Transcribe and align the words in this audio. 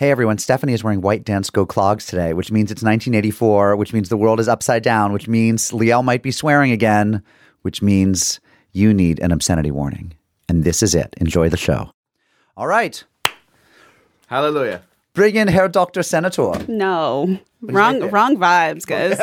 Hey 0.00 0.10
everyone, 0.10 0.38
Stephanie 0.38 0.72
is 0.72 0.82
wearing 0.82 1.02
white 1.02 1.24
Dansko 1.24 1.68
clogs 1.68 2.06
today, 2.06 2.32
which 2.32 2.50
means 2.50 2.70
it's 2.70 2.82
1984, 2.82 3.76
which 3.76 3.92
means 3.92 4.08
the 4.08 4.16
world 4.16 4.40
is 4.40 4.48
upside 4.48 4.82
down, 4.82 5.12
which 5.12 5.28
means 5.28 5.72
Liel 5.72 6.02
might 6.02 6.22
be 6.22 6.30
swearing 6.30 6.72
again, 6.72 7.22
which 7.60 7.82
means 7.82 8.40
you 8.72 8.94
need 8.94 9.20
an 9.20 9.30
obscenity 9.30 9.70
warning. 9.70 10.14
And 10.48 10.64
this 10.64 10.82
is 10.82 10.94
it. 10.94 11.12
Enjoy 11.18 11.50
the 11.50 11.58
show. 11.58 11.90
All 12.56 12.66
right. 12.66 13.04
Hallelujah. 14.28 14.80
Bring 15.12 15.36
in 15.36 15.48
Herr 15.48 15.68
Dr. 15.68 16.02
Senator. 16.02 16.52
No, 16.66 17.38
wrong, 17.60 18.00
wrong 18.08 18.38
vibes, 18.38 18.86
guys. 18.86 19.20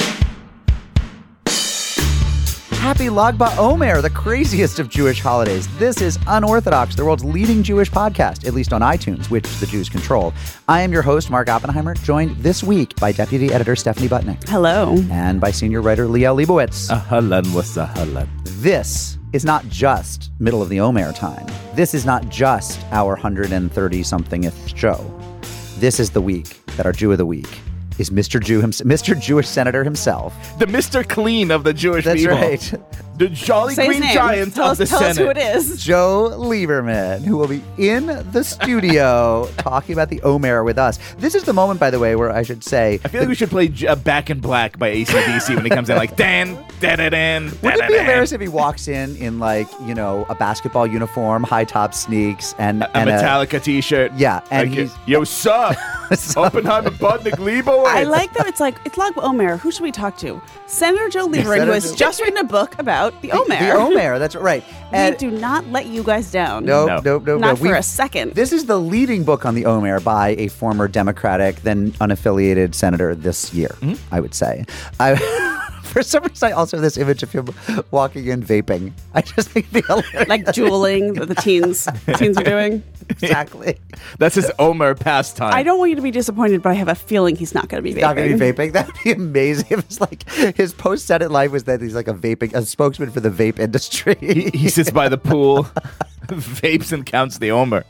Happy 2.90 3.08
Lag 3.08 3.38
BaOmer, 3.38 4.02
the 4.02 4.10
craziest 4.10 4.80
of 4.80 4.88
Jewish 4.88 5.20
holidays. 5.20 5.68
This 5.78 6.00
is 6.00 6.18
Unorthodox, 6.26 6.96
the 6.96 7.04
world's 7.04 7.24
leading 7.24 7.62
Jewish 7.62 7.88
podcast, 7.88 8.44
at 8.44 8.52
least 8.52 8.72
on 8.72 8.80
iTunes, 8.80 9.30
which 9.30 9.46
the 9.60 9.66
Jews 9.66 9.88
control. 9.88 10.34
I 10.66 10.80
am 10.80 10.90
your 10.90 11.02
host, 11.02 11.30
Mark 11.30 11.48
Oppenheimer, 11.48 11.94
joined 11.94 12.36
this 12.38 12.64
week 12.64 12.96
by 12.96 13.12
Deputy 13.12 13.52
Editor 13.52 13.76
Stephanie 13.76 14.08
Butnick 14.08 14.42
Hello. 14.48 14.96
and 15.08 15.40
by 15.40 15.52
Senior 15.52 15.82
Writer 15.82 16.06
Liel 16.06 16.34
Leibowitz. 16.34 16.90
Ahlan 16.90 17.54
wa 17.54 17.62
sahlan. 17.62 18.26
this 18.60 19.18
is 19.32 19.44
not 19.44 19.64
just 19.68 20.32
middle 20.40 20.60
of 20.60 20.68
the 20.68 20.80
Omer 20.80 21.12
time. 21.12 21.46
This 21.76 21.94
is 21.94 22.04
not 22.04 22.28
just 22.28 22.84
our 22.90 23.10
130 23.10 24.02
somethingth 24.02 24.76
show. 24.76 24.98
This 25.78 26.00
is 26.00 26.10
the 26.10 26.20
week 26.20 26.66
that 26.74 26.86
our 26.86 26.92
Jew 26.92 27.12
of 27.12 27.18
the 27.18 27.26
week 27.26 27.60
is 28.00 28.10
Mr. 28.10 28.42
Jew 28.42 28.60
himself, 28.60 28.88
Mr. 28.88 29.18
Jewish 29.20 29.46
Senator 29.48 29.84
himself. 29.84 30.34
The 30.58 30.66
Mr. 30.66 31.06
Clean 31.08 31.50
of 31.50 31.64
the 31.64 31.72
Jewish 31.74 32.04
That's 32.04 32.20
people. 32.20 32.36
That's 32.36 32.72
right. 32.72 32.82
The 33.18 33.28
Jolly 33.28 33.74
Say 33.74 33.86
Green. 33.86 34.02
Giant 34.02 34.54
tell 34.54 34.64
of 34.66 34.70
us, 34.72 34.78
the 34.78 34.86
tell 34.86 35.00
Senate. 35.00 35.10
us 35.12 35.18
who 35.18 35.28
it 35.28 35.36
is. 35.36 35.84
Joe 35.84 36.32
Lieberman, 36.38 37.20
who 37.20 37.36
will 37.36 37.48
be 37.48 37.62
in 37.76 38.06
the 38.06 38.42
studio 38.42 39.46
talking 39.58 39.92
about 39.92 40.08
the 40.08 40.22
Omer 40.22 40.64
with 40.64 40.78
us. 40.78 40.98
This 41.18 41.34
is 41.34 41.42
the 41.44 41.52
moment, 41.52 41.78
by 41.78 41.90
the 41.90 41.98
way, 41.98 42.16
where 42.16 42.30
I 42.30 42.42
should 42.42 42.64
say, 42.64 42.98
I 43.04 43.08
feel 43.08 43.20
like 43.20 43.28
we 43.28 43.34
should 43.34 43.50
play 43.50 43.70
uh, 43.86 43.94
Back 43.96 44.30
in 44.30 44.40
Black 44.40 44.78
by 44.78 44.90
ACDC 44.94 45.54
when 45.54 45.64
he 45.64 45.70
comes 45.70 45.90
in 45.90 45.98
like 45.98 46.16
Dan, 46.16 46.54
da 46.80 46.96
da 46.96 47.10
dan. 47.10 47.50
Wouldn't 47.62 47.82
it 47.82 47.88
be 47.88 47.98
hilarious 47.98 48.32
if 48.32 48.40
he 48.40 48.48
walks 48.48 48.88
in 48.88 49.14
in 49.16 49.38
like 49.38 49.68
you 49.84 49.94
know 49.94 50.24
a 50.30 50.34
basketball 50.34 50.86
uniform, 50.86 51.42
high 51.42 51.64
top 51.64 51.92
sneaks, 51.92 52.54
and 52.58 52.84
A 52.84 52.96
and 52.96 53.10
Metallica 53.10 53.62
t-shirt. 53.62 54.12
Yeah, 54.16 54.40
and 54.50 54.70
Like, 54.70 54.78
he's- 54.78 54.96
Yo, 55.06 55.24
sup? 55.24 55.76
Oppenheimer, 56.36 56.90
Butnick, 56.90 57.34
Leibowitz. 57.38 57.89
I 57.96 58.04
like 58.04 58.32
that 58.34 58.46
it's 58.46 58.60
like, 58.60 58.76
it's 58.84 58.96
Lag 58.96 59.12
Omer. 59.18 59.56
Who 59.56 59.70
should 59.70 59.82
we 59.82 59.92
talk 59.92 60.16
to? 60.18 60.40
Senator 60.66 61.08
Joe 61.08 61.26
Lieberman, 61.28 61.44
Senator 61.44 61.64
who 61.66 61.72
has 61.72 61.90
Joe- 61.90 61.96
just 61.96 62.20
written 62.20 62.38
a 62.38 62.44
book 62.44 62.78
about 62.78 63.20
the 63.22 63.32
Omer. 63.32 63.58
the 63.58 63.72
Omer. 63.72 64.18
That's 64.18 64.34
right. 64.50 64.64
We 64.92 65.16
do 65.16 65.30
not 65.30 65.66
let 65.68 65.86
you 65.86 66.02
guys 66.02 66.30
down. 66.30 66.64
no, 66.64 66.86
No. 66.86 66.96
no, 67.04 67.18
no, 67.18 67.18
no. 67.18 67.38
Not 67.38 67.58
for 67.58 67.64
We- 67.64 67.72
a 67.72 67.82
second. 67.82 68.34
This 68.34 68.52
is 68.52 68.66
the 68.66 68.78
leading 68.80 69.24
book 69.24 69.44
on 69.44 69.54
the 69.54 69.66
Omer 69.66 70.00
by 70.00 70.30
a 70.38 70.48
former 70.48 70.88
Democratic, 70.88 71.56
then 71.62 71.92
unaffiliated 71.92 72.74
senator 72.74 73.14
this 73.14 73.52
year, 73.54 73.74
Hmm? 73.80 73.94
I 74.12 74.20
would 74.20 74.34
say. 74.34 74.64
I, 74.98 75.16
for 75.84 76.02
some 76.02 76.22
reason, 76.24 76.48
I 76.48 76.52
also 76.52 76.76
have 76.76 76.82
this 76.82 76.96
image 76.96 77.22
of 77.22 77.32
him 77.32 77.48
walking 77.90 78.26
in 78.28 78.42
vaping. 78.42 78.92
I 79.14 79.22
just 79.22 79.48
think 79.50 79.70
the 79.70 79.82
like 80.28 80.52
dueling 80.52 81.14
that 81.14 81.26
the 81.26 81.34
teens 81.34 81.88
teens 82.16 82.36
are 82.38 82.44
doing. 82.44 82.82
exactly. 83.08 83.78
That's 84.18 84.34
his 84.34 84.50
Omer 84.58 84.94
pastime. 84.94 85.52
I 85.54 85.62
don't 85.62 85.78
want 85.78 85.90
you 85.90 85.96
to 85.96 86.02
be 86.02 86.10
disappointed, 86.10 86.62
but 86.62 86.70
I 86.70 86.74
have 86.74 86.88
a 86.88 86.94
feeling 86.94 87.36
he's 87.36 87.54
not 87.54 87.68
going 87.68 87.82
to 87.82 87.88
be 87.88 87.94
vaping. 87.94 88.02
Not 88.02 88.16
going 88.16 88.30
to 88.30 88.36
be 88.36 88.52
vaping. 88.52 88.72
That'd 88.72 88.94
be 89.02 89.12
amazing. 89.12 89.66
If 89.70 89.78
it's 89.84 90.00
like 90.00 90.28
his 90.56 90.72
post 90.72 91.06
Senate 91.06 91.30
life 91.30 91.50
was 91.52 91.64
that 91.64 91.80
he's 91.80 91.94
like 91.94 92.08
a 92.08 92.14
vaping, 92.14 92.54
a 92.54 92.64
spokesman 92.64 93.10
for 93.10 93.20
the 93.20 93.30
vape 93.30 93.58
industry. 93.58 94.16
He 94.20 94.68
sits 94.68 94.90
by 94.90 95.08
the 95.08 95.18
pool, 95.18 95.64
vapes 96.26 96.92
and 96.92 97.04
counts 97.04 97.38
the 97.38 97.50
Omer. 97.50 97.84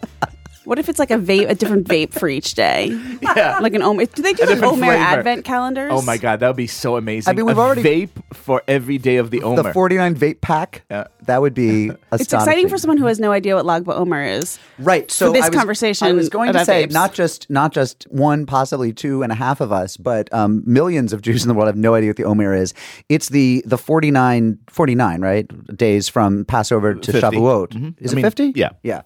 What 0.64 0.78
if 0.78 0.88
it's 0.88 0.98
like 0.98 1.10
a 1.10 1.16
vape, 1.18 1.48
a 1.48 1.54
different 1.54 1.88
vape 1.88 2.12
for 2.12 2.28
each 2.28 2.54
day? 2.54 2.88
Yeah. 3.22 3.58
Like 3.60 3.74
an 3.74 3.82
Omer. 3.82 4.06
Do 4.06 4.22
they 4.22 4.32
do 4.32 4.42
A 4.42 4.46
like 4.46 4.54
different 4.54 4.72
Omer 4.74 4.86
flavor. 4.86 5.02
advent 5.02 5.44
calendars? 5.44 5.90
Oh 5.94 6.02
my 6.02 6.16
god, 6.16 6.40
that 6.40 6.48
would 6.48 6.56
be 6.56 6.66
so 6.66 6.96
amazing. 6.96 7.30
I 7.30 7.34
mean, 7.34 7.46
we've 7.46 7.56
A 7.56 7.60
already- 7.60 7.82
vape 7.82 8.10
for 8.34 8.62
every 8.66 8.98
day 8.98 9.16
of 9.16 9.30
the 9.30 9.42
Omer. 9.42 9.62
the 9.62 9.72
49 9.72 10.14
vape 10.16 10.40
pack. 10.40 10.82
Yeah. 10.90 11.04
That 11.26 11.40
would 11.42 11.54
be 11.54 11.88
astonishing. 12.10 12.12
It's 12.20 12.32
exciting 12.32 12.68
for 12.68 12.76
someone 12.78 12.96
who 12.96 13.06
has 13.06 13.20
no 13.20 13.30
idea 13.30 13.54
what 13.54 13.66
Lag 13.66 13.84
BaOmer 13.84 14.38
is. 14.38 14.58
Right. 14.78 15.08
So 15.10 15.30
this 15.32 15.44
I 15.44 15.48
was, 15.50 15.56
conversation 15.56 16.08
I 16.08 16.12
was 16.12 16.28
going 16.28 16.46
to 16.46 16.50
about 16.58 16.66
say 16.66 16.86
vapes. 16.86 16.92
not 16.92 17.12
just 17.14 17.48
not 17.50 17.72
just 17.72 18.04
one, 18.10 18.46
possibly 18.46 18.92
two 18.92 19.22
and 19.22 19.30
a 19.30 19.34
half 19.36 19.60
of 19.60 19.70
us, 19.70 19.96
but 19.96 20.32
um, 20.34 20.62
millions 20.66 21.12
of 21.12 21.22
Jews 21.22 21.44
in 21.44 21.48
the 21.48 21.54
world 21.54 21.68
have 21.68 21.76
no 21.76 21.94
idea 21.94 22.08
what 22.10 22.16
the 22.16 22.24
Omer 22.24 22.52
is. 22.54 22.74
It's 23.08 23.28
the 23.28 23.62
the 23.66 23.78
49, 23.78 24.58
49 24.68 25.20
right 25.20 25.76
days 25.76 26.08
from 26.08 26.44
Passover 26.46 26.94
to 26.94 27.12
50. 27.12 27.36
Shavuot. 27.36 27.68
Mhm. 27.68 27.94
Is 28.00 28.10
I 28.10 28.12
it 28.12 28.16
mean, 28.16 28.24
fifty? 28.24 28.52
yeah. 28.56 28.70
yeah, 28.82 29.02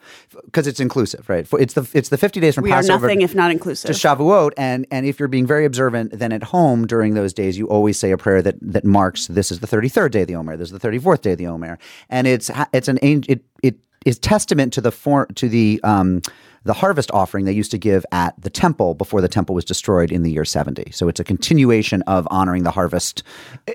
because 0.47 0.67
it's 0.67 0.81
inclusive, 0.81 1.29
right? 1.29 1.44
For- 1.45 1.61
It's 1.61 1.75
the 1.75 1.89
it's 1.95 2.09
the 2.09 2.17
fifty 2.19 2.41
days 2.41 2.55
from 2.55 2.65
We 2.65 2.73
are 2.73 2.77
Passover 2.77 3.07
nothing 3.07 3.23
if 3.23 3.35
not 3.35 3.51
inclusive. 3.51 3.89
to 3.89 3.93
Shavuot, 3.97 4.53
and 4.57 4.87
and 4.91 5.07
if 5.07 5.19
you're 5.19 5.29
being 5.29 5.47
very 5.47 5.65
observant, 5.65 6.19
then 6.19 6.33
at 6.33 6.43
home 6.43 6.87
during 6.87 7.15
those 7.15 7.33
days, 7.33 7.57
you 7.59 7.67
always 7.69 7.99
say 7.99 8.11
a 8.11 8.17
prayer 8.19 8.43
that 8.43 8.57
that 8.63 8.85
marks 8.85 9.27
this 9.29 9.51
is 9.51 9.61
the 9.61 9.67
33rd 9.67 10.11
day 10.11 10.23
of 10.23 10.29
the 10.29 10.37
Omer, 10.37 10.57
this 10.57 10.71
is 10.73 10.79
the 10.79 10.89
34th 10.89 11.21
day 11.23 11.33
of 11.33 11.39
the 11.39 11.47
Omer, 11.47 11.79
and 12.11 12.27
it's 12.27 12.51
it's 12.73 12.89
an 12.89 12.99
it 13.03 13.43
it 13.63 13.77
is 14.05 14.19
testament 14.19 14.73
to 14.75 14.81
the 14.81 14.93
for, 14.93 15.27
to 15.35 15.49
the 15.49 15.81
um 15.85 16.21
the 16.65 16.73
harvest 16.73 17.11
offering 17.13 17.45
they 17.45 17.53
used 17.53 17.71
to 17.71 17.77
give 17.79 18.07
at 18.11 18.35
the 18.41 18.49
temple 18.49 18.95
before 18.95 19.21
the 19.21 19.29
temple 19.29 19.55
was 19.55 19.67
destroyed 19.67 20.11
in 20.11 20.23
the 20.23 20.31
year 20.33 20.47
70. 20.47 20.93
So 20.93 21.09
it's 21.09 21.21
a 21.21 21.25
continuation 21.25 22.01
of 22.07 22.27
honoring 22.31 22.63
the 22.63 22.71
harvest 22.71 23.23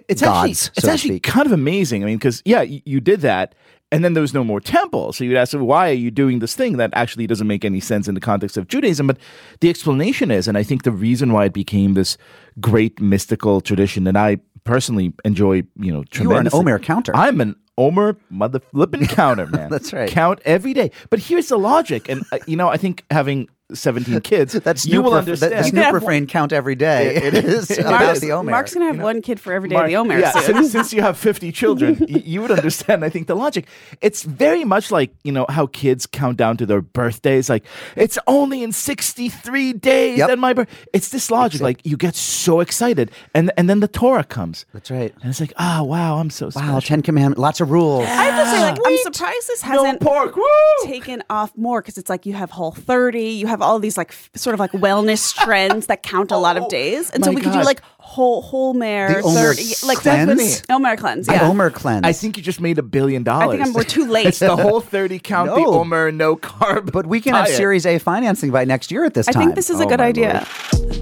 it's 0.08 0.24
gods, 0.24 0.38
actually, 0.40 0.54
so 0.56 0.72
it's 0.76 0.82
to 0.86 0.92
actually 0.92 1.10
speak. 1.18 1.24
kind 1.24 1.46
of 1.46 1.52
amazing. 1.52 2.02
I 2.04 2.08
mean, 2.08 2.18
because 2.18 2.42
yeah, 2.46 2.64
you, 2.64 2.82
you 2.86 3.00
did 3.00 3.22
that, 3.22 3.54
and 3.92 4.04
then 4.04 4.14
there 4.14 4.22
was 4.22 4.34
no 4.34 4.44
more 4.44 4.60
temple. 4.60 5.14
So 5.14 5.24
you'd 5.24 5.38
ask, 5.38 5.54
why 5.54 5.90
are 5.90 5.94
you 5.94 6.12
doing 6.12 6.40
this 6.40 6.56
thing 6.56 6.78
that 6.78 6.92
actually 6.94 7.28
doesn't 7.28 7.48
make 7.48 7.66
any 7.66 7.80
sense 7.80 8.08
in 8.08 8.14
the 8.16 8.22
context 8.22 8.58
of 8.58 8.68
Judaism? 8.68 9.08
But 9.08 9.18
the 9.62 9.70
explanation 9.70 10.32
is, 10.32 10.48
and 10.48 10.58
I 10.58 10.64
think 10.64 10.84
the 10.84 10.92
reason 10.92 11.34
why 11.34 11.46
it 11.46 11.54
became 11.54 11.94
this 11.96 12.18
great 12.60 13.02
mystical 13.02 13.62
tradition, 13.62 14.06
and 14.08 14.18
I 14.18 14.38
personally 14.64 15.14
enjoy, 15.26 15.64
you 15.80 15.92
know, 15.92 16.04
You 16.14 16.32
are 16.34 16.40
an. 16.40 16.50
Omer 16.54 16.80
counter. 16.80 17.16
I'm 17.16 17.42
an 17.42 17.56
Omer 17.78 18.18
mother 18.30 18.60
flipping 18.60 19.08
counter, 19.08 19.48
man. 19.52 19.70
That's 19.70 19.92
right. 19.94 20.10
Count 20.10 20.40
every 20.46 20.74
day. 20.74 20.92
But 21.10 21.20
here's 21.20 21.48
the 21.48 21.58
logic, 21.58 22.10
and 22.10 22.24
uh, 22.32 22.40
you 22.46 22.58
know, 22.58 22.68
I 22.70 22.78
think 22.78 23.06
having 23.10 23.50
17 23.74 24.22
kids, 24.22 24.54
That's 24.54 24.86
you 24.86 25.02
will 25.02 25.12
Snoop 25.12 25.20
understand. 25.20 25.52
That, 25.54 25.58
the 25.60 25.66
You 25.66 25.70
Snoop 25.72 25.84
have 25.86 25.94
refrain 25.94 26.28
count 26.28 26.52
every 26.54 26.76
day. 26.76 27.16
It 27.30 27.34
is 27.36 27.70
about 27.78 28.02
Mark's, 28.02 28.20
the 28.20 28.32
Omer. 28.32 28.52
Mark's 28.52 28.74
going 28.74 28.88
to 28.88 28.94
have 28.94 29.04
one 29.04 29.22
kid 29.22 29.40
for 29.40 29.54
every 29.54 29.70
day 29.70 29.74
Mark, 29.76 29.86
of 29.86 29.90
the 29.92 29.96
Omer 29.98 30.18
yeah, 30.20 30.32
since, 30.32 30.72
since 30.72 30.94
you 30.94 31.02
have 31.02 31.18
50 31.18 31.52
children, 31.52 31.98
y- 32.00 32.24
you 32.26 32.42
would 32.42 32.52
understand, 32.52 33.06
I 33.06 33.10
think, 33.10 33.28
the 33.28 33.36
logic. 33.36 33.68
It's 34.02 34.24
very 34.24 34.64
much 34.64 34.90
like, 34.92 35.14
you 35.24 35.32
know, 35.32 35.46
how 35.50 35.68
kids 35.68 36.06
count 36.08 36.38
down 36.38 36.58
to 36.58 36.66
their 36.66 36.82
birthdays. 36.82 37.50
Like, 37.50 37.64
it's 37.96 38.18
only 38.26 38.64
in 38.64 38.72
63 38.72 39.74
days 39.74 40.18
Yep. 40.18 40.28
that 40.30 40.40
my 40.40 40.54
birth. 40.54 40.68
It's 40.94 41.10
this 41.10 41.30
logic. 41.30 41.62
Like, 41.62 41.86
you 41.86 41.96
get 41.98 42.16
so 42.16 42.60
excited. 42.62 43.12
And 43.36 43.52
and 43.58 43.70
then 43.70 43.80
the 43.80 43.88
Torah 43.88 44.24
comes. 44.24 44.66
That's 44.74 44.90
right. 44.90 45.14
And 45.22 45.30
it's 45.30 45.40
like, 45.40 45.54
ah, 45.58 45.84
wow, 45.84 46.18
I'm 46.18 46.30
so 46.30 46.50
Wow. 46.56 46.80
Ten 46.80 47.02
Commandments, 47.02 47.40
lots 47.40 47.62
of 47.62 47.70
rules. 47.70 48.06
I 48.06 48.08
have 48.08 48.44
to 48.46 48.52
say, 48.52 48.62
like, 48.62 48.78
I'm 48.86 48.98
surprised 49.14 49.48
this 49.48 49.62
hasn't 49.62 50.02
pork. 50.02 50.36
Woo! 50.36 50.44
taken 50.84 51.22
off 51.30 51.56
more 51.56 51.82
because 51.82 51.98
it's 51.98 52.10
like 52.10 52.26
you 52.26 52.34
have 52.34 52.50
Whole 52.52 52.72
30, 52.72 53.22
you 53.22 53.48
have 53.48 53.59
all 53.62 53.80
these 53.80 53.98
like 53.98 54.10
f- 54.12 54.30
sort 54.36 54.54
of 54.54 54.60
like 54.60 54.72
wellness 54.72 55.34
trends 55.44 55.88
that 55.88 56.04
count 56.04 56.32
a 56.32 56.38
lot 56.38 56.58
of 56.58 56.64
oh 56.64 56.70
days, 56.70 57.10
and 57.12 57.24
so 57.24 57.32
my 57.32 57.36
we 57.36 57.42
could 57.42 57.52
do 57.54 57.60
God. 57.60 57.66
like 57.66 57.82
whole 58.00 58.42
whole 58.42 58.74
mare, 58.74 59.22
The 59.22 59.28
Omer 59.28 59.54
like 59.86 59.98
cleanse? 60.00 60.64
Omer 60.70 60.98
cleanse, 60.98 61.28
The 61.28 61.34
yeah. 61.34 61.48
Omer 61.48 61.70
cleanse. 61.70 62.06
I 62.06 62.12
think 62.14 62.38
you 62.38 62.44
just 62.44 62.60
made 62.60 62.78
a 62.80 62.84
billion 62.84 63.24
dollars. 63.24 63.50
I 63.50 63.52
think 63.58 63.68
I'm, 63.68 63.74
we're 63.74 63.84
too 63.84 64.08
late. 64.08 64.26
It's 64.26 64.40
the 64.40 64.56
whole 64.56 64.82
30 64.82 65.20
count 65.24 65.52
the 65.52 65.58
No. 65.62 65.74
Omer, 65.80 66.12
no 66.12 66.36
carb. 66.36 66.92
But 66.92 67.06
we 67.06 67.22
can 67.22 67.34
have 67.36 67.46
diet. 67.46 67.58
Series 67.58 67.86
A 67.86 68.00
financing 68.00 68.50
by 68.52 68.66
next 68.66 68.92
year 68.92 69.06
at 69.06 69.14
this 69.14 69.26
time, 69.28 69.32
I 69.32 69.34
time. 69.34 69.44
think 69.50 69.56
this 69.56 69.70
is 69.70 69.80
a 69.80 69.84
Oh, 69.84 69.88
good 69.88 70.00
my 70.00 70.08
idea. 70.08 70.46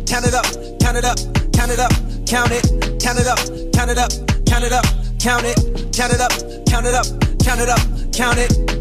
Count 0.06 0.26
it 0.26 0.34
up, 0.34 0.46
count 0.82 0.98
it 0.98 1.06
up, 1.06 1.18
count 1.54 1.72
it 1.72 1.80
up, 1.80 1.92
count 2.28 2.52
it, 2.52 3.00
count 3.02 3.20
it 3.20 3.28
up, 3.28 3.38
count 3.74 3.90
it 3.90 3.98
up, 3.98 4.12
count 4.46 4.64
it 4.66 4.74
up, 4.74 4.86
count 5.20 5.46
it, 5.46 5.94
count 5.94 6.14
it 6.14 6.20
up, 6.20 6.32
count 6.68 6.86
it 6.86 6.94
up, 6.94 7.06
count 7.42 7.60
it 7.62 7.70
up, 7.70 7.80
count 8.14 8.38
it. 8.40 8.77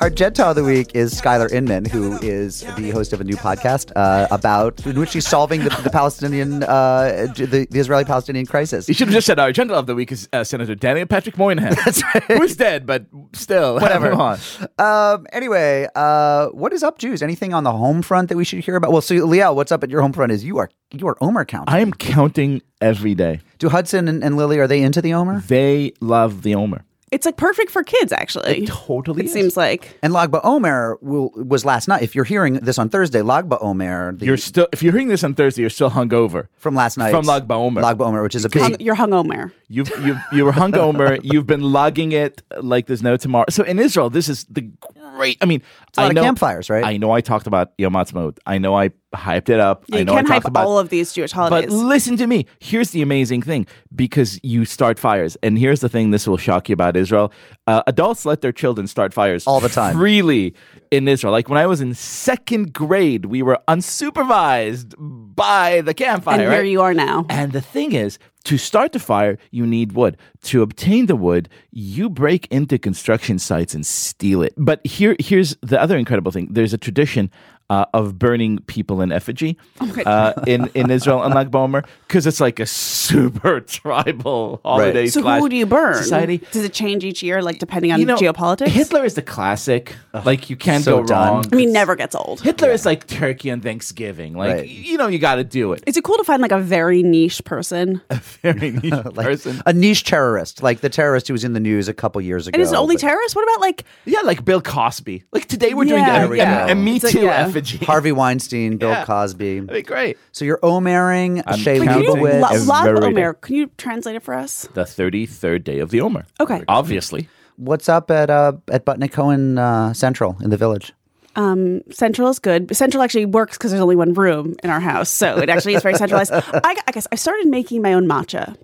Our 0.00 0.10
Gentile 0.10 0.50
of 0.50 0.56
the 0.56 0.64
week 0.64 0.94
is 0.94 1.20
Skylar 1.20 1.50
Inman, 1.52 1.84
who 1.84 2.18
is 2.22 2.60
the 2.76 2.90
host 2.90 3.12
of 3.12 3.20
a 3.20 3.24
new 3.24 3.36
podcast 3.36 3.92
uh, 3.96 4.26
about 4.30 4.84
in 4.86 4.98
which 4.98 5.10
she's 5.10 5.26
solving 5.26 5.64
the, 5.64 5.70
the 5.82 5.90
Palestinian, 5.90 6.62
uh, 6.62 7.26
the, 7.36 7.66
the 7.70 7.78
Israeli-Palestinian 7.78 8.46
crisis. 8.46 8.88
You 8.88 8.94
should 8.94 9.08
have 9.08 9.14
just 9.14 9.26
said 9.26 9.38
our 9.38 9.52
Gentile 9.52 9.78
of 9.78 9.86
the 9.86 9.94
week 9.94 10.12
is 10.12 10.28
uh, 10.32 10.44
Senator 10.44 10.74
Daniel 10.74 11.06
Patrick 11.06 11.36
Moynihan. 11.36 11.74
That's 11.84 12.02
right. 12.02 12.22
Who's 12.24 12.56
dead, 12.56 12.86
but 12.86 13.06
still. 13.32 13.74
Whatever. 13.80 14.38
Um, 14.78 15.26
anyway, 15.32 15.88
uh, 15.94 16.48
what 16.48 16.72
is 16.72 16.82
up, 16.82 16.98
Jews? 16.98 17.22
Anything 17.22 17.52
on 17.52 17.64
the 17.64 17.72
home 17.72 18.02
front 18.02 18.28
that 18.30 18.36
we 18.36 18.44
should 18.44 18.60
hear 18.60 18.76
about? 18.76 18.92
Well, 18.92 19.02
so 19.02 19.14
Liel, 19.14 19.54
what's 19.54 19.72
up 19.72 19.82
at 19.84 19.90
your 19.90 20.00
home 20.00 20.12
front 20.12 20.32
is 20.32 20.44
you 20.44 20.58
are 20.58 20.70
you 20.92 21.06
are 21.08 21.16
Omer 21.20 21.44
counting. 21.44 21.74
I 21.74 21.80
am 21.80 21.92
counting 21.92 22.62
every 22.80 23.14
day. 23.14 23.40
Do 23.58 23.68
Hudson 23.68 24.08
and, 24.08 24.22
and 24.22 24.36
Lily 24.36 24.58
are 24.58 24.66
they 24.66 24.82
into 24.82 25.02
the 25.02 25.14
Omer? 25.14 25.40
They 25.40 25.92
love 26.00 26.42
the 26.42 26.54
Omer. 26.54 26.84
It's 27.12 27.24
like 27.24 27.36
perfect 27.36 27.70
for 27.70 27.84
kids, 27.84 28.10
actually. 28.10 28.62
It 28.64 28.66
totally 28.66 29.22
It 29.22 29.26
is. 29.26 29.32
seems 29.32 29.56
like. 29.56 29.96
And 30.02 30.12
Lag 30.12 30.32
BaOmer 30.32 31.00
will, 31.00 31.30
was 31.36 31.64
last 31.64 31.86
night. 31.86 32.02
If 32.02 32.16
you're 32.16 32.24
hearing 32.24 32.54
this 32.54 32.78
on 32.78 32.88
Thursday, 32.88 33.22
Lag 33.22 33.48
BaOmer, 33.48 34.18
the, 34.18 34.26
You're 34.26 34.36
still, 34.36 34.66
if 34.72 34.82
you're 34.82 34.92
hearing 34.92 35.06
this 35.06 35.22
on 35.22 35.34
Thursday, 35.34 35.60
you're 35.62 35.70
still 35.70 35.90
hungover. 35.90 36.48
from 36.56 36.74
last 36.74 36.98
night, 36.98 37.12
From 37.12 37.24
Lag 37.24 37.46
BaOmer. 37.46 37.80
Lag 37.80 37.96
BaOmer, 37.96 38.24
which 38.24 38.34
is 38.34 38.44
a 38.44 38.48
Hung, 38.58 38.72
big. 38.72 38.82
you're 38.82 38.96
hung 38.96 39.12
Omer. 39.12 39.52
You've, 39.68 39.88
you've, 40.04 40.18
you 40.32 40.44
were 40.44 40.52
hungover. 40.52 41.20
You've 41.22 41.46
been 41.46 41.60
logging 41.62 42.10
it 42.10 42.42
like 42.60 42.86
there's 42.86 43.02
no 43.04 43.16
tomorrow. 43.16 43.46
So 43.50 43.62
in 43.62 43.78
Israel, 43.78 44.10
this 44.10 44.28
is 44.28 44.44
the 44.50 44.68
great. 45.14 45.38
I 45.40 45.44
mean, 45.46 45.62
a 45.96 46.02
lot 46.02 46.16
I 46.16 46.20
of 46.20 46.24
campfires, 46.24 46.68
right? 46.70 46.84
I 46.84 46.96
know 46.96 47.12
I 47.12 47.20
talked 47.20 47.46
about 47.46 47.70
Yom 47.78 47.94
Ha'atzmaut. 47.94 48.38
I 48.46 48.58
know 48.58 48.74
I 48.74 48.90
hyped 49.14 49.48
it 49.48 49.60
up. 49.60 49.84
Yeah, 49.86 49.96
I 49.96 49.98
you 50.00 50.04
know 50.04 50.12
I 50.12 50.16
can't 50.16 50.28
hype 50.28 50.44
about 50.44 50.66
all 50.66 50.78
of 50.78 50.88
these 50.88 51.12
Jewish 51.12 51.32
holidays. 51.32 51.70
but 51.70 51.74
listen 51.74 52.16
to 52.18 52.26
me. 52.26 52.46
Here's 52.58 52.90
the 52.90 53.02
amazing 53.02 53.42
thing 53.42 53.66
because 53.94 54.38
you 54.42 54.64
start 54.64 54.98
fires. 54.98 55.36
And 55.42 55.58
here's 55.58 55.80
the 55.80 55.88
thing 55.88 56.10
this 56.10 56.26
will 56.26 56.36
shock 56.36 56.68
you 56.68 56.72
about 56.74 56.96
Israel. 56.96 57.32
Uh, 57.66 57.82
adults 57.86 58.24
let 58.24 58.40
their 58.40 58.52
children 58.52 58.86
start 58.86 59.14
fires 59.14 59.46
All 59.46 59.60
the 59.60 59.68
time. 59.68 59.96
Freely 59.96 60.54
in 60.90 61.08
Israel. 61.08 61.32
Like 61.32 61.48
when 61.48 61.58
I 61.58 61.66
was 61.66 61.80
in 61.80 61.94
second 61.94 62.72
grade, 62.72 63.26
we 63.26 63.42
were 63.42 63.58
unsupervised 63.68 64.94
by 64.98 65.80
the 65.82 65.94
campfire. 65.94 66.34
and 66.34 66.42
here 66.42 66.50
right? 66.50 66.66
you 66.66 66.82
are 66.82 66.94
now. 66.94 67.26
And 67.28 67.52
the 67.52 67.60
thing 67.60 67.92
is, 67.92 68.18
to 68.44 68.58
start 68.58 68.92
the 68.92 69.00
fire, 69.00 69.38
you 69.50 69.66
need 69.66 69.92
wood. 69.92 70.16
To 70.44 70.62
obtain 70.62 71.06
the 71.06 71.16
wood, 71.16 71.48
you 71.72 72.08
break 72.08 72.46
into 72.46 72.78
construction 72.78 73.40
sites 73.40 73.74
and 73.74 73.84
steal 73.84 74.40
it. 74.42 74.54
But 74.56 74.86
here, 74.86 75.16
here's 75.18 75.56
the 75.62 75.80
other 75.80 75.96
incredible 75.96 76.30
thing: 76.30 76.46
there's 76.50 76.72
a 76.72 76.78
tradition 76.78 77.30
uh, 77.68 77.84
of 77.94 78.18
burning 78.18 78.58
people 78.66 79.00
in 79.00 79.10
effigy 79.12 79.58
uh, 80.06 80.32
in 80.46 80.68
in 80.74 80.90
Israel 80.90 81.18
on 81.20 81.32
Lag 81.32 81.50
BaOmer 81.50 81.84
because 82.06 82.26
it's 82.26 82.40
like 82.40 82.60
a 82.60 82.66
super 82.66 83.60
tribal 83.76 84.60
holiday. 84.64 85.08
So 85.08 85.20
slash 85.22 85.40
who 85.40 85.48
do 85.48 85.56
you 85.56 85.66
burn? 85.66 85.94
Society. 85.96 86.38
Does 86.52 86.64
it 86.64 86.72
change 86.72 87.04
each 87.04 87.22
year, 87.22 87.42
like 87.42 87.58
depending 87.58 87.92
on 87.92 88.00
You 88.00 88.06
know, 88.06 88.16
geopolitics? 88.16 88.68
Hitler 88.68 89.04
is 89.04 89.14
the 89.14 89.22
classic. 89.22 89.96
like 90.24 90.48
you 90.50 90.56
can't 90.56 90.84
so 90.84 91.00
go 91.00 91.06
done. 91.06 91.28
wrong. 91.28 91.44
I 91.52 91.56
mean, 91.56 91.72
never 91.72 91.96
gets 91.96 92.14
old. 92.14 92.40
Hitler 92.40 92.70
is 92.70 92.86
like 92.86 93.06
turkey 93.06 93.50
on 93.50 93.60
Thanksgiving. 93.60 94.34
Like 94.34 94.46
Right. 94.56 94.68
you 94.68 94.96
know, 94.96 95.08
you 95.08 95.18
got 95.18 95.36
to 95.36 95.44
do 95.44 95.72
it. 95.72 95.82
Is 95.86 95.96
it 95.96 96.04
cool 96.04 96.16
to 96.18 96.24
find 96.24 96.40
like 96.42 96.52
a 96.52 96.58
very 96.60 97.02
niche 97.02 97.42
person? 97.44 98.00
A 98.10 98.16
very 98.42 98.70
niche 98.82 98.92
like 98.92 99.14
person. 99.26 99.60
a 99.66 99.72
niche 99.72 100.04
terrorist, 100.04 100.62
like 100.62 100.80
the 100.80 100.88
terrorist 100.88 101.26
who 101.28 101.34
was 101.34 101.42
in 101.44 101.52
the 101.52 101.60
news 101.60 101.88
a 101.88 101.94
couple 101.94 102.20
years 102.20 102.46
ago. 102.46 102.54
And 102.56 102.62
is 102.62 102.72
it 102.72 102.76
only 102.78 102.94
but- 102.96 103.00
terrorists? 103.02 103.34
What 103.34 103.42
about 103.42 103.60
like 103.60 103.84
Yeah, 104.04 104.20
like 104.20 104.44
Bill 104.44 104.60
Cosby. 104.62 105.24
Like 105.32 105.46
today 105.46 105.74
we're 105.74 105.84
doing 105.84 106.02
Yeah, 106.04 106.24
a, 106.24 106.30
a- 106.30 106.36
yeah. 106.36 106.66
a, 106.68 106.74
Me 106.74 106.96
It's 106.96 107.04
like, 107.04 107.14
Too 107.60 107.76
effigy. 107.76 107.84
Harvey 107.86 108.12
Weinstein, 108.12 108.76
Bill 108.76 108.90
Yeah. 108.90 109.04
Cosby. 109.04 109.60
That'd 109.60 109.74
be 109.74 109.82
great. 109.82 110.18
So 110.32 110.44
you're 110.44 110.58
Omering 110.62 111.42
I'm 111.46 111.58
Shea 111.58 111.80
Wait, 111.80 111.86
can 111.88 112.00
you 112.02 112.06
counting 112.08 112.24
La- 112.40 112.48
Leibowitz. 112.48 112.54
every 112.54 112.66
Lav. 113.00 113.04
Omer? 113.04 113.34
Can 113.34 113.54
you 113.56 113.70
translate 113.78 114.16
it 114.16 114.22
for 114.22 114.34
us? 114.34 114.68
The 114.74 114.82
33rd 114.84 115.64
day 115.64 115.78
of 115.80 115.90
the 115.90 116.00
Omer. 116.00 116.26
Okay. 116.40 116.62
Obviously. 116.68 117.28
What's 117.56 117.88
up 117.88 118.10
at 118.10 118.28
uh, 118.28 118.52
at 118.70 118.84
Butnick 118.84 119.12
Cohen 119.12 119.56
uh, 119.58 119.94
Central 119.94 120.36
in 120.42 120.50
the 120.50 120.56
Village? 120.58 120.92
Um, 121.36 121.82
Central 121.90 122.28
is 122.28 122.38
good. 122.38 122.74
Central 122.76 123.02
actually 123.02 123.26
works 123.26 123.56
because 123.58 123.70
there's 123.70 123.82
only 123.82 123.96
one 123.96 124.14
room 124.14 124.56
in 124.62 124.70
our 124.70 124.80
house, 124.80 125.10
so 125.10 125.36
it 125.38 125.48
actually 125.50 125.74
is 125.74 125.82
very 125.82 125.94
centralized. 125.94 126.32
I, 126.34 126.76
I 126.86 126.92
guess 126.92 127.06
I 127.12 127.16
started 127.16 127.46
making 127.48 127.82
my 127.82 127.92
own 127.94 128.06
matcha. 128.06 128.56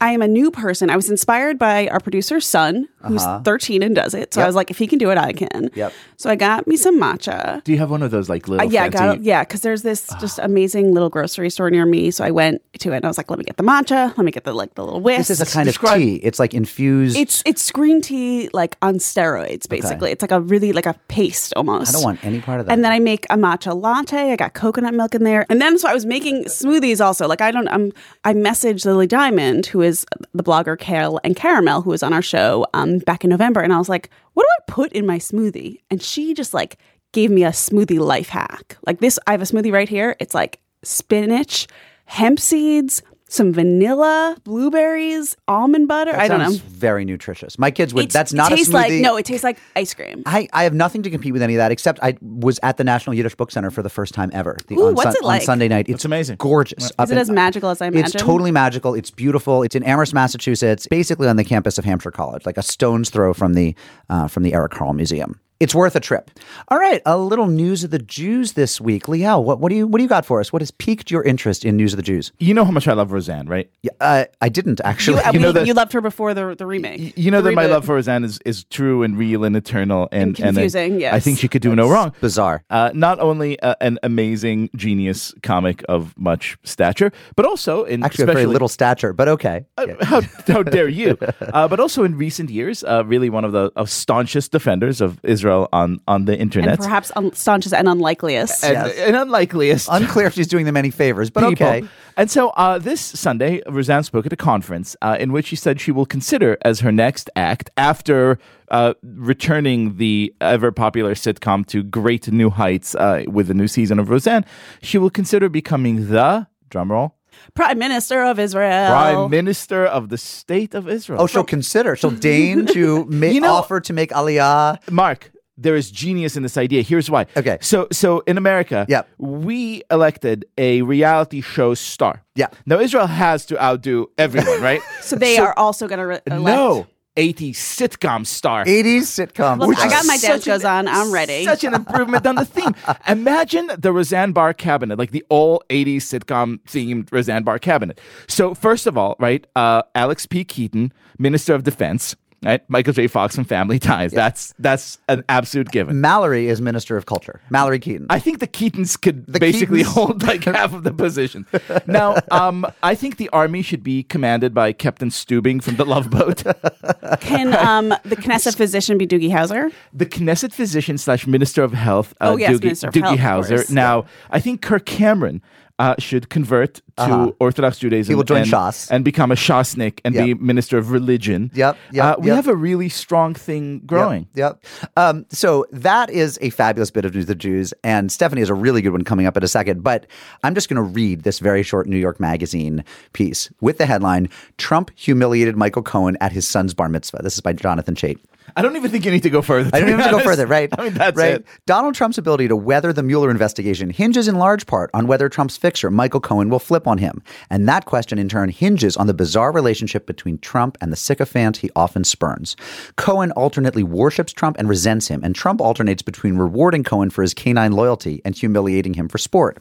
I 0.00 0.10
am 0.12 0.22
a 0.22 0.28
new 0.28 0.50
person. 0.50 0.90
I 0.90 0.96
was 0.96 1.10
inspired 1.10 1.58
by 1.58 1.88
our 1.88 2.00
producer's 2.00 2.46
son, 2.46 2.88
who's 3.06 3.24
13 3.24 3.82
and 3.82 3.94
does 3.94 4.14
it. 4.14 4.34
So 4.34 4.42
I 4.42 4.46
was 4.46 4.54
like, 4.54 4.70
if 4.70 4.78
he 4.78 4.86
can 4.86 4.98
do 4.98 5.10
it, 5.10 5.18
I 5.18 5.32
can. 5.32 5.70
Yep. 5.74 5.92
So 6.16 6.30
I 6.30 6.36
got 6.36 6.66
me 6.66 6.76
some 6.76 7.00
matcha. 7.00 7.62
Do 7.64 7.72
you 7.72 7.78
have 7.78 7.90
one 7.90 8.02
of 8.02 8.10
those 8.10 8.28
like 8.28 8.48
little 8.48 8.66
Uh, 8.66 8.70
yeah, 8.70 8.84
I 8.84 8.90
fancy... 8.90 9.16
got 9.18 9.22
yeah, 9.22 9.44
because 9.44 9.60
there's 9.62 9.82
this 9.82 10.08
just 10.20 10.38
amazing 10.38 10.92
little 10.94 11.08
grocery 11.10 11.50
store 11.50 11.70
near 11.70 11.86
me. 11.86 12.10
So 12.10 12.24
I 12.24 12.30
went 12.30 12.62
to 12.80 12.92
it 12.92 12.96
and 12.96 13.04
I 13.04 13.08
was 13.08 13.18
like, 13.18 13.30
let 13.30 13.38
me 13.38 13.44
get 13.44 13.56
the 13.56 13.62
matcha. 13.62 14.16
Let 14.16 14.24
me 14.24 14.30
get 14.30 14.44
the 14.44 14.52
like 14.52 14.74
the 14.74 14.84
little 14.84 15.00
whisk. 15.00 15.28
This 15.28 15.30
is 15.30 15.40
a 15.40 15.46
kind 15.46 15.66
Describe- 15.66 15.96
of 15.96 16.02
tea. 16.02 16.16
It's 16.16 16.38
like 16.38 16.54
infused. 16.54 17.16
It's 17.16 17.42
it's 17.46 17.70
green 17.70 18.00
tea 18.00 18.50
like 18.52 18.76
on 18.82 18.94
steroids, 18.96 19.68
basically. 19.68 20.10
It's 20.12 20.22
like 20.22 20.30
a 20.32 20.40
really 20.40 20.72
like 20.72 20.86
a 20.86 20.94
paste 21.08 21.52
almost. 21.56 21.90
I 21.90 21.92
don't 21.92 22.04
want 22.04 22.24
any 22.24 22.40
part 22.40 22.60
of 22.60 22.66
that. 22.66 22.72
And 22.72 22.84
then 22.84 22.92
I 22.92 22.98
make 22.98 23.24
a 23.30 23.36
matcha 23.36 23.80
latte. 23.80 24.32
I 24.32 24.36
got 24.36 24.54
coconut 24.54 24.94
milk 24.94 25.14
in 25.14 25.24
there. 25.24 25.46
And 25.48 25.60
then 25.60 25.78
so 25.78 25.88
I 25.88 25.94
was 25.94 26.06
making 26.06 26.44
smoothies 26.44 27.04
also. 27.04 27.26
Like 27.26 27.40
I 27.40 27.50
don't 27.50 27.68
I'm 27.68 27.92
I 28.24 28.34
messaged 28.34 28.84
Lily 28.84 29.06
Diamond, 29.06 29.66
who 29.66 29.80
is 29.82 29.87
the 30.34 30.42
blogger 30.42 30.78
Kale 30.78 31.20
and 31.24 31.36
Caramel, 31.36 31.82
who 31.82 31.90
was 31.90 32.02
on 32.02 32.12
our 32.12 32.22
show 32.22 32.66
um 32.74 32.98
back 32.98 33.24
in 33.24 33.30
November. 33.30 33.60
And 33.60 33.72
I 33.72 33.78
was 33.78 33.88
like, 33.88 34.10
what 34.34 34.44
do 34.44 34.48
I 34.48 34.72
put 34.72 34.92
in 34.92 35.06
my 35.06 35.18
smoothie? 35.18 35.80
And 35.90 36.02
she 36.02 36.34
just 36.34 36.54
like 36.54 36.78
gave 37.12 37.30
me 37.30 37.44
a 37.44 37.50
smoothie 37.50 37.98
life 37.98 38.28
hack. 38.28 38.76
Like 38.86 39.00
this, 39.00 39.18
I 39.26 39.32
have 39.32 39.42
a 39.42 39.46
smoothie 39.46 39.72
right 39.72 39.88
here. 39.88 40.16
It's 40.20 40.34
like 40.34 40.60
spinach, 40.82 41.66
hemp 42.04 42.38
seeds, 42.38 43.02
some 43.28 43.52
vanilla, 43.52 44.36
blueberries, 44.44 45.36
almond 45.46 45.86
butter. 45.88 46.12
That 46.12 46.20
I 46.20 46.28
don't 46.28 46.38
know. 46.38 46.44
sounds 46.46 46.58
Very 46.58 47.04
nutritious. 47.04 47.58
My 47.58 47.70
kids 47.70 47.94
would. 47.94 48.04
It's- 48.04 48.12
that's 48.12 48.32
it 48.32 48.36
not 48.36 48.52
a 48.52 48.56
tastes 48.56 48.70
smoothie. 48.70 48.74
like 48.74 48.92
no, 48.94 49.16
it 49.16 49.24
tastes 49.24 49.44
like 49.44 49.58
ice 49.76 49.94
cream. 49.94 50.22
I, 50.26 50.48
I 50.52 50.64
have 50.64 50.74
nothing 50.74 51.02
to 51.02 51.10
compete 51.10 51.32
with 51.32 51.42
any 51.42 51.54
of 51.54 51.58
that 51.58 51.70
except 51.70 51.98
I 52.02 52.16
was 52.22 52.58
at 52.62 52.76
the 52.76 52.84
National 52.84 53.14
Yiddish 53.14 53.34
Book 53.34 53.50
Center 53.50 53.70
for 53.70 53.82
the 53.82 53.90
first 53.90 54.14
time 54.14 54.30
ever. 54.32 54.56
The, 54.66 54.76
Ooh, 54.76 54.88
on, 54.88 54.94
what's 54.94 55.14
it 55.14 55.22
on 55.22 55.28
like? 55.28 55.42
Sunday 55.42 55.68
night. 55.68 55.88
It's 55.88 56.04
amazing. 56.04 56.36
Gorgeous. 56.36 56.90
Is 56.98 57.10
it 57.10 57.18
as 57.18 57.30
magical 57.30 57.70
as 57.70 57.80
I 57.82 57.86
imagined? 57.86 58.14
It's 58.14 58.22
totally 58.22 58.50
magical. 58.50 58.94
It's 58.94 59.10
beautiful. 59.10 59.62
It's 59.62 59.74
in 59.74 59.82
Amherst, 59.82 60.14
Massachusetts, 60.14 60.86
basically 60.86 61.28
on 61.28 61.36
the 61.36 61.44
campus 61.44 61.78
of 61.78 61.84
Hampshire 61.84 62.10
College, 62.10 62.46
like 62.46 62.56
a 62.56 62.62
stone's 62.62 63.10
throw 63.10 63.34
from 63.34 63.54
the 63.54 63.74
uh, 64.08 64.28
from 64.28 64.42
the 64.42 64.54
Eric 64.54 64.72
Carle 64.72 64.94
Museum. 64.94 65.38
It's 65.60 65.74
worth 65.74 65.96
a 65.96 66.00
trip. 66.00 66.30
All 66.68 66.78
right, 66.78 67.02
a 67.04 67.18
little 67.18 67.48
news 67.48 67.82
of 67.82 67.90
the 67.90 67.98
Jews 67.98 68.52
this 68.52 68.80
week. 68.80 69.06
Liel, 69.06 69.42
what, 69.42 69.58
what 69.58 69.70
do 69.70 69.74
you 69.74 69.88
what 69.88 69.98
do 69.98 70.04
you 70.04 70.08
got 70.08 70.24
for 70.24 70.38
us? 70.38 70.52
What 70.52 70.62
has 70.62 70.70
piqued 70.70 71.10
your 71.10 71.24
interest 71.24 71.64
in 71.64 71.76
news 71.76 71.92
of 71.92 71.96
the 71.96 72.02
Jews? 72.04 72.30
You 72.38 72.54
know 72.54 72.64
how 72.64 72.70
much 72.70 72.86
I 72.86 72.92
love 72.92 73.10
Roseanne, 73.10 73.48
right? 73.48 73.68
Yeah, 73.82 73.90
uh, 74.00 74.24
I 74.40 74.50
didn't 74.50 74.80
actually. 74.84 75.20
You, 75.26 75.32
You 75.32 75.38
know 75.40 75.48
we- 75.48 75.52
that- 75.54 75.66
you 75.66 75.74
loved 75.74 75.92
her 75.94 76.00
before 76.00 76.32
the 76.32 76.54
the 76.54 76.64
remake. 76.64 77.12
You 77.18 77.32
know 77.32 77.42
The 77.42 77.50
that 77.50 77.56
my 77.56 77.66
love 77.66 77.84
for 77.86 77.96
Roseanne 77.96 78.22
is, 78.22 78.38
is 78.46 78.64
true 78.70 79.02
and 79.02 79.18
real 79.18 79.42
and 79.42 79.56
eternal 79.56 80.08
and, 80.12 80.38
And 80.38 80.38
I- 80.38 80.52
confusing, 80.52 80.92
I, 80.94 80.98
yes. 80.98 81.24
think 81.24 81.38
she 81.40 81.48
could 81.48 81.62
do 81.62 81.74
no 81.74 81.88
wrong. 81.90 82.12
bizarre. 82.20 82.62
Uh, 82.70 82.90
not 82.94 83.18
only 83.18 83.58
uh, 83.60 83.74
an 83.80 83.98
amazing 84.04 84.70
genius 84.76 85.34
comic 85.42 85.82
of 85.88 86.16
much 86.16 86.56
stature, 86.62 87.10
but 87.34 87.44
also 87.44 87.82
in 87.82 88.04
Actually, 88.04 88.24
a 88.24 88.26
very 88.26 88.46
little 88.46 88.68
stature, 88.68 89.12
but 89.12 89.26
okay. 89.26 89.64
Uh, 89.76 89.86
how, 90.02 90.20
how 90.46 90.62
dare 90.62 90.88
you? 90.88 91.18
Uh, 91.40 91.66
but 91.66 91.80
also 91.80 92.04
in 92.04 92.16
recent 92.16 92.50
years, 92.50 92.84
uh, 92.84 93.02
really 93.06 93.30
one 93.30 93.44
of 93.44 93.52
the 93.52 93.72
of 93.74 93.88
staunchest 93.90 94.52
defenders 94.52 95.00
of 95.00 95.18
Israel 95.24 95.47
on 95.50 96.00
on 96.06 96.24
the 96.24 96.36
internet. 96.38 96.70
and 96.70 96.78
perhaps 96.78 97.10
un- 97.16 97.32
staunchest 97.32 97.74
and 97.74 97.86
unlikeliest. 97.88 98.64
and, 98.64 98.72
Yes. 98.74 98.98
and 99.06 99.16
unlikeliest 99.16 99.88
Unclear 99.90 100.26
if 100.28 100.34
she's 100.34 100.46
doing 100.54 100.64
them 100.68 100.76
any 100.76 100.90
favors, 100.90 101.28
but 101.30 101.48
people. 101.48 101.66
okay. 101.66 101.86
And 102.20 102.28
so 102.30 102.42
uh, 102.50 102.78
this 102.78 103.00
Sunday, 103.00 103.62
Roseanne 103.68 104.02
spoke 104.02 104.26
at 104.26 104.32
a 104.32 104.36
conference 104.52 104.96
uh, 105.02 105.16
in 105.20 105.28
which 105.32 105.46
she 105.46 105.56
said 105.56 105.80
she 105.80 105.92
will 105.92 106.06
consider 106.16 106.50
as 106.62 106.80
her 106.80 106.90
next 106.90 107.30
act 107.36 107.70
after 107.76 108.38
uh, 108.70 108.94
returning 109.32 109.96
the 109.98 110.34
ever 110.40 110.72
popular 110.72 111.14
sitcom 111.14 111.64
to 111.66 111.82
great 111.82 112.24
new 112.32 112.50
heights 112.50 112.94
uh, 112.96 113.22
with 113.28 113.50
a 113.50 113.54
new 113.54 113.68
season 113.68 113.98
of 114.00 114.10
Roseanne. 114.10 114.44
She 114.82 114.98
will 114.98 115.10
consider 115.10 115.48
becoming 115.48 116.08
the 116.08 116.46
drumroll 116.70 117.12
Prime 117.54 117.78
Minister 117.78 118.24
of 118.24 118.38
Israel. 118.40 118.90
Prime 118.90 119.30
Minister 119.30 119.86
of 119.86 120.08
the 120.08 120.18
State 120.18 120.74
of 120.74 120.88
Israel. 120.88 121.20
Oh, 121.22 121.26
she'll 121.28 121.44
consider. 121.44 121.94
She'll 121.94 122.10
deign 122.10 122.66
to 122.66 123.04
make 123.22 123.32
You 123.34 123.40
know- 123.42 123.54
offer 123.54 123.78
to 123.80 123.92
make 123.92 124.10
aliyah. 124.10 124.78
Mark, 124.90 125.30
there 125.58 125.76
is 125.76 125.90
genius 125.90 126.36
in 126.36 126.42
this 126.44 126.56
idea. 126.56 126.82
Here's 126.82 127.10
why. 127.10 127.26
Okay. 127.36 127.58
So, 127.60 127.88
so 127.92 128.20
in 128.26 128.38
America, 128.38 128.86
Yep. 128.88 129.08
we 129.18 129.82
elected 129.90 130.44
a 130.56 130.82
reality 130.82 131.40
show 131.40 131.74
star. 131.74 132.22
Yeah. 132.36 132.46
Now 132.64 132.78
Israel 132.78 133.08
has 133.08 133.44
to 133.46 133.62
outdo 133.62 134.06
everyone, 134.16 134.62
right? 134.62 134.80
So 135.02 135.16
they 135.16 135.38
are 135.38 135.52
also 135.56 135.88
going 135.88 135.98
to 135.98 136.06
re- 136.06 136.20
elect. 136.26 136.42
no, 136.56 136.86
80 137.16 137.52
sitcom 137.52 138.24
star. 138.24 138.64
80s 138.64 138.98
sitcom. 139.18 139.58
Look, 139.58 139.70
which 139.70 139.78
I 139.78 139.88
got 139.88 140.06
my 140.06 140.16
dance 140.18 140.44
Such 140.44 140.46
an- 140.46 140.52
goes 140.54 140.64
on. 140.64 140.86
I'm 140.86 141.10
ready. 141.12 141.44
Such 141.54 141.64
an 141.64 141.74
improvement 141.74 142.24
on 142.26 142.36
the 142.36 142.44
theme. 142.44 142.74
Imagine 143.08 143.70
the 143.76 143.92
Roseanne 143.92 144.30
Barr 144.32 144.52
cabinet, 144.54 144.98
like 144.98 145.10
the 145.10 145.24
all 145.28 145.62
80s 145.70 146.02
sitcom 146.02 146.60
themed 146.68 147.10
Roseanne 147.10 147.42
Barr 147.42 147.58
cabinet. 147.58 148.00
So, 148.28 148.54
first 148.54 148.86
of 148.86 148.96
all, 148.96 149.16
right, 149.18 149.44
uh, 149.56 149.82
Alex 149.96 150.26
P. 150.26 150.44
Keaton, 150.44 150.92
Minister 151.18 151.54
of 151.54 151.64
Defense, 151.64 152.14
right? 152.42 152.62
Michael 152.68 152.92
J. 152.92 153.06
Fox 153.06 153.34
from 153.34 153.44
Family 153.44 153.78
Ties. 153.88 154.12
That's 154.12 154.54
that's 154.58 154.98
an 155.08 155.24
absolute 155.28 155.70
given. 155.70 156.00
Mallory 156.00 156.48
is 156.48 156.60
Minister 156.60 156.96
of 156.96 157.06
Culture. 157.06 157.40
Mallory 157.50 157.78
Keaton. 157.78 158.06
I 158.10 158.18
think 158.18 158.38
the 158.38 158.46
Keatons 158.46 159.00
could 159.00 159.26
basically 159.26 159.82
Keatons. 159.82 159.86
hold 159.94 160.22
like 160.22 160.44
half 160.58 160.72
of 160.74 160.84
the 160.84 160.92
position. 160.92 161.46
Now, 161.86 162.16
um, 162.30 162.66
I 162.82 162.94
think 162.94 163.16
the 163.16 163.28
army 163.30 163.62
should 163.62 163.82
be 163.82 164.02
commanded 164.02 164.54
by 164.54 164.72
Captain 164.72 165.08
Stubing 165.10 165.62
from 165.62 165.76
the 165.76 165.84
Love 165.84 166.10
Boat. 166.10 166.42
Can 167.20 167.54
um, 167.54 167.88
the 168.04 168.16
Knesset 168.16 168.56
physician 168.56 168.98
be 168.98 169.06
Doogie 169.06 169.30
Howser? 169.30 169.72
the 169.92 170.06
Knesset 170.06 170.52
physician 170.52 170.98
slash 170.98 171.26
Minister 171.26 171.62
of 171.62 171.72
Health, 171.72 172.14
uh, 172.20 172.30
Oh, 172.32 172.36
yes, 172.36 172.52
Doogie, 172.52 172.62
Minister 172.64 172.88
of 172.88 172.94
Doogie 172.94 173.16
Health, 173.16 173.46
of 173.46 173.50
Howser. 173.50 173.56
course. 173.56 173.70
Now, 173.70 174.04
I 174.30 174.40
think 174.40 174.62
Kirk 174.62 174.84
Cameron 174.86 175.42
uh, 175.78 175.94
should 175.98 176.28
convert 176.28 176.80
to 176.96 177.36
Orthodox 177.38 177.78
Judaism. 177.78 178.10
He 178.10 178.16
will 178.16 178.24
join 178.24 178.42
and, 178.42 178.50
Shas. 178.50 178.90
and 178.90 179.04
become 179.04 179.30
a 179.30 179.36
Shasnik 179.36 180.00
and 180.04 180.14
be 180.14 180.34
Minister 180.34 180.78
of 180.78 180.90
Religion. 180.90 181.50
Yep, 181.54 181.76
yep, 181.92 182.04
Uh, 182.04 182.16
we 182.20 182.26
yep. 182.26 182.36
have 182.36 182.48
a 182.48 182.56
really 182.56 182.88
strong 182.88 183.34
thing 183.34 183.80
growing. 183.86 184.26
Yep. 184.34 184.64
yep. 184.82 184.90
Um, 184.96 185.26
so 185.28 185.66
that 185.70 186.10
is 186.10 186.38
a 186.42 186.50
fabulous 186.50 186.90
bit 186.90 187.04
of 187.04 187.14
news 187.14 187.24
of 187.24 187.28
the 187.28 187.34
Jews, 187.36 187.72
and 187.84 188.10
Stephanie 188.10 188.40
has 188.40 188.50
a 188.50 188.54
really 188.54 188.82
good 188.82 188.92
one 188.92 189.04
coming 189.04 189.26
up 189.26 189.36
in 189.36 189.44
a 189.44 189.48
second. 189.48 189.82
But 189.82 190.06
I'm 190.42 190.54
just 190.54 190.68
going 190.68 190.76
to 190.76 190.82
read 190.82 191.22
this 191.22 191.38
very 191.38 191.62
short 191.62 191.86
New 191.86 191.96
York 191.98 192.18
Magazine 192.18 192.84
piece 193.12 193.48
with 193.60 193.78
the 193.78 193.86
headline: 193.86 194.28
"Trump 194.56 194.90
humiliated 194.96 195.56
Michael 195.56 195.82
Cohen 195.82 196.16
at 196.20 196.32
his 196.32 196.46
son's 196.46 196.74
bar 196.74 196.88
mitzvah." 196.88 197.20
This 197.22 197.34
is 197.34 197.40
by 197.40 197.52
Jonathan 197.52 197.94
Chait. 197.94 198.18
I 198.56 198.62
don't 198.62 198.76
even 198.76 198.90
think 198.90 199.04
you 199.04 199.10
need 199.10 199.22
to 199.22 199.30
go 199.30 199.42
further. 199.42 199.70
I 199.72 199.80
don't 199.80 199.88
even 199.88 200.00
have 200.00 200.10
to 200.10 200.18
go 200.18 200.24
further, 200.24 200.46
right? 200.46 200.68
I 200.78 200.84
mean, 200.84 200.94
that's 200.94 201.16
right. 201.16 201.34
it. 201.34 201.46
Donald 201.66 201.94
Trump's 201.94 202.18
ability 202.18 202.48
to 202.48 202.56
weather 202.56 202.92
the 202.92 203.02
Mueller 203.02 203.30
investigation 203.30 203.90
hinges 203.90 204.28
in 204.28 204.36
large 204.36 204.66
part 204.66 204.90
on 204.94 205.06
whether 205.06 205.28
Trump's 205.28 205.56
fixer, 205.56 205.90
Michael 205.90 206.20
Cohen, 206.20 206.48
will 206.48 206.58
flip 206.58 206.86
on 206.86 206.98
him. 206.98 207.22
And 207.50 207.68
that 207.68 207.84
question, 207.84 208.18
in 208.18 208.28
turn, 208.28 208.48
hinges 208.48 208.96
on 208.96 209.06
the 209.06 209.14
bizarre 209.14 209.52
relationship 209.52 210.06
between 210.06 210.38
Trump 210.38 210.76
and 210.80 210.92
the 210.92 210.96
sycophant 210.96 211.58
he 211.58 211.70
often 211.76 212.04
spurns. 212.04 212.56
Cohen 212.96 213.32
alternately 213.32 213.82
worships 213.82 214.32
Trump 214.32 214.56
and 214.58 214.68
resents 214.68 215.08
him, 215.08 215.22
and 215.22 215.34
Trump 215.34 215.60
alternates 215.60 216.02
between 216.02 216.36
rewarding 216.36 216.84
Cohen 216.84 217.10
for 217.10 217.22
his 217.22 217.34
canine 217.34 217.72
loyalty 217.72 218.22
and 218.24 218.34
humiliating 218.34 218.94
him 218.94 219.08
for 219.08 219.18
sport. 219.18 219.58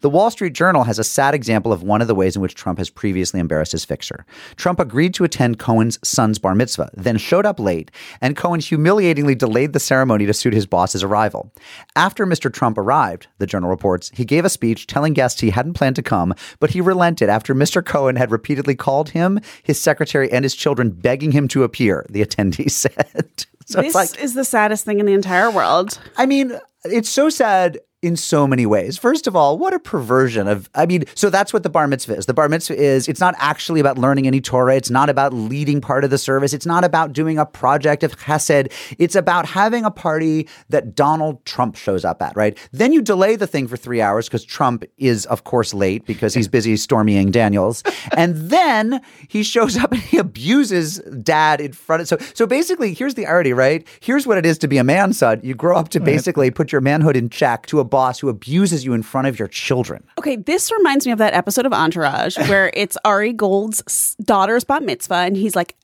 The 0.00 0.10
Wall 0.10 0.30
Street 0.30 0.52
Journal 0.52 0.84
has 0.84 0.98
a 0.98 1.04
sad 1.04 1.34
example 1.34 1.72
of 1.72 1.82
one 1.82 2.00
of 2.00 2.08
the 2.08 2.14
ways 2.14 2.36
in 2.36 2.42
which 2.42 2.54
Trump 2.54 2.78
has 2.78 2.90
previously 2.90 3.40
embarrassed 3.40 3.72
his 3.72 3.84
fixer. 3.84 4.24
Trump 4.56 4.80
agreed 4.80 5.14
to 5.14 5.24
attend 5.24 5.58
Cohen's 5.58 5.98
son's 6.06 6.38
bar 6.38 6.54
mitzvah, 6.54 6.90
then 6.94 7.16
showed 7.16 7.46
up 7.46 7.58
late, 7.60 7.90
and 8.24 8.36
Cohen 8.36 8.58
humiliatingly 8.58 9.34
delayed 9.34 9.74
the 9.74 9.78
ceremony 9.78 10.24
to 10.24 10.32
suit 10.32 10.54
his 10.54 10.64
boss's 10.64 11.02
arrival. 11.02 11.52
After 11.94 12.24
Mr. 12.24 12.50
Trump 12.50 12.78
arrived, 12.78 13.26
the 13.36 13.46
journal 13.46 13.68
reports, 13.68 14.10
he 14.14 14.24
gave 14.24 14.46
a 14.46 14.48
speech 14.48 14.86
telling 14.86 15.12
guests 15.12 15.42
he 15.42 15.50
hadn't 15.50 15.74
planned 15.74 15.96
to 15.96 16.02
come, 16.02 16.32
but 16.58 16.70
he 16.70 16.80
relented 16.80 17.28
after 17.28 17.54
Mr. 17.54 17.84
Cohen 17.84 18.16
had 18.16 18.30
repeatedly 18.30 18.74
called 18.74 19.10
him, 19.10 19.40
his 19.62 19.78
secretary, 19.78 20.32
and 20.32 20.42
his 20.42 20.54
children 20.54 20.88
begging 20.88 21.32
him 21.32 21.48
to 21.48 21.64
appear, 21.64 22.06
the 22.08 22.24
attendee 22.24 22.70
said. 22.70 23.44
so 23.66 23.82
this 23.82 23.88
it's 23.88 23.94
like, 23.94 24.18
is 24.18 24.32
the 24.32 24.44
saddest 24.46 24.86
thing 24.86 25.00
in 25.00 25.04
the 25.04 25.12
entire 25.12 25.50
world. 25.50 25.98
I 26.16 26.24
mean, 26.24 26.58
it's 26.84 27.10
so 27.10 27.28
sad 27.28 27.78
in 28.04 28.16
so 28.16 28.46
many 28.46 28.66
ways. 28.66 28.98
First 28.98 29.26
of 29.26 29.34
all, 29.34 29.58
what 29.58 29.72
a 29.72 29.78
perversion 29.78 30.46
of, 30.46 30.68
I 30.74 30.86
mean, 30.86 31.04
so 31.14 31.30
that's 31.30 31.52
what 31.52 31.62
the 31.62 31.70
bar 31.70 31.88
mitzvah 31.88 32.16
is. 32.16 32.26
The 32.26 32.34
bar 32.34 32.48
mitzvah 32.48 32.76
is, 32.76 33.08
it's 33.08 33.20
not 33.20 33.34
actually 33.38 33.80
about 33.80 33.98
learning 33.98 34.26
any 34.26 34.40
Torah. 34.40 34.76
It's 34.76 34.90
not 34.90 35.08
about 35.08 35.32
leading 35.32 35.80
part 35.80 36.04
of 36.04 36.10
the 36.10 36.18
service. 36.18 36.52
It's 36.52 36.66
not 36.66 36.84
about 36.84 37.12
doing 37.12 37.38
a 37.38 37.46
project 37.46 38.02
of 38.02 38.16
chesed. 38.18 38.72
It's 38.98 39.14
about 39.14 39.46
having 39.46 39.84
a 39.84 39.90
party 39.90 40.48
that 40.68 40.94
Donald 40.94 41.44
Trump 41.44 41.76
shows 41.76 42.04
up 42.04 42.20
at, 42.20 42.36
right? 42.36 42.58
Then 42.72 42.92
you 42.92 43.02
delay 43.02 43.36
the 43.36 43.46
thing 43.46 43.66
for 43.66 43.76
three 43.76 44.00
hours 44.00 44.28
because 44.28 44.44
Trump 44.44 44.84
is, 44.98 45.26
of 45.26 45.44
course, 45.44 45.72
late 45.72 46.04
because 46.04 46.34
he's 46.34 46.48
busy 46.48 46.74
stormying 46.74 47.32
Daniels. 47.32 47.82
and 48.16 48.36
then 48.50 49.00
he 49.28 49.42
shows 49.42 49.76
up 49.76 49.92
and 49.92 50.00
he 50.00 50.18
abuses 50.18 50.98
dad 51.22 51.60
in 51.60 51.72
front 51.72 52.02
of, 52.02 52.08
so, 52.08 52.18
so 52.34 52.46
basically, 52.46 52.92
here's 52.92 53.14
the 53.14 53.26
irony, 53.26 53.52
right? 53.52 53.86
Here's 54.00 54.26
what 54.26 54.38
it 54.38 54.44
is 54.44 54.58
to 54.58 54.68
be 54.68 54.78
a 54.78 54.84
man, 54.84 55.12
son. 55.12 55.40
You 55.42 55.54
grow 55.54 55.76
up 55.76 55.88
to 55.90 56.00
basically 56.00 56.50
put 56.50 56.72
your 56.72 56.80
manhood 56.80 57.16
in 57.16 57.30
check 57.30 57.66
to 57.66 57.80
a 57.80 57.84
boss 57.94 58.18
who 58.18 58.28
abuses 58.28 58.84
you 58.84 58.92
in 58.92 59.04
front 59.04 59.28
of 59.28 59.38
your 59.38 59.46
children. 59.46 60.02
Okay, 60.18 60.34
this 60.34 60.72
reminds 60.72 61.06
me 61.06 61.12
of 61.12 61.18
that 61.18 61.32
episode 61.32 61.64
of 61.64 61.72
Entourage 61.72 62.36
where 62.48 62.72
it's 62.74 62.98
Ari 63.04 63.32
Gold's 63.32 64.16
daughter's 64.16 64.64
bat 64.64 64.82
mitzvah, 64.82 65.14
and 65.14 65.36
he's 65.36 65.54
like, 65.54 65.76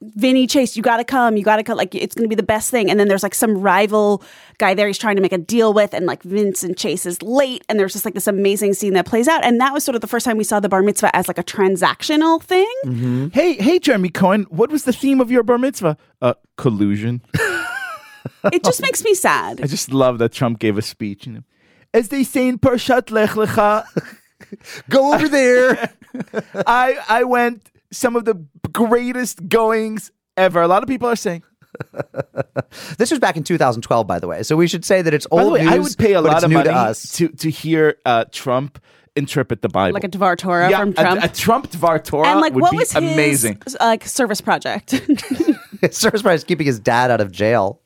Vinny 0.00 0.46
Chase, 0.46 0.76
you 0.76 0.82
gotta 0.84 1.02
come, 1.02 1.36
you 1.36 1.42
gotta 1.42 1.64
come. 1.64 1.76
Like, 1.76 1.92
it's 1.92 2.14
gonna 2.14 2.28
be 2.28 2.36
the 2.36 2.44
best 2.44 2.70
thing. 2.70 2.88
And 2.88 3.00
then 3.00 3.08
there's 3.08 3.24
like 3.24 3.34
some 3.34 3.58
rival 3.58 4.22
guy 4.58 4.74
there 4.74 4.86
he's 4.86 4.96
trying 4.96 5.16
to 5.16 5.22
make 5.22 5.32
a 5.32 5.38
deal 5.38 5.74
with, 5.74 5.92
and 5.92 6.06
like 6.06 6.22
Vincent 6.22 6.78
Chase 6.78 7.04
is 7.04 7.20
late, 7.20 7.64
and 7.68 7.80
there's 7.80 7.94
just 7.94 8.04
like 8.04 8.14
this 8.14 8.28
amazing 8.28 8.74
scene 8.74 8.94
that 8.94 9.04
plays 9.04 9.26
out. 9.26 9.44
And 9.44 9.60
that 9.60 9.72
was 9.72 9.82
sort 9.82 9.96
of 9.96 10.02
the 10.02 10.06
first 10.06 10.24
time 10.24 10.36
we 10.36 10.44
saw 10.44 10.60
the 10.60 10.68
bar 10.68 10.82
mitzvah 10.82 11.14
as 11.16 11.26
like 11.26 11.38
a 11.38 11.42
transactional 11.42 12.40
thing. 12.40 13.30
Hey, 13.34 13.54
hey, 13.54 13.80
Jeremy 13.80 14.10
Cohen, 14.10 14.46
what 14.50 14.70
was 14.70 14.84
the 14.84 14.92
theme 14.92 15.20
of 15.20 15.32
your 15.32 15.42
bar 15.42 15.58
mitzvah? 15.58 15.96
Uh, 16.22 16.34
collusion. 16.56 17.22
It 18.52 18.64
just 18.64 18.82
makes 18.82 19.02
me 19.04 19.14
sad. 19.14 19.60
I 19.62 19.66
just 19.66 19.92
love 19.92 20.18
that 20.18 20.32
Trump 20.32 20.58
gave 20.58 20.76
a 20.78 20.82
speech. 20.82 21.26
You 21.26 21.32
know, 21.32 21.42
as 21.94 22.08
they 22.08 22.24
say 22.24 22.48
in 22.48 22.58
Parshat 22.58 23.10
Lech 23.10 23.30
Lecha, 23.30 23.84
Go 24.88 25.14
over 25.14 25.28
there. 25.28 25.92
I 26.66 26.98
I 27.08 27.24
went 27.24 27.70
some 27.92 28.16
of 28.16 28.24
the 28.24 28.44
greatest 28.72 29.48
goings 29.48 30.10
ever. 30.36 30.60
A 30.60 30.68
lot 30.68 30.82
of 30.82 30.88
people 30.88 31.08
are 31.08 31.16
saying. 31.16 31.42
this 32.98 33.10
was 33.10 33.20
back 33.20 33.36
in 33.36 33.44
2012, 33.44 34.06
by 34.06 34.18
the 34.18 34.26
way. 34.26 34.42
So 34.42 34.56
we 34.56 34.66
should 34.66 34.84
say 34.84 35.02
that 35.02 35.14
it's 35.14 35.26
old 35.30 35.40
By 35.40 35.44
the 35.44 35.50
way, 35.50 35.64
news. 35.64 35.72
I 35.72 35.78
would 35.78 35.98
pay 35.98 36.12
a 36.14 36.20
lot 36.20 36.42
of 36.42 36.50
money 36.50 36.64
to 36.64 36.74
us. 36.74 37.12
to 37.16 37.28
to 37.28 37.50
hear 37.50 37.96
uh, 38.04 38.24
Trump 38.32 38.82
interpret 39.16 39.62
the 39.62 39.68
Bible. 39.68 39.94
Like 39.94 40.04
a 40.04 40.08
Dvar 40.08 40.36
Torah 40.36 40.70
yeah, 40.70 40.80
from 40.80 40.94
Trump. 40.94 41.24
A, 41.24 41.28
Trump 41.28 41.70
Dvar 41.70 42.02
Torah 42.02 42.28
and 42.28 42.40
like, 42.40 42.54
would 42.54 42.62
what 42.62 42.70
be 42.72 42.78
was 42.78 42.92
his 42.92 43.02
amazing. 43.02 43.62
uh, 43.66 43.84
like 43.86 44.04
service 44.04 44.40
project? 44.40 45.00
Service 45.90 46.22
Price 46.22 46.44
keeping 46.44 46.66
his 46.66 46.78
dad 46.78 47.10
out 47.10 47.20
of 47.20 47.32
jail. 47.32 47.80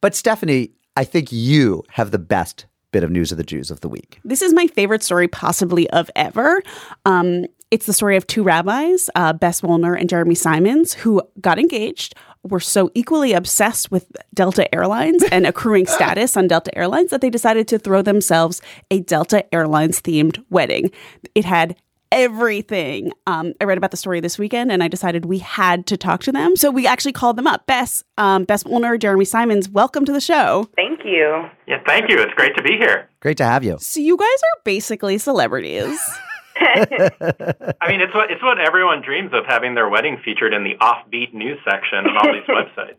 But 0.00 0.14
Stephanie, 0.14 0.72
I 0.96 1.04
think 1.04 1.30
you 1.30 1.84
have 1.90 2.10
the 2.10 2.18
best 2.18 2.66
bit 2.90 3.04
of 3.04 3.10
news 3.10 3.30
of 3.30 3.38
the 3.38 3.44
Jews 3.44 3.70
of 3.70 3.80
the 3.80 3.88
week. 3.88 4.18
This 4.24 4.42
is 4.42 4.54
my 4.54 4.66
favorite 4.66 5.02
story, 5.02 5.28
possibly 5.28 5.88
of 5.90 6.10
ever. 6.16 6.62
Um, 7.04 7.44
it's 7.70 7.86
the 7.86 7.92
story 7.92 8.16
of 8.16 8.26
two 8.26 8.42
rabbis, 8.42 9.10
uh, 9.14 9.34
Bess 9.34 9.62
Wolner 9.62 9.94
and 9.94 10.08
Jeremy 10.08 10.34
Simons, 10.34 10.94
who 10.94 11.20
got 11.40 11.58
engaged, 11.58 12.14
were 12.42 12.60
so 12.60 12.90
equally 12.94 13.34
obsessed 13.34 13.90
with 13.90 14.10
Delta 14.32 14.72
Airlines 14.74 15.22
and 15.30 15.46
accruing 15.46 15.86
status 15.86 16.36
on 16.36 16.48
Delta 16.48 16.76
Airlines 16.76 17.10
that 17.10 17.20
they 17.20 17.30
decided 17.30 17.68
to 17.68 17.78
throw 17.78 18.00
themselves 18.00 18.62
a 18.90 19.00
Delta 19.00 19.44
Airlines 19.54 20.00
themed 20.00 20.42
wedding. 20.48 20.90
It 21.34 21.44
had 21.44 21.76
everything. 22.12 23.12
Um, 23.26 23.52
I 23.60 23.64
read 23.64 23.78
about 23.78 23.90
the 23.90 23.96
story 23.96 24.20
this 24.20 24.38
weekend 24.38 24.72
and 24.72 24.82
I 24.82 24.88
decided 24.88 25.24
we 25.24 25.38
had 25.38 25.86
to 25.86 25.96
talk 25.96 26.22
to 26.24 26.32
them. 26.32 26.56
So 26.56 26.70
we 26.70 26.86
actually 26.86 27.12
called 27.12 27.36
them 27.36 27.46
up. 27.46 27.66
Bess, 27.66 28.04
um, 28.16 28.44
Bess 28.44 28.64
Wolner, 28.64 28.98
Jeremy 28.98 29.24
Simons, 29.24 29.68
welcome 29.68 30.04
to 30.04 30.12
the 30.12 30.20
show. 30.20 30.68
Thank 30.76 31.04
you. 31.04 31.48
Yeah, 31.66 31.80
thank 31.86 32.10
you. 32.10 32.18
It's 32.20 32.34
great 32.34 32.56
to 32.56 32.62
be 32.62 32.76
here. 32.76 33.08
Great 33.20 33.36
to 33.38 33.44
have 33.44 33.64
you. 33.64 33.76
So 33.80 34.00
you 34.00 34.16
guys 34.16 34.26
are 34.26 34.60
basically 34.64 35.18
celebrities. 35.18 35.98
I 36.60 37.86
mean, 37.86 38.00
it's 38.00 38.12
what 38.12 38.32
it's 38.32 38.42
what 38.42 38.58
everyone 38.58 39.00
dreams 39.00 39.30
of 39.32 39.46
having 39.46 39.74
their 39.76 39.88
wedding 39.88 40.18
featured 40.24 40.52
in 40.52 40.64
the 40.64 40.74
offbeat 40.80 41.32
news 41.32 41.58
section 41.64 41.98
on 41.98 42.16
all 42.16 42.32
these 42.32 42.42
websites. 42.48 42.96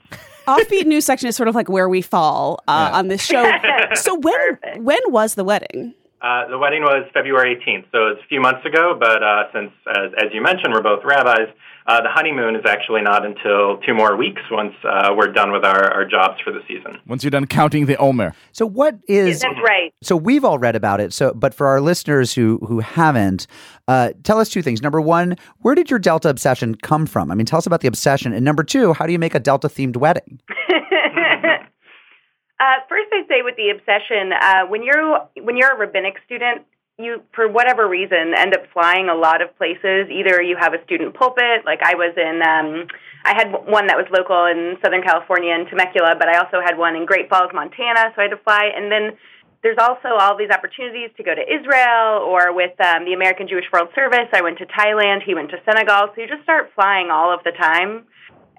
offbeat 0.48 0.86
news 0.86 1.04
section 1.06 1.28
is 1.28 1.36
sort 1.36 1.50
of 1.50 1.56
like 1.56 1.68
where 1.68 1.90
we 1.90 2.02
fall 2.02 2.64
uh, 2.70 2.92
on 2.94 3.10
this 3.10 3.22
show. 3.22 3.52
So 3.96 4.18
when 4.18 4.56
Perfect. 4.56 4.84
when 4.84 5.00
was 5.08 5.36
the 5.36 5.44
wedding? 5.44 5.94
Uh, 6.22 6.48
the 6.50 6.58
wedding 6.58 6.84
was 6.84 7.10
February 7.14 7.56
18th, 7.56 7.86
so 7.92 8.08
it's 8.08 8.22
a 8.22 8.28
few 8.28 8.42
months 8.42 8.66
ago. 8.66 8.98
But 9.00 9.24
uh, 9.24 9.44
since, 9.54 9.72
as, 9.88 10.12
as 10.18 10.34
you 10.34 10.42
mentioned, 10.42 10.74
we're 10.74 10.82
both 10.82 11.04
rabbis, 11.06 11.48
uh, 11.88 12.02
the 12.02 12.10
honeymoon 12.10 12.56
is 12.56 12.62
actually 12.68 13.02
not 13.02 13.26
until 13.26 13.78
two 13.78 13.94
more 13.94 14.16
weeks 14.16 14.42
once 14.52 14.74
uh, 14.84 15.14
we're 15.16 15.32
done 15.32 15.52
with 15.52 15.64
our, 15.64 15.92
our 15.92 16.06
jobs 16.06 16.40
for 16.44 16.52
the 16.52 16.60
season. 16.68 17.00
Once 17.08 17.24
you're 17.24 17.32
done 17.32 17.48
counting 17.48 17.86
the 17.86 17.96
Omer. 17.98 18.36
So 18.52 18.66
what 18.66 19.00
is 19.08 19.40
That's 19.40 19.56
right. 19.64 19.94
So 20.04 20.16
we've 20.16 20.44
all 20.44 20.60
read 20.60 20.76
about 20.76 21.00
it. 21.00 21.14
So, 21.14 21.34
but 21.34 21.54
for 21.54 21.68
our 21.68 21.82
listeners 21.82 22.34
who 22.34 22.60
who 22.68 22.80
haven't, 22.80 23.48
uh, 23.88 24.12
tell 24.24 24.40
us 24.40 24.50
two 24.50 24.62
things. 24.62 24.82
Number 24.82 25.02
one, 25.02 25.36
where 25.60 25.74
did 25.74 25.90
your 25.90 26.00
Delta 26.00 26.30
obsession 26.30 26.76
come 26.76 27.06
from? 27.06 27.32
I 27.32 27.36
mean, 27.36 27.46
tell 27.46 27.58
us 27.58 27.66
about 27.66 27.82
the 27.82 27.88
obsession. 27.88 28.34
And 28.34 28.46
number 28.46 28.64
two, 28.64 28.94
how 28.94 29.08
do 29.08 29.12
you 29.12 29.20
make 29.20 29.34
a 29.34 29.40
Delta 29.40 29.68
themed 29.68 29.98
wedding? 29.98 30.42
Uh, 32.60 32.84
first, 32.90 33.08
I'd 33.14 33.28
say 33.28 33.42
with 33.42 33.56
the 33.56 33.72
obsession, 33.72 34.34
uh, 34.34 34.68
when 34.68 34.84
you're 34.84 35.28
when 35.42 35.56
you're 35.56 35.72
a 35.72 35.80
rabbinic 35.80 36.16
student, 36.26 36.68
you 37.00 37.24
for 37.34 37.48
whatever 37.48 37.88
reason 37.88 38.36
end 38.36 38.54
up 38.54 38.68
flying 38.74 39.08
a 39.08 39.16
lot 39.16 39.42
of 39.42 39.56
places. 39.58 40.12
Either 40.12 40.44
you 40.44 40.58
have 40.60 40.74
a 40.74 40.84
student 40.84 41.16
pulpit, 41.16 41.64
like 41.66 41.80
I 41.82 41.96
was 41.96 42.14
in. 42.20 42.44
Um, 42.44 42.88
I 43.24 43.34
had 43.36 43.52
one 43.52 43.88
that 43.88 43.96
was 43.96 44.08
local 44.12 44.48
in 44.52 44.76
Southern 44.84 45.02
California 45.02 45.56
in 45.56 45.68
Temecula, 45.68 46.16
but 46.20 46.28
I 46.28 46.40
also 46.40 46.60
had 46.60 46.78
one 46.78 46.96
in 46.96 47.06
Great 47.06 47.30
Falls, 47.30 47.52
Montana. 47.54 48.12
So 48.12 48.20
I 48.20 48.28
had 48.28 48.36
to 48.36 48.44
fly, 48.44 48.72
and 48.76 48.92
then 48.92 49.16
there's 49.64 49.80
also 49.80 50.20
all 50.20 50.36
these 50.36 50.52
opportunities 50.52 51.12
to 51.16 51.24
go 51.24 51.36
to 51.36 51.44
Israel 51.44 52.24
or 52.28 52.52
with 52.52 52.76
um, 52.80 53.08
the 53.08 53.16
American 53.16 53.48
Jewish 53.48 53.68
World 53.72 53.90
Service. 53.96 54.28
I 54.36 54.42
went 54.42 54.60
to 54.60 54.68
Thailand. 54.68 55.24
He 55.24 55.36
went 55.36 55.52
to 55.52 55.60
Senegal. 55.64 56.12
So 56.12 56.22
you 56.22 56.28
just 56.28 56.44
start 56.44 56.72
flying 56.76 57.08
all 57.12 57.32
of 57.32 57.40
the 57.48 57.56
time, 57.56 58.04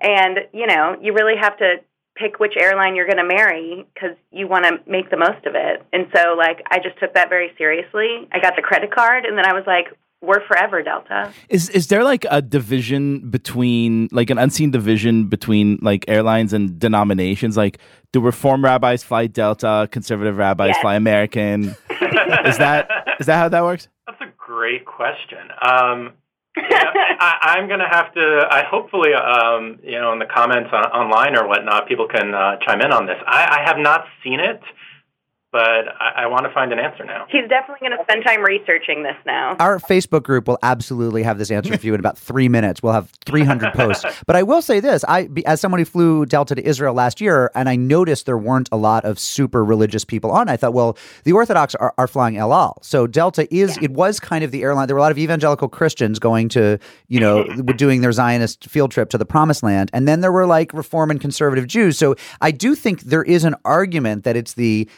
and 0.01 0.49
you 0.57 0.65
know 0.65 0.97
you 1.01 1.13
really 1.13 1.37
have 1.37 1.57
to 1.61 1.85
pick 2.21 2.39
which 2.39 2.55
airline 2.61 2.95
you're 2.97 3.07
going 3.07 3.17
to 3.19 3.25
marry 3.27 3.87
because 3.95 4.17
you 4.31 4.47
want 4.47 4.65
to 4.67 4.79
make 4.91 5.11
the 5.11 5.17
most 5.17 5.45
of 5.47 5.55
it. 5.55 5.83
And 5.93 6.07
so, 6.15 6.35
like, 6.37 6.59
I 6.71 6.79
just 6.79 6.99
took 7.01 7.15
that 7.15 7.29
very 7.29 7.53
seriously. 7.57 8.29
I 8.33 8.41
got 8.41 8.55
the 8.57 8.63
credit 8.63 8.95
card, 8.95 9.25
and 9.25 9.37
then 9.39 9.47
I 9.47 9.53
was 9.55 9.65
like, 9.67 9.87
"We're 10.23 10.45
forever, 10.47 10.83
Delta." 10.83 11.33
Is 11.49 11.69
is 11.71 11.87
there 11.89 12.05
like 12.05 12.27
a 12.31 12.43
division 12.43 13.31
between 13.31 14.09
like 14.13 14.31
an 14.31 14.39
unseen 14.39 14.71
division 14.71 15.27
between 15.29 15.79
like 15.83 16.05
airlines 16.09 16.53
and 16.53 16.79
denominations? 16.79 17.57
Like 17.57 17.79
do 18.13 18.21
reform 18.21 18.65
rabbis 18.65 19.03
fly 19.03 19.27
Delta, 19.27 19.89
conservative 19.91 20.37
rabbis 20.37 20.69
Yes. 20.75 20.81
fly 20.83 20.95
American? 20.97 21.75
is 22.45 22.59
that 22.59 22.89
is 23.19 23.27
that 23.27 23.37
how 23.39 23.49
that 23.49 23.63
works? 23.63 23.89
That's 24.07 24.21
a 24.21 24.33
great 24.37 24.85
question. 24.85 25.39
Um, 25.63 26.13
know, 26.57 26.65
I, 27.21 27.57
I'm 27.57 27.69
going 27.69 27.81
to 27.81 27.89
have 27.89 28.13
to. 28.15 28.47
I 28.51 28.65
hopefully, 28.69 29.15
um, 29.15 29.79
you 29.83 30.01
know, 30.01 30.13
in 30.13 30.19
the 30.19 30.27
comments 30.27 30.71
on, 30.73 30.85
online 30.91 31.37
or 31.37 31.47
whatnot, 31.47 31.89
people 31.89 32.09
can 32.09 32.35
uh, 32.35 32.57
chime 32.67 32.81
in 32.81 32.93
on 32.93 33.07
this. 33.07 33.17
I, 33.27 33.61
I 33.61 33.69
have 33.69 33.79
not 33.79 34.05
seen 34.25 34.41
it. 34.41 34.61
But 35.53 35.89
I, 36.01 36.23
I 36.23 36.27
want 36.27 36.45
to 36.45 36.53
find 36.53 36.73
an 36.73 36.79
answer 36.79 37.05
now. 37.05 37.27
He's 37.29 37.49
definitely 37.49 37.89
going 37.89 37.99
to 37.99 38.05
spend 38.05 38.25
time 38.25 38.43
researching 38.43 39.03
this 39.03 39.17
now. 39.27 39.57
Our 39.59 39.79
Facebook 39.79 40.23
group 40.23 40.47
will 40.47 40.59
absolutely 40.63 41.23
have 41.25 41.39
this 41.39 41.51
answer 41.51 41.77
for 41.77 41.85
you 41.85 41.95
in 41.95 42.01
about 42.01 42.17
three 42.17 42.49
minutes. 42.49 42.83
We'll 42.83 42.93
have 42.93 43.11
300 43.25 43.73
posts. 43.75 44.05
But 44.27 44.37
I 44.37 44.43
will 44.43 44.63
say 44.63 44.81
this: 44.81 45.05
I, 45.09 45.29
as 45.47 45.61
someone 45.61 45.79
who 45.79 45.85
flew 45.85 46.27
Delta 46.27 46.55
to 46.55 46.65
Israel 46.65 46.95
last 46.95 47.21
year, 47.21 47.51
and 47.55 47.69
I 47.69 47.75
noticed 47.77 48.27
there 48.27 48.39
weren't 48.39 48.69
a 48.71 48.77
lot 48.77 49.05
of 49.05 49.19
super 49.19 49.65
religious 49.65 50.05
people 50.05 50.31
on. 50.31 50.49
I 50.49 50.57
thought, 50.57 50.73
well, 50.73 50.97
the 51.25 51.33
Orthodox 51.33 51.75
are, 51.77 51.95
are 51.99 52.07
flying 52.07 52.37
El 52.37 52.53
Al, 52.53 52.79
so 52.83 53.07
Delta 53.07 53.53
is. 53.53 53.79
It 53.79 53.91
was 53.93 54.21
kind 54.21 54.45
of 54.45 54.51
the 54.51 54.63
airline. 54.63 54.87
There 54.87 54.95
were 54.95 55.01
a 55.01 55.03
lot 55.03 55.11
of 55.11 55.19
evangelical 55.19 55.69
Christians 55.69 56.19
going 56.19 56.49
to, 56.51 56.79
you 57.09 57.19
know, 57.19 57.45
doing 57.77 58.03
their 58.03 58.13
Zionist 58.13 58.69
field 58.69 58.91
trip 58.93 59.11
to 59.11 59.19
the 59.19 59.25
Promised 59.25 59.63
Land, 59.63 59.91
and 59.93 60.07
then 60.07 60.21
there 60.21 60.33
were 60.33 60.47
like 60.47 60.73
Reform 60.73 61.11
and 61.11 61.21
conservative 61.21 61.67
Jews. 61.67 61.99
So 61.99 62.15
I 62.41 62.51
do 62.51 62.75
think 62.75 63.01
there 63.03 63.25
is 63.25 63.45
an 63.45 63.55
argument 63.65 64.25
that 64.25 64.37
it's 64.37 64.55
the 64.55 64.89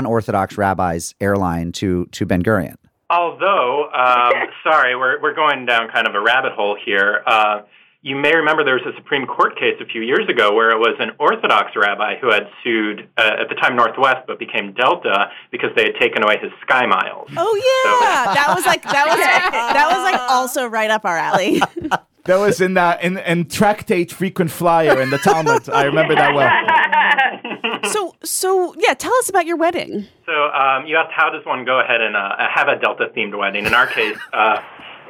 non-Orthodox 0.00 0.56
rabbis 0.56 1.14
airline 1.20 1.72
to 1.72 2.06
to 2.06 2.26
Ben 2.26 2.42
Gurion. 2.42 2.76
Although, 3.10 3.90
um, 3.92 4.32
sorry, 4.62 4.96
we're, 4.96 5.20
we're 5.20 5.34
going 5.34 5.66
down 5.66 5.88
kind 5.90 6.06
of 6.06 6.14
a 6.14 6.20
rabbit 6.20 6.52
hole 6.52 6.76
here. 6.82 7.22
Uh, 7.26 7.62
you 8.02 8.16
may 8.16 8.34
remember 8.34 8.64
there 8.64 8.80
was 8.80 8.86
a 8.86 8.96
Supreme 8.96 9.26
Court 9.26 9.58
case 9.58 9.76
a 9.78 9.84
few 9.84 10.00
years 10.00 10.26
ago 10.26 10.54
where 10.54 10.70
it 10.70 10.78
was 10.78 10.96
an 11.00 11.10
Orthodox 11.18 11.72
rabbi 11.76 12.16
who 12.18 12.30
had 12.32 12.48
sued, 12.64 13.06
uh, 13.18 13.36
at 13.40 13.50
the 13.50 13.54
time 13.56 13.76
Northwest, 13.76 14.26
but 14.26 14.38
became 14.38 14.72
Delta 14.72 15.30
because 15.50 15.68
they 15.76 15.82
had 15.84 15.96
taken 16.00 16.22
away 16.24 16.38
his 16.40 16.50
sky 16.62 16.86
miles. 16.86 17.28
Oh 17.36 17.54
yeah, 17.60 18.32
that 18.32 18.54
was 18.54 18.64
like 18.64 18.82
that 18.84 19.06
was 19.06 19.18
that 19.74 19.88
was 19.92 20.02
like 20.02 20.20
also 20.30 20.66
right 20.66 20.90
up 20.90 21.04
our 21.04 21.18
alley. 21.18 21.60
That 22.24 22.38
was 22.38 22.60
in 22.60 22.76
uh, 22.76 22.98
in 23.02 23.18
in 23.18 23.46
tractate 23.46 24.12
frequent 24.12 24.50
flyer 24.50 25.00
in 25.00 25.10
the 25.10 25.18
Talmud. 25.18 25.68
I 25.70 25.84
remember 25.84 26.14
that 26.14 26.34
well. 26.34 27.80
so 27.90 28.14
so 28.22 28.74
yeah, 28.78 28.94
tell 28.94 29.14
us 29.16 29.28
about 29.28 29.46
your 29.46 29.56
wedding. 29.56 30.06
So 30.26 30.32
um, 30.32 30.86
you 30.86 30.96
asked 30.96 31.12
how 31.14 31.30
does 31.30 31.44
one 31.46 31.64
go 31.64 31.80
ahead 31.80 32.00
and 32.00 32.16
uh, 32.16 32.36
have 32.54 32.68
a 32.68 32.78
Delta 32.78 33.08
themed 33.16 33.36
wedding? 33.36 33.66
In 33.66 33.74
our 33.74 33.86
case, 33.86 34.18
uh, 34.32 34.60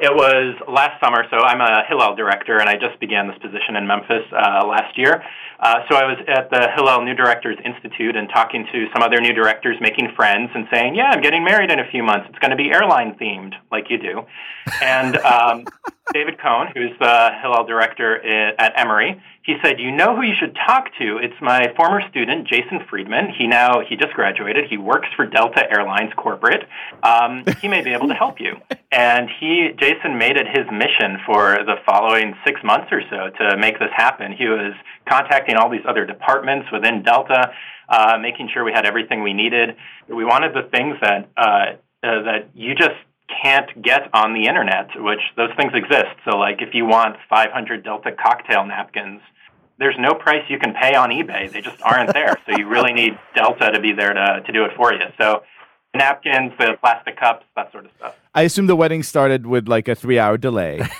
it 0.01 0.13
was 0.13 0.55
last 0.67 0.99
summer. 0.99 1.25
So 1.29 1.37
I'm 1.37 1.61
a 1.61 1.83
Hillel 1.87 2.15
director, 2.15 2.57
and 2.57 2.67
I 2.67 2.73
just 2.73 2.99
began 2.99 3.27
this 3.27 3.37
position 3.37 3.75
in 3.75 3.85
Memphis 3.85 4.25
uh, 4.33 4.65
last 4.65 4.97
year. 4.97 5.23
Uh, 5.59 5.85
so 5.87 5.95
I 5.95 6.05
was 6.05 6.17
at 6.27 6.49
the 6.49 6.69
Hillel 6.75 7.05
New 7.05 7.13
Directors 7.13 7.57
Institute 7.63 8.15
and 8.15 8.27
talking 8.33 8.65
to 8.71 8.87
some 8.93 9.03
other 9.03 9.21
new 9.21 9.31
directors, 9.31 9.77
making 9.79 10.09
friends, 10.15 10.49
and 10.55 10.65
saying, 10.73 10.95
"Yeah, 10.95 11.11
I'm 11.13 11.21
getting 11.21 11.43
married 11.43 11.69
in 11.69 11.79
a 11.79 11.87
few 11.91 12.01
months. 12.01 12.25
It's 12.29 12.39
going 12.39 12.49
to 12.49 12.57
be 12.57 12.71
airline 12.71 13.13
themed, 13.21 13.53
like 13.71 13.91
you 13.91 13.99
do." 13.99 14.25
And 14.81 15.17
um, 15.17 15.65
David 16.13 16.39
Cohn, 16.39 16.67
who's 16.73 16.91
the 16.99 17.31
Hillel 17.41 17.65
director 17.65 18.21
at 18.59 18.73
Emory, 18.77 19.21
he 19.43 19.55
said, 19.63 19.79
"You 19.79 19.91
know 19.91 20.15
who 20.15 20.21
you 20.21 20.35
should 20.35 20.55
talk 20.67 20.89
to? 20.99 21.17
It's 21.17 21.39
my 21.41 21.73
former 21.75 22.07
student, 22.09 22.47
Jason 22.47 22.85
Friedman. 22.89 23.33
He 23.37 23.47
now 23.47 23.81
he 23.81 23.95
just 23.95 24.13
graduated. 24.13 24.69
He 24.69 24.77
works 24.77 25.07
for 25.15 25.25
Delta 25.25 25.69
Airlines 25.71 26.13
corporate. 26.15 26.67
Um, 27.01 27.43
he 27.59 27.67
may 27.67 27.81
be 27.81 27.93
able 27.93 28.07
to 28.09 28.13
help 28.13 28.39
you." 28.39 28.57
And 28.91 29.29
he, 29.39 29.71
Jason, 29.77 30.17
made 30.17 30.35
it 30.37 30.47
his 30.47 30.65
mission 30.71 31.19
for 31.25 31.57
the 31.65 31.75
following 31.85 32.35
six 32.45 32.61
months 32.63 32.91
or 32.91 33.01
so 33.09 33.29
to 33.29 33.57
make 33.57 33.79
this 33.79 33.91
happen. 33.95 34.33
He 34.33 34.47
was 34.47 34.73
contacting 35.07 35.55
all 35.55 35.69
these 35.69 35.85
other 35.87 36.05
departments 36.05 36.67
within 36.71 37.01
Delta, 37.01 37.53
uh, 37.89 38.17
making 38.21 38.49
sure 38.53 38.63
we 38.63 38.73
had 38.73 38.85
everything 38.85 39.23
we 39.23 39.33
needed. 39.33 39.75
We 40.07 40.25
wanted 40.25 40.53
the 40.53 40.69
things 40.69 40.97
that 41.01 41.29
uh, 41.37 41.65
uh, 42.03 42.21
that 42.23 42.49
you 42.53 42.75
just 42.75 42.95
can't 43.41 43.81
get 43.81 44.09
on 44.13 44.33
the 44.33 44.47
internet, 44.47 44.89
which 44.95 45.21
those 45.37 45.49
things 45.57 45.71
exist. 45.73 46.15
So, 46.25 46.37
like 46.37 46.61
if 46.61 46.73
you 46.73 46.85
want 46.85 47.17
500 47.29 47.83
Delta 47.83 48.11
cocktail 48.11 48.65
napkins, 48.65 49.21
there's 49.79 49.95
no 49.97 50.13
price 50.13 50.43
you 50.47 50.59
can 50.59 50.73
pay 50.73 50.93
on 50.93 51.09
eBay. 51.09 51.51
They 51.51 51.61
just 51.61 51.81
aren't 51.81 52.13
there. 52.13 52.37
So 52.45 52.55
you 52.55 52.67
really 52.67 52.93
need 52.93 53.17
Delta 53.35 53.71
to 53.71 53.79
be 53.79 53.93
there 53.93 54.13
to, 54.13 54.41
to 54.45 54.51
do 54.51 54.63
it 54.63 54.71
for 54.77 54.93
you. 54.93 55.01
So 55.17 55.43
napkins, 55.95 56.53
the 56.59 56.77
plastic 56.79 57.19
cups, 57.19 57.45
that 57.55 57.71
sort 57.71 57.85
of 57.85 57.91
stuff. 57.97 58.15
I 58.35 58.43
assume 58.43 58.67
the 58.67 58.75
wedding 58.75 59.01
started 59.01 59.47
with 59.47 59.67
like 59.67 59.87
a 59.87 59.95
three-hour 59.95 60.37
delay. 60.37 60.87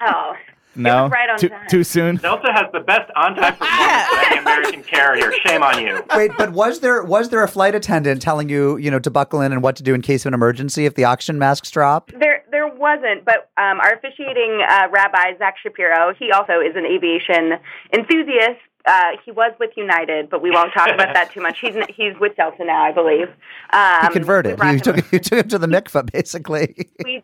Oh, 0.00 0.32
No, 0.78 1.04
was 1.04 1.12
right 1.12 1.30
on 1.30 1.38
too, 1.38 1.48
time. 1.48 1.66
too 1.68 1.84
soon. 1.84 2.16
Delta 2.16 2.52
has 2.52 2.66
the 2.72 2.80
best 2.80 3.10
on-time 3.16 3.56
performance 3.58 4.12
of 4.12 4.18
any 4.26 4.38
American 4.38 4.82
carrier. 4.82 5.32
Shame 5.46 5.62
on 5.62 5.80
you. 5.80 6.04
Wait, 6.14 6.30
but 6.38 6.52
was 6.52 6.80
there 6.80 7.02
was 7.02 7.30
there 7.30 7.42
a 7.42 7.48
flight 7.48 7.74
attendant 7.74 8.22
telling 8.22 8.48
you, 8.48 8.76
you 8.76 8.90
know, 8.90 8.98
to 8.98 9.10
buckle 9.10 9.40
in 9.40 9.52
and 9.52 9.62
what 9.62 9.76
to 9.76 9.82
do 9.82 9.94
in 9.94 10.02
case 10.02 10.24
of 10.24 10.28
an 10.30 10.34
emergency 10.34 10.86
if 10.86 10.94
the 10.94 11.04
oxygen 11.04 11.38
masks 11.38 11.70
drop? 11.70 12.10
There, 12.18 12.44
there 12.50 12.68
wasn't, 12.68 13.24
but 13.24 13.50
um, 13.56 13.80
our 13.80 13.94
officiating 13.94 14.62
uh, 14.68 14.88
rabbi 14.90 15.36
Zach 15.38 15.56
Shapiro, 15.62 16.14
he 16.18 16.30
also 16.32 16.60
is 16.60 16.76
an 16.76 16.86
aviation 16.86 17.58
enthusiast. 17.92 18.60
Uh, 18.86 19.10
he 19.24 19.30
was 19.32 19.52
with 19.60 19.70
United, 19.76 20.30
but 20.30 20.40
we 20.40 20.50
won't 20.50 20.72
talk 20.72 20.88
about 20.88 21.12
that 21.12 21.30
too 21.32 21.40
much. 21.42 21.58
He's 21.60 21.74
he's 21.94 22.18
with 22.18 22.36
Delta 22.36 22.64
now, 22.64 22.82
I 22.84 22.92
believe. 22.92 23.28
Um, 23.70 24.06
He 24.06 24.08
converted. 24.14 24.52
we 24.52 24.56
brought 24.56 24.66
You 24.68 24.74
him- 24.76 24.80
took 24.80 25.12
you 25.12 25.18
took 25.18 25.38
him 25.40 25.48
to 25.48 25.58
the 25.58 25.66
mikvah, 25.66 26.10
basically. 26.10 26.88
we 27.04 27.22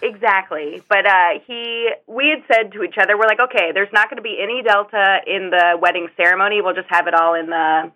exactly 0.00 0.82
but 0.88 1.06
uh 1.06 1.38
he 1.46 1.90
we 2.06 2.28
had 2.28 2.42
said 2.52 2.72
to 2.72 2.82
each 2.82 2.94
other 2.98 3.16
we're 3.18 3.26
like 3.26 3.40
okay 3.40 3.72
there's 3.72 3.92
not 3.92 4.08
going 4.08 4.16
to 4.16 4.22
be 4.22 4.38
any 4.40 4.62
delta 4.62 5.18
in 5.26 5.50
the 5.50 5.76
wedding 5.80 6.08
ceremony 6.16 6.60
we'll 6.60 6.74
just 6.74 6.88
have 6.88 7.06
it 7.06 7.14
all 7.14 7.34
in 7.34 7.46
the 7.46 7.90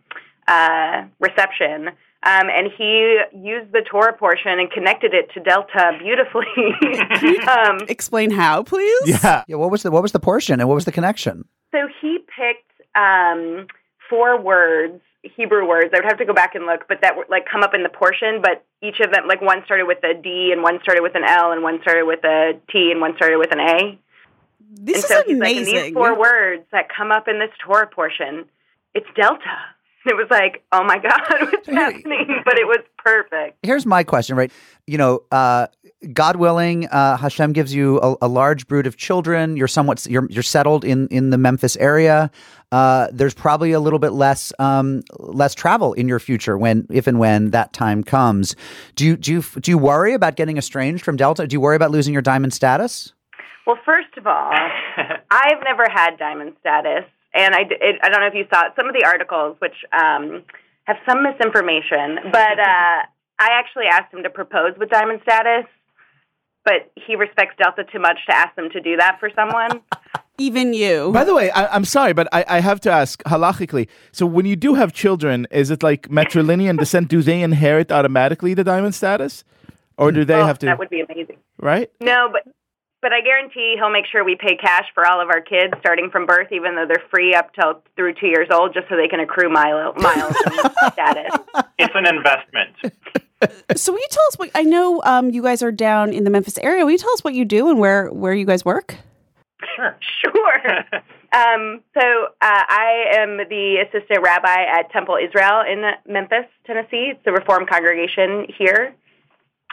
uh 0.49 1.05
reception 1.21 1.89
um, 2.23 2.49
and 2.51 2.69
he 2.77 3.21
used 3.35 3.71
the 3.73 3.83
Torah 3.89 4.13
portion 4.13 4.59
and 4.59 4.69
connected 4.71 5.15
it 5.15 5.31
to 5.35 5.41
Delta 5.41 5.93
beautifully. 6.01 6.45
um, 7.49 7.79
Explain 7.89 8.33
how, 8.33 8.65
please. 8.65 9.01
Yeah. 9.07 9.45
Yeah. 9.47 9.57
What 9.57 9.71
was 9.71 9.85
the 9.85 9.93
what 9.93 10.03
was 10.03 10.11
the 10.11 10.19
portion 10.19 10.59
and 10.59 10.69
what 10.69 10.75
was 10.75 10.87
the 10.87 10.93
connection? 10.93 11.45
so 11.71 11.87
he 12.01 12.19
picked 12.37 12.66
um, 12.97 13.67
four 14.09 14.41
words, 14.41 15.01
Hebrew 15.23 15.67
words. 15.69 15.91
I 15.93 15.99
would 15.99 16.05
have 16.05 16.19
to 16.19 16.25
go 16.25 16.33
back 16.33 16.55
and 16.55 16.67
look, 16.67 16.87
but 16.89 17.03
that 17.03 17.17
were 17.17 17.27
like 17.29 17.47
come 17.51 17.63
up 17.63 17.75
in 17.75 17.83
the 17.83 17.89
portion. 17.89 18.41
But 18.43 18.65
each 18.83 19.01
of 19.01 19.13
them, 19.13 19.27
like 19.27 19.41
one 19.43 19.63
started 19.65 19.87
with 19.87 19.99
a 20.05 20.15
D, 20.15 20.51
and 20.53 20.63
one 20.63 20.81
started 20.83 21.03
with 21.03 21.15
an 21.15 21.25
L, 21.25 21.53
and 21.53 21.63
one 21.63 21.81
started 21.83 22.07
with 22.07 22.25
a 22.25 22.53
T, 22.71 22.91
and 22.91 23.01
one 23.01 23.17
started 23.17 23.39
with 23.39 23.53
an 23.53 23.61
A. 23.61 23.99
This 24.79 24.97
and 24.97 25.05
is 25.05 25.05
so 25.05 25.23
he's 25.27 25.39
like, 25.39 25.57
amazing. 25.57 25.75
these 25.75 25.93
four 25.93 26.19
words 26.19 26.65
that 26.73 26.89
come 26.95 27.11
up 27.11 27.29
in 27.29 27.39
this 27.39 27.51
Torah 27.65 27.87
portion, 27.87 28.47
it's 28.95 29.07
Delta. 29.17 29.76
And 30.07 30.13
it 30.15 30.17
was 30.17 30.29
like, 30.31 30.63
oh 30.73 30.85
my 30.85 30.99
God, 30.99 31.21
what's 31.53 31.67
happening? 31.69 32.43
But 32.45 32.59
it 32.59 32.67
was 32.67 32.81
perfect. 32.99 33.59
Here's 33.63 33.87
my 33.87 34.05
question, 34.05 34.37
right? 34.37 34.53
You 34.87 34.99
know, 34.99 35.23
uh, 35.33 35.67
God 36.13 36.37
willing, 36.37 36.87
uh, 36.89 37.17
Hashem 37.17 37.53
gives 37.53 37.75
you 37.75 37.99
a, 38.01 38.17
a 38.23 38.29
large 38.29 38.69
brood 38.69 38.87
of 38.87 38.97
children. 38.97 39.57
You're 39.57 39.67
somewhat 39.67 40.07
you're 40.07 40.29
you're 40.31 40.43
settled 40.43 40.85
in 40.85 41.09
in 41.09 41.31
the 41.31 41.39
Memphis 41.39 41.77
area. 41.79 42.31
Uh, 42.71 43.09
there's 43.13 43.35
probably 43.35 43.73
a 43.73 43.81
little 43.81 43.99
bit 43.99 44.13
less 44.13 44.53
um, 44.59 45.03
less 45.19 45.55
travel 45.55 45.93
in 45.95 46.07
your 46.07 46.21
future 46.21 46.57
when 46.57 46.87
if 46.91 47.07
and 47.07 47.19
when 47.19 47.51
that 47.51 47.73
time 47.73 48.05
comes. 48.05 48.55
Do 48.95 49.05
you 49.05 49.17
do 49.17 49.33
you 49.33 49.43
do 49.43 49.71
you 49.71 49.79
worry 49.79 50.15
about 50.15 50.37
getting 50.37 50.59
estranged 50.59 51.05
from 51.05 51.17
Delta? 51.17 51.47
Do 51.47 51.55
you 51.55 51.61
worry 51.61 51.77
about 51.77 51.91
losing 51.91 52.13
your 52.13 52.23
diamond 52.23 52.53
status? 52.53 53.13
Well, 53.67 53.79
first 53.85 54.17
of 54.17 54.29
all, 54.29 54.53
I've 55.31 55.63
never 55.65 55.87
had 55.93 56.19
diamond 56.19 56.53
status, 56.61 57.05
and 57.35 57.55
I, 57.55 57.65
d- 57.65 57.77
it, 57.81 57.97
I 58.03 58.09
don't 58.09 58.21
know 58.21 58.27
if 58.27 58.35
you 58.35 58.47
saw 58.53 58.67
it, 58.67 58.73
some 58.77 58.89
of 58.89 58.95
the 58.95 59.05
articles, 59.05 59.57
which 59.59 59.77
um, 59.93 60.45
have 60.85 60.97
some 61.09 61.23
misinformation, 61.23 62.31
but 62.33 62.59
uh, 62.59 62.99
I 63.39 63.49
actually 63.53 63.87
asked 63.91 64.13
him 64.13 64.23
to 64.23 64.31
propose 64.31 64.73
with 64.79 64.91
diamond 64.91 65.21
status, 65.23 65.67
but 66.65 66.91
he 66.97 67.17
respects 67.17 67.55
Delta 67.59 67.85
too 67.85 68.01
much 68.01 68.19
to 68.29 68.37
ask 68.37 68.55
them 68.57 68.71
to 68.71 68.81
do 68.81 68.97
that 68.97 69.19
for 69.21 69.31
someone. 69.35 69.83
Even 70.39 70.75
you. 70.75 71.13
By 71.13 71.25
the 71.25 71.35
way, 71.35 71.51
I, 71.51 71.75
I'm 71.75 71.87
sorry, 71.87 72.13
but 72.13 72.29
I, 72.31 72.45
I 72.47 72.61
have 72.61 72.79
to 72.81 72.91
ask 72.91 73.23
halachically. 73.23 73.89
So 74.13 74.27
when 74.27 74.45
you 74.45 74.55
do 74.55 74.75
have 74.75 74.93
children, 74.93 75.47
is 75.51 75.71
it 75.71 75.83
like 75.83 76.09
matrilineal 76.09 76.79
descent? 76.79 77.09
Do 77.09 77.23
they 77.23 77.41
inherit 77.41 77.91
automatically 77.91 78.53
the 78.53 78.65
diamond 78.65 78.95
status, 78.95 79.45
or 79.97 80.13
do 80.13 80.27
they 80.27 80.35
oh, 80.35 80.45
have 80.45 80.59
to? 80.59 80.67
that 80.67 80.79
would 80.79 80.91
be 80.91 81.01
amazing. 81.01 81.39
right? 81.59 81.91
No, 82.01 82.29
but 82.31 82.53
but 83.03 83.13
I 83.13 83.21
guarantee 83.21 83.75
he'll 83.77 83.91
make 83.91 84.07
sure 84.11 84.25
we 84.25 84.37
pay 84.37 84.57
cash 84.57 84.87
for 84.95 85.07
all 85.07 85.21
of 85.21 85.29
our 85.29 85.41
kids 85.41 85.75
starting 85.81 86.11
from 86.11 86.27
birth, 86.27 86.49
even 86.53 86.75
though 86.75 86.87
they're 86.87 87.05
free 87.11 87.35
up 87.35 87.53
till 87.55 87.83
through 87.95 88.15
two 88.15 88.27
years 88.27 88.49
old, 88.51 88.75
just 88.75 88.89
so 88.89 88.97
they 88.97 89.09
can 89.09 89.21
accrue 89.21 89.51
mile, 89.51 89.93
miles 89.95 90.35
and 90.47 90.73
status. 90.93 91.39
It's 91.79 91.95
an 91.95 92.07
investment. 92.07 92.75
so 93.77 93.93
will 93.93 93.99
you 93.99 94.09
tell 94.11 94.25
us 94.29 94.39
what 94.39 94.51
I 94.55 94.63
know 94.63 95.03
um, 95.05 95.31
you 95.31 95.43
guys 95.43 95.63
are 95.63 95.73
down 95.73 96.13
in 96.13 96.25
the 96.25 96.31
Memphis 96.31 96.59
area. 96.59 96.85
Will 96.85 96.93
you 96.93 96.99
tell 96.99 97.13
us 97.13 97.23
what 97.23 97.35
you 97.35 97.45
do 97.45 97.69
and 97.69 97.79
where 97.79 98.09
where 98.09 98.35
you 98.35 98.47
guys 98.47 98.65
work? 98.65 98.97
Sure. 99.75 99.97
Sure. 100.21 100.67
um, 101.33 101.83
so 101.95 102.27
uh, 102.41 102.65
I 102.69 103.05
am 103.19 103.37
the 103.37 103.85
assistant 103.87 104.23
rabbi 104.23 104.65
at 104.65 104.91
Temple 104.91 105.17
Israel 105.23 105.63
in 105.71 105.83
Memphis, 106.13 106.47
Tennessee. 106.67 107.13
It's 107.13 107.27
a 107.27 107.33
Reform 107.33 107.67
congregation 107.67 108.47
here. 108.59 108.95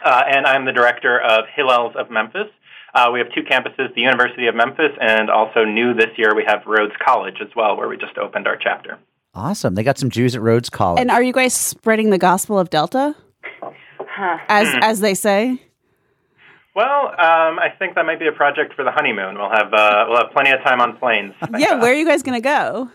Uh, 0.04 0.22
and 0.28 0.46
I'm 0.46 0.66
the 0.66 0.72
director 0.72 1.20
of 1.22 1.46
Hillels 1.56 1.96
of 1.96 2.10
Memphis. 2.10 2.50
Uh, 2.94 3.10
we 3.12 3.20
have 3.20 3.28
two 3.34 3.42
campuses, 3.42 3.94
the 3.96 4.02
University 4.02 4.48
of 4.48 4.56
Memphis, 4.56 4.92
and 5.02 5.30
also 5.30 5.64
new 5.66 5.94
this 5.96 6.10
year 6.18 6.36
we 6.36 6.44
have 6.46 6.62
Rhodes 6.68 6.94
College 7.04 7.38
as 7.42 7.50
well, 7.56 7.76
where 7.76 7.88
we 7.88 7.98
just 7.98 8.18
opened 8.18 8.48
our 8.48 8.56
chapter. 8.58 9.00
Awesome. 9.34 9.74
They 9.74 9.82
got 9.84 9.98
some 9.98 10.12
Jews 10.12 10.36
at 10.36 10.42
Rhodes 10.42 10.70
College. 10.70 11.02
And 11.02 11.10
are 11.10 11.24
you 11.24 11.34
guys 11.34 11.54
spreading 11.56 12.12
the 12.12 12.20
gospel 12.20 12.60
of 12.60 12.70
Delta, 12.70 13.16
Huh. 13.62 14.38
as 14.48 14.76
as 14.82 15.00
they 15.00 15.16
say? 15.16 15.60
Well, 16.76 17.08
um, 17.10 17.60
I 17.60 17.70
think 17.78 17.96
that 17.96 18.06
might 18.06 18.20
be 18.20 18.28
a 18.28 18.32
project 18.32 18.74
for 18.76 18.84
the 18.84 18.92
honeymoon. 18.92 19.38
We'll 19.40 19.50
have 19.50 19.74
uh, 19.74 20.06
we'll 20.08 20.18
have 20.18 20.32
plenty 20.34 20.52
of 20.52 20.60
time 20.64 20.82
on 20.82 20.98
planes. 20.98 21.34
Yeah. 21.58 21.70
God. 21.72 21.82
Where 21.82 21.92
are 21.92 21.96
you 21.96 22.06
guys 22.06 22.22
going 22.22 22.40
to 22.40 22.48
go? 22.48 22.90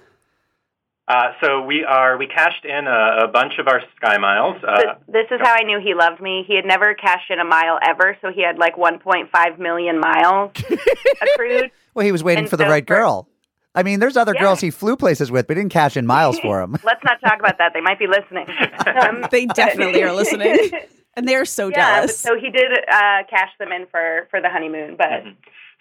Uh, 1.08 1.32
so 1.42 1.62
we 1.62 1.84
are 1.84 2.18
we 2.18 2.26
cashed 2.26 2.64
in 2.66 2.86
a, 2.86 3.24
a 3.24 3.28
bunch 3.28 3.54
of 3.58 3.66
our 3.66 3.80
Sky 3.96 4.18
Miles. 4.18 4.62
Uh, 4.62 4.94
this 5.08 5.24
is 5.30 5.40
how 5.42 5.54
I 5.54 5.62
knew 5.64 5.80
he 5.82 5.94
loved 5.94 6.20
me. 6.20 6.44
He 6.46 6.54
had 6.54 6.66
never 6.66 6.92
cashed 6.94 7.30
in 7.30 7.38
a 7.40 7.44
mile 7.46 7.78
ever, 7.82 8.16
so 8.20 8.30
he 8.30 8.42
had 8.42 8.58
like 8.58 8.76
1.5 8.76 9.58
million 9.58 9.98
miles 10.00 10.50
accrued. 11.34 11.70
Well, 11.94 12.04
he 12.04 12.12
was 12.12 12.22
waiting 12.22 12.44
And 12.44 12.50
for 12.50 12.56
the 12.58 12.64
so 12.64 12.70
right 12.70 12.86
for- 12.86 12.94
girl. 12.94 13.28
I 13.74 13.82
mean, 13.84 14.00
there's 14.00 14.16
other 14.16 14.32
Yeah. 14.34 14.40
girls 14.42 14.60
he 14.60 14.70
flew 14.70 14.96
places 14.96 15.30
with, 15.30 15.46
but 15.46 15.56
he 15.56 15.62
didn't 15.62 15.72
cash 15.72 15.96
in 15.96 16.04
miles 16.06 16.38
for 16.40 16.60
him. 16.60 16.72
Let's 16.84 17.04
not 17.04 17.20
talk 17.20 17.38
about 17.38 17.58
that. 17.58 17.72
They 17.74 17.80
might 17.80 17.98
be 17.98 18.06
listening. 18.06 18.46
Um, 18.86 19.24
They 19.30 19.46
definitely 19.46 20.02
are 20.02 20.12
listening. 20.12 20.70
And 21.16 21.26
they're 21.28 21.44
so 21.44 21.68
yeah, 21.68 22.00
jealous. 22.00 22.18
so 22.18 22.36
he 22.38 22.50
did 22.50 22.70
uh, 22.72 23.22
cash 23.30 23.50
them 23.58 23.70
in 23.72 23.86
for 23.90 24.26
for 24.30 24.40
the 24.40 24.48
honeymoon, 24.48 24.96
but 24.96 25.24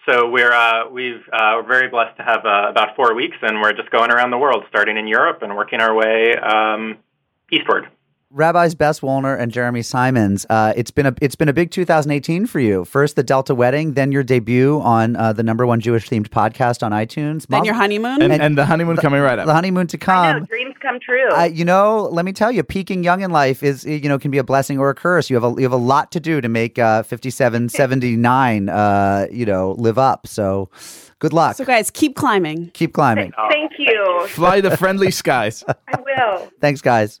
So 0.08 0.30
we're 0.30 0.52
uh, 0.52 0.88
we've 0.88 1.20
uh, 1.30 1.52
we're 1.56 1.68
very 1.68 1.88
blessed 1.88 2.16
to 2.16 2.22
have 2.22 2.46
uh, 2.46 2.70
about 2.70 2.96
four 2.96 3.14
weeks, 3.14 3.36
and 3.42 3.60
we're 3.60 3.74
just 3.74 3.90
going 3.90 4.10
around 4.10 4.30
the 4.30 4.38
world, 4.38 4.64
starting 4.70 4.96
in 4.96 5.06
Europe 5.06 5.42
and 5.42 5.54
working 5.54 5.80
our 5.80 5.94
way 5.94 6.34
um, 6.34 6.96
eastward. 7.52 7.88
Rabbis 8.30 8.74
Bess 8.74 9.00
Wolner 9.00 9.34
and 9.34 9.50
Jeremy 9.50 9.80
Simons. 9.80 10.44
Uh, 10.50 10.74
it's 10.76 10.90
been 10.90 11.06
a 11.06 11.14
it's 11.22 11.34
been 11.34 11.48
a 11.48 11.52
big 11.54 11.70
2018 11.70 12.44
for 12.46 12.60
you. 12.60 12.84
First 12.84 13.16
the 13.16 13.22
Delta 13.22 13.54
wedding, 13.54 13.94
then 13.94 14.12
your 14.12 14.22
debut 14.22 14.80
on 14.82 15.16
uh, 15.16 15.32
the 15.32 15.42
number 15.42 15.66
one 15.66 15.80
Jewish 15.80 16.10
themed 16.10 16.28
podcast 16.28 16.82
on 16.82 16.92
iTunes. 16.92 17.46
then 17.46 17.60
Mazel- 17.60 17.64
your 17.66 17.74
honeymoon. 17.74 18.20
And, 18.20 18.32
and 18.42 18.58
the 18.58 18.66
honeymoon 18.66 18.98
coming 18.98 19.22
right 19.22 19.38
up. 19.38 19.46
the 19.46 19.54
honeymoon 19.54 19.86
to 19.86 19.96
I 19.96 20.00
come. 20.00 20.40
know 20.40 20.44
dreams 20.44 20.74
come 20.82 21.00
true. 21.00 21.30
Uh, 21.30 21.44
you 21.44 21.64
know, 21.64 22.02
let 22.12 22.26
me 22.26 22.34
tell 22.34 22.52
you, 22.52 22.62
peaking 22.62 23.02
young 23.02 23.22
in 23.22 23.30
life 23.30 23.62
is 23.62 23.86
you 23.86 24.08
know 24.10 24.18
can 24.18 24.30
be 24.30 24.38
a 24.38 24.44
blessing 24.44 24.78
or 24.78 24.90
a 24.90 24.94
curse. 24.94 25.30
You 25.30 25.36
have 25.36 25.44
a 25.44 25.54
you 25.56 25.62
have 25.62 25.72
a 25.72 25.76
lot 25.76 26.12
to 26.12 26.20
do 26.20 26.42
to 26.42 26.48
make 26.50 26.78
uh, 26.78 27.04
57, 27.04 27.68
79, 27.70 28.68
uh, 28.68 29.26
you 29.32 29.46
know, 29.46 29.72
live 29.78 29.96
up. 29.98 30.26
So, 30.26 30.68
good 31.18 31.32
luck. 31.32 31.56
so 31.56 31.64
guys, 31.64 31.90
keep 31.90 32.16
climbing. 32.16 32.70
Keep 32.74 32.94
climbing. 32.94 33.32
Thank 33.50 33.72
you. 33.78 34.26
Fly 34.28 34.60
the 34.60 34.76
friendly 34.76 35.10
skies. 35.10 35.64
I 35.68 36.00
will. 36.00 36.50
Thanks, 36.60 36.80
guys. 36.80 37.20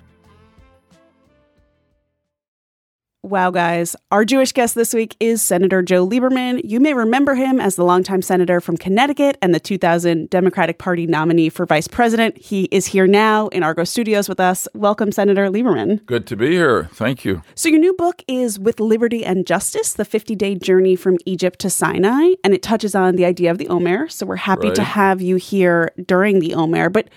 Wow, 3.23 3.51
guys. 3.51 3.95
Our 4.09 4.25
Jewish 4.25 4.51
guest 4.51 4.73
this 4.73 4.95
week 4.95 5.15
is 5.19 5.43
Senator 5.43 5.83
Joe 5.83 6.07
Lieberman. 6.07 6.61
You 6.63 6.79
may 6.79 6.95
remember 6.95 7.35
him 7.35 7.59
as 7.59 7.75
the 7.75 7.83
longtime 7.83 8.23
senator 8.23 8.59
from 8.59 8.77
Connecticut 8.77 9.37
and 9.43 9.53
the 9.53 9.59
2000 9.59 10.27
Democratic 10.31 10.79
Party 10.79 11.05
nominee 11.05 11.49
for 11.49 11.67
vice 11.67 11.87
president. 11.87 12.35
He 12.35 12.63
is 12.71 12.87
here 12.87 13.05
now 13.05 13.47
in 13.49 13.61
Argot 13.61 13.87
Studios 13.87 14.27
with 14.27 14.39
us. 14.39 14.67
Welcome, 14.73 15.11
Senator 15.11 15.51
Lieberman. 15.51 16.03
Good 16.07 16.25
to 16.27 16.35
be 16.35 16.49
here. 16.49 16.85
Thank 16.93 17.23
you. 17.23 17.43
So, 17.53 17.69
your 17.69 17.77
new 17.77 17.93
book 17.93 18.23
is 18.27 18.57
With 18.57 18.79
Liberty 18.79 19.23
and 19.23 19.45
Justice 19.45 19.93
The 19.93 20.03
50 20.03 20.35
Day 20.35 20.55
Journey 20.55 20.95
from 20.95 21.17
Egypt 21.27 21.59
to 21.59 21.69
Sinai, 21.69 22.31
and 22.43 22.55
it 22.55 22.63
touches 22.63 22.95
on 22.95 23.17
the 23.17 23.25
idea 23.25 23.51
of 23.51 23.59
the 23.59 23.67
Omer. 23.67 24.09
So, 24.09 24.25
we're 24.25 24.37
happy 24.37 24.71
to 24.71 24.83
have 24.83 25.21
you 25.21 25.35
here 25.35 25.91
during 26.07 26.39
the 26.39 26.55
Omer. 26.55 26.89
But 26.89 27.07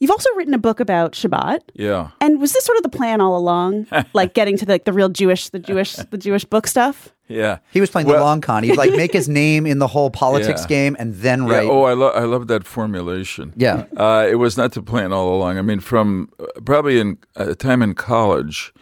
you've 0.00 0.10
also 0.10 0.28
written 0.34 0.54
a 0.54 0.58
book 0.58 0.80
about 0.80 1.12
Shabbat. 1.12 1.60
Yeah. 1.74 2.10
And 2.20 2.40
was 2.40 2.52
this 2.52 2.64
sort 2.64 2.76
of 2.78 2.82
the 2.82 2.88
plan 2.88 3.20
all 3.20 3.36
along, 3.36 3.86
like 4.12 4.34
getting 4.34 4.56
to 4.58 4.66
the, 4.66 4.72
like 4.72 4.84
the 4.84 4.92
real 4.92 5.08
Jewish, 5.08 5.50
the 5.50 5.58
Jewish, 5.60 5.94
the 5.94 6.18
Jewish 6.18 6.44
book 6.44 6.66
stuff? 6.66 7.10
Yeah. 7.28 7.58
He 7.70 7.80
was 7.80 7.90
playing 7.90 8.08
the 8.08 8.14
long 8.18 8.40
con. 8.40 8.64
He'd 8.64 8.76
like 8.76 8.90
make 8.92 9.12
his 9.12 9.28
name 9.42 9.64
in 9.64 9.78
the 9.78 9.86
whole 9.86 10.10
politics 10.10 10.62
Yeah. 10.62 10.66
game 10.68 10.96
and 10.98 11.14
then 11.14 11.46
Yeah, 11.46 11.52
write. 11.58 11.68
Oh, 11.68 11.84
I, 11.84 11.92
lo- 11.92 12.10
I 12.10 12.24
love 12.24 12.48
that 12.48 12.64
formulation. 12.66 13.52
Yeah. 13.56 13.84
Uh, 13.96 14.26
it 14.28 14.34
was 14.36 14.56
not 14.56 14.72
the 14.72 14.82
plan 14.82 15.12
all 15.12 15.32
along. 15.36 15.56
I 15.56 15.62
mean, 15.62 15.78
from 15.78 16.28
uh, 16.40 16.46
probably 16.64 16.98
in 16.98 17.18
a 17.36 17.54
time 17.54 17.82
in 17.82 17.94
college, 17.94 18.72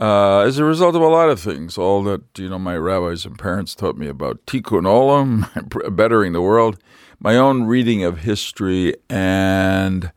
uh, 0.00 0.40
as 0.40 0.58
a 0.58 0.64
result 0.64 0.96
of 0.96 1.02
a 1.02 1.06
lot 1.06 1.28
of 1.28 1.38
things, 1.38 1.78
all 1.78 2.02
that 2.04 2.22
you 2.36 2.48
know, 2.48 2.58
my 2.58 2.76
rabbis 2.76 3.24
and 3.24 3.38
parents 3.38 3.74
taught 3.74 3.96
me 3.96 4.08
about 4.08 4.44
tikkun 4.46 4.82
olam, 4.84 5.46
bettering 5.96 6.32
the 6.32 6.42
world, 6.42 6.76
my 7.20 7.36
own 7.36 7.64
reading 7.64 8.02
of 8.02 8.18
history, 8.18 8.94
and 9.08 10.10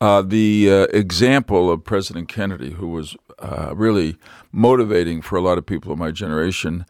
uh, 0.00 0.22
the 0.22 0.70
uh, 0.70 0.86
example 0.96 1.70
of 1.70 1.84
President 1.84 2.28
Kennedy, 2.28 2.70
who 2.70 2.88
was 2.88 3.16
uh, 3.38 3.72
really 3.74 4.16
motivating 4.52 5.22
for 5.22 5.36
a 5.36 5.40
lot 5.40 5.58
of 5.58 5.66
people 5.66 5.92
of 5.92 5.98
my 5.98 6.10
generation. 6.10 6.84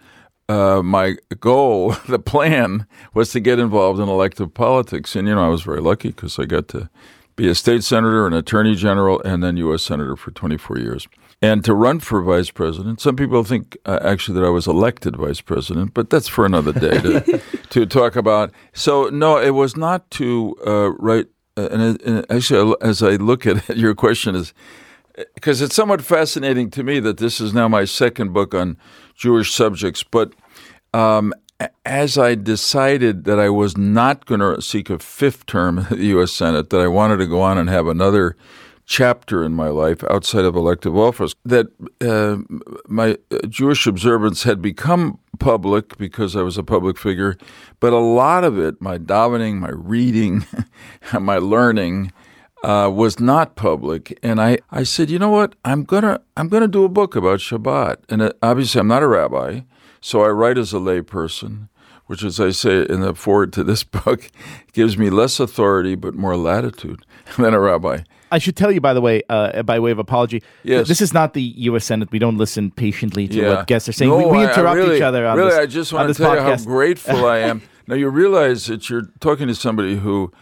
Uh, 0.49 0.83
my 0.83 1.17
goal, 1.39 1.93
the 2.09 2.19
plan, 2.19 2.87
was 3.15 3.31
to 3.33 3.41
get 3.41 3.59
involved 3.59 4.01
in 4.01 4.09
elective 4.09 4.53
politics, 4.53 5.15
and 5.15 5.29
you 5.29 5.35
know 5.35 5.45
I 5.45 5.49
was 5.49 5.63
very 5.63 5.81
lucky 5.81 6.09
because 6.09 6.39
I 6.39 6.45
got 6.45 6.69
to 6.69 6.91
be 7.37 7.49
a 7.49 7.55
state 7.55 7.83
senator, 7.83 8.27
an 8.27 8.35
attorney 8.35 8.75
general, 8.75 9.21
and 9.25 9.43
then 9.43 9.57
U.S. 9.57 9.83
senator 9.83 10.17
for 10.17 10.31
24 10.31 10.79
years. 10.79 11.09
And 11.43 11.65
to 11.65 11.73
run 11.73 12.01
for 12.01 12.21
vice 12.21 12.51
president, 12.51 13.01
some 13.01 13.17
people 13.17 13.45
think 13.45 13.79
uh, 13.87 13.99
actually 14.03 14.39
that 14.39 14.47
I 14.47 14.51
was 14.51 14.67
elected 14.67 15.17
vice 15.17 15.41
president, 15.41 15.95
but 15.95 16.11
that's 16.11 16.29
for 16.29 16.45
another 16.45 16.73
day 16.73 17.01
to, 17.01 17.41
to 17.71 17.87
talk 17.87 18.15
about. 18.15 18.53
So 18.75 19.09
no, 19.09 19.39
it 19.39 19.55
was 19.55 19.77
not 19.77 20.11
to 20.13 20.55
uh, 20.67 20.91
write. 20.99 21.29
Uh, 21.57 21.69
and, 21.71 22.03
and 22.03 22.27
actually, 22.31 22.75
as 22.81 23.03
I 23.03 23.17
look 23.17 23.47
at 23.47 23.69
it, 23.69 23.77
your 23.79 23.95
question 23.95 24.35
is 24.35 24.55
because 25.35 25.61
it's 25.61 25.75
somewhat 25.75 26.03
fascinating 26.03 26.71
to 26.71 26.83
me 26.83 27.01
that 27.01 27.19
this 27.19 27.41
is 27.41 27.53
now 27.53 27.69
my 27.69 27.85
second 27.85 28.33
book 28.33 28.55
on 28.55 28.77
Jewish 29.15 29.53
subjects. 29.53 30.03
But 30.03 30.33
um, 30.95 31.35
as 31.85 32.17
I 32.17 32.35
decided 32.35 33.25
that 33.25 33.39
I 33.39 33.51
was 33.51 33.77
not 33.77 34.27
going 34.27 34.41
to 34.41 34.63
seek 34.63 34.89
a 34.91 34.99
fifth 34.99 35.47
term 35.47 35.79
in 35.79 35.99
the 35.99 36.07
U.S. 36.07 36.33
Senate, 36.33 36.71
that 36.71 36.81
I 36.81 36.89
wanted 36.89 37.19
to 37.19 37.27
go 37.27 37.43
on 37.43 37.59
and 37.59 37.69
have 37.69 37.87
another 37.87 38.37
chapter 38.91 39.45
in 39.45 39.53
my 39.53 39.69
life 39.69 40.03
outside 40.11 40.45
of 40.45 40.57
elective 40.57 40.97
office, 40.97 41.33
that 41.45 41.69
uh, 42.01 42.39
my 42.89 43.17
Jewish 43.49 43.87
observance 43.87 44.43
had 44.43 44.61
become 44.61 45.21
public 45.39 45.97
because 45.97 46.35
I 46.35 46.43
was 46.43 46.59
a 46.59 46.65
public 46.65 46.99
figure, 46.99 47.37
but 47.79 47.93
a 47.93 47.99
lot 47.99 48.43
of 48.43 48.59
it, 48.59 48.83
my 48.83 48.99
davening, 48.99 49.59
my 49.59 49.71
reading, 49.71 50.45
my 51.21 51.39
learning, 51.39 52.13
uh, 52.65 52.91
was 52.93 53.21
not 53.21 53.55
public, 53.55 54.19
and 54.25 54.41
I, 54.41 54.59
I 54.73 54.83
said, 54.83 55.09
you 55.09 55.21
know 55.21 55.31
what, 55.31 55.55
I'm 55.65 55.85
gonna 55.85 56.21
I'm 56.37 56.49
gonna 56.49 56.69
do 56.69 56.85
a 56.85 56.91
book 56.91 57.15
about 57.15 57.39
Shabbat, 57.39 57.99
and 58.09 58.21
uh, 58.21 58.33
obviously 58.43 58.81
I'm 58.81 58.89
not 58.89 59.05
a 59.05 59.09
rabbi, 59.09 59.61
so 60.01 60.25
I 60.25 60.29
write 60.29 60.59
as 60.59 60.75
a 60.75 60.79
layperson, 60.79 61.69
which, 62.11 62.25
as 62.25 62.41
I 62.41 62.51
say 62.51 62.85
in 62.91 63.03
the 63.03 63.15
forward 63.15 63.53
to 63.53 63.63
this 63.63 63.85
book, 63.99 64.29
gives 64.73 64.99
me 64.99 65.11
less 65.11 65.39
authority 65.39 65.95
but 65.95 66.17
more 66.17 66.37
latitude 66.37 67.07
than 67.39 67.55
a 67.55 67.61
rabbi. 67.61 67.99
I 68.33 68.39
should 68.39 68.57
tell 68.57 68.73
you, 68.73 68.81
by 68.81 68.95
the 68.95 69.01
way, 69.01 69.23
uh, 69.29 69.63
by 69.63 69.79
way 69.79 69.93
of 69.93 70.01
apology, 70.01 70.43
Yes. 70.65 70.89
this 70.89 71.01
is 71.01 71.15
not 71.15 71.35
the 71.35 71.43
U.S. 71.71 71.85
Senate. 71.85 72.11
We 72.11 72.19
don't 72.19 72.37
listen 72.37 72.73
patiently 72.73 73.29
to 73.29 73.37
Yeah. 73.37 73.49
what 73.55 73.69
guests 73.69 73.89
are 73.89 73.93
saying. 73.93 74.11
No, 74.11 74.17
we, 74.19 74.39
we 74.39 74.43
interrupt 74.43 74.75
really- 74.77 74.97
each 74.97 75.03
other 75.03 75.25
on 75.25 75.37
really, 75.39 75.51
this. 75.51 75.59
I 75.61 75.67
just 75.67 75.93
want 75.93 76.09
to 76.09 76.15
tell 76.21 76.35
you 76.35 76.41
how 76.41 76.57
grateful 76.57 77.27
I 77.27 77.39
am. 77.39 77.63
Now 77.87 77.95
you 77.97 78.09
realize 78.09 78.67
that 78.67 78.89
you're 78.91 79.09
talking 79.21 79.47
to 79.49 79.55
somebody 79.55 79.97
who 79.97 80.33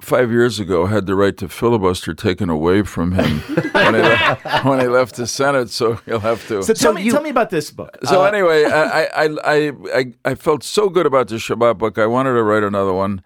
five 0.00 0.30
years 0.30 0.58
ago 0.60 0.86
had 0.86 1.06
the 1.06 1.14
right 1.14 1.36
to 1.38 1.48
filibuster 1.48 2.14
taken 2.14 2.48
away 2.50 2.82
from 2.82 3.12
him 3.12 3.38
when, 3.72 3.94
he 3.94 4.00
left, 4.02 4.44
when 4.64 4.80
he 4.80 4.86
left 4.86 5.16
the 5.16 5.26
Senate. 5.26 5.70
So 5.70 5.94
he'll 6.06 6.20
have 6.20 6.46
to. 6.48 6.62
So 6.62 6.74
tell 6.74 6.92
me, 6.92 7.10
tell 7.10 7.22
me 7.22 7.30
about 7.30 7.50
this 7.50 7.70
book. 7.70 7.96
So 8.04 8.22
Uh, 8.22 8.24
anyway, 8.26 8.64
I, 8.64 9.02
I, 9.04 9.28
I, 9.44 9.72
I, 9.94 10.12
I 10.24 10.34
felt 10.34 10.62
so 10.62 10.88
good 10.88 11.06
about 11.06 11.28
the 11.28 11.36
Shabbat 11.36 11.78
book. 11.78 11.98
I 11.98 12.06
wanted 12.06 12.34
to 12.34 12.42
write 12.42 12.62
another 12.64 12.92
one. 12.92 13.22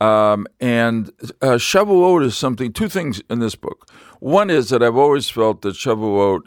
Um, 0.00 0.46
and 0.60 1.08
uh, 1.40 1.56
Shavuot 1.56 2.22
is 2.24 2.36
something, 2.36 2.72
two 2.72 2.88
things 2.88 3.22
in 3.30 3.38
this 3.38 3.54
book. 3.54 3.88
One 4.20 4.50
is 4.50 4.68
that 4.68 4.82
I've 4.82 4.96
always 4.96 5.30
felt 5.30 5.62
that 5.62 5.74
Shavuot 5.74 6.40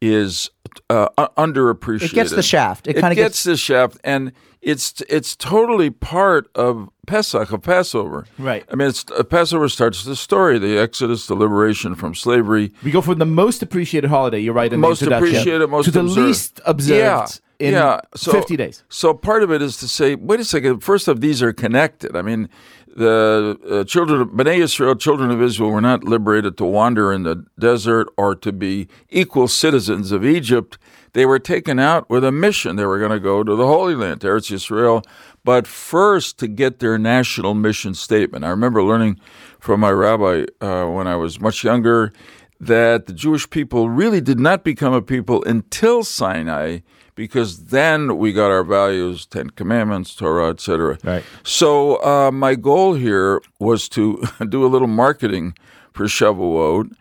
is 0.00 0.50
uh, 0.90 1.08
u- 1.18 1.28
underappreciated. 1.36 2.02
It 2.04 2.12
gets 2.14 2.30
the 2.30 2.42
shaft. 2.42 2.86
It 2.86 2.96
It, 2.96 3.00
kinda 3.00 3.14
gets 3.14 3.36
gets- 3.36 3.44
the 3.44 3.56
shaft, 3.56 3.98
and 4.04 4.32
it's 4.64 5.02
it's 5.08 5.36
totally 5.36 5.90
part 5.90 6.48
of 6.54 6.88
Pesach, 7.06 7.52
of 7.52 7.62
Passover. 7.62 8.26
Right. 8.38 8.64
I 8.70 8.74
mean, 8.74 8.88
it's 8.88 9.04
uh, 9.10 9.22
Passover 9.22 9.68
starts 9.68 10.04
the 10.04 10.16
story, 10.16 10.58
the 10.58 10.78
Exodus, 10.78 11.26
the 11.26 11.34
liberation 11.34 11.94
from 11.94 12.14
slavery. 12.14 12.72
We 12.82 12.90
go 12.90 13.02
from 13.02 13.18
the 13.18 13.26
most 13.26 13.62
appreciated 13.62 14.08
holiday. 14.08 14.40
You're 14.40 14.54
right. 14.54 14.72
In 14.72 14.80
most 14.80 15.00
the 15.00 15.14
appreciated, 15.16 15.68
most 15.68 15.84
to 15.86 15.90
the 15.90 16.00
observed. 16.00 16.26
least 16.26 16.60
observed 16.64 17.40
Yeah, 17.60 17.66
in 17.66 17.74
yeah. 17.74 18.00
So, 18.16 18.32
50 18.32 18.56
days. 18.56 18.82
So 18.88 19.12
part 19.14 19.42
of 19.42 19.52
it 19.52 19.60
is 19.60 19.76
to 19.78 19.88
say, 19.88 20.14
wait 20.14 20.40
a 20.40 20.44
second. 20.44 20.80
First 20.80 21.08
of 21.08 21.20
these 21.20 21.42
are 21.42 21.52
connected. 21.52 22.16
I 22.16 22.22
mean, 22.22 22.48
the 22.96 23.58
uh, 23.68 23.84
children 23.84 24.20
of 24.20 24.28
Bnei 24.28 24.58
Israel, 24.62 24.94
children 24.94 25.30
of 25.30 25.42
Israel, 25.42 25.70
were 25.70 25.80
not 25.80 26.04
liberated 26.04 26.56
to 26.58 26.64
wander 26.64 27.12
in 27.12 27.24
the 27.24 27.44
desert 27.58 28.08
or 28.16 28.34
to 28.36 28.52
be 28.52 28.88
equal 29.10 29.48
citizens 29.48 30.10
of 30.12 30.24
Egypt. 30.24 30.78
They 31.14 31.26
were 31.26 31.38
taken 31.38 31.78
out 31.78 32.10
with 32.10 32.24
a 32.24 32.32
mission. 32.32 32.76
They 32.76 32.84
were 32.84 32.98
going 32.98 33.12
to 33.12 33.20
go 33.20 33.42
to 33.42 33.56
the 33.56 33.66
Holy 33.66 33.94
Land, 33.94 34.20
to 34.20 34.26
Eretz 34.26 34.50
Yisrael, 34.50 35.04
but 35.44 35.66
first 35.66 36.38
to 36.40 36.48
get 36.48 36.80
their 36.80 36.98
national 36.98 37.54
mission 37.54 37.94
statement. 37.94 38.44
I 38.44 38.50
remember 38.50 38.82
learning 38.82 39.20
from 39.60 39.80
my 39.80 39.90
rabbi 39.90 40.44
uh, 40.60 40.86
when 40.86 41.06
I 41.06 41.14
was 41.16 41.40
much 41.40 41.62
younger 41.62 42.12
that 42.58 43.06
the 43.06 43.12
Jewish 43.12 43.48
people 43.48 43.88
really 43.88 44.20
did 44.20 44.40
not 44.40 44.64
become 44.64 44.92
a 44.92 45.02
people 45.02 45.44
until 45.44 46.02
Sinai, 46.02 46.80
because 47.14 47.66
then 47.66 48.18
we 48.18 48.32
got 48.32 48.50
our 48.50 48.64
values, 48.64 49.24
Ten 49.24 49.50
Commandments, 49.50 50.16
Torah, 50.16 50.50
etc. 50.50 50.98
Right. 51.04 51.22
So 51.44 52.02
uh, 52.04 52.32
my 52.32 52.56
goal 52.56 52.94
here 52.94 53.40
was 53.60 53.88
to 53.90 54.24
do 54.48 54.64
a 54.64 54.68
little 54.68 54.88
marketing 54.88 55.54
for 55.92 56.06
Shavuot, 56.06 56.92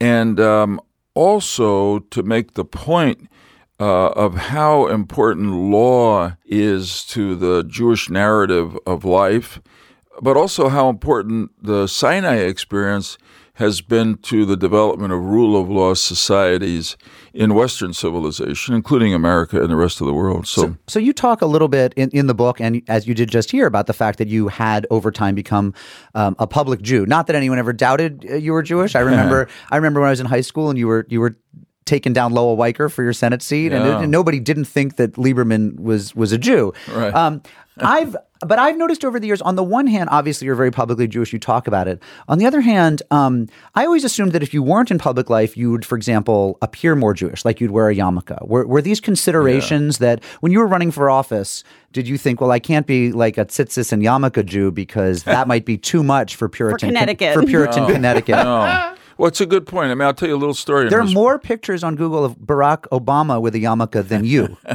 and 0.00 0.40
um, 0.40 0.80
also 1.14 2.00
to 2.00 2.22
make 2.24 2.54
the 2.54 2.64
point 2.64 3.28
uh, 3.80 4.08
of 4.08 4.36
how 4.36 4.86
important 4.86 5.52
law 5.52 6.34
is 6.44 7.04
to 7.06 7.34
the 7.34 7.64
Jewish 7.64 8.10
narrative 8.10 8.78
of 8.86 9.04
life, 9.04 9.60
but 10.20 10.36
also 10.36 10.68
how 10.68 10.90
important 10.90 11.50
the 11.62 11.86
Sinai 11.86 12.36
experience 12.36 13.16
has 13.54 13.80
been 13.82 14.16
to 14.16 14.46
the 14.46 14.56
development 14.56 15.12
of 15.12 15.22
rule 15.22 15.60
of 15.60 15.68
law 15.68 15.92
societies 15.92 16.96
in 17.34 17.54
Western 17.54 17.92
civilization, 17.92 18.74
including 18.74 19.12
America 19.12 19.60
and 19.60 19.70
the 19.70 19.76
rest 19.76 20.00
of 20.00 20.06
the 20.06 20.14
world. 20.14 20.46
So, 20.46 20.76
So 20.86 20.98
you 20.98 21.12
talk 21.12 21.42
a 21.42 21.46
little 21.46 21.68
bit 21.68 21.92
in, 21.94 22.08
in 22.10 22.26
the 22.26 22.34
book, 22.34 22.58
and 22.58 22.82
as 22.88 23.06
you 23.06 23.14
did 23.14 23.30
just 23.30 23.50
here, 23.50 23.66
about 23.66 23.86
the 23.86 23.92
fact 23.92 24.18
that 24.18 24.28
you 24.28 24.48
had 24.48 24.86
over 24.90 25.10
time 25.10 25.34
become 25.34 25.74
um, 26.14 26.36
a 26.38 26.46
public 26.46 26.80
Jew. 26.80 27.04
Not 27.04 27.26
that 27.26 27.36
anyone 27.36 27.58
ever 27.58 27.74
doubted 27.74 28.26
uh, 28.30 28.36
you 28.36 28.52
were 28.52 28.62
Jewish. 28.62 28.94
I 28.94 29.00
remember. 29.00 29.48
I 29.70 29.76
remember 29.76 30.00
when 30.00 30.08
I 30.08 30.10
was 30.10 30.20
in 30.20 30.26
high 30.26 30.40
school, 30.40 30.70
and 30.70 30.78
you 30.78 30.86
were 30.86 31.06
you 31.10 31.20
were 31.20 31.36
taking 31.90 32.12
down 32.14 32.32
Lowell 32.32 32.56
Weicker 32.56 32.90
for 32.90 33.02
your 33.02 33.12
Senate 33.12 33.42
seat, 33.42 33.72
and, 33.72 33.84
Yeah. 33.84 34.00
and 34.02 34.10
nobody 34.10 34.38
didn't 34.40 34.66
think 34.66 34.96
that 34.96 35.14
Lieberman 35.14 35.78
was 35.80 36.14
was 36.14 36.30
a 36.32 36.38
Jew. 36.38 36.72
Right. 36.94 37.12
Um, 37.14 37.42
I've 37.82 38.14
but 38.46 38.58
I've 38.58 38.76
noticed 38.76 39.04
over 39.04 39.18
the 39.20 39.26
years. 39.26 39.42
On 39.42 39.54
the 39.56 39.62
one 39.62 39.86
hand, 39.86 40.08
obviously 40.10 40.46
you're 40.46 40.54
very 40.54 40.70
publicly 40.70 41.06
Jewish. 41.06 41.32
You 41.32 41.38
talk 41.38 41.66
about 41.66 41.88
it. 41.88 42.02
On 42.28 42.38
the 42.38 42.46
other 42.46 42.60
hand, 42.62 43.02
um, 43.10 43.46
I 43.74 43.84
always 43.84 44.04
assumed 44.04 44.32
that 44.32 44.42
if 44.42 44.52
you 44.54 44.62
weren't 44.62 44.90
in 44.90 44.98
public 44.98 45.28
life, 45.30 45.56
you 45.58 45.70
would, 45.72 45.84
for 45.84 45.94
example, 45.96 46.56
appear 46.62 46.94
more 46.96 47.12
Jewish, 47.14 47.44
like 47.44 47.60
you'd 47.60 47.70
wear 47.70 47.88
a 47.90 47.94
yarmulke. 47.94 48.36
Were, 48.46 48.66
were 48.66 48.80
these 48.82 49.00
considerations 49.00 49.98
that 49.98 50.22
when 50.40 50.52
you 50.52 50.58
were 50.58 50.66
running 50.66 50.90
for 50.90 51.10
office, 51.10 51.64
did 51.92 52.08
you 52.08 52.16
think, 52.16 52.40
well, 52.40 52.50
I 52.50 52.58
can't 52.60 52.86
be 52.86 53.12
like 53.12 53.36
a 53.38 53.44
tzitzis 53.44 53.92
and 53.92 54.02
yarmulke 54.02 54.44
Jew 54.46 54.70
because 54.70 55.24
that 55.24 55.46
might 55.52 55.64
be 55.66 55.76
too 55.76 56.02
much 56.02 56.36
for 56.36 56.48
Puritan 56.48 56.88
Connecticut. 56.90 57.34
for 57.34 57.42
Puritan 57.44 57.86
Connecticut? 57.86 58.36
no. 58.36 58.94
Well, 59.20 59.28
it's 59.28 59.42
a 59.42 59.44
good 59.44 59.66
point. 59.66 59.90
I 59.90 59.94
mean, 59.94 60.06
I'll 60.06 60.14
tell 60.14 60.30
you 60.30 60.34
a 60.34 60.38
little 60.38 60.54
story. 60.54 60.88
There 60.88 60.98
are 60.98 61.04
more 61.04 61.38
pictures 61.38 61.84
on 61.84 61.94
Google 61.94 62.24
of 62.24 62.36
Barack 62.36 62.88
Obama 62.90 63.38
with 63.38 63.54
a 63.54 63.58
yarmulke 63.58 64.08
than 64.08 64.24
you. 64.24 64.56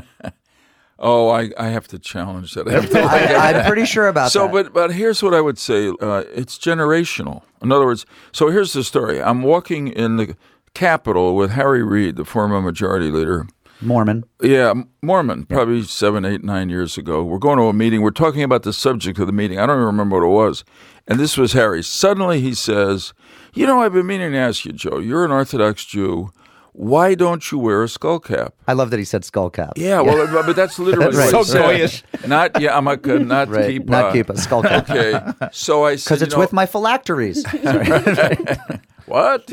Oh, 0.97 1.27
I, 1.29 1.51
I 1.57 1.67
have 1.67 1.89
to 1.89 1.99
challenge 1.99 2.53
that. 2.53 2.69
I 2.69 2.71
have 2.71 2.89
to- 2.91 3.01
I, 3.01 3.51
I'm 3.51 3.65
pretty 3.65 3.83
sure 3.83 4.07
about 4.07 4.31
so, 4.31 4.43
that. 4.43 4.53
but 4.53 4.73
but 4.73 4.93
here's 4.93 5.21
what 5.21 5.33
I 5.33 5.41
would 5.41 5.57
say. 5.57 5.89
Uh, 5.89 6.23
it's 6.33 6.57
generational. 6.57 7.41
In 7.61 7.73
other 7.73 7.85
words, 7.85 8.05
so 8.31 8.49
here's 8.49 8.71
the 8.71 8.81
story. 8.81 9.21
I'm 9.21 9.41
walking 9.43 9.89
in 9.89 10.15
the 10.15 10.37
Capitol 10.73 11.35
with 11.35 11.51
Harry 11.51 11.83
Reid, 11.83 12.15
the 12.15 12.23
former 12.23 12.61
Majority 12.61 13.11
Leader. 13.11 13.45
Mormon. 13.81 14.23
Yeah, 14.41 14.73
Mormon, 15.01 15.43
probably 15.47 15.83
seven, 15.83 16.23
eight, 16.23 16.45
nine 16.45 16.69
years 16.69 16.97
ago. 16.97 17.25
We're 17.25 17.39
going 17.39 17.57
to 17.57 17.65
a 17.65 17.73
meeting. 17.73 18.01
We're 18.01 18.11
talking 18.11 18.41
about 18.43 18.63
the 18.63 18.71
subject 18.71 19.19
of 19.19 19.27
the 19.27 19.33
meeting. 19.33 19.59
I 19.59 19.65
don't 19.65 19.75
even 19.75 19.85
remember 19.87 20.17
what 20.17 20.25
it 20.25 20.29
was. 20.47 20.63
And 21.09 21.19
this 21.19 21.37
was 21.37 21.51
Harry. 21.51 21.83
Suddenly 21.83 22.39
he 22.39 22.53
says, 22.53 23.13
You 23.55 23.65
know, 23.65 23.81
I've 23.81 23.93
been 23.93 24.05
meaning 24.05 24.33
to 24.33 24.37
ask 24.37 24.65
you, 24.65 24.71
Joe, 24.73 24.99
you're 24.99 25.23
an 25.25 25.31
Orthodox 25.31 25.85
Jew. 25.85 26.31
Why 26.73 27.15
don't 27.15 27.49
you 27.53 27.57
wear 27.57 27.83
a 27.83 27.87
skull 27.87 28.19
cap? 28.19 28.53
I 28.67 28.73
love 28.73 28.89
that 28.89 28.97
he 28.99 29.05
said 29.05 29.23
skull 29.23 29.49
cap. 29.49 29.73
Yeah, 29.77 30.01
well, 30.01 30.27
but- 30.43 30.57
that's 30.57 30.77
literally 30.87 31.15
Right. 31.15 31.33
what 31.33 31.47
So 31.47 31.69
he. 31.69 32.27
Not 32.27 32.59
yeah, 32.61 32.77
I'm 32.77 32.85
a, 32.89 32.97
not 33.19 33.47
Right. 33.47 33.67
keep 33.67 33.85
Not 33.87 34.11
keep 34.11 34.29
a 34.29 34.37
skull 34.37 34.61
cap. 34.61 34.89
Okay, 34.89 35.17
so 35.53 35.85
I 35.85 35.95
said 35.95 36.09
Because 36.15 36.21
it's 36.23 36.33
know, 36.35 36.39
with 36.41 36.51
my 36.51 36.65
phylacteries. 36.65 37.45
what? 39.05 39.49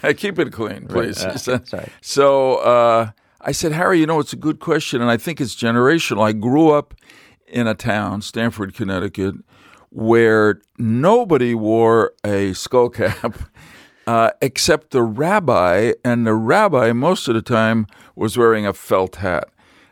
Hey, 0.00 0.14
keep 0.14 0.38
it 0.38 0.52
clean, 0.52 0.86
please. 0.86 1.18
so, 1.42 1.60
sorry. 1.64 1.88
So 2.00 2.56
uh, 2.56 3.10
I 3.42 3.52
said, 3.52 3.72
Harry, 3.72 4.00
you 4.00 4.06
know, 4.06 4.20
it's 4.20 4.32
a 4.32 4.36
good 4.36 4.60
question, 4.60 5.02
and 5.02 5.10
I 5.10 5.18
think 5.18 5.38
it's 5.40 5.54
generational. 5.54 6.22
I 6.26 6.32
grew 6.32 6.70
up 6.70 6.94
in 7.46 7.66
a 7.66 7.74
town, 7.74 8.22
Stamford, 8.22 8.74
Connecticut, 8.74 9.34
where 9.94 10.60
nobody 10.76 11.54
wore 11.54 12.12
a 12.24 12.52
skull 12.52 12.90
cap. 12.90 13.38
Uh, 14.06 14.28
except 14.42 14.90
the 14.90 15.02
rabbi, 15.02 15.94
and 16.04 16.26
the 16.26 16.34
rabbi 16.34 16.92
most 16.92 17.26
of 17.26 17.34
the 17.34 17.40
time 17.40 17.86
was 18.14 18.36
wearing 18.36 18.66
a 18.66 18.74
felt 18.74 19.16
hat. 19.16 19.48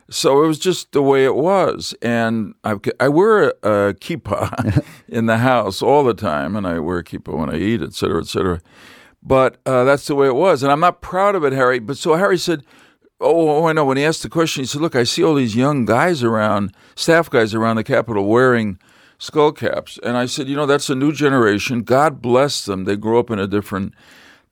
So 0.07 0.43
it 0.43 0.47
was 0.47 0.59
just 0.59 0.91
the 0.91 1.01
way 1.01 1.25
it 1.25 1.33
was, 1.33 1.95
and 1.99 2.53
I, 2.63 2.75
I 2.99 3.07
wear 3.07 3.41
a, 3.41 3.47
a 3.63 3.93
kippah 3.95 4.85
in 5.07 5.25
the 5.25 5.39
house 5.39 5.81
all 5.81 6.03
the 6.03 6.13
time, 6.13 6.55
and 6.55 6.67
I 6.67 6.77
wear 6.77 6.99
a 6.99 7.03
kippah 7.03 7.35
when 7.35 7.49
I 7.49 7.57
eat, 7.57 7.81
et 7.81 7.95
cetera, 7.95 8.21
et 8.21 8.27
cetera. 8.27 8.61
But 9.23 9.57
uh, 9.65 9.83
that's 9.83 10.05
the 10.05 10.13
way 10.13 10.27
it 10.27 10.35
was, 10.35 10.61
and 10.61 10.71
I'm 10.71 10.79
not 10.79 11.01
proud 11.01 11.33
of 11.33 11.43
it, 11.43 11.51
Harry. 11.51 11.79
But 11.79 11.97
so 11.97 12.13
Harry 12.13 12.37
said, 12.37 12.63
"Oh, 13.19 13.49
oh, 13.49 13.65
I 13.65 13.73
know." 13.73 13.83
When 13.83 13.97
he 13.97 14.05
asked 14.05 14.21
the 14.21 14.29
question, 14.29 14.61
he 14.61 14.67
said, 14.67 14.81
"Look, 14.81 14.95
I 14.95 15.05
see 15.05 15.23
all 15.23 15.33
these 15.33 15.55
young 15.55 15.85
guys 15.85 16.21
around, 16.21 16.75
staff 16.93 17.31
guys 17.31 17.55
around 17.55 17.77
the 17.77 17.83
Capitol 17.83 18.25
wearing 18.27 18.77
skull 19.17 19.51
caps," 19.51 19.99
and 20.03 20.17
I 20.17 20.25
said, 20.25 20.47
"You 20.47 20.55
know, 20.55 20.65
that's 20.65 20.89
a 20.89 20.95
new 20.95 21.11
generation. 21.11 21.81
God 21.81 22.21
bless 22.21 22.65
them. 22.65 22.85
They 22.85 22.95
grew 22.95 23.19
up 23.19 23.29
in 23.31 23.39
a 23.39 23.47
different." 23.47 23.93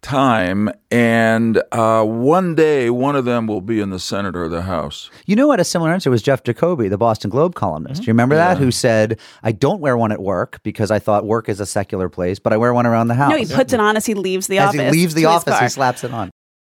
time 0.02 0.68
and 0.90 1.62
uh, 1.72 2.04
one 2.04 2.56
day 2.56 2.90
one 2.90 3.16
of 3.16 3.24
them 3.26 3.46
will 3.46 3.62
be 3.62 3.80
in 3.80 3.92
the 3.92 4.00
senate 4.00 4.36
or 4.36 4.50
the 4.50 4.64
house 4.64 5.12
You 5.28 5.36
know 5.36 5.48
what? 5.48 5.60
A 5.60 5.64
similar 5.64 5.92
answer 5.92 6.10
was 6.10 6.24
Jeff 6.24 6.44
Jacoby, 6.44 6.88
the 6.88 6.98
Boston 6.98 7.30
Globe 7.30 7.54
columnist. 7.54 8.02
Do 8.02 8.08
you 8.08 8.12
remember 8.14 8.36
that? 8.36 8.58
Who 8.58 8.72
said, 8.72 9.20
"I 9.44 9.52
don't 9.52 9.80
wear 9.80 9.96
one 9.96 10.12
at 10.12 10.20
work 10.22 10.60
because 10.64 10.90
I 10.90 10.98
thought 11.00 11.26
work 11.26 11.50
is 11.50 11.60
a 11.60 11.66
secular 11.66 12.10
place, 12.10 12.40
but 12.40 12.52
I 12.52 12.58
wear 12.58 12.74
one 12.74 12.88
around 12.88 13.08
the 13.10 13.14
house." 13.14 13.30
No, 13.30 13.38
he 13.38 13.46
puts 13.46 13.74
it 13.74 13.80
on 13.80 13.96
as 13.96 14.06
he 14.06 14.16
leaves 14.16 14.48
the 14.48 14.58
As 14.58 14.70
office. 14.70 14.82
he 14.82 14.90
leaves 14.92 15.14
the 15.14 15.26
office, 15.26 15.60
he 15.60 15.70
slaps 15.70 16.04
it 16.04 16.12
on. 16.12 16.32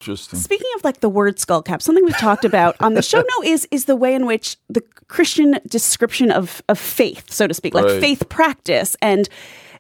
Interesting 0.04 0.40
Speaking 0.40 0.70
of 0.76 0.84
like 0.84 1.00
the 1.00 1.10
word 1.10 1.40
skull 1.40 1.62
cap, 1.62 1.82
something 1.82 2.04
we've 2.04 2.18
talked 2.18 2.46
about 2.46 2.76
on 2.80 2.94
the 2.94 3.02
show 3.02 3.18
now 3.40 3.50
is 3.50 3.68
is 3.72 3.86
the 3.86 3.96
way 3.96 4.14
in 4.14 4.26
which 4.26 4.58
the 4.70 4.82
Christian 5.08 5.60
description 5.68 6.32
of 6.32 6.62
of 6.70 6.78
faith, 6.80 7.32
so 7.32 7.48
to 7.48 7.54
speak, 7.54 7.74
like 7.74 7.86
Right. 7.86 8.02
faith 8.02 8.28
practice, 8.30 8.96
and 9.02 9.30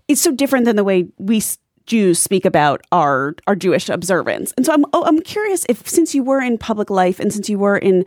it's 0.08 0.22
so 0.22 0.32
different 0.32 0.66
than 0.66 0.76
the 0.76 0.84
way 0.84 1.06
we 1.18 1.42
Jews 1.86 2.20
speak 2.20 2.46
about 2.46 2.82
our 2.92 3.36
our 3.48 3.56
Jewish 3.56 3.90
observance. 3.90 4.54
And 4.58 4.66
so 4.66 4.74
I'm 4.74 4.86
oh, 4.94 5.04
I'm 5.06 5.22
curious 5.22 5.66
if 5.70 5.88
since 5.88 6.16
you 6.16 6.24
were 6.24 6.42
in 6.42 6.58
public 6.58 6.90
life 6.90 7.20
and 7.20 7.34
since 7.34 7.50
you 7.50 7.60
were 7.60 7.78
in 7.78 8.06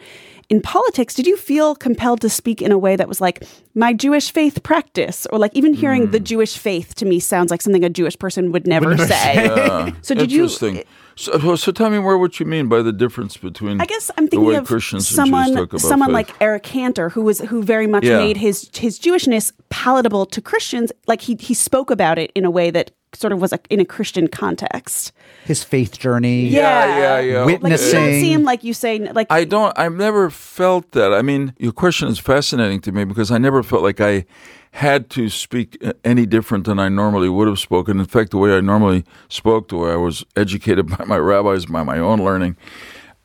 in 0.48 0.62
politics, 0.62 1.14
did 1.14 1.26
you 1.26 1.36
feel 1.36 1.74
compelled 1.74 2.20
to 2.20 2.28
speak 2.28 2.62
in 2.62 2.70
a 2.70 2.78
way 2.78 2.94
that 2.94 3.08
was 3.08 3.20
like 3.20 3.42
my 3.74 3.92
Jewish 3.92 4.30
faith 4.30 4.62
practice, 4.62 5.26
or 5.32 5.38
like 5.38 5.54
even 5.54 5.74
hearing 5.74 6.10
the 6.12 6.18
hmm. 6.18 6.24
Jewish 6.24 6.56
faith 6.56 6.94
to 6.96 7.04
me 7.04 7.18
sounds 7.18 7.50
like 7.50 7.62
something 7.62 7.84
a 7.84 7.90
Jewish 7.90 8.18
person 8.18 8.52
would 8.52 8.66
never 8.66 8.96
say. 8.96 9.34
Yeah. 9.56 9.92
So 10.02 10.14
did 10.14 10.30
you- 10.30 10.44
interesting 10.44 10.84
so, 11.18 11.38
so, 11.38 11.56
so 11.56 11.72
tell 11.72 11.88
me 11.88 11.98
more 11.98 12.18
what 12.18 12.38
you 12.38 12.44
mean 12.44 12.68
by 12.68 12.82
the 12.82 12.92
difference 12.92 13.38
between 13.38 13.80
I 13.80 13.86
guess 13.86 14.10
I'm 14.18 14.28
thinking 14.28 14.54
of 14.54 14.66
Christians 14.66 15.08
someone, 15.08 15.46
Jews 15.46 15.56
talk 15.56 15.68
about 15.70 15.80
someone 15.80 16.08
faith. 16.08 16.14
like 16.14 16.42
Eric 16.42 16.62
Cantor, 16.62 17.08
who 17.08 17.22
was 17.22 17.40
who 17.40 17.62
very 17.62 17.86
much 17.86 18.04
Yeah. 18.04 18.18
made 18.18 18.36
his 18.36 18.70
his 18.74 18.98
Jewishness 18.98 19.52
palatable 19.70 20.26
to 20.26 20.42
Christians. 20.42 20.92
Like 21.06 21.22
he 21.22 21.36
he 21.40 21.54
spoke 21.54 21.90
about 21.90 22.18
it 22.18 22.30
in 22.34 22.44
a 22.44 22.50
way 22.50 22.70
that 22.70 22.90
sort 23.16 23.32
of 23.32 23.40
was 23.40 23.52
a, 23.52 23.58
in 23.70 23.80
a 23.80 23.84
Christian 23.84 24.28
context. 24.28 25.12
His 25.44 25.64
faith 25.64 25.98
journey. 25.98 26.46
yeah, 26.46 26.98
yeah, 26.98 27.20
yeah. 27.20 27.44
Like 27.44 27.62
you 27.62 27.92
don't 27.92 28.20
seem 28.20 28.42
like 28.42 28.64
you 28.64 28.72
say 28.72 28.98
like 28.98 29.26
I 29.30 29.44
don't. 29.44 29.76
I've 29.78 29.94
never 29.94 30.30
felt 30.30 30.92
that. 30.92 31.12
I 31.12 31.22
mean, 31.22 31.54
your 31.58 31.72
question 31.72 32.08
is 32.08 32.18
fascinating 32.18 32.80
to 32.82 32.92
me 32.92 33.04
because 33.04 33.30
I 33.30 33.38
never 33.38 33.62
felt 33.62 33.82
like 33.82 34.00
I 34.00 34.26
had 34.72 35.08
to 35.08 35.30
speak 35.30 35.78
uh, 35.82 35.94
any 36.04 36.26
different 36.26 36.66
than 36.66 36.78
I 36.78 36.90
normally 36.90 37.30
would 37.30 37.48
have 37.48 37.58
spoken. 37.58 37.98
In 37.98 38.04
fact, 38.04 38.30
the 38.30 38.36
way 38.36 38.54
I 38.54 38.60
normally 38.60 39.04
spoke, 39.28 39.68
the 39.68 39.76
way 39.76 39.92
I 39.92 39.96
was 39.96 40.24
educated 40.36 40.86
by 40.98 41.04
my 41.06 41.16
rabbis, 41.16 41.66
by 41.66 41.82
my 41.82 41.98
own 41.98 42.22
learning, 42.22 42.56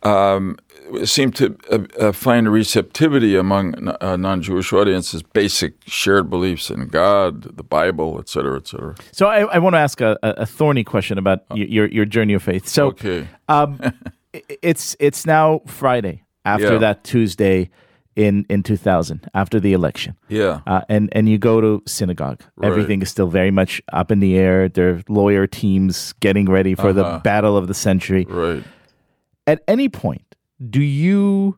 um, 0.04 0.58
seemed 1.06 1.36
to 1.36 1.56
uh, 1.72 1.80
uh, 2.00 2.12
find 2.12 2.52
receptivity 2.52 3.36
among 3.36 3.88
uh, 4.02 4.18
non-Jewish 4.18 4.74
audiences. 4.74 5.24
Basic 5.24 5.74
shared 5.88 6.30
beliefs 6.30 6.70
in 6.70 6.88
God, 6.88 7.56
the 7.58 7.64
Bible, 7.64 8.18
et 8.20 8.30
cetera, 8.30 8.58
et 8.58 8.68
cetera. 8.68 8.96
So 9.12 9.28
I, 9.28 9.42
I 9.56 9.58
want 9.60 9.74
to 9.76 9.80
ask 9.80 10.02
a, 10.02 10.18
a 10.24 10.46
thorny 10.46 10.84
question 10.84 11.18
about 11.18 11.40
y- 11.50 11.58
your 11.70 11.88
your 11.88 12.06
journey 12.06 12.34
of 12.34 12.44
faith. 12.44 12.68
So 12.68 12.88
Okay. 12.88 13.28
um, 13.48 13.80
it's 14.62 14.96
it's 15.00 15.26
now 15.26 15.62
Friday 15.68 16.24
after 16.46 16.74
Yeah. 16.74 16.78
that 16.80 17.04
Tuesday 17.04 17.70
in 18.16 18.46
in 18.50 18.62
2000 18.64 19.30
after 19.34 19.60
the 19.60 19.72
election. 19.74 20.16
Yeah. 20.30 20.60
Uh, 20.68 20.82
and 20.90 21.10
and 21.16 21.30
you 21.30 21.38
go 21.38 21.62
to 21.62 21.82
synagogue. 21.88 22.42
Everything 22.62 23.02
is 23.02 23.10
still 23.10 23.28
very 23.28 23.52
much 23.52 23.82
up 23.94 24.12
in 24.12 24.20
the 24.20 24.38
air. 24.38 24.68
There 24.70 24.90
are 24.96 25.02
lawyer 25.08 25.48
teams 25.48 26.14
getting 26.20 26.50
ready 26.50 26.76
for 26.76 26.92
the 26.94 27.06
Uh-huh. 27.06 27.20
battle 27.24 27.56
of 27.58 27.68
the 27.68 27.74
century. 27.74 28.26
Right. 28.30 28.64
At 29.48 29.64
any 29.68 29.90
point, 29.90 30.31
do 30.70 30.82
you 30.82 31.58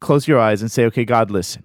close 0.00 0.26
your 0.28 0.38
eyes 0.40 0.60
and 0.62 0.70
say, 0.70 0.84
"Okay, 0.86 1.04
God, 1.04 1.30
listen. 1.30 1.64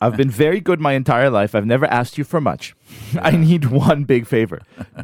I've 0.00 0.16
been 0.16 0.30
very 0.30 0.60
good 0.60 0.80
my 0.80 0.92
entire 0.92 1.28
life. 1.28 1.56
I've 1.56 1.66
never 1.66 1.84
asked 1.86 2.18
you 2.18 2.22
for 2.22 2.40
much. 2.40 2.72
I 3.20 3.32
need 3.32 3.64
one 3.64 4.04
big 4.04 4.28
favor. 4.28 4.60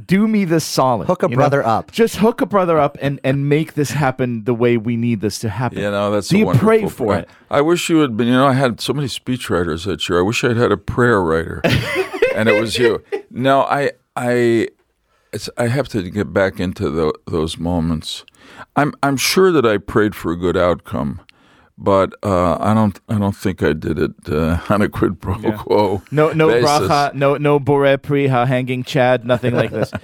Do 0.07 0.29
me 0.29 0.45
this 0.45 0.65
solid. 0.65 1.09
Hook 1.09 1.25
a 1.25 1.27
you 1.27 1.31
know? 1.31 1.37
brother 1.37 1.67
up. 1.67 1.91
Just 1.91 2.17
hook 2.17 2.41
a 2.41 2.47
brother 2.47 2.79
up 2.79 2.97
and 3.03 3.19
and 3.25 3.49
make 3.49 3.75
this 3.75 3.91
happen 3.91 4.45
the 4.45 4.55
way 4.55 4.77
we 4.77 4.97
need 4.97 5.21
this 5.21 5.41
to 5.41 5.49
happen. 5.49 5.79
You 5.79 5.91
know, 5.91 6.13
that's 6.13 6.29
Do 6.29 6.37
a 6.37 6.39
you 6.39 6.47
wonderful 6.47 6.69
pray 6.69 6.87
for 6.89 7.07
prayer. 7.07 7.19
it? 7.21 7.29
I 7.51 7.61
wish 7.61 7.89
you 7.89 7.99
had 7.99 8.17
been. 8.17 8.29
You 8.29 8.35
know, 8.35 8.47
I 8.47 8.53
had 8.53 8.81
so 8.81 8.93
many 8.93 9.09
speechwriters 9.09 9.85
that 9.87 10.09
year. 10.09 10.21
I 10.21 10.23
wish 10.23 10.45
I'd 10.45 10.57
had 10.57 10.71
a 10.71 10.77
prayer 10.77 11.21
writer, 11.21 11.61
and 12.37 12.49
it 12.49 12.61
was 12.61 12.79
you. 12.79 13.03
No, 13.31 13.63
I, 13.63 13.91
I, 14.15 14.69
it's, 15.33 15.51
I 15.59 15.67
have 15.67 15.89
to 15.89 16.09
get 16.09 16.33
back 16.33 16.61
into 16.61 16.89
tho- 16.89 17.15
those 17.27 17.59
moments. 17.59 18.25
I'm, 18.77 18.93
I'm 19.03 19.17
sure 19.17 19.53
that 19.53 19.65
I 19.67 19.79
prayed 19.79 20.15
for 20.15 20.33
a 20.33 20.37
good 20.37 20.57
outcome, 20.57 21.21
but 21.77 22.15
uh, 22.23 22.57
I 22.61 22.73
don't, 22.75 22.99
I 23.09 23.19
don't 23.19 23.37
think 23.37 23.63
I 23.63 23.73
did 23.73 23.99
it 23.99 24.13
uh, 24.29 24.59
on 24.69 24.83
a 24.83 24.89
quid 24.89 25.21
pro 25.21 25.37
quo. 25.53 26.03
No, 26.11 26.33
no 26.33 26.49
basis. 26.49 26.69
bracha, 26.71 27.15
no, 27.15 27.37
no 27.37 27.59
bore 27.59 27.97
priha, 27.99 28.47
hanging 28.47 28.85
chad, 28.85 29.25
nothing 29.25 29.55
like 29.55 29.71
this. 29.71 29.93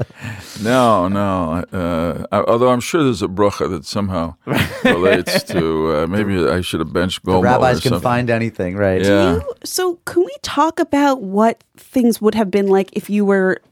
No, 0.63 1.09
no. 1.09 1.65
Uh, 1.73 2.27
I- 2.33 2.43
although 2.43 2.69
I'm 2.71 2.81
sure 2.81 3.03
there's 3.03 3.23
a 3.23 3.29
bracha 3.29 3.71
that 3.71 3.87
somehow 3.87 4.35
relates 4.85 5.43
to. 5.45 5.97
Uh, 6.03 6.07
maybe 6.07 6.47
I 6.47 6.61
should 6.61 6.81
have 6.81 6.93
benched 6.93 7.25
Gomel. 7.25 7.43
Rabbis 7.43 7.79
or 7.79 7.81
can 7.81 7.89
something. 7.93 8.03
find 8.03 8.29
anything, 8.31 8.77
right? 8.77 9.01
Yeah. 9.03 9.41
So 9.65 9.97
can 10.05 10.23
we 10.23 10.37
talk 10.43 10.79
about 10.79 11.23
what 11.23 11.65
things 11.79 12.21
would 12.21 12.35
have 12.35 12.51
been 12.51 12.67
like 12.67 12.91
if 12.93 13.09
you 13.09 13.25
were 13.25 13.63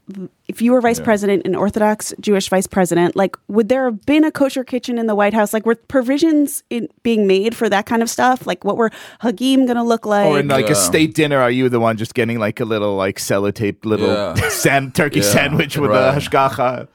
if 0.49 0.61
you 0.61 0.71
were 0.73 0.81
vice 0.81 0.99
president, 0.99 1.45
an 1.45 1.55
Orthodox 1.55 2.13
Jewish 2.19 2.49
vice 2.49 2.67
president? 2.67 3.15
Like, 3.15 3.37
would 3.47 3.69
there 3.69 3.85
have 3.85 4.05
been 4.05 4.23
a 4.23 4.31
kosher 4.31 4.63
kitchen 4.63 4.97
in 4.97 5.05
the 5.05 5.13
White 5.15 5.33
House? 5.33 5.53
Like, 5.53 5.65
were 5.65 5.75
provisions 5.75 6.63
in, 6.71 6.89
being 7.03 7.27
made 7.27 7.55
for 7.55 7.69
that 7.69 7.85
kind 7.85 8.01
of 8.01 8.09
stuff? 8.09 8.45
Like, 8.47 8.65
what 8.65 8.75
were 8.75 8.89
Hagim 9.21 9.65
going 9.67 9.75
to 9.77 9.83
look 9.83 10.05
like? 10.07 10.25
Or 10.25 10.39
in 10.39 10.47
like 10.47 10.65
Yeah. 10.65 10.71
a 10.71 10.75
state 10.75 11.13
dinner, 11.13 11.37
are 11.39 11.51
you 11.51 11.69
the 11.69 11.79
one 11.79 11.95
just 11.97 12.15
getting 12.15 12.39
like 12.39 12.59
a 12.59 12.65
little 12.65 12.95
like 12.95 13.17
sellotape 13.19 13.85
little 13.85 14.07
Yeah. 14.07 14.33
san- 14.49 14.91
turkey 14.91 15.19
Yeah, 15.19 15.25
sandwich 15.31 15.77
with 15.77 15.91
right. 15.91 16.15
a 16.15 16.19
hashgacha? 16.19 16.87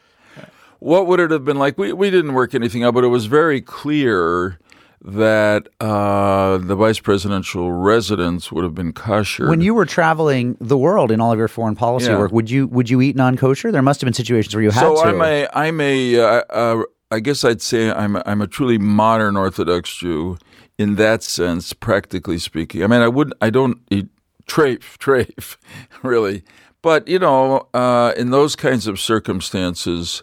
What 0.80 1.06
would 1.06 1.20
it 1.20 1.30
have 1.30 1.44
been 1.46 1.56
like? 1.58 1.78
We 1.78 1.92
we 1.94 2.10
didn't 2.10 2.34
work 2.34 2.54
anything 2.54 2.84
out, 2.84 2.92
but 2.92 3.04
it 3.04 3.08
was 3.08 3.24
very 3.24 3.62
clear 3.62 4.58
that 5.04 5.68
uh, 5.80 6.56
the 6.56 6.74
vice 6.74 6.98
presidential 6.98 7.70
residence 7.70 8.50
would 8.50 8.64
have 8.64 8.74
been 8.74 8.92
kosher. 8.92 9.48
When 9.48 9.60
you 9.60 9.74
were 9.74 9.84
traveling 9.84 10.56
the 10.60 10.78
world 10.78 11.10
in 11.10 11.20
all 11.20 11.30
of 11.30 11.38
your 11.38 11.48
foreign 11.48 11.76
policy 11.76 12.06
Yeah. 12.10 12.18
work, 12.18 12.32
would 12.32 12.50
you 12.50 12.66
would 12.68 12.88
you 12.88 13.02
eat 13.02 13.14
non 13.14 13.36
kosher? 13.36 13.70
There 13.70 13.82
must 13.82 14.00
have 14.00 14.06
been 14.06 14.14
situations 14.14 14.54
where 14.54 14.62
you 14.64 14.70
had 14.70 14.80
so 14.80 14.94
to. 14.96 15.02
I'm 15.02 15.20
a 15.20 15.46
I'm 15.52 15.80
a 15.80 16.18
uh, 16.18 16.42
uh, 16.48 16.82
I 17.10 17.20
guess 17.20 17.44
I'd 17.44 17.60
say 17.60 17.90
I'm 17.92 18.16
a, 18.16 18.22
I'm 18.24 18.40
a 18.40 18.46
truly 18.46 18.78
modern 18.78 19.36
Orthodox 19.36 19.94
Jew 19.94 20.38
in 20.78 20.94
that 20.96 21.22
sense, 21.22 21.72
practically 21.74 22.38
speaking. 22.38 22.82
I 22.82 22.86
mean, 22.86 23.02
I 23.02 23.08
wouldn't 23.08 23.36
I 23.42 23.50
don't 23.50 23.78
eat 23.90 24.08
treif 24.46 24.78
treif 24.98 25.56
really, 26.02 26.44
but 26.80 27.06
you 27.06 27.18
know, 27.18 27.68
uh, 27.74 28.14
in 28.16 28.30
those 28.30 28.56
kinds 28.56 28.86
of 28.86 28.98
circumstances. 28.98 30.22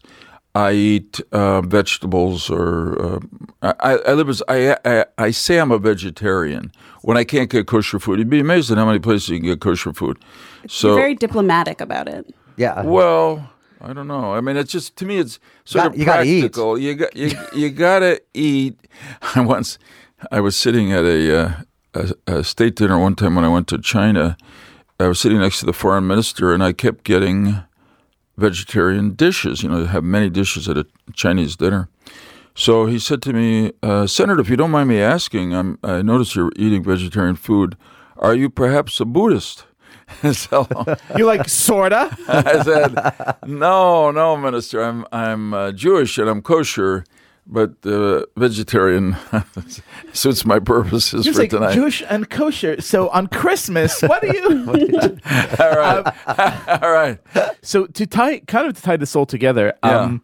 I 0.53 0.73
eat 0.73 1.21
uh, 1.31 1.61
vegetables, 1.61 2.49
or 2.49 3.01
uh, 3.61 3.73
I, 3.79 3.93
I 3.97 4.13
live 4.13 4.27
as 4.29 4.43
I, 4.49 4.75
I 4.83 5.05
I 5.17 5.31
say 5.31 5.57
I'm 5.59 5.71
a 5.71 5.77
vegetarian 5.77 6.71
when 7.03 7.15
I 7.17 7.23
can't 7.23 7.49
get 7.49 7.67
kosher 7.67 7.99
food. 7.99 8.19
You'd 8.19 8.29
be 8.29 8.41
amazed 8.41 8.69
at 8.71 8.77
how 8.77 8.85
many 8.85 8.99
places 8.99 9.29
you 9.29 9.37
can 9.39 9.45
get 9.47 9.61
kosher 9.61 9.93
food. 9.93 10.17
So 10.67 10.89
You're 10.89 10.95
very 10.97 11.15
diplomatic 11.15 11.79
about 11.79 12.07
it. 12.09 12.33
yeah. 12.57 12.81
well, 12.81 13.49
I 13.79 13.93
don't 13.93 14.07
know. 14.07 14.33
I 14.33 14.41
mean, 14.41 14.57
it's 14.57 14.71
just 14.71 14.97
to 14.97 15.05
me, 15.05 15.17
it's 15.19 15.39
sort 15.63 15.83
Got- 15.85 15.93
of 15.93 15.99
you 15.99 16.05
gotta 16.05 16.23
eat. 16.23 16.55
You 16.57 16.95
got 16.95 17.15
you 17.15 17.31
you 17.55 17.69
gotta 17.69 18.21
eat. 18.33 18.77
I 19.35 19.39
once 19.41 19.79
I 20.31 20.41
was 20.41 20.55
sitting 20.57 20.91
at 20.91 21.05
a, 21.05 21.39
uh, 21.39 21.51
a 21.93 22.13
a 22.39 22.43
state 22.43 22.75
dinner 22.75 22.99
one 22.99 23.15
time 23.15 23.35
when 23.35 23.45
I 23.45 23.49
went 23.49 23.67
to 23.69 23.77
China. 23.77 24.35
I 24.99 25.07
was 25.07 25.19
sitting 25.19 25.39
next 25.39 25.61
to 25.61 25.65
the 25.65 25.73
foreign 25.73 26.05
minister, 26.07 26.53
and 26.53 26.61
I 26.63 26.73
kept 26.73 27.05
getting 27.05 27.63
vegetarian 28.41 29.13
dishes. 29.13 29.63
You 29.63 29.69
know, 29.69 29.83
they 29.83 29.91
have 29.91 30.03
many 30.03 30.29
dishes 30.29 30.67
at 30.67 30.77
a 30.77 30.85
Chinese 31.13 31.55
dinner. 31.55 31.87
So 32.53 32.85
he 32.85 32.99
said 32.99 33.21
to 33.21 33.33
me, 33.33 33.71
uh, 33.81 34.07
Senator, 34.07 34.41
if 34.41 34.49
you 34.49 34.57
don't 34.57 34.71
mind 34.71 34.89
me 34.89 34.99
asking, 34.99 35.55
I'm, 35.55 35.79
I 35.83 36.01
notice 36.01 36.35
you're 36.35 36.51
eating 36.57 36.83
vegetarian 36.83 37.35
food. 37.35 37.77
Are 38.17 38.35
you 38.35 38.49
perhaps 38.49 38.99
a 38.99 39.05
Buddhist? 39.05 39.65
so 40.33 40.67
You're 41.17 41.27
like 41.27 41.47
sorta. 41.47 42.15
I 42.27 42.63
said, 42.63 43.37
"No, 43.47 44.11
no, 44.11 44.35
Minister. 44.35 44.83
I'm 44.83 45.05
I'm 45.11 45.53
uh, 45.53 45.71
Jewish 45.71 46.17
and 46.17 46.29
I'm 46.29 46.41
kosher, 46.41 47.05
but 47.47 47.73
uh, 47.85 48.23
vegetarian 48.37 49.15
suits 50.13 50.45
my 50.45 50.59
purposes 50.59 51.25
You're 51.25 51.33
for 51.33 51.41
like 51.41 51.49
tonight." 51.49 51.73
Jewish 51.73 52.03
and 52.09 52.29
kosher. 52.29 52.81
So 52.81 53.09
on 53.09 53.27
Christmas, 53.27 54.01
what 54.01 54.21
do 54.21 54.27
you? 54.27 54.65
all 55.59 55.71
right, 55.75 56.13
all 56.83 56.91
right. 56.91 57.17
so 57.61 57.87
to 57.87 58.05
tie, 58.07 58.39
kind 58.39 58.67
of 58.67 58.75
to 58.75 58.81
tie 58.81 58.97
this 58.97 59.15
all 59.15 59.25
together, 59.25 59.73
Yeah. 59.83 59.99
um, 59.99 60.21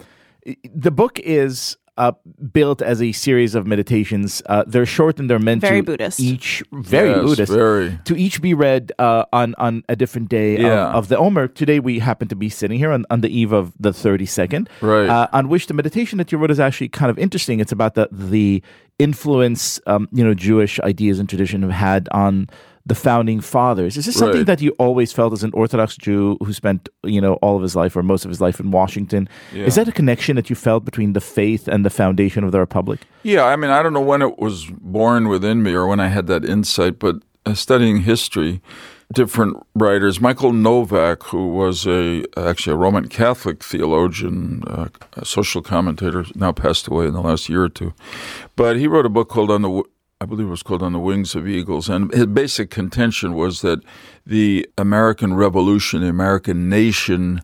the 0.74 0.92
book 0.92 1.20
is 1.20 1.78
uh, 1.98 2.12
built 2.54 2.82
as 2.82 3.02
a 3.02 3.12
series 3.12 3.56
of 3.56 3.66
meditations. 3.68 4.42
Uh, 4.46 4.64
they're 4.68 4.86
short 4.86 5.20
and 5.20 5.30
they're 5.30 5.40
meant 5.40 5.62
Very 5.62 5.82
to 5.82 5.84
Buddhist. 5.84 6.20
each 6.20 6.64
very 6.72 7.10
Yes, 7.10 7.22
Buddhist 7.24 7.52
very. 7.52 8.00
to 8.06 8.16
each 8.16 8.42
be 8.42 8.54
read 8.54 8.92
uh, 9.00 9.26
on 9.34 9.56
on 9.58 9.84
a 9.90 9.96
different 9.96 10.30
day 10.30 10.58
Yeah. 10.60 10.90
of, 10.90 10.96
of 10.96 11.08
the 11.10 11.18
Omer. 11.18 11.48
Today 11.48 11.80
we 11.80 12.00
happen 12.00 12.28
to 12.28 12.36
be 12.36 12.50
sitting 12.50 12.78
here 12.78 12.92
on, 12.92 13.06
on 13.10 13.22
the 13.22 13.30
eve 13.30 13.52
of 13.52 13.74
the 13.80 13.92
thirty 13.94 14.26
second, 14.26 14.70
Right. 14.82 15.10
Uh, 15.10 15.28
on 15.34 15.50
which 15.50 15.68
the 15.68 15.74
meditation 15.74 16.18
that 16.20 16.32
you 16.32 16.38
wrote 16.38 16.52
is 16.52 16.60
actually 16.60 16.90
kind 16.90 17.10
of 17.10 17.18
interesting. 17.18 17.60
It's 17.60 17.72
about 17.72 17.96
the 17.96 18.08
the 18.12 18.62
influence 19.00 19.80
um, 19.88 20.08
you 20.12 20.24
know 20.24 20.34
Jewish 20.34 20.80
ideas 20.82 21.20
and 21.20 21.30
tradition 21.30 21.62
have 21.62 21.72
had 21.72 22.10
on 22.12 22.50
the 22.88 22.96
founding 22.96 23.42
fathers. 23.42 23.98
Is 23.98 24.06
this 24.06 24.16
something 24.16 24.38
Right. 24.40 24.46
that 24.48 24.62
you 24.62 24.72
always 24.80 25.12
felt 25.12 25.34
as 25.34 25.44
an 25.44 25.52
Orthodox 25.54 25.98
Jew 25.98 26.38
who 26.46 26.54
spent 26.54 26.90
you 27.04 27.22
know 27.22 27.34
all 27.42 27.56
of 27.58 27.62
his 27.62 27.76
life 27.76 27.96
or 27.98 28.04
most 28.04 28.26
of 28.26 28.30
his 28.30 28.40
life 28.42 28.60
in 28.64 28.72
Washington? 28.72 29.28
Is 29.54 29.76
that 29.76 29.88
a 29.88 29.92
connection 29.92 30.36
that 30.38 30.50
you 30.50 30.56
felt 30.56 30.86
between 30.86 31.14
the 31.14 31.22
faith 31.22 31.68
and 31.68 31.84
the 31.86 31.90
foundation 31.90 32.44
of 32.44 32.52
the 32.52 32.60
republic? 32.60 33.00
Yeah, 33.24 33.44
I 33.54 33.56
mean, 33.58 33.72
I 33.72 33.84
don't 33.84 33.94
know 33.94 34.08
when 34.12 34.22
it 34.22 34.40
was 34.40 34.66
born 34.82 35.28
within 35.28 35.62
me 35.64 35.74
or 35.74 35.86
when 35.88 36.00
I 36.00 36.08
had 36.08 36.28
that 36.28 36.46
insight, 36.46 36.98
but 37.00 37.16
uh, 37.46 37.54
studying 37.54 38.02
history, 38.04 38.62
different 39.14 39.58
writers, 39.76 40.20
Michael 40.22 40.54
Novak, 40.54 41.24
who 41.24 41.48
was 41.50 41.86
a 41.88 42.24
actually 42.36 42.74
a 42.74 42.78
Roman 42.78 43.08
Catholic 43.08 43.64
theologian, 43.64 44.64
uh, 44.68 44.88
a 45.14 45.26
social 45.26 45.62
commentator, 45.62 46.26
now 46.36 46.52
passed 46.52 46.88
away 46.88 47.06
in 47.08 47.14
the 47.14 47.22
last 47.22 47.50
year 47.50 47.64
or 47.64 47.70
two, 47.70 47.94
but 48.56 48.76
he 48.78 48.88
wrote 48.88 49.06
a 49.06 49.10
book 49.10 49.30
called 49.30 49.52
On 49.52 49.62
the 49.62 49.84
I 50.20 50.26
believe 50.26 50.48
it 50.48 50.52
was 50.52 50.64
called 50.64 50.82
On 50.82 50.94
the 50.94 51.00
Wings 51.00 51.36
of 51.36 51.48
Eagles. 51.48 51.90
And 51.90 52.12
his 52.12 52.26
basic 52.26 52.72
contention 52.72 53.36
was 53.36 53.62
that 53.62 53.82
the 54.26 54.68
American 54.76 55.36
Revolution, 55.36 56.02
the 56.02 56.10
American 56.10 56.70
nation, 56.70 57.42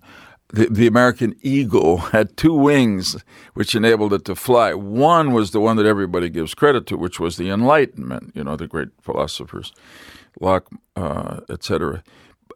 the, 0.47 0.67
the 0.69 0.87
American 0.87 1.35
eagle 1.43 1.97
had 2.13 2.35
two 2.35 2.53
wings 2.53 3.15
which 3.53 3.75
enabled 3.75 4.13
it 4.13 4.25
to 4.25 4.35
fly. 4.35 4.73
One 4.73 5.33
was 5.33 5.51
the 5.51 5.59
one 5.59 5.77
that 5.77 5.85
everybody 5.85 6.29
gives 6.29 6.55
credit 6.55 6.87
to, 6.87 6.97
which 6.97 7.19
was 7.19 7.37
the 7.37 7.49
Enlightenment, 7.51 8.31
you 8.33 8.43
know, 8.43 8.55
the 8.55 8.67
great 8.67 8.89
philosophers, 9.01 9.71
Locke, 10.39 10.67
uh, 10.95 11.41
etc. 11.49 12.03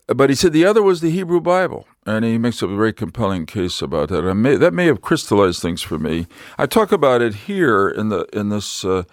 But 0.08 0.32
he 0.32 0.36
said 0.36 0.52
the 0.52 0.66
other 0.66 0.82
was 0.82 1.02
the 1.02 1.12
Hebrew 1.12 1.42
Bible, 1.42 1.86
and 2.08 2.26
he 2.26 2.40
makes 2.40 2.64
a 2.64 2.68
very 2.68 2.94
compelling 2.94 3.46
case 3.46 3.84
about 3.84 4.10
that. 4.10 4.24
May, 4.34 4.56
that 4.56 4.74
may 4.74 4.86
have 4.88 5.02
crystallized 5.02 5.62
things 5.62 5.84
for 5.84 6.00
me. 6.00 6.26
I 6.58 6.66
talk 6.66 6.92
about 6.92 7.22
it 7.22 7.36
here 7.36 7.88
in 7.90 8.10
the 8.10 8.26
in 8.32 8.50
this 8.50 8.86
uh, 8.86 9.04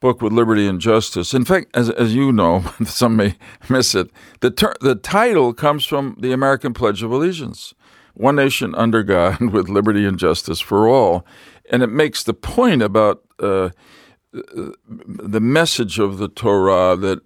book 0.00 0.22
with 0.22 0.32
Liberty 0.32 0.66
and 0.66 0.80
Justice. 0.80 1.34
In 1.34 1.44
fact, 1.44 1.68
as 1.74 1.90
as 1.90 2.14
you 2.14 2.32
know, 2.32 2.64
some 2.84 3.16
may 3.16 3.36
miss 3.68 3.94
it. 3.94 4.10
The 4.40 4.50
ter- 4.50 4.74
the 4.80 4.94
title 4.94 5.52
comes 5.52 5.84
from 5.84 6.16
the 6.18 6.32
American 6.32 6.74
Pledge 6.74 7.02
of 7.02 7.12
Allegiance: 7.12 7.74
"One 8.14 8.36
nation 8.36 8.74
under 8.74 9.02
God, 9.02 9.40
with 9.52 9.68
liberty 9.68 10.04
and 10.06 10.18
justice 10.18 10.60
for 10.60 10.88
all," 10.88 11.24
and 11.70 11.82
it 11.82 11.88
makes 11.90 12.22
the 12.22 12.34
point 12.34 12.82
about. 12.82 13.22
Uh, 13.38 13.70
the 14.32 15.40
message 15.40 15.98
of 15.98 16.18
the 16.18 16.28
Torah 16.28 16.94
that 16.94 17.18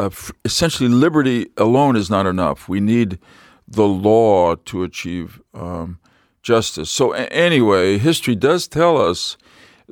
uh, 0.00 0.10
essentially 0.44 0.88
liberty 0.88 1.46
alone 1.56 1.94
is 1.94 2.10
not 2.10 2.26
enough. 2.26 2.68
We 2.68 2.80
need 2.80 3.20
the 3.68 3.86
law 3.86 4.56
to 4.56 4.82
achieve 4.82 5.40
um, 5.54 6.00
justice. 6.42 6.90
So, 6.90 7.14
a- 7.14 7.28
anyway, 7.28 7.98
history 7.98 8.34
does 8.34 8.66
tell 8.66 8.96
us 8.96 9.36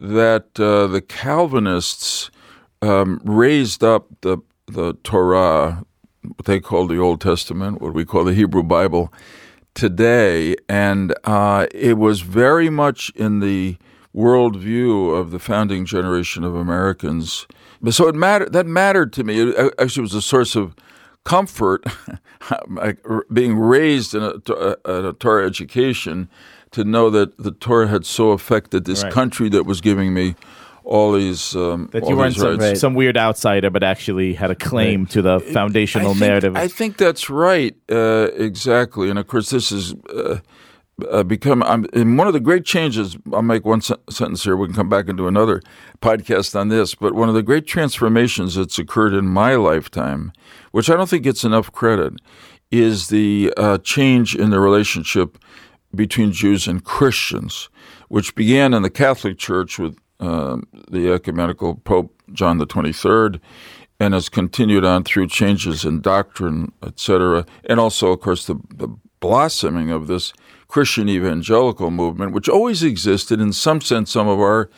that 0.01 0.59
uh, 0.59 0.87
the 0.87 1.01
Calvinists 1.01 2.31
um, 2.83 3.21
raised 3.25 3.83
up 3.83 4.07
the 4.21 4.39
the 4.67 4.93
Torah, 5.03 5.85
what 6.23 6.45
they 6.45 6.61
call 6.61 6.87
the 6.87 6.99
Old 6.99 7.21
Testament, 7.21 7.81
what 7.81 7.95
we 7.95 8.05
call 8.05 8.25
the 8.25 8.35
Hebrew 8.35 8.63
Bible, 8.63 9.13
today, 9.75 10.57
and 10.69 11.15
uh, 11.25 11.67
it 11.73 11.97
was 11.97 12.21
very 12.21 12.69
much 12.69 13.11
in 13.17 13.41
the 13.41 13.77
worldview 14.15 15.19
of 15.19 15.31
the 15.31 15.39
founding 15.39 15.87
generation 15.87 16.45
of 16.45 16.55
Americans. 16.55 17.47
But 17.81 17.95
so 17.95 18.09
it 18.09 18.15
mattered. 18.15 18.53
That 18.53 18.67
mattered 18.67 19.13
to 19.15 19.25
me. 19.25 19.41
It 19.41 19.75
actually 19.79 20.03
was 20.03 20.15
a 20.15 20.23
source 20.23 20.55
of 20.57 20.75
comfort, 21.25 21.85
being 23.33 23.57
raised 23.59 24.15
in 24.15 24.23
a, 24.23 24.35
a, 24.85 25.09
a 25.09 25.13
Torah 25.15 25.47
education, 25.47 26.29
to 26.73 26.85
know 26.85 27.11
that 27.11 27.37
the 27.39 27.51
Torah 27.53 27.89
had 27.89 28.05
so 28.07 28.31
affected 28.31 28.85
this 28.85 29.03
Right. 29.03 29.13
country 29.13 29.49
that 29.51 29.65
was 29.65 29.81
giving 29.81 30.13
me 30.13 30.35
all 30.85 31.13
these 31.13 31.55
um, 31.55 31.89
That 31.93 32.03
all 32.03 32.11
you 32.11 32.17
weren't 32.17 32.35
some, 32.37 32.57
rights. 32.59 32.81
some 32.81 32.95
weird 32.95 33.17
outsider, 33.17 33.71
but 33.71 33.83
actually 33.83 34.35
had 34.35 34.51
a 34.51 34.55
claim 34.55 35.07
to 35.07 35.21
the 35.23 35.41
foundational 35.41 36.11
I 36.11 36.15
think, 36.15 36.21
narrative. 36.21 36.57
I 36.57 36.69
think 36.69 36.97
that's 36.97 37.29
right, 37.29 37.75
uh, 37.91 38.29
exactly. 38.35 39.11
And 39.11 39.19
of 39.19 39.27
course, 39.27 39.51
this 39.51 39.71
is 39.71 39.95
uh, 40.15 40.39
uh, 41.11 41.23
become. 41.23 41.63
I'm, 41.63 41.87
and 41.93 42.19
one 42.19 42.27
of 42.27 42.33
the 42.33 42.41
great 42.41 42.65
changes. 42.65 43.17
I'll 43.33 43.43
make 43.43 43.65
one 43.65 43.81
sen- 43.81 43.99
sentence 44.11 44.45
here. 44.45 44.57
We 44.57 44.67
can 44.67 44.75
come 44.75 44.89
back 44.89 45.09
and 45.09 45.17
do 45.17 45.29
another 45.29 45.63
podcast 46.01 46.59
on 46.59 46.69
this. 46.69 46.95
But 46.95 47.15
one 47.15 47.29
of 47.29 47.35
the 47.35 47.43
great 47.43 47.67
transformations 47.67 48.55
that's 48.55 48.79
occurred 48.79 49.15
in 49.15 49.27
my 49.27 49.55
lifetime, 49.55 50.33
which 50.73 50.91
I 50.91 50.95
don't 50.95 51.09
think 51.09 51.25
gets 51.25 51.45
enough 51.45 51.73
credit, 51.73 52.15
is 52.71 53.09
the 53.09 53.53
uh, 53.57 53.79
change 53.79 54.35
in 54.35 54.51
the 54.51 54.61
relationship 54.61 55.39
between 55.95 56.33
Jews 56.33 56.67
and 56.67 56.85
Christians, 56.85 57.69
which 58.09 58.35
began 58.35 58.75
in 58.75 58.83
the 58.83 58.91
Catholic 58.91 59.39
Church 59.39 59.79
with 59.79 59.97
um, 60.21 60.65
the 60.91 61.13
ecumenical 61.13 61.77
Pope 61.77 62.15
John 62.33 62.59
the 62.59 62.67
Twenty 62.67 62.93
Third, 62.93 63.41
and 64.01 64.15
has 64.15 64.29
continued 64.29 64.85
on 64.85 65.05
through 65.05 65.29
changes 65.29 65.85
in 65.85 66.01
doctrine, 66.01 66.73
etc., 66.83 67.47
and 67.65 67.81
also, 67.81 68.13
of 68.13 68.21
course, 68.21 68.47
the, 68.47 68.57
the 68.75 68.89
blossoming 69.21 69.91
of 69.91 70.07
this 70.07 70.33
Christian 70.69 71.09
evangelical 71.09 71.91
movement, 71.91 72.33
which 72.33 72.49
always 72.49 72.83
existed. 72.83 73.41
In 73.41 73.53
some 73.53 73.81
sense, 73.81 74.11
some 74.11 74.29
of 74.29 74.39
our 74.39 74.69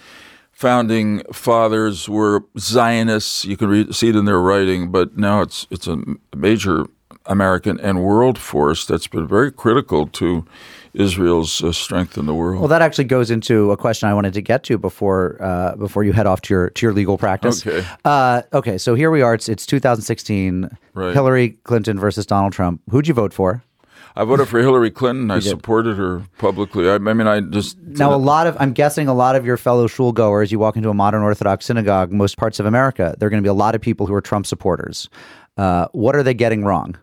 founding 0.52 1.22
fathers 1.32 2.08
were 2.08 2.44
Zionists. 2.58 3.44
You 3.44 3.56
can 3.56 3.68
read, 3.68 3.94
see 3.94 4.08
it 4.08 4.16
in 4.16 4.24
their 4.24 4.40
writing, 4.40 4.90
but 4.90 5.16
now 5.16 5.42
it's 5.42 5.66
it's 5.70 5.86
a 5.86 6.02
major 6.34 6.86
American 7.26 7.78
and 7.80 8.02
world 8.02 8.38
force 8.38 8.86
that's 8.86 9.06
been 9.06 9.26
very 9.26 9.52
critical 9.52 10.06
to 10.06 10.44
Israel's 10.94 11.62
uh, 11.62 11.72
strength 11.72 12.18
in 12.18 12.26
the 12.26 12.34
world. 12.34 12.60
Well, 12.60 12.68
that 12.68 12.82
actually 12.82 13.04
goes 13.04 13.30
into 13.30 13.70
a 13.70 13.76
question 13.76 14.08
I 14.08 14.14
wanted 14.14 14.34
to 14.34 14.40
get 14.40 14.64
to 14.64 14.78
before 14.78 15.36
uh, 15.40 15.76
before 15.76 16.04
you 16.04 16.12
head 16.12 16.26
off 16.26 16.40
to 16.42 16.54
your 16.54 16.70
to 16.70 16.86
your 16.86 16.92
legal 16.92 17.18
practice. 17.18 17.66
Okay. 17.66 17.86
Uh, 18.04 18.42
okay. 18.52 18.78
So 18.78 18.94
here 18.94 19.10
we 19.10 19.22
are. 19.22 19.34
It's 19.34 19.48
it's 19.48 19.66
2016. 19.66 20.68
Right. 20.94 21.14
Hillary 21.14 21.50
Clinton 21.64 21.98
versus 21.98 22.26
Donald 22.26 22.52
Trump. 22.52 22.80
Who'd 22.90 23.08
you 23.08 23.14
vote 23.14 23.32
for? 23.32 23.62
I 24.16 24.24
voted 24.24 24.48
for 24.48 24.58
Hillary 24.58 24.90
Clinton. 24.90 25.30
I 25.30 25.38
supported 25.38 25.96
her 25.96 26.22
publicly. 26.38 26.88
I, 26.88 26.94
I 26.94 26.98
mean, 26.98 27.26
I 27.26 27.40
just 27.40 27.78
Now, 27.78 28.14
a 28.14 28.16
lot 28.16 28.46
of 28.46 28.56
I'm 28.58 28.72
guessing 28.72 29.08
a 29.08 29.14
lot 29.14 29.36
of 29.36 29.46
your 29.46 29.56
fellow 29.56 29.86
shul 29.86 30.12
goers. 30.12 30.50
You 30.50 30.58
walk 30.58 30.76
into 30.76 30.90
a 30.90 30.94
modern 30.94 31.22
Orthodox 31.22 31.66
synagogue, 31.66 32.10
most 32.12 32.36
parts 32.36 32.58
of 32.58 32.66
America, 32.66 33.14
there 33.18 33.26
are 33.26 33.30
going 33.30 33.42
to 33.42 33.46
be 33.46 33.50
a 33.50 33.54
lot 33.54 33.74
of 33.74 33.80
people 33.80 34.06
who 34.06 34.14
are 34.14 34.20
Trump 34.20 34.46
supporters. 34.46 35.08
Uh, 35.56 35.86
what 35.92 36.16
are 36.16 36.22
they 36.22 36.34
getting 36.34 36.64
wrong? 36.64 36.96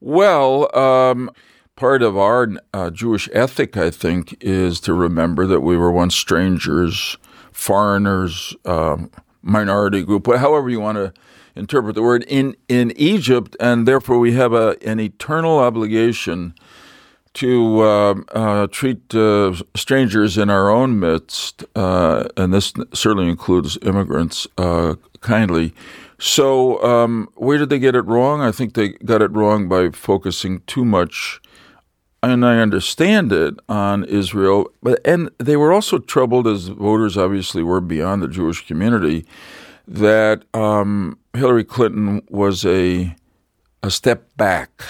Well, 0.00 0.76
um, 0.76 1.30
part 1.76 2.02
of 2.02 2.16
our 2.16 2.48
uh, 2.72 2.90
Jewish 2.90 3.28
ethic, 3.32 3.76
I 3.76 3.90
think, 3.90 4.36
is 4.40 4.80
to 4.80 4.92
remember 4.92 5.46
that 5.46 5.60
we 5.60 5.76
were 5.76 5.90
once 5.90 6.14
strangers, 6.14 7.16
foreigners, 7.52 8.54
um, 8.64 9.10
minority 9.42 10.02
group, 10.02 10.26
however 10.26 10.68
you 10.68 10.80
want 10.80 10.96
to 10.96 11.12
interpret 11.58 11.94
the 11.94 12.02
word, 12.02 12.24
in, 12.28 12.56
in 12.68 12.92
Egypt, 12.96 13.56
and 13.60 13.86
therefore 13.86 14.18
we 14.18 14.32
have 14.32 14.52
a, 14.52 14.76
an 14.86 15.00
eternal 15.00 15.58
obligation 15.58 16.54
to 17.34 17.80
uh, 17.82 18.14
uh, 18.32 18.66
treat 18.68 19.14
uh, 19.14 19.54
strangers 19.76 20.38
in 20.38 20.50
our 20.50 20.70
own 20.70 20.98
midst, 20.98 21.64
uh, 21.76 22.28
and 22.36 22.52
this 22.52 22.72
certainly 22.92 23.28
includes 23.28 23.78
immigrants, 23.82 24.46
uh, 24.56 24.94
kindly. 25.20 25.72
So, 26.18 26.82
um, 26.82 27.28
where 27.36 27.58
did 27.58 27.68
they 27.68 27.78
get 27.78 27.94
it 27.94 28.02
wrong? 28.02 28.40
I 28.40 28.50
think 28.50 28.74
they 28.74 28.88
got 29.04 29.22
it 29.22 29.30
wrong 29.30 29.68
by 29.68 29.90
focusing 29.90 30.62
too 30.66 30.84
much, 30.84 31.40
and 32.24 32.44
I 32.44 32.58
understand 32.58 33.32
it, 33.32 33.54
on 33.68 34.04
Israel. 34.04 34.72
But 34.82 35.00
and 35.04 35.30
they 35.38 35.56
were 35.56 35.72
also 35.72 35.98
troubled, 35.98 36.48
as 36.48 36.68
voters 36.68 37.16
obviously 37.16 37.62
were 37.62 37.80
beyond 37.80 38.20
the 38.20 38.28
Jewish 38.28 38.66
community, 38.66 39.26
that 39.88 40.44
um, 40.54 41.18
Hillary 41.34 41.64
Clinton 41.64 42.22
was 42.28 42.64
a 42.64 43.14
a 43.82 43.90
step 43.90 44.28
back. 44.36 44.82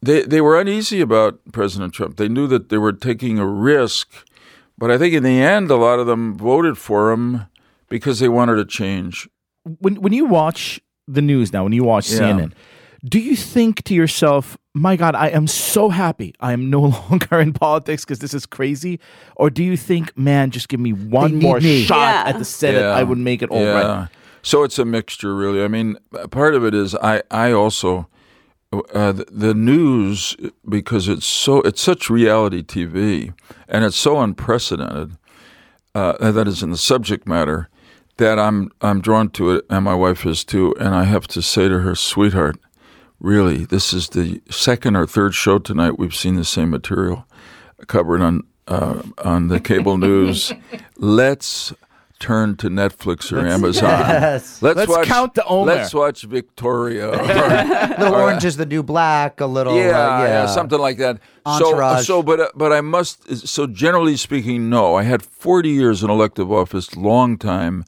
They 0.00 0.22
they 0.22 0.40
were 0.40 0.58
uneasy 0.58 1.00
about 1.00 1.38
President 1.52 1.92
Trump. 1.94 2.16
They 2.16 2.28
knew 2.28 2.46
that 2.48 2.68
they 2.70 2.78
were 2.78 2.92
taking 2.92 3.38
a 3.38 3.46
risk, 3.46 4.08
but 4.78 4.90
I 4.90 4.98
think 4.98 5.14
in 5.14 5.22
the 5.22 5.40
end, 5.40 5.70
a 5.70 5.76
lot 5.76 5.98
of 6.00 6.06
them 6.06 6.36
voted 6.36 6.78
for 6.78 7.12
him 7.12 7.46
because 7.88 8.18
they 8.20 8.28
wanted 8.28 8.58
a 8.58 8.64
change. 8.64 9.28
when 9.78 9.96
when 9.96 10.12
you 10.12 10.24
watch 10.24 10.80
the 11.06 11.22
news 11.22 11.52
now, 11.52 11.64
when 11.64 11.72
you 11.72 11.84
watch 11.84 12.10
Yeah. 12.10 12.18
CNN, 12.20 12.52
do 13.04 13.18
you 13.18 13.36
think 13.36 13.82
to 13.84 13.94
yourself, 13.94 14.56
"My 14.74 14.96
God, 14.96 15.14
I 15.14 15.28
am 15.28 15.46
so 15.46 15.88
happy 15.90 16.34
I 16.40 16.52
am 16.52 16.70
no 16.70 16.80
longer 17.10 17.38
in 17.40 17.52
politics 17.52 18.04
because 18.04 18.18
this 18.20 18.34
is 18.34 18.46
crazy," 18.46 18.98
or 19.36 19.50
do 19.50 19.62
you 19.62 19.76
think, 19.76 20.16
"Man, 20.16 20.50
just 20.50 20.68
give 20.68 20.80
me 20.80 20.92
one 20.92 21.36
more 21.38 21.60
me." 21.60 21.84
shot 21.84 21.98
Yeah. 22.26 22.30
at 22.30 22.38
the 22.38 22.44
Senate, 22.44 22.80
Yeah. 22.80 22.96
I 22.96 23.02
would 23.04 23.18
make 23.18 23.42
it 23.42 23.50
all 23.50 23.64
right." 23.64 24.08
So 24.42 24.64
it's 24.64 24.78
a 24.78 24.84
mixture, 24.84 25.34
really. 25.34 25.62
I 25.62 25.68
mean, 25.68 25.96
part 26.30 26.54
of 26.54 26.64
it 26.64 26.74
is 26.74 26.94
I 26.96 27.22
I 27.30 27.52
also 27.52 28.08
uh, 28.72 29.12
the, 29.12 29.26
the 29.30 29.54
news 29.54 30.36
because 30.68 31.08
it's 31.08 31.26
so 31.26 31.60
it's 31.62 31.80
such 31.80 32.10
reality 32.10 32.62
TV 32.62 33.32
and 33.68 33.84
it's 33.84 33.96
so 33.96 34.20
unprecedented. 34.20 35.16
Uh, 35.94 36.30
that 36.30 36.48
is 36.48 36.62
in 36.62 36.70
the 36.70 36.78
subject 36.78 37.28
matter 37.28 37.68
that 38.16 38.38
I'm 38.38 38.70
I'm 38.80 39.00
drawn 39.00 39.28
to 39.30 39.50
it, 39.50 39.64
and 39.68 39.84
my 39.84 39.94
wife 39.94 40.24
is 40.24 40.44
too. 40.44 40.74
And 40.80 40.94
I 40.94 41.04
have 41.04 41.26
to 41.28 41.42
say 41.42 41.68
to 41.68 41.80
her, 41.80 41.94
sweetheart, 41.94 42.58
really, 43.20 43.64
this 43.64 43.92
is 43.92 44.08
the 44.10 44.40
second 44.50 44.96
or 44.96 45.06
third 45.06 45.34
show 45.34 45.58
tonight 45.58 45.98
we've 45.98 46.14
seen 46.14 46.36
the 46.36 46.44
same 46.44 46.70
material 46.70 47.26
covered 47.86 48.22
on 48.22 48.42
uh, 48.68 49.02
on 49.24 49.48
the 49.48 49.60
cable 49.60 49.98
news. 49.98 50.52
Let's 50.96 51.74
turn 52.22 52.56
to 52.56 52.68
Netflix 52.68 53.32
or 53.32 53.46
Amazon. 53.46 53.82
Yes. 54.22 54.62
Let's, 54.62 54.76
Let's 54.76 54.90
watch, 54.90 55.06
count 55.08 55.34
the 55.34 55.44
Omer. 55.44 55.74
Let's 55.74 55.92
watch 55.92 56.22
Victoria. 56.22 57.10
little 57.98 58.14
orange 58.14 58.44
is 58.44 58.56
the 58.56 58.66
new 58.66 58.82
black. 58.82 59.40
A 59.40 59.46
little, 59.46 59.76
yeah, 59.76 59.90
uh, 59.90 60.24
yeah, 60.24 60.46
something 60.46 60.78
like 60.78 60.98
that. 60.98 61.18
Entourage. 61.44 62.06
So, 62.06 62.20
so, 62.20 62.22
but 62.22 62.40
uh, 62.40 62.48
but 62.54 62.72
I 62.72 62.80
must. 62.80 63.48
So, 63.48 63.66
generally 63.66 64.16
speaking, 64.16 64.70
no. 64.70 64.94
I 64.94 65.02
had 65.02 65.22
forty 65.22 65.70
years 65.70 66.02
in 66.02 66.10
elective 66.10 66.52
office, 66.52 66.94
long 66.96 67.36
time. 67.38 67.84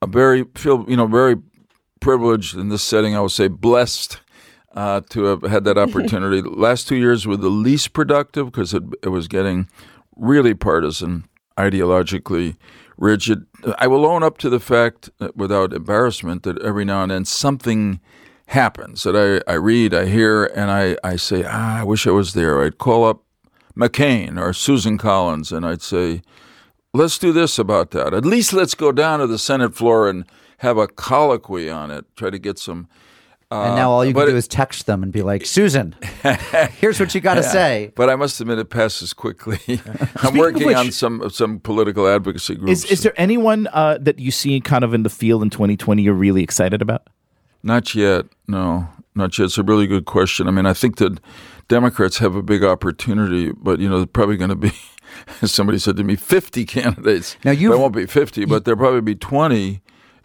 A 0.00 0.06
very 0.06 0.44
feel, 0.54 0.84
you 0.88 0.96
know, 0.96 1.06
very 1.06 1.36
privileged 2.00 2.56
in 2.56 2.70
this 2.70 2.82
setting. 2.82 3.14
I 3.14 3.20
would 3.20 3.32
say 3.32 3.48
blessed 3.48 4.20
uh, 4.74 5.02
to 5.10 5.24
have 5.24 5.42
had 5.42 5.64
that 5.64 5.76
opportunity. 5.86 6.40
Last 6.42 6.88
two 6.88 6.96
years 6.96 7.26
were 7.26 7.36
the 7.36 7.50
least 7.50 7.92
productive 7.92 8.46
because 8.46 8.72
it, 8.72 8.82
it 9.02 9.08
was 9.08 9.28
getting 9.28 9.68
really 10.16 10.54
partisan, 10.54 11.24
ideologically 11.58 12.56
rigid. 12.96 13.46
I 13.78 13.86
will 13.86 14.06
own 14.06 14.22
up 14.22 14.38
to 14.38 14.50
the 14.50 14.60
fact, 14.60 15.10
uh, 15.20 15.28
without 15.34 15.72
embarrassment, 15.72 16.42
that 16.44 16.60
every 16.62 16.84
now 16.84 17.02
and 17.02 17.10
then 17.10 17.24
something 17.24 18.00
happens 18.46 19.02
that 19.02 19.16
I, 19.16 19.50
I 19.50 19.54
read, 19.54 19.92
I 19.92 20.06
hear, 20.06 20.44
and 20.44 20.70
I, 20.70 20.96
I 21.02 21.16
say, 21.16 21.44
ah, 21.44 21.80
I 21.80 21.84
wish 21.84 22.06
I 22.06 22.12
was 22.12 22.32
there. 22.34 22.62
I'd 22.62 22.78
call 22.78 23.04
up 23.04 23.22
McCain 23.76 24.40
or 24.40 24.52
Susan 24.52 24.98
Collins 24.98 25.52
and 25.52 25.66
I'd 25.66 25.82
say, 25.82 26.22
let's 26.94 27.18
do 27.18 27.32
this 27.32 27.58
about 27.58 27.90
that. 27.90 28.14
At 28.14 28.24
least 28.24 28.52
let's 28.52 28.74
go 28.74 28.90
down 28.92 29.18
to 29.18 29.26
the 29.26 29.38
Senate 29.38 29.74
floor 29.74 30.08
and 30.08 30.24
have 30.58 30.78
a 30.78 30.88
colloquy 30.88 31.68
on 31.68 31.90
it, 31.90 32.06
try 32.16 32.30
to 32.30 32.38
get 32.38 32.58
some. 32.58 32.88
And 33.50 33.76
now 33.76 33.90
all 33.90 34.04
you 34.04 34.12
can 34.12 34.26
do 34.26 34.32
it- 34.34 34.36
is 34.38 34.48
text 34.48 34.86
them 34.86 35.02
and 35.04 35.12
be 35.12 35.22
like, 35.22 35.46
Susan, 35.46 35.94
here's 36.80 36.98
what 36.98 37.14
you 37.14 37.20
got 37.20 37.34
to 37.34 37.44
say. 37.44 37.92
But 37.94 38.10
I 38.10 38.16
must 38.16 38.40
admit, 38.40 38.58
it 38.58 38.70
passes 38.70 39.12
quickly. 39.12 39.60
I'm 40.16 40.36
working 40.36 40.66
which- 40.66 40.76
on 40.76 40.90
some 40.90 41.30
some 41.30 41.60
political 41.60 42.08
advocacy 42.08 42.56
groups. 42.56 42.84
Is 42.84 42.90
is 42.90 43.02
there 43.02 43.14
anyone 43.16 43.68
uh, 43.72 43.98
that 44.00 44.18
you 44.18 44.30
see 44.32 44.60
kind 44.60 44.82
of 44.82 44.94
in 44.94 45.04
the 45.04 45.10
field 45.10 45.42
in 45.42 45.50
2020 45.50 46.02
you're 46.02 46.12
really 46.14 46.42
excited 46.42 46.82
about? 46.82 47.06
Not 47.62 47.94
yet. 47.94 48.26
No, 48.48 48.88
not 49.14 49.38
yet. 49.38 49.46
It's 49.46 49.58
a 49.58 49.62
really 49.62 49.86
good 49.86 50.06
question. 50.06 50.48
I 50.48 50.50
mean, 50.50 50.66
I 50.66 50.72
think 50.72 50.96
that 50.96 51.20
Democrats 51.68 52.18
have 52.18 52.34
a 52.36 52.42
big 52.42 52.64
opportunity, 52.64 53.52
but 53.52 53.78
you 53.80 53.88
know, 53.88 53.98
they're 53.98 54.06
probably 54.06 54.36
going 54.36 54.50
to 54.50 54.56
be, 54.56 54.72
somebody 55.46 55.78
said 55.78 55.96
to 55.96 56.04
me, 56.04 56.14
50 56.16 56.64
candidates. 56.64 57.36
Now, 57.44 57.50
you've- 57.52 57.68
there 57.72 57.78
won't 57.78 57.94
be 57.94 58.06
50, 58.06 58.44
but 58.44 58.64
there'll 58.64 58.78
probably 58.78 59.00
be 59.00 59.14
20. 59.16 59.80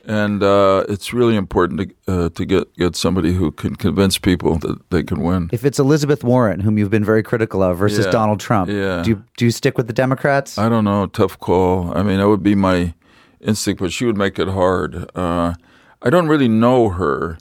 And 0.06 0.41
uh, 0.41 0.84
it's 0.89 1.14
really 1.14 1.36
important 1.36 1.80
to 1.82 1.88
uh, 2.26 2.30
to 2.30 2.45
get 2.45 2.76
get 2.76 2.95
somebody 2.95 3.34
who 3.34 3.52
can 3.52 3.76
convince 3.76 4.18
people 4.18 4.58
that 4.60 4.78
they 4.89 5.04
can 5.04 5.22
win. 5.22 5.49
If 5.52 5.64
it's 5.64 5.80
Elizabeth 5.80 6.24
Warren, 6.24 6.60
whom 6.62 6.78
you've 6.78 6.89
been 6.89 7.06
very 7.06 7.22
critical 7.24 7.62
of, 7.62 7.78
versus 7.78 8.06
Yeah. 8.06 8.12
Donald 8.12 8.39
Trump, 8.39 8.70
Yeah. 8.70 9.04
do 9.04 9.10
you, 9.12 9.24
do 9.38 9.45
you 9.45 9.52
stick 9.52 9.78
with 9.78 9.86
the 9.88 9.93
Democrats? 9.93 10.58
I 10.58 10.70
don't 10.70 10.84
know. 10.86 11.06
Tough 11.08 11.38
call. 11.39 11.95
I 11.95 12.02
mean, 12.04 12.18
that 12.18 12.28
would 12.28 12.41
be 12.43 12.56
my 12.56 12.93
instinct, 13.39 13.80
but 13.82 13.91
she 13.91 14.06
would 14.06 14.18
make 14.18 14.39
it 14.39 14.47
hard. 14.47 15.10
Uh, 15.16 15.54
I 16.02 16.10
don't 16.10 16.28
really 16.28 16.47
know 16.49 16.89
her. 16.89 17.38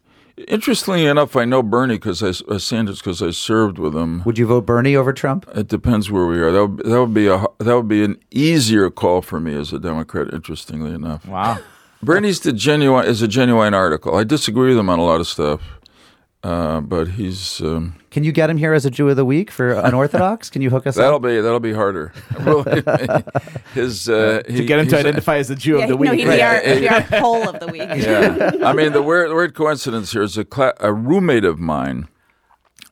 Interestingly 0.49 1.05
enough, 1.07 1.37
I 1.37 1.45
know 1.45 1.63
Bernie 1.63 1.97
because 1.97 2.23
I 2.23 2.29
uh, 2.55 2.59
Sanders 2.59 2.99
because 3.01 3.23
I 3.23 3.31
served 3.31 3.79
with 3.79 3.95
him. 3.95 4.23
Would 4.25 4.39
you 4.39 4.47
vote 4.47 4.65
Bernie 4.67 4.97
over 4.97 5.13
Trump? 5.13 5.47
It 5.55 5.69
depends 5.69 6.11
where 6.11 6.27
we 6.27 6.39
are. 6.41 6.51
That 6.51 6.67
would, 6.67 6.85
that 6.87 7.01
would 7.01 7.15
be 7.15 7.27
a 7.29 7.45
that 7.59 7.75
would 7.77 7.89
be 7.89 8.03
an 8.05 8.17
easier 8.31 8.89
call 8.91 9.21
for 9.23 9.39
me 9.41 9.55
as 9.55 9.73
a 9.73 9.79
Democrat. 9.79 10.33
Interestingly 10.33 10.93
enough, 10.95 11.27
Wow. 11.27 11.59
Bernie's 12.03 12.41
the 12.41 12.53
genuine 12.53 13.07
is 13.07 13.23
a 13.23 13.29
genuine 13.29 13.75
article. 13.75 14.15
I 14.17 14.25
disagree 14.25 14.71
with 14.71 14.79
him 14.79 14.89
on 14.89 14.99
a 14.99 15.05
lot 15.05 15.21
of 15.21 15.27
stuff, 15.27 15.61
uh, 16.43 16.81
but 16.81 17.09
he's 17.09 17.61
um, 17.61 17.97
Can 18.11 18.25
you 18.25 18.33
get 18.33 18.49
him 18.49 18.57
here 18.57 18.73
as 18.73 18.87
a 18.87 18.91
Jew 18.91 19.09
of 19.11 19.17
the 19.17 19.25
Week 19.25 19.51
for 19.51 19.73
unorthodox? 19.73 20.49
Can 20.53 20.63
you 20.63 20.71
hook 20.71 20.87
us 20.87 20.97
that'll 20.97 21.17
up? 21.17 21.23
be 21.23 21.41
that'll 21.41 21.61
be 21.61 21.75
harder. 21.75 22.13
His 23.75 24.09
uh, 24.09 24.43
to 24.47 24.65
get 24.65 24.79
him 24.81 24.89
to 24.89 24.99
identify 24.99 25.37
as 25.37 25.49
the 25.49 25.57
Jew 25.57 25.77
Yeah, 25.79 25.85
of 25.85 25.89
the 25.91 25.95
no, 25.97 26.01
week. 26.13 26.21
he'd 26.21 26.27
be 26.27 26.43
our, 26.43 26.61
he'd 26.61 26.81
be 26.81 26.89
our 26.89 27.03
poll 27.03 27.49
of 27.49 27.61
the 27.61 27.67
week. 27.69 27.83
Yeah, 27.83 28.53
I 28.65 28.73
mean 28.73 28.93
the 28.93 29.03
weird, 29.03 29.31
weird 29.35 29.55
coincidence 29.55 30.13
here 30.13 30.23
is 30.23 30.39
a, 30.39 30.45
cla- 30.45 30.75
a 30.81 30.93
roommate 30.95 31.45
of 31.45 31.59
mine 31.59 32.09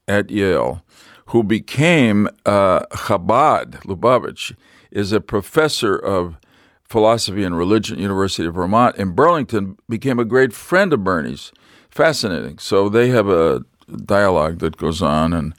at 0.06 0.30
Yale, 0.30 0.82
who 1.26 1.42
became 1.42 2.28
uh, 2.46 2.80
Chabad 2.92 3.80
Lubavitch, 3.84 4.54
is 4.90 5.12
a 5.12 5.20
professor 5.20 5.96
of 5.96 6.36
philosophy 6.88 7.44
and 7.44 7.56
religion 7.56 7.98
University 7.98 8.46
of 8.46 8.54
Vermont 8.54 8.96
in 8.96 9.12
Burlington. 9.12 9.76
Became 9.88 10.18
a 10.18 10.24
great 10.24 10.52
friend 10.52 10.92
of 10.92 11.04
Bernie's. 11.04 11.52
Fascinating. 11.90 12.58
So 12.58 12.88
they 12.88 13.08
have 13.08 13.28
a 13.28 13.64
dialogue 14.04 14.58
that 14.58 14.76
goes 14.76 15.00
on, 15.02 15.32
and 15.32 15.54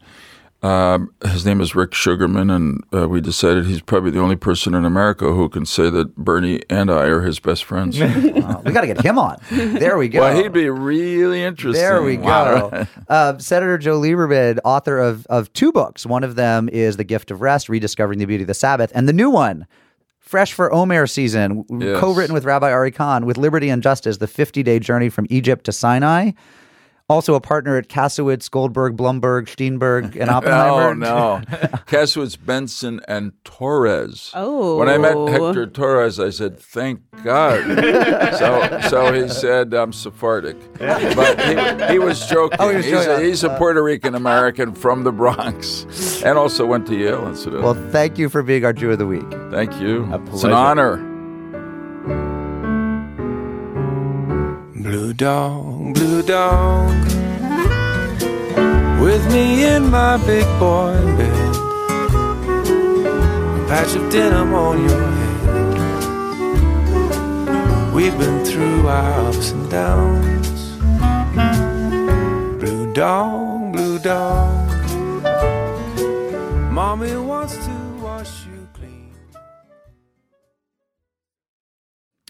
um, 0.62 1.14
his 1.26 1.46
name 1.46 1.62
is 1.62 1.74
Rick 1.74 1.94
Sugarman, 1.94 2.50
and 2.50 2.84
uh, 2.94 3.08
we 3.08 3.22
decided 3.22 3.66
he's 3.66 3.82
probably 3.82 4.12
the 4.12 4.20
only 4.20 4.36
person 4.36 4.74
in 4.74 4.84
America 4.84 5.32
who 5.32 5.48
can 5.48 5.66
say 5.66 5.90
that 5.90 6.16
Bernie 6.18 6.62
and 6.70 6.92
I 6.92 7.06
are 7.06 7.22
his 7.22 7.40
best 7.40 7.64
friends. 7.64 8.00
Oh, 8.50 8.62
we 8.66 8.72
got 8.72 8.82
to 8.82 8.88
get 8.88 9.02
him 9.02 9.20
on. 9.20 9.38
There 9.52 9.96
we 9.96 10.10
go. 10.10 10.22
Well, 10.22 10.36
he'd 10.36 10.52
be 10.52 10.70
really 10.70 11.44
interesting. 11.44 11.80
There 11.80 12.02
we 12.02 12.18
go. 12.18 12.24
Wow. 12.24 12.88
Uh, 13.08 13.38
Senator 13.38 13.78
Joe 13.78 14.00
Lieberman, 14.00 14.60
author 14.66 14.98
of, 14.98 15.26
of 15.28 15.54
two 15.54 15.72
books. 15.72 16.06
One 16.06 16.24
of 16.24 16.36
them 16.36 16.68
is 16.70 16.98
The 16.98 17.04
Gift 17.04 17.30
of 17.32 17.42
Rest, 17.42 17.70
Rediscovering 17.70 18.18
the 18.18 18.26
Beauty 18.26 18.44
of 18.44 18.48
the 18.48 18.54
Sabbath. 18.56 18.92
And 18.96 19.08
the 19.08 19.14
new 19.14 19.30
one, 19.30 19.68
fresh 20.30 20.54
for 20.54 20.72
Omer 20.72 21.08
season, 21.08 21.66
Yes. 21.80 22.00
co-written 22.00 22.36
with 22.36 22.46
Rabbi 22.46 22.72
Ari 22.72 22.92
Kahn, 22.92 23.26
with 23.26 23.36
Liberty 23.36 23.68
and 23.68 23.82
Justice, 23.82 24.18
the 24.18 24.28
50-day 24.28 24.78
journey 24.78 25.10
from 25.10 25.26
Egypt 25.32 25.66
to 25.66 25.72
Sinai. 25.72 26.32
Also 27.10 27.34
a 27.34 27.42
partner 27.42 27.76
at 27.76 27.88
Kasowitz, 27.88 28.52
Goldberg, 28.52 28.96
Blumberg, 28.96 29.48
Steenberg, 29.48 30.16
and 30.16 30.30
Oppenheimer. 30.30 30.90
Oh 30.90 30.94
no, 30.94 31.42
Kasowitz, 31.88 32.38
Benson, 32.44 33.02
and 33.08 33.34
Torres. 33.44 34.32
Oh. 34.36 34.78
when 34.78 34.90
I 34.90 35.00
met 35.00 35.18
Hector 35.28 35.66
Torres, 35.66 36.20
I 36.20 36.30
said, 36.30 36.60
"Thank 36.60 37.02
God." 37.24 37.66
so, 38.38 38.90
so 38.90 39.12
he 39.12 39.28
said, 39.28 39.74
"I'm 39.74 39.92
Sephardic," 39.92 40.58
but 40.78 41.40
he, 41.42 41.94
he 41.94 42.00
was 42.00 42.28
joking. 42.28 42.58
Oh, 42.60 42.70
he 42.70 42.76
was 42.78 42.86
he's, 42.86 42.94
joking. 42.94 43.26
A, 43.26 43.28
he's 43.28 43.44
a 43.44 43.50
Puerto 43.58 43.82
Rican 43.82 44.14
American 44.14 44.74
from 44.74 45.04
the 45.04 45.12
Bronx, 45.12 46.22
and 46.22 46.38
also 46.38 46.66
went 46.66 46.86
to 46.88 46.96
Yale, 46.96 47.28
incidentally. 47.28 47.64
Well, 47.64 47.92
thank 47.92 48.20
you 48.20 48.30
for 48.30 48.44
being 48.44 48.64
our 48.66 48.74
Jew 48.74 48.92
of 48.92 49.00
the 49.00 49.08
Week. 49.08 49.26
Thank 49.50 49.82
you. 49.82 50.06
A 50.14 50.24
It's 50.26 50.44
an 50.44 50.52
honor. 50.52 51.09
Blue 54.90 55.14
dog, 55.14 55.94
blue 55.94 56.24
dog, 56.24 56.90
with 59.00 59.24
me 59.32 59.64
in 59.64 59.92
my 59.92 60.18
big 60.26 60.48
boy 60.58 60.96
bed. 61.16 61.56
A 63.60 63.66
patch 63.70 63.96
of 63.96 64.10
denim 64.12 64.52
on 64.52 64.82
your 64.90 65.12
head. 65.18 65.44
We've 67.94 68.18
been 68.18 68.44
through 68.44 68.88
our 68.88 69.28
ups 69.28 69.52
and 69.52 69.70
downs. 69.70 70.60
Blue 72.60 72.92
dog, 72.92 73.74
blue 73.74 74.00
dog. 74.00 74.72
Mommy 76.72 77.14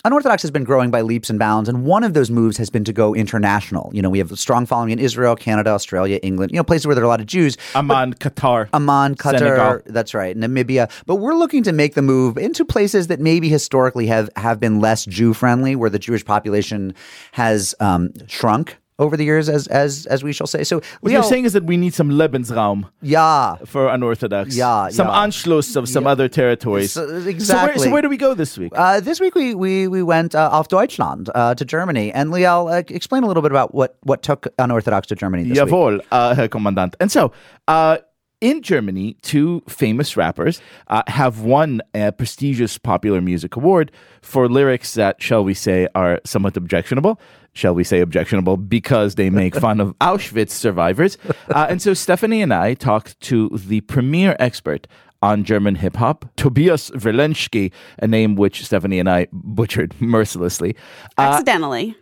Unorthodox 0.10 0.42
has 0.42 0.50
been 0.50 0.64
growing 0.64 0.90
by 0.90 1.02
leaps 1.02 1.30
and 1.30 1.38
bounds, 1.38 1.70
and 1.70 1.86
one 1.86 2.04
of 2.04 2.16
those 2.16 2.32
moves 2.32 2.58
has 2.58 2.72
been 2.72 2.84
to 2.84 2.92
go 2.92 3.14
international. 3.14 3.92
You 3.94 4.02
know, 4.02 4.10
we 4.10 4.18
have 4.18 4.32
a 4.32 4.36
strong 4.36 4.66
following 4.66 4.90
in 4.90 4.98
Israel, 4.98 5.36
Canada, 5.36 5.70
Australia, 5.70 6.18
England, 6.24 6.52
you 6.52 6.58
know, 6.58 6.64
places 6.64 6.88
where 6.88 6.96
there 6.96 7.04
are 7.04 7.06
a 7.06 7.10
lot 7.10 7.20
of 7.22 7.28
Jews. 7.28 7.58
Amman, 7.76 8.16
Qatar. 8.16 8.70
Amman, 8.74 9.14
Qatar, 9.14 9.38
Senegal. 9.38 9.82
that's 9.86 10.16
right, 10.16 10.36
Namibia. 10.36 10.90
But 11.06 11.18
we're 11.18 11.36
looking 11.36 11.62
to 11.62 11.72
make 11.72 11.94
the 11.94 12.02
move 12.02 12.40
into 12.40 12.66
places 12.66 13.06
that 13.06 13.20
maybe 13.20 13.50
historically 13.50 14.08
have, 14.08 14.32
have 14.36 14.60
been 14.60 14.80
less 14.80 15.06
Jew 15.06 15.36
friendly, 15.36 15.76
where 15.76 15.92
the 15.92 16.00
Jewish 16.00 16.26
population 16.26 16.96
has 17.34 17.76
um, 17.80 18.10
shrunk 18.26 18.78
over 19.00 19.18
the 19.18 19.24
years, 19.26 19.50
as 19.50 19.66
as 19.68 20.06
as 20.08 20.24
we 20.24 20.32
shall 20.34 20.48
say. 20.48 20.64
So, 20.64 20.82
What 21.02 21.12
you're 21.14 21.24
saying 21.24 21.46
is 21.46 21.54
that 21.54 21.64
we 21.64 21.78
need 21.78 21.94
some 21.94 22.10
Lebensraum 22.12 22.80
yeah, 23.02 23.56
for 23.66 23.88
unorthodox. 23.90 24.56
Yeah, 24.56 24.90
Some 24.90 25.08
yeah. 25.08 25.24
Anschluss 25.24 25.76
of 25.76 25.88
some 25.90 26.06
other 26.14 26.28
territories. 26.28 26.92
So- 26.94 27.00
So 27.00 27.14
where, 27.16 27.30
exactly. 27.30 27.86
so 27.86 27.92
where 27.94 28.02
do 28.02 28.10
we 28.10 28.18
go 28.18 28.34
this 28.36 28.58
week? 28.58 28.72
Uh, 28.76 29.00
this 29.10 29.20
week 29.24 29.34
we 29.42 29.56
we 29.56 29.88
we 29.88 30.02
went 30.04 30.36
uh, 30.36 30.50
off 30.58 30.68
Deutschland 30.68 31.30
uh, 31.34 31.56
to 31.60 31.64
Germany, 31.76 32.12
and 32.14 32.26
Liel, 32.34 32.62
uh, 32.72 32.84
explain 33.00 33.24
a 33.24 33.28
little 33.28 33.42
bit 33.48 33.52
about 33.58 33.74
what 33.74 33.92
what 34.10 34.20
took 34.30 34.42
unorthodox 34.66 35.08
to 35.08 35.16
Germany 35.16 35.44
this 35.44 35.58
week. 35.60 35.72
Jawohl, 35.74 36.02
uh, 36.12 36.36
Herr 36.36 36.50
Kommandant. 36.50 36.94
And 37.00 37.10
so, 37.12 37.32
uh, 37.68 37.98
in 38.42 38.62
Germany, 38.62 39.18
two 39.22 39.62
famous 39.68 40.16
rappers 40.16 40.62
uh, 40.88 41.04
have 41.08 41.42
won 41.42 41.82
a 41.94 42.12
prestigious 42.12 42.78
popular 42.78 43.22
music 43.22 43.56
award 43.56 43.92
for 44.22 44.48
lyrics 44.48 44.94
that, 44.94 45.22
shall 45.22 45.44
we 45.44 45.54
say, 45.54 45.88
are 45.96 46.22
somewhat 46.26 46.56
objectionable. 46.56 47.20
Shall 47.54 47.74
we 47.76 47.84
say 47.84 48.00
objectionable 48.00 48.58
because 48.58 49.16
they 49.16 49.30
make 49.30 49.56
fun 49.60 49.82
of 49.82 49.98
Auschwitz 50.00 50.52
survivors? 50.52 51.18
Uh, 51.50 51.68
and 51.70 51.82
so 51.82 51.94
Stephanie 51.94 52.42
and 52.42 52.54
I 52.54 52.76
talked 52.76 53.20
to 53.22 53.50
the 53.50 53.82
premier 53.82 54.36
expert 54.40 54.88
on 55.22 55.44
German 55.44 55.76
hip 55.76 55.98
hop, 55.98 56.26
Tobias 56.38 56.92
Verlenschke, 56.92 57.72
a 57.98 58.08
name 58.08 58.36
which 58.36 58.64
Stephanie 58.64 59.00
and 59.00 59.10
I 59.10 59.28
butchered 59.34 60.00
mercilessly. 60.00 60.76
Uh, 61.18 61.22
Accidentally. 61.34 61.96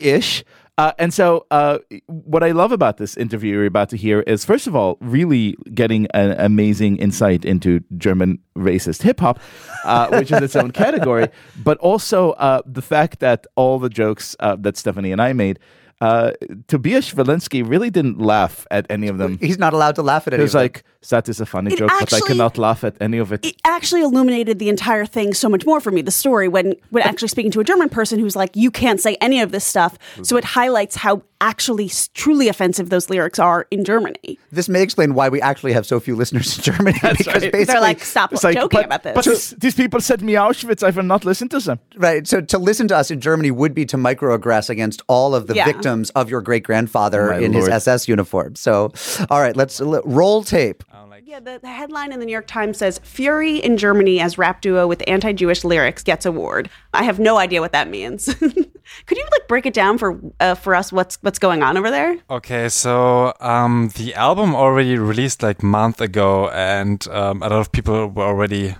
ish. 0.00 0.44
Uh, 0.76 0.92
and 0.98 1.14
so, 1.14 1.46
uh, 1.52 1.78
what 2.06 2.42
I 2.42 2.50
love 2.50 2.72
about 2.72 2.96
this 2.96 3.16
interview 3.16 3.54
you're 3.54 3.66
about 3.66 3.90
to 3.90 3.96
hear 3.96 4.20
is, 4.22 4.44
first 4.44 4.66
of 4.66 4.74
all, 4.74 4.98
really 5.00 5.56
getting 5.72 6.08
an 6.14 6.32
amazing 6.32 6.96
insight 6.96 7.44
into 7.44 7.80
German 7.96 8.40
racist 8.58 9.02
hip 9.02 9.20
hop, 9.20 9.38
uh, 9.84 10.08
which 10.08 10.32
is 10.32 10.40
its 10.42 10.56
own 10.56 10.72
category, 10.72 11.28
but 11.62 11.78
also 11.78 12.32
uh, 12.32 12.60
the 12.66 12.82
fact 12.82 13.20
that 13.20 13.46
all 13.54 13.78
the 13.78 13.88
jokes 13.88 14.34
uh, 14.40 14.56
that 14.56 14.76
Stephanie 14.76 15.12
and 15.12 15.22
I 15.22 15.32
made, 15.32 15.60
uh, 16.00 16.32
Tobias 16.68 17.12
Walensky 17.14 17.66
really 17.68 17.90
didn't 17.90 18.20
laugh 18.20 18.66
at 18.70 18.86
any 18.90 19.08
of 19.08 19.18
them. 19.18 19.38
He's 19.38 19.58
not 19.58 19.72
allowed 19.72 19.94
to 19.96 20.02
laugh 20.02 20.26
at 20.26 20.32
He 20.32 20.36
any 20.36 20.42
was 20.42 20.54
of 20.54 20.58
them. 20.60 20.64
like, 20.64 20.84
that 21.10 21.28
is 21.28 21.40
a 21.40 21.46
funny 21.46 21.72
It 21.72 21.78
joke, 21.78 21.90
but 22.00 22.12
I 22.12 22.20
cannot 22.20 22.56
laugh 22.58 22.82
at 22.84 22.96
any 23.00 23.18
of 23.18 23.32
it. 23.32 23.44
it 23.44 23.56
actually 23.64 24.02
illuminated 24.02 24.58
the 24.58 24.68
entire 24.70 25.04
thing 25.06 25.34
so 25.34 25.48
much 25.48 25.66
more 25.66 25.80
for 25.80 25.90
me 25.90 26.00
the 26.02 26.10
story 26.10 26.48
when 26.48 26.74
when 26.90 27.02
actually 27.10 27.28
speaking 27.28 27.50
to 27.52 27.60
a 27.60 27.64
german 27.64 27.88
person 27.90 28.18
who's 28.18 28.34
like 28.34 28.56
you 28.56 28.70
can't 28.70 29.00
say 29.00 29.14
any 29.20 29.40
of 29.42 29.52
this 29.52 29.64
stuff 29.64 29.98
so 30.22 30.36
it 30.38 30.44
highlights 30.44 30.96
how 30.96 31.22
actually 31.42 31.90
truly 32.14 32.48
offensive 32.48 32.88
those 32.88 33.10
lyrics 33.10 33.38
are 33.38 33.66
in 33.70 33.84
germany 33.84 34.38
this 34.50 34.66
may 34.66 34.80
explain 34.82 35.12
why 35.12 35.28
we 35.28 35.42
actually 35.42 35.74
have 35.74 35.84
so 35.84 36.00
few 36.00 36.16
listeners 36.16 36.56
in 36.56 36.62
Germany 36.72 36.98
because 37.02 37.26
right. 37.26 37.52
basically 37.52 37.64
they're 37.64 37.80
like 37.82 38.00
stop 38.02 38.32
like, 38.42 38.56
joking 38.56 38.78
but, 38.78 38.84
about 38.86 39.02
this 39.02 39.14
but 39.14 39.24
these, 39.26 39.50
these 39.50 39.74
people 39.74 40.00
said 40.00 40.22
me 40.22 40.32
Auschwitz, 40.34 40.82
I 40.82 40.88
will 40.90 41.02
not 41.02 41.24
listen 41.26 41.48
to 41.50 41.58
them. 41.60 41.78
Right. 41.96 42.26
So 42.26 42.40
to 42.40 42.58
listen 42.58 42.88
to 42.88 42.96
us 42.96 43.10
in 43.10 43.20
Germany 43.20 43.50
would 43.50 43.74
be 43.74 43.84
to 43.86 43.96
microaggress 43.98 44.70
against 44.70 45.02
all 45.06 45.34
of 45.34 45.46
the 45.48 45.54
Yeah. 45.54 45.66
victims 45.66 45.83
of 46.10 46.30
your 46.30 46.40
great 46.42 46.62
grandfather 46.64 47.28
My 47.30 47.38
in 47.38 47.52
lord. 47.52 47.64
his 47.64 47.86
SS 47.86 48.08
uniform. 48.08 48.54
So, 48.56 48.92
all 49.30 49.40
right, 49.40 49.56
let's 49.56 49.80
l- 49.80 50.02
roll 50.04 50.42
tape. 50.44 50.82
yeah 51.26 51.40
the, 51.40 51.58
the 51.62 51.68
headline 51.68 52.12
in 52.12 52.20
the 52.20 52.26
new 52.26 52.32
york 52.32 52.46
times 52.46 52.76
says 52.78 52.98
fury 53.02 53.56
in 53.56 53.76
germany 53.78 54.20
as 54.20 54.36
rap 54.36 54.60
duo 54.60 54.86
with 54.86 55.02
anti-jewish 55.08 55.64
lyrics 55.64 56.02
gets 56.02 56.26
award 56.26 56.68
i 56.92 57.02
have 57.02 57.18
no 57.18 57.38
idea 57.38 57.60
what 57.62 57.72
that 57.72 57.88
means 57.88 58.34
could 59.06 59.16
you 59.18 59.24
like 59.32 59.48
break 59.48 59.64
it 59.64 59.72
down 59.74 59.96
for 59.96 60.20
uh, 60.40 60.54
for 60.54 60.74
us 60.74 60.92
what's 60.92 61.16
what's 61.22 61.38
going 61.38 61.62
on 61.62 61.76
over 61.78 61.90
there 61.90 62.16
Okay, 62.30 62.68
so 62.68 63.32
um, 63.40 63.90
the 63.96 64.14
album 64.14 64.54
already 64.54 64.98
released 64.98 65.42
like 65.42 65.62
month 65.62 66.00
ago, 66.00 66.48
and 66.50 67.06
um, 67.08 67.42
a 67.42 67.48
lot 67.48 67.60
of 67.60 67.70
people 67.72 68.08
were 68.08 68.22
already 68.24 68.74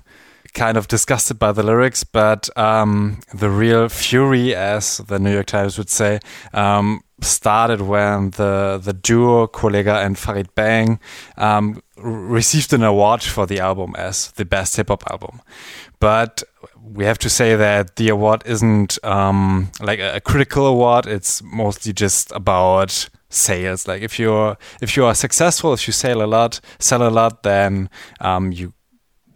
kind 0.54 0.76
of 0.76 0.88
disgusted 0.88 1.38
by 1.38 1.52
the 1.52 1.62
lyrics. 1.62 2.04
But 2.04 2.48
um, 2.56 3.20
the 3.32 3.50
real 3.50 3.88
fury, 3.88 4.54
as 4.54 4.98
the 4.98 5.18
New 5.18 5.32
York 5.32 5.46
Times 5.46 5.76
would 5.76 5.90
say, 5.90 6.20
um, 6.52 7.02
started 7.20 7.80
when 7.80 8.30
the 8.30 8.80
the 8.82 8.92
duo 8.92 9.46
Kollegah 9.46 10.04
and 10.04 10.18
Farid 10.18 10.54
Bang 10.54 11.00
um, 11.36 11.82
received 11.96 12.72
an 12.72 12.82
award 12.82 13.22
for 13.22 13.46
the 13.46 13.60
album 13.60 13.94
as 13.96 14.32
the 14.32 14.44
best 14.44 14.76
hip 14.76 14.88
hop 14.88 15.04
album. 15.10 15.40
But 16.00 16.42
we 16.82 17.04
have 17.04 17.18
to 17.18 17.30
say 17.30 17.56
that 17.56 17.96
the 17.96 18.08
award 18.08 18.42
isn't 18.44 18.98
um, 19.04 19.70
like 19.80 20.00
a, 20.00 20.20
critical 20.20 20.66
award. 20.66 21.06
It's 21.06 21.42
mostly 21.42 21.92
just 21.92 22.30
about 22.32 23.08
sales. 23.30 23.88
Like 23.88 24.02
if 24.02 24.18
you're 24.18 24.56
if 24.80 24.96
you 24.96 25.04
are 25.04 25.14
successful, 25.14 25.72
if 25.72 25.86
you 25.86 25.92
sell 25.92 26.22
a 26.22 26.26
lot, 26.26 26.60
sell 26.78 27.06
a 27.06 27.10
lot, 27.10 27.42
then 27.42 27.88
um, 28.20 28.52
you 28.52 28.74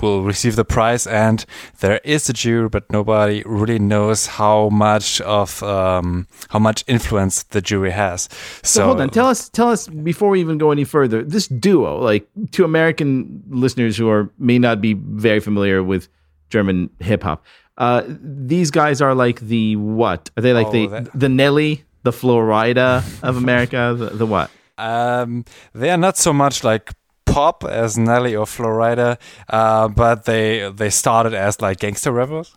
will 0.02 0.22
receive 0.22 0.56
the 0.56 0.64
prize, 0.64 1.06
and 1.06 1.44
there 1.80 2.00
is 2.04 2.28
a 2.28 2.32
jury, 2.32 2.68
but 2.68 2.90
nobody 2.92 3.42
really 3.46 3.78
knows 3.78 4.26
how 4.26 4.68
much 4.70 5.20
of 5.22 5.62
um, 5.62 6.26
how 6.50 6.58
much 6.58 6.84
influence 6.86 7.42
the 7.44 7.60
jury 7.60 7.90
has. 7.90 8.28
So, 8.62 8.84
hold 8.86 9.00
on, 9.00 9.10
tell 9.10 9.26
us, 9.26 9.48
tell 9.48 9.68
us 9.68 9.88
before 9.88 10.30
we 10.30 10.40
even 10.40 10.58
go 10.58 10.70
any 10.70 10.84
further. 10.84 11.22
This 11.22 11.48
duo, 11.48 11.98
like 12.00 12.28
to 12.52 12.64
American 12.64 13.42
listeners 13.48 13.96
who 13.96 14.08
are 14.08 14.30
may 14.38 14.58
not 14.58 14.80
be 14.80 14.94
very 14.94 15.40
familiar 15.40 15.82
with 15.82 16.08
German 16.50 16.90
hip 17.00 17.22
hop, 17.22 17.44
uh, 17.78 18.02
these 18.06 18.70
guys 18.70 19.00
are 19.00 19.14
like 19.14 19.40
the 19.40 19.76
what? 19.76 20.30
Are 20.36 20.42
they 20.42 20.52
like 20.52 20.68
Oh, 20.68 20.72
the 20.72 20.86
that- 20.88 21.12
the 21.18 21.28
Nelly, 21.28 21.84
the 22.02 22.12
Flo 22.12 22.36
Rida 22.38 23.02
of 23.22 23.36
America, 23.36 23.94
the, 23.98 24.10
the 24.10 24.26
what? 24.26 24.50
Um, 24.80 25.44
they 25.74 25.90
are 25.90 25.96
not 25.96 26.16
so 26.16 26.32
much 26.32 26.62
like 26.62 26.92
pop 27.38 27.64
as 27.64 27.96
Nelly 27.96 28.34
or 28.34 28.46
Flo 28.46 28.68
Rida, 28.68 29.16
uh, 29.48 29.86
but 29.86 30.24
they 30.24 30.70
they 30.80 30.90
started 30.90 31.34
as 31.34 31.60
like 31.60 31.78
gangster 31.78 32.12
rappers, 32.12 32.52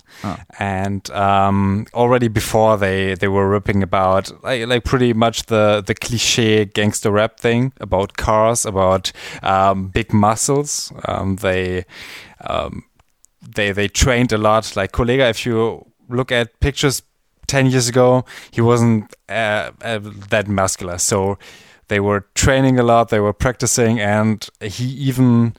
and 0.60 1.04
um, 1.12 1.86
already 1.94 2.30
before 2.30 2.78
they 2.78 3.16
they 3.16 3.28
were 3.28 3.48
ripping 3.48 3.84
about 3.84 4.32
like, 4.44 4.68
like 4.68 4.84
pretty 4.84 5.14
much 5.14 5.44
the 5.54 5.84
the 5.86 5.94
cliche 5.94 6.66
gangster 6.66 7.12
rap 7.12 7.40
thing 7.40 7.74
about 7.80 8.18
cars, 8.18 8.66
about 8.66 9.12
um, 9.44 9.90
big 9.90 10.14
muscles. 10.14 10.92
Um, 11.06 11.36
they 11.36 11.86
um, 12.50 12.84
they 13.56 13.72
they 13.72 13.88
trained 13.88 14.32
a 14.34 14.38
lot. 14.38 14.76
Like 14.76 14.92
Kollegah, 14.94 15.30
if 15.30 15.46
you 15.46 15.86
look 16.10 16.32
at 16.32 16.60
pictures 16.60 17.04
10 17.48 17.70
years 17.70 17.90
ago, 17.90 18.26
he 18.52 18.62
wasn't 18.62 19.14
uh, 19.30 19.72
uh, 19.82 20.00
that 20.30 20.48
muscular. 20.48 20.98
So 20.98 21.38
they 21.92 22.00
were 22.00 22.26
training 22.36 22.80
a 22.80 22.84
lot, 22.84 23.10
they 23.10 23.20
were 23.20 23.34
practicing, 23.34 24.00
and 24.00 24.48
he 24.62 24.86
even 24.86 25.54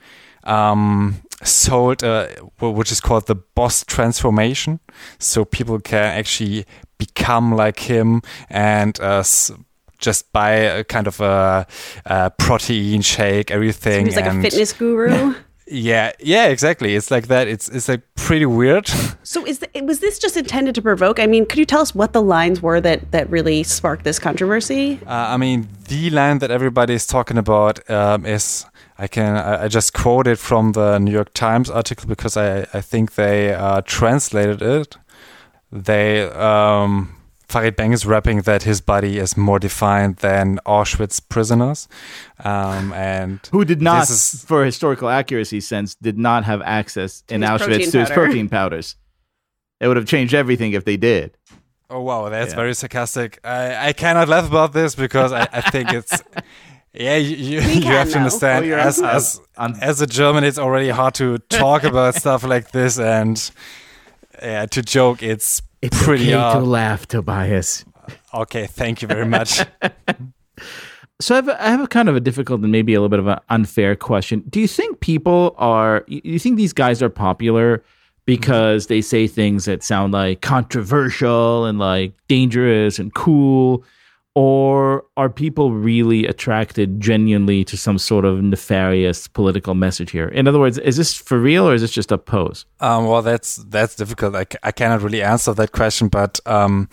um, 0.45 1.21
sold 1.43 2.03
uh, 2.03 2.29
which 2.59 2.91
is 2.91 3.01
called 3.03 3.27
the 3.27 3.35
boss 3.35 3.85
transformation. 3.85 4.81
So 5.19 5.45
people 5.45 5.79
can 5.79 6.05
actually 6.19 6.65
become 6.97 7.55
like 7.55 7.81
him 7.81 8.23
and 8.49 8.99
uh, 8.99 9.23
just 9.99 10.33
buy 10.33 10.53
a 10.53 10.85
kind 10.85 11.07
of 11.07 11.21
a, 11.21 11.67
a 12.07 12.31
protein 12.31 13.03
shake, 13.03 13.51
everything. 13.51 14.07
He's 14.07 14.17
like 14.17 14.25
a 14.25 14.41
fitness 14.41 14.73
guru. 14.73 15.35
Yeah, 15.67 16.13
yeah, 16.19 16.47
exactly. 16.47 16.95
It's 16.95 17.11
like 17.11 17.29
that. 17.29 17.49
It's 17.49 17.69
it's 17.69 17.89
like 17.89 18.03
pretty 18.17 18.47
weird. 18.47 18.89
so 19.23 19.47
is 19.47 19.61
the, 19.61 19.69
was 19.83 20.01
this 20.01 20.19
just 20.19 20.37
intended 20.37 20.75
to 20.75 20.83
provoke? 20.83 21.19
I 21.19 21.27
mean, 21.27 21.47
could 21.47 21.59
you 21.59 21.65
tell 21.67 21.81
us 21.81 21.95
what 21.95 22.13
the 22.13 22.23
lines 22.23 22.61
were 22.61 22.81
that 22.81 23.11
that 23.13 23.31
really 23.31 23.63
sparked 23.63 24.05
this 24.05 24.19
controversy? 24.19 24.99
Uh, 25.07 25.35
I 25.35 25.37
mean, 25.37 25.69
the 25.89 26.11
line 26.11 26.39
that 26.39 26.51
everybody 26.51 26.95
is 26.95 27.07
talking 27.07 27.39
about 27.39 27.89
um, 27.91 28.27
is 28.27 28.67
I 28.99 29.07
can 29.07 29.37
I, 29.37 29.65
I 29.65 29.69
just 29.69 29.95
it 30.27 30.39
from 30.39 30.73
the 30.73 30.99
New 30.99 31.13
York 31.13 31.33
Times 31.35 31.71
article 31.71 32.09
because 32.09 32.37
I 32.37 32.67
I 32.75 32.81
think 32.81 33.15
they 33.15 33.55
uh, 33.55 33.83
translated 33.85 34.63
it. 34.63 34.97
They 35.71 36.25
um, 36.25 37.15
Farid 37.53 37.77
Bang 37.77 37.93
is 37.93 38.07
rapping 38.07 38.43
that 38.43 38.63
his 38.63 38.81
body 38.81 39.19
is 39.19 39.37
more 39.37 39.59
defined 39.59 40.17
than 40.17 40.59
Auschwitz 40.67 41.21
prisoners, 41.29 41.87
um, 42.45 42.93
and 42.95 43.41
Who 43.53 43.65
did 43.65 43.83
not, 43.83 44.09
is- 44.11 44.45
for 44.45 44.65
historical 44.65 45.09
accuracy 45.09 45.61
sense, 45.61 45.95
did 45.95 46.19
not 46.19 46.45
have 46.45 46.63
access 46.63 47.23
in 47.29 47.43
Auschwitz 47.43 47.91
to 47.93 47.99
his 48.01 48.09
powder. 48.09 48.15
protein 48.15 48.49
powders. 48.49 48.97
It 49.81 49.89
would 49.89 49.97
have 49.97 50.07
changed 50.07 50.33
everything 50.35 50.73
if 50.73 50.85
they 50.85 50.97
did. 50.97 51.37
Oh 51.91 52.01
wow, 52.01 52.29
that's 52.31 52.53
Yeah. 52.53 52.57
very 52.63 52.75
sarcastic. 52.75 53.39
I, 53.45 53.89
I 53.89 53.93
cannot 53.93 54.29
laugh 54.29 54.47
about 54.49 54.73
this 54.73 54.95
because 54.95 55.31
I, 55.33 55.47
I 55.53 55.61
think 55.73 55.93
it's 55.93 56.23
yeah 56.95 57.17
you 57.17 57.37
you, 57.37 57.59
We 57.67 57.73
you 57.75 57.81
can 57.83 57.93
have 57.93 58.11
to 58.13 58.19
understand 58.19 58.65
Oh, 58.65 58.79
as 58.89 59.03
as 59.03 59.41
as 59.59 60.01
a 60.01 60.07
German 60.07 60.43
it's 60.45 60.59
already 60.59 60.89
hard 60.89 61.15
to 61.15 61.37
talk 61.51 61.83
about 61.85 62.15
stuff 62.25 62.45
like 62.45 62.71
this 62.71 62.99
and 62.99 63.37
yeah 64.43 64.65
to 64.67 64.81
joke 64.83 65.23
it's, 65.23 65.61
pretty 65.91 66.27
to 66.27 66.41
uh, 66.41 66.61
laugh, 66.61 67.07
Tobias. 67.09 67.85
Okay, 68.35 68.67
thank 68.67 69.03
you 69.03 69.09
very 69.09 69.27
much. 69.27 69.61
So 71.23 71.37
I 71.37 71.37
have, 71.37 71.49
a, 71.49 71.65
I 71.65 71.71
have 71.71 71.81
a 71.81 71.87
kind 71.87 72.09
of 72.09 72.17
a 72.17 72.21
difficult 72.21 72.63
and 72.63 72.73
maybe 72.73 72.95
a 72.95 73.01
little 73.01 73.09
bit 73.09 73.21
of 73.21 73.29
an 73.29 73.39
unfair 73.49 73.95
question. 73.95 74.43
Do 74.49 74.59
you 74.59 74.67
think 74.67 74.99
people 74.99 75.55
are? 75.57 76.05
You 76.09 76.41
think 76.41 76.57
these 76.57 76.73
guys 76.73 77.01
are 77.01 77.09
popular 77.09 77.85
because 78.27 78.89
they 78.89 79.01
say 79.01 79.29
things 79.29 79.67
that 79.67 79.85
sound 79.85 80.13
like 80.13 80.41
controversial 80.41 81.65
and 81.65 81.79
like 81.79 82.15
dangerous 82.27 82.99
and 82.99 83.15
cool, 83.15 83.85
or 84.35 85.05
are 85.17 85.29
people 85.29 85.73
really 85.73 86.27
attracted 86.27 87.01
genuinely 87.01 87.65
to 87.65 87.77
some 87.77 87.99
sort 87.99 88.25
of 88.25 88.43
nefarious 88.43 89.29
political 89.29 89.75
message 89.75 90.11
here? 90.11 90.29
In 90.29 90.49
other 90.49 90.59
words, 90.59 90.79
is 90.79 90.97
this 90.97 91.15
for 91.15 91.39
real 91.39 91.69
or 91.69 91.75
is 91.75 91.83
this 91.83 91.93
just 91.93 92.13
a 92.13 92.19
pose? 92.19 92.65
Um, 92.81 93.07
well, 93.07 93.23
that's 93.23 93.57
that's 93.57 93.95
difficult. 93.95 94.35
I, 94.35 94.47
I 94.63 94.73
cannot 94.73 95.03
really 95.03 95.23
answer 95.23 95.53
that 95.55 95.73
question, 95.73 96.09
but 96.09 96.41
um, 96.47 96.89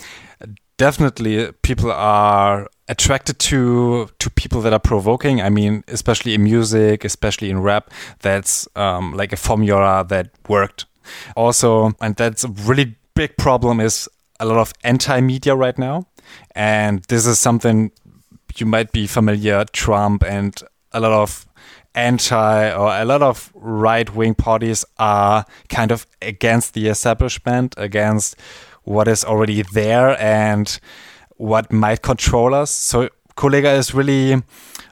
definitely 0.78 1.52
people 1.62 1.92
are 1.92 2.68
attracted 2.90 3.40
to 3.40 4.10
to 4.20 4.30
people 4.32 4.62
that 4.62 4.74
are 4.74 4.80
provoking. 4.80 5.42
I 5.42 5.50
mean, 5.50 5.84
especially 5.88 6.34
in 6.34 6.44
music, 6.44 7.06
especially 7.06 7.50
in 7.50 7.62
rap, 7.62 7.92
that's 8.20 8.68
um, 8.76 9.14
like 9.14 9.32
a 9.32 9.38
formula 9.38 10.06
that 10.10 10.32
worked. 10.50 10.86
Also, 11.36 11.94
and 12.02 12.16
that's 12.16 12.44
a 12.44 12.50
really 12.50 12.96
big 13.16 13.38
problem 13.38 13.80
is 13.80 14.10
a 14.40 14.46
lot 14.46 14.58
of 14.58 14.74
anti-media 14.84 15.56
right 15.56 15.78
now, 15.78 16.08
and 16.56 17.04
this 17.04 17.26
is 17.26 17.40
something 17.40 17.92
you 18.58 18.66
might 18.66 18.92
be 18.92 19.08
familiar. 19.08 19.66
Trump 19.72 20.24
and 20.24 20.62
a 20.92 21.00
lot 21.00 21.12
of 21.12 21.46
anti 21.96 22.72
or 22.72 22.90
a 22.94 23.06
lot 23.06 23.22
of 23.22 23.52
right 23.56 24.14
wing 24.16 24.36
parties 24.36 24.86
are 24.98 25.46
kind 25.70 25.92
of 25.92 26.06
against 26.22 26.74
the 26.74 26.88
establishment, 26.88 27.76
against 27.78 28.36
what 28.84 29.08
is 29.08 29.24
already 29.24 29.62
there 29.62 30.20
and 30.22 30.80
what 31.38 31.72
might 31.72 32.02
control 32.02 32.54
us. 32.54 32.72
So 32.72 33.10
Kollegah 33.36 33.78
is 33.78 33.94
really 33.94 34.42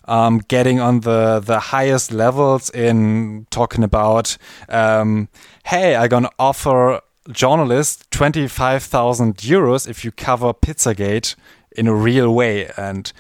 um, 0.06 0.40
getting 0.48 0.80
on 0.80 1.02
the, 1.02 1.40
the 1.40 1.60
highest 1.60 2.12
levels 2.12 2.70
in 2.70 3.46
talking 3.50 3.84
about, 3.84 4.38
um, 4.70 5.28
hey, 5.66 5.96
I'm 5.96 6.08
going 6.08 6.24
to 6.24 6.32
offer 6.40 7.02
journalists 7.32 8.06
25,000 8.12 9.38
euros 9.38 9.88
if 9.88 10.04
you 10.06 10.12
cover 10.12 10.54
Pizzagate 10.54 11.36
in 11.72 11.88
a 11.88 11.94
real 11.94 12.34
way. 12.34 12.70
And 12.78 13.12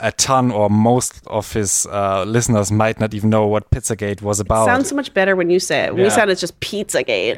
a 0.00 0.10
ton 0.12 0.50
or 0.50 0.70
most 0.70 1.20
of 1.26 1.52
his 1.52 1.86
uh, 1.90 2.24
listeners 2.24 2.72
might 2.72 2.98
not 2.98 3.12
even 3.14 3.28
know 3.30 3.46
what 3.46 3.70
Pizzagate 3.70 4.22
was 4.22 4.40
about. 4.40 4.64
Sounds 4.66 4.88
so 4.88 4.94
much 4.96 5.12
better 5.12 5.36
when 5.36 5.50
you 5.50 5.60
say 5.60 5.80
it. 5.84 5.92
When 5.92 5.98
you 6.00 6.04
Yeah. 6.04 6.14
sound 6.16 6.30
it's 6.30 6.40
just 6.40 6.58
Pizzagate. 6.60 7.36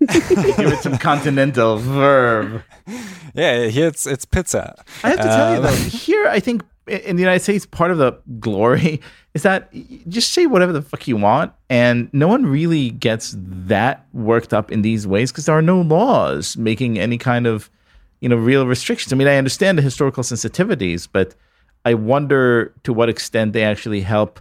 Give 0.06 0.72
it 0.72 0.78
some 0.80 0.96
continental 0.98 1.76
verb. 1.78 2.62
yeah, 3.34 3.66
here 3.66 3.88
it's 3.88 4.06
it's 4.06 4.24
pizza. 4.24 4.76
I 5.02 5.08
have 5.08 5.18
to 5.18 5.24
tell 5.24 5.50
you 5.50 5.56
Um, 5.56 5.62
though, 5.64 5.74
here 5.74 6.26
I 6.28 6.38
think 6.40 6.62
i- 6.62 6.66
in 6.88 7.16
the 7.16 7.22
United 7.22 7.40
States, 7.42 7.66
part 7.66 7.90
of 7.90 7.98
the 7.98 8.12
glory 8.40 9.00
is 9.34 9.42
that 9.42 9.72
just 10.08 10.32
say 10.32 10.46
whatever 10.46 10.72
the 10.72 10.82
fuck 10.82 11.06
you 11.06 11.16
want, 11.16 11.52
and 11.70 12.08
no 12.12 12.28
one 12.28 12.46
really 12.46 12.90
gets 12.90 13.34
that 13.38 14.06
worked 14.12 14.52
up 14.52 14.72
in 14.72 14.82
these 14.82 15.06
ways 15.06 15.30
because 15.30 15.46
there 15.46 15.56
are 15.56 15.62
no 15.62 15.80
laws 15.80 16.56
making 16.56 16.98
any 16.98 17.18
kind 17.18 17.46
of 17.46 17.70
you 18.20 18.28
know 18.28 18.36
real 18.36 18.66
restrictions. 18.66 19.12
I 19.12 19.16
mean, 19.16 19.28
I 19.28 19.36
understand 19.36 19.78
the 19.78 19.82
historical 19.82 20.22
sensitivities, 20.22 21.08
but 21.10 21.34
I 21.84 21.94
wonder 21.94 22.74
to 22.84 22.92
what 22.92 23.08
extent 23.08 23.52
they 23.52 23.64
actually 23.64 24.00
help 24.00 24.40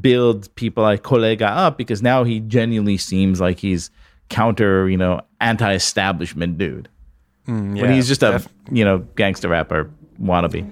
build 0.00 0.54
people 0.54 0.82
like 0.82 1.02
Kollegah 1.02 1.42
up 1.42 1.76
because 1.76 2.02
now 2.02 2.24
he 2.24 2.40
genuinely 2.40 2.96
seems 2.96 3.40
like 3.40 3.58
he's 3.58 3.90
counter, 4.28 4.88
you 4.88 4.96
know, 4.96 5.20
anti-establishment 5.40 6.56
dude 6.58 6.88
mm, 7.46 7.80
when 7.80 7.92
he's 7.92 8.08
just 8.08 8.22
a 8.22 8.32
def- 8.32 8.48
you 8.70 8.84
know 8.84 8.98
gangster 9.16 9.48
rapper 9.48 9.90
wannabe. 10.22 10.68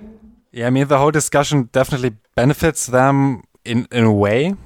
Yeah, 0.59 0.67
I 0.67 0.71
mean 0.71 0.89
the 0.89 0.99
whole 0.99 1.13
discussion 1.13 1.69
definitely 1.71 2.17
benefits 2.35 2.87
them 2.87 3.45
in 3.65 3.87
in 3.93 4.03
a 4.03 4.13
way. 4.13 4.57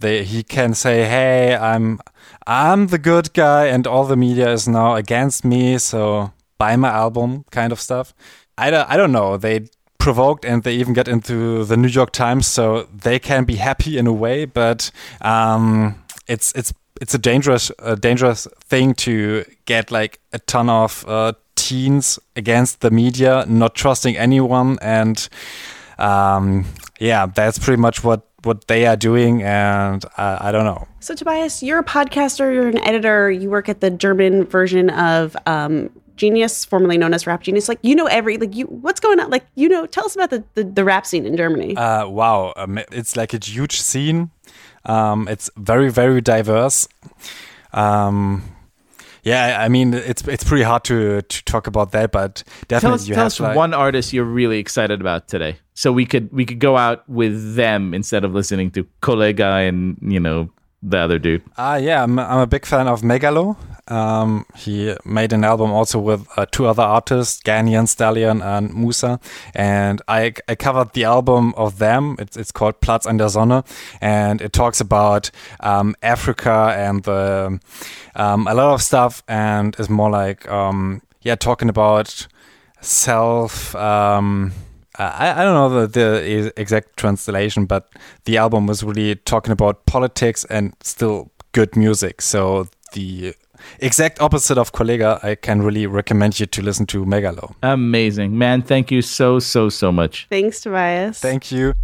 They 0.00 0.22
he 0.22 0.44
can 0.44 0.74
say, 0.74 1.06
"Hey, 1.06 1.56
I'm 1.56 1.98
I'm 2.46 2.86
the 2.86 2.98
good 2.98 3.32
guy, 3.34 3.66
and 3.66 3.84
all 3.84 4.04
the 4.04 4.16
media 4.16 4.52
is 4.52 4.68
now 4.68 4.94
against 4.94 5.44
me, 5.44 5.78
so 5.78 6.30
buy 6.58 6.76
my 6.76 6.90
album," 6.90 7.44
kind 7.50 7.72
of 7.72 7.80
stuff. 7.80 8.14
I 8.56 8.70
don't 8.70 8.88
I 8.88 8.96
don't 8.96 9.10
know. 9.10 9.36
They 9.36 9.66
provoked 9.98 10.44
and 10.44 10.62
they 10.62 10.74
even 10.74 10.94
get 10.94 11.08
into 11.08 11.64
the 11.64 11.76
New 11.76 11.88
York 11.88 12.12
Times, 12.12 12.46
so 12.46 12.86
they 13.02 13.18
can 13.18 13.44
be 13.44 13.56
happy 13.56 13.98
in 13.98 14.06
a 14.06 14.12
way, 14.12 14.44
but 14.44 14.92
um, 15.20 15.96
it's 16.28 16.52
it's 16.54 16.72
it's 17.00 17.14
a 17.14 17.18
dangerous 17.18 17.72
a 17.80 17.96
dangerous 17.96 18.46
thing 18.68 18.94
to 18.94 19.44
get 19.64 19.90
like 19.90 20.20
a 20.32 20.38
ton 20.38 20.68
of 20.70 21.04
uh, 21.08 21.32
teens 21.60 22.18
against 22.36 22.80
the 22.80 22.90
media, 22.90 23.44
not 23.48 23.74
trusting 23.74 24.16
anyone, 24.16 24.78
and 24.80 25.28
um, 25.98 26.64
yeah, 26.98 27.26
that's 27.26 27.58
pretty 27.58 27.80
much 27.80 28.02
what 28.02 28.26
what 28.44 28.66
they 28.68 28.86
are 28.86 28.96
doing, 28.96 29.42
and 29.42 30.04
I, 30.16 30.48
I 30.48 30.52
don't 30.52 30.64
know. 30.64 30.88
So, 31.00 31.14
Tobias, 31.14 31.62
you're 31.62 31.78
a 31.78 31.84
podcaster, 31.84 32.52
you're 32.52 32.68
an 32.68 32.78
editor, 32.78 33.30
you 33.30 33.50
work 33.50 33.68
at 33.68 33.80
the 33.80 33.90
German 33.90 34.44
version 34.44 34.88
of 34.90 35.36
um, 35.46 35.90
Genius, 36.16 36.64
formerly 36.64 36.98
known 36.98 37.14
as 37.14 37.26
Rap 37.26 37.42
Genius. 37.42 37.68
Like 37.68 37.78
you 37.82 37.94
know 37.94 38.06
every 38.06 38.36
like 38.38 38.54
you 38.54 38.66
what's 38.66 39.00
going 39.00 39.20
on? 39.20 39.30
Like 39.30 39.46
you 39.54 39.68
know, 39.68 39.86
tell 39.86 40.04
us 40.04 40.14
about 40.14 40.30
the 40.30 40.44
the, 40.54 40.64
the 40.64 40.84
rap 40.84 41.06
scene 41.06 41.26
in 41.26 41.36
Germany. 41.36 41.76
Uh, 41.76 42.08
wow, 42.08 42.52
um, 42.56 42.78
it's 42.92 43.16
like 43.16 43.34
a 43.34 43.38
huge 43.42 43.80
scene. 43.80 44.30
Um, 44.84 45.28
it's 45.28 45.50
very 45.56 45.90
very 45.90 46.20
diverse. 46.20 46.88
Um, 47.72 48.42
yeah, 49.22 49.58
I 49.60 49.68
mean 49.68 49.94
it's 49.94 50.26
it's 50.26 50.44
pretty 50.44 50.64
hard 50.64 50.84
to 50.84 51.22
to 51.22 51.44
talk 51.44 51.66
about 51.66 51.92
that, 51.92 52.12
but 52.12 52.42
definitely 52.68 52.80
Tell 52.80 52.94
us, 52.94 53.08
you 53.08 53.14
tell 53.14 53.24
have 53.24 53.32
us 53.32 53.40
like, 53.40 53.56
one 53.56 53.74
artist 53.74 54.12
you're 54.12 54.24
really 54.24 54.58
excited 54.58 55.00
about 55.00 55.28
today, 55.28 55.58
so 55.74 55.92
we 55.92 56.06
could 56.06 56.32
we 56.32 56.44
could 56.44 56.58
go 56.58 56.76
out 56.76 57.08
with 57.08 57.54
them 57.56 57.94
instead 57.94 58.24
of 58.24 58.34
listening 58.34 58.70
to 58.72 58.86
Kollegah 59.02 59.68
and 59.68 59.98
you 60.00 60.20
know 60.20 60.50
the 60.82 60.98
other 60.98 61.18
dude. 61.18 61.42
Ah, 61.58 61.76
yeah, 61.76 62.02
I'm, 62.02 62.18
I'm 62.18 62.40
a 62.40 62.46
big 62.46 62.64
fan 62.64 62.88
of 62.88 63.02
Megaloh. 63.02 63.56
Um, 63.90 64.46
he 64.54 64.94
made 65.04 65.32
an 65.32 65.44
album 65.44 65.72
also 65.72 65.98
with 65.98 66.26
uh, 66.36 66.46
two 66.46 66.66
other 66.66 66.82
artists, 66.82 67.42
Ghanaian 67.42 67.88
Stallion 67.88 68.40
and 68.40 68.72
Musa. 68.74 69.18
And 69.54 70.00
I, 70.06 70.32
I 70.48 70.54
covered 70.54 70.92
the 70.92 71.04
album 71.04 71.52
of 71.56 71.78
them. 71.78 72.16
It's, 72.18 72.36
it's 72.36 72.52
called 72.52 72.80
Platz 72.80 73.04
an 73.04 73.16
der 73.16 73.28
Sonne. 73.28 73.64
And 74.00 74.40
it 74.40 74.52
talks 74.52 74.80
about 74.80 75.30
um, 75.60 75.96
Africa 76.02 76.74
and 76.76 77.02
the, 77.02 77.60
um, 78.14 78.46
a 78.46 78.54
lot 78.54 78.74
of 78.74 78.82
stuff 78.82 79.22
and 79.26 79.74
is 79.78 79.90
more 79.90 80.10
like, 80.10 80.48
um, 80.48 81.02
yeah, 81.22 81.34
talking 81.34 81.68
about 81.68 82.28
self. 82.80 83.74
Um, 83.74 84.52
I, 84.98 85.32
I 85.32 85.44
don't 85.44 85.54
know 85.54 85.86
the, 85.86 85.86
the 85.86 86.60
exact 86.60 86.96
translation, 86.96 87.66
but 87.66 87.92
the 88.24 88.36
album 88.36 88.66
was 88.66 88.82
really 88.82 89.16
talking 89.16 89.52
about 89.52 89.86
politics 89.86 90.44
and 90.44 90.74
still 90.82 91.30
good 91.52 91.74
music. 91.76 92.22
So 92.22 92.68
the 92.92 93.34
exact 93.78 94.20
opposite 94.20 94.58
of 94.58 94.72
Kollegah, 94.72 95.22
I 95.24 95.34
can 95.34 95.62
really 95.62 95.86
recommend 95.86 96.40
you 96.40 96.46
to 96.46 96.62
listen 96.62 96.86
to 96.86 97.04
Megaloh. 97.04 97.54
Amazing, 97.62 98.36
man! 98.36 98.62
Thank 98.62 98.90
you 98.90 99.02
so 99.02 99.38
so 99.38 99.68
so 99.68 99.92
much. 99.92 100.26
Thanks, 100.30 100.60
Tobias. 100.60 101.20
Thank 101.20 101.52
you. 101.52 101.74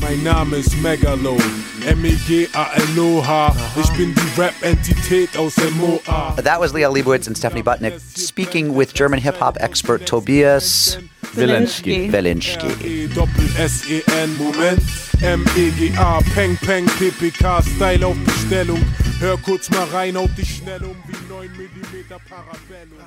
Mein 0.00 0.22
Name 0.22 0.54
ist 0.54 0.74
Megaloh, 0.82 1.38
M-E-G-A-L-O-H. 1.86 3.28
Uh-huh. 3.28 3.80
Ich 3.80 3.90
bin 3.90 4.14
die 4.14 4.40
Rap-Entität 4.40 5.36
aus 5.36 5.54
MOA. 5.76 6.34
That 6.42 6.60
was 6.60 6.72
Liel 6.72 6.88
Leibovitz 6.90 7.26
and 7.26 7.36
Stephanie 7.36 7.62
Butnick 7.62 8.00
speaking 8.16 8.74
with 8.74 8.94
German 8.94 9.20
hip 9.20 9.36
hop 9.38 9.58
expert 9.60 10.06
Tobias 10.06 10.98
Wilinski. 11.34 12.10
Wilinski. 12.10 12.84
E-Doppel-S-E-N, 12.84 14.36
Moment. 14.38 14.80
M-E-G-A, 15.22 16.22
Peng, 16.34 16.56
Peng, 16.56 16.86
PPK, 16.86 17.62
Style 17.62 18.06
auf 18.06 18.16
Bestellung. 18.24 18.82
Hör 19.20 19.36
kurz 19.38 19.68
mal 19.70 19.84
rein, 19.92 20.16
auf 20.16 20.30
die 20.36 20.44
Schnellung 20.44 20.96
wie 21.06 21.16
9 21.28 21.48
mm 21.48 22.08
Parabellum. 22.28 22.98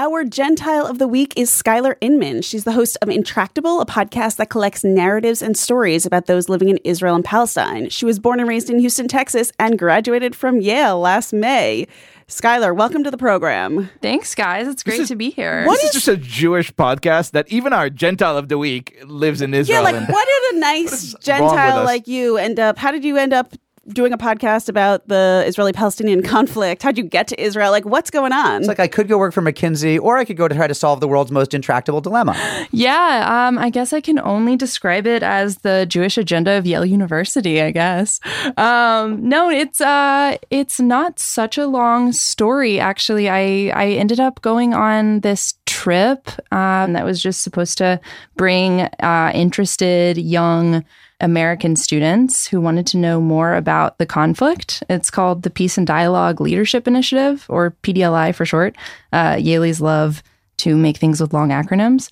Our 0.00 0.22
Gentile 0.22 0.86
of 0.86 0.98
the 0.98 1.08
Week 1.08 1.32
is 1.36 1.50
Skylar 1.50 1.96
Inman. 2.00 2.42
She's 2.42 2.62
the 2.62 2.70
host 2.70 2.96
of 3.02 3.08
Intractable, 3.08 3.80
a 3.80 3.84
podcast 3.84 4.36
that 4.36 4.48
collects 4.48 4.84
narratives 4.84 5.42
and 5.42 5.56
stories 5.56 6.06
about 6.06 6.26
those 6.26 6.48
living 6.48 6.68
in 6.68 6.76
Israel 6.84 7.16
and 7.16 7.24
Palestine. 7.24 7.88
She 7.88 8.04
was 8.04 8.20
born 8.20 8.38
and 8.38 8.48
raised 8.48 8.70
in 8.70 8.78
Houston, 8.78 9.08
Texas, 9.08 9.50
and 9.58 9.76
graduated 9.76 10.36
from 10.36 10.60
Yale 10.60 11.00
last 11.00 11.32
May. 11.32 11.88
Skylar, 12.28 12.76
welcome 12.76 13.04
to 13.04 13.10
the 13.10 13.16
program. 13.16 13.88
Thanks, 14.02 14.34
guys. 14.34 14.68
It's 14.68 14.82
great 14.82 15.00
is- 15.00 15.08
to 15.08 15.16
be 15.16 15.30
here. 15.30 15.64
this 15.66 15.84
is, 15.84 15.92
just 15.92 16.08
a 16.08 16.16
Jewish 16.18 16.70
podcast 16.74 17.30
that 17.30 17.48
even 17.48 17.72
our 17.72 17.88
Gentile 17.88 18.36
of 18.36 18.50
the 18.50 18.58
week 18.58 18.98
lives 19.06 19.40
in 19.40 19.54
Israel. 19.54 19.78
Yeah, 19.78 19.82
like 19.82 19.94
and- 19.96 20.06
what 20.08 20.28
did 20.28 20.56
a 20.56 20.60
nice 20.60 21.14
Gentile 21.22 21.84
like 21.84 22.06
you 22.06 22.36
end 22.36 22.60
up? 22.60 22.76
How 22.76 22.90
did 22.90 23.02
you 23.02 23.16
end 23.16 23.32
up 23.32 23.54
doing 23.88 24.12
a 24.12 24.18
podcast 24.18 24.68
about 24.68 25.06
the 25.08 25.44
Israeli-Palestinian 25.46 26.22
conflict? 26.34 26.82
How'd 26.82 26.98
you 26.98 27.04
get 27.04 27.28
to 27.28 27.40
Israel? 27.40 27.70
Like, 27.70 27.84
what's 27.84 28.10
going 28.10 28.32
on? 28.32 28.60
It's 28.60 28.68
like 28.68 28.80
I 28.80 28.88
could 28.88 29.08
go 29.08 29.18
work 29.18 29.34
for 29.34 29.42
McKinsey, 29.42 30.00
or 30.00 30.18
I 30.18 30.24
could 30.24 30.36
go 30.36 30.48
to 30.48 30.54
try 30.54 30.66
to 30.66 30.74
solve 30.74 31.00
the 31.00 31.08
world's 31.08 31.32
most 31.32 31.54
intractable 31.54 32.00
dilemma. 32.00 32.36
Yeah, 32.70 33.46
um, 33.48 33.58
I 33.58 33.70
guess 33.70 33.92
I 33.92 34.00
can 34.00 34.18
only 34.18 34.56
describe 34.56 35.06
it 35.06 35.22
as 35.22 35.58
the 35.58 35.86
Jewish 35.88 36.18
agenda 36.18 36.52
of 36.52 36.66
Yale 36.66 36.84
University. 36.84 37.60
I 37.62 37.70
guess. 37.70 38.20
Um, 38.56 39.28
no, 39.28 39.50
it's 39.50 39.80
uh, 39.80 40.36
it's 40.50 40.78
not 40.78 41.18
such 41.18 41.56
a 41.58 41.66
long 41.66 42.12
story. 42.12 42.78
Actually, 42.78 43.28
I 43.28 43.72
I 43.74 43.90
ended 43.92 44.20
up 44.20 44.42
going 44.42 44.74
on 44.74 45.20
this 45.20 45.54
trip 45.66 46.28
um, 46.52 46.92
that 46.92 47.04
was 47.04 47.22
just 47.22 47.42
supposed 47.42 47.78
to 47.78 48.00
bring 48.36 48.82
uh, 49.00 49.30
interested 49.34 50.18
young. 50.18 50.84
American 51.20 51.76
students 51.76 52.46
who 52.46 52.60
wanted 52.60 52.86
to 52.88 52.96
know 52.96 53.20
more 53.20 53.54
about 53.54 53.98
the 53.98 54.06
conflict. 54.06 54.82
It's 54.88 55.10
called 55.10 55.42
the 55.42 55.50
Peace 55.50 55.76
and 55.76 55.86
Dialogue 55.86 56.40
Leadership 56.40 56.86
Initiative, 56.86 57.44
or 57.48 57.76
PDLI 57.82 58.34
for 58.34 58.46
short. 58.46 58.76
Uh, 59.12 59.34
Yalies 59.34 59.80
love 59.80 60.22
to 60.58 60.76
make 60.76 60.96
things 60.96 61.20
with 61.20 61.32
long 61.32 61.50
acronyms. 61.50 62.10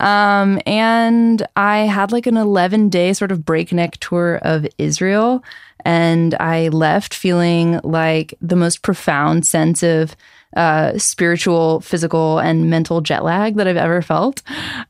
Um, 0.00 0.60
and 0.66 1.46
I 1.54 1.80
had 1.80 2.12
like 2.12 2.26
an 2.26 2.36
11 2.36 2.88
day 2.88 3.12
sort 3.12 3.30
of 3.30 3.44
breakneck 3.44 3.98
tour 3.98 4.36
of 4.42 4.66
Israel. 4.78 5.44
And 5.84 6.34
I 6.34 6.68
left 6.68 7.14
feeling 7.14 7.80
like 7.84 8.34
the 8.40 8.56
most 8.56 8.82
profound 8.82 9.46
sense 9.46 9.82
of 9.82 10.16
uh, 10.56 10.98
spiritual, 10.98 11.80
physical, 11.80 12.38
and 12.38 12.68
mental 12.68 13.00
jet 13.00 13.24
lag 13.24 13.56
that 13.56 13.66
I've 13.66 13.76
ever 13.76 14.02
felt. 14.02 14.42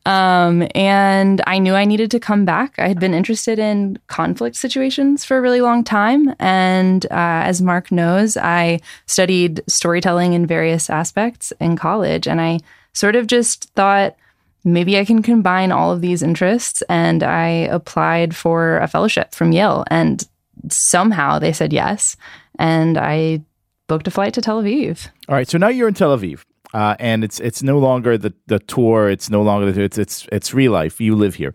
Um, 0.05 0.67
and 0.75 1.41
I 1.47 1.59
knew 1.59 1.73
I 1.73 1.85
needed 1.85 2.11
to 2.11 2.19
come 2.19 2.43
back. 2.43 2.77
I 2.77 2.87
had 2.87 2.99
been 2.99 3.13
interested 3.13 3.59
in 3.59 3.97
conflict 4.07 4.57
situations 4.57 5.23
for 5.23 5.37
a 5.37 5.41
really 5.41 5.61
long 5.61 5.83
time. 5.83 6.35
And 6.39 7.05
uh, 7.05 7.47
as 7.47 7.61
Mark 7.61 7.91
knows, 7.91 8.35
I 8.35 8.81
studied 9.05 9.63
storytelling 9.67 10.33
in 10.33 10.45
various 10.45 10.89
aspects 10.89 11.53
in 11.61 11.77
college. 11.77 12.27
And 12.27 12.41
I 12.41 12.59
sort 12.91 13.15
of 13.15 13.27
just 13.27 13.69
thought, 13.73 14.17
maybe 14.65 14.97
I 14.97 15.05
can 15.05 15.21
combine 15.21 15.71
all 15.71 15.91
of 15.91 16.01
these 16.01 16.21
interests. 16.21 16.81
And 16.89 17.23
I 17.23 17.47
applied 17.47 18.35
for 18.35 18.79
a 18.79 18.87
fellowship 18.87 19.33
from 19.33 19.53
Yale. 19.53 19.85
And 19.89 20.27
somehow 20.69 21.39
they 21.39 21.53
said 21.53 21.73
yes. 21.73 22.15
And 22.59 22.97
I 22.97 23.41
booked 23.87 24.07
a 24.07 24.11
flight 24.11 24.33
to 24.35 24.41
Tel 24.41 24.61
Aviv. 24.61 25.09
All 25.27 25.35
right, 25.35 25.47
so 25.47 25.57
now 25.57 25.67
you're 25.69 25.87
in 25.87 25.93
Tel 25.93 26.17
Aviv, 26.17 26.43
uh, 26.73 26.95
and 26.99 27.23
it's 27.23 27.39
it's 27.39 27.63
no 27.63 27.79
longer 27.79 28.17
the 28.17 28.33
the 28.47 28.59
tour. 28.59 29.09
It's 29.09 29.29
no 29.29 29.41
longer 29.41 29.71
the 29.71 29.81
it's 29.81 29.97
it's 29.97 30.27
it's 30.31 30.53
real 30.53 30.71
life. 30.71 30.99
You 31.01 31.15
live 31.15 31.35
here. 31.35 31.53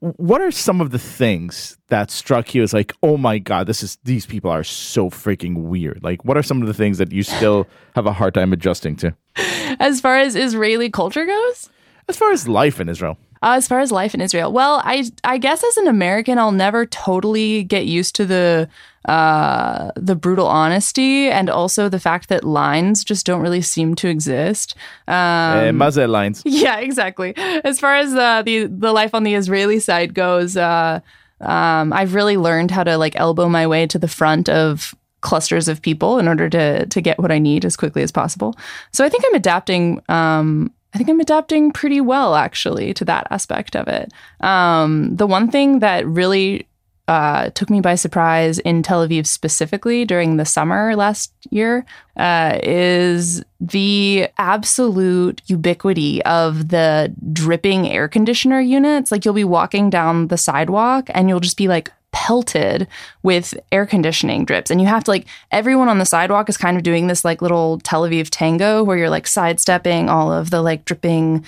What 0.00 0.42
are 0.42 0.50
some 0.50 0.82
of 0.82 0.90
the 0.90 0.98
things 0.98 1.78
that 1.88 2.10
struck 2.10 2.54
you 2.54 2.62
as 2.62 2.74
like, 2.74 2.92
oh 3.02 3.16
my 3.16 3.38
god, 3.38 3.66
this 3.66 3.82
is 3.82 3.96
these 4.04 4.26
people 4.26 4.50
are 4.50 4.64
so 4.64 5.08
freaking 5.08 5.62
weird? 5.62 6.00
Like, 6.02 6.24
what 6.24 6.36
are 6.36 6.42
some 6.42 6.60
of 6.60 6.68
the 6.68 6.74
things 6.74 6.98
that 6.98 7.10
you 7.10 7.22
still 7.22 7.66
have 7.94 8.06
a 8.06 8.12
hard 8.12 8.34
time 8.34 8.52
adjusting 8.52 8.96
to, 8.96 9.14
As 9.80 10.00
far 10.00 10.18
as 10.18 10.36
Israeli 10.36 10.90
culture 10.90 11.24
goes, 11.24 11.70
as 12.06 12.16
far 12.16 12.32
as 12.32 12.46
life 12.46 12.80
in 12.80 12.88
Israel? 12.88 13.16
Uh, 13.42 13.54
as 13.56 13.68
far 13.68 13.80
as 13.80 13.92
life 13.92 14.14
in 14.14 14.20
Israel, 14.20 14.52
well, 14.52 14.80
I 14.84 15.10
I 15.24 15.38
guess 15.38 15.62
as 15.64 15.76
an 15.76 15.88
American, 15.88 16.38
I'll 16.38 16.52
never 16.52 16.86
totally 16.86 17.64
get 17.64 17.86
used 17.86 18.14
to 18.16 18.26
the 18.26 18.68
uh, 19.08 19.90
the 19.96 20.14
brutal 20.14 20.46
honesty 20.46 21.28
and 21.28 21.48
also 21.48 21.88
the 21.88 21.98
fact 21.98 22.28
that 22.28 22.44
lines 22.44 23.02
just 23.02 23.24
don't 23.24 23.40
really 23.40 23.62
seem 23.62 23.94
to 23.94 24.08
exist. 24.08 24.74
Um, 25.06 25.14
uh, 25.14 25.72
Mazel 25.72 26.08
lines. 26.08 26.42
yeah, 26.46 26.78
exactly. 26.78 27.34
As 27.36 27.80
far 27.80 27.96
as 27.96 28.14
uh, 28.14 28.42
the 28.42 28.66
the 28.66 28.92
life 28.92 29.14
on 29.14 29.22
the 29.22 29.34
Israeli 29.34 29.80
side 29.80 30.14
goes, 30.14 30.56
uh, 30.56 31.00
um, 31.40 31.92
I've 31.92 32.14
really 32.14 32.36
learned 32.36 32.70
how 32.70 32.84
to 32.84 32.98
like 32.98 33.16
elbow 33.16 33.48
my 33.48 33.66
way 33.66 33.86
to 33.86 33.98
the 33.98 34.08
front 34.08 34.48
of 34.48 34.94
clusters 35.20 35.66
of 35.68 35.82
people 35.82 36.18
in 36.18 36.28
order 36.28 36.48
to 36.50 36.86
to 36.86 37.00
get 37.00 37.18
what 37.18 37.32
I 37.32 37.38
need 37.38 37.64
as 37.64 37.76
quickly 37.76 38.02
as 38.02 38.12
possible. 38.12 38.54
So 38.92 39.04
I 39.04 39.08
think 39.08 39.24
I'm 39.26 39.34
adapting. 39.34 40.02
Um, 40.08 40.72
I 40.98 41.00
think 41.00 41.10
I'm 41.10 41.20
adapting 41.20 41.70
pretty 41.70 42.00
well 42.00 42.34
actually 42.34 42.92
to 42.94 43.04
that 43.04 43.28
aspect 43.30 43.76
of 43.76 43.86
it. 43.86 44.12
Um, 44.40 45.14
the 45.14 45.28
one 45.28 45.48
thing 45.48 45.78
that 45.78 46.04
really 46.04 46.66
uh, 47.06 47.50
took 47.50 47.70
me 47.70 47.80
by 47.80 47.94
surprise 47.94 48.58
in 48.58 48.82
Tel 48.82 49.06
Aviv 49.06 49.24
specifically 49.28 50.04
during 50.04 50.38
the 50.38 50.44
summer 50.44 50.96
last 50.96 51.32
year 51.50 51.86
uh, 52.16 52.58
is 52.64 53.44
the 53.60 54.26
absolute 54.38 55.40
ubiquity 55.46 56.20
of 56.24 56.70
the 56.70 57.14
dripping 57.32 57.88
air 57.88 58.08
conditioner 58.08 58.60
units. 58.60 59.12
Like 59.12 59.24
you'll 59.24 59.34
be 59.34 59.44
walking 59.44 59.90
down 59.90 60.26
the 60.26 60.36
sidewalk 60.36 61.10
and 61.14 61.28
you'll 61.28 61.38
just 61.38 61.56
be 61.56 61.68
like 61.68 61.92
pelted 62.10 62.88
with 63.22 63.54
air 63.70 63.84
conditioning 63.84 64.44
drips 64.44 64.70
and 64.70 64.80
you 64.80 64.86
have 64.86 65.04
to 65.04 65.10
like 65.10 65.26
everyone 65.50 65.88
on 65.88 65.98
the 65.98 66.06
sidewalk 66.06 66.48
is 66.48 66.56
kind 66.56 66.76
of 66.76 66.82
doing 66.82 67.06
this 67.06 67.22
like 67.24 67.42
little 67.42 67.78
Tel 67.80 68.02
Aviv 68.02 68.28
tango 68.30 68.82
where 68.82 68.96
you're 68.96 69.10
like 69.10 69.26
sidestepping 69.26 70.08
all 70.08 70.32
of 70.32 70.48
the 70.50 70.62
like 70.62 70.84
dripping 70.86 71.44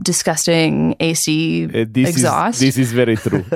disgusting 0.00 0.94
AC 1.00 1.64
Uh, 1.66 1.84
this 1.88 2.08
exhaust. 2.10 2.62
is 2.62 2.76
this 2.76 2.78
is 2.78 2.92
very 2.92 3.16
true. 3.16 3.44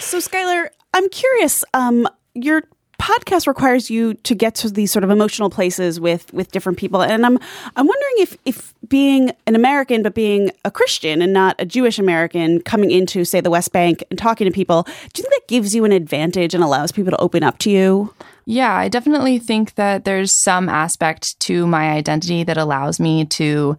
So, 0.00 0.18
Skylar, 0.18 0.68
I'm 0.92 1.08
curious. 1.08 1.64
Um, 1.72 2.06
you're 2.34 2.62
podcast 3.00 3.46
requires 3.46 3.90
you 3.90 4.14
to 4.14 4.34
get 4.34 4.54
to 4.56 4.70
these 4.70 4.90
sort 4.92 5.04
of 5.04 5.10
emotional 5.10 5.50
places 5.50 6.00
with 6.00 6.32
with 6.32 6.50
different 6.50 6.78
people, 6.78 7.02
and 7.02 7.24
I'm 7.24 7.38
I'm 7.76 7.86
wondering 7.86 8.14
if 8.18 8.36
if 8.44 8.74
being 8.88 9.32
an 9.46 9.54
American 9.54 10.02
but 10.02 10.14
being 10.14 10.50
a 10.64 10.70
Christian 10.70 11.22
and 11.22 11.32
not 11.32 11.56
a 11.58 11.66
Jewish 11.66 11.98
American 11.98 12.60
coming 12.62 12.90
into 12.90 13.24
say 13.24 13.40
the 13.40 13.50
West 13.50 13.72
Bank 13.72 14.02
and 14.10 14.18
talking 14.18 14.46
to 14.46 14.50
people, 14.50 14.82
do 14.82 14.90
you 15.20 15.22
think 15.22 15.34
that 15.34 15.48
gives 15.48 15.74
you 15.74 15.84
an 15.84 15.92
advantage 15.92 16.54
and 16.54 16.62
allows 16.62 16.92
people 16.92 17.10
to 17.10 17.20
open 17.20 17.42
up 17.42 17.58
to 17.58 17.70
you? 17.70 18.12
Yeah, 18.46 18.74
I 18.74 18.88
definitely 18.88 19.38
think 19.38 19.74
that 19.74 20.04
there's 20.04 20.32
some 20.32 20.68
aspect 20.68 21.38
to 21.40 21.66
my 21.66 21.90
identity 21.90 22.44
that 22.44 22.56
allows 22.56 22.98
me 22.98 23.26
to 23.26 23.76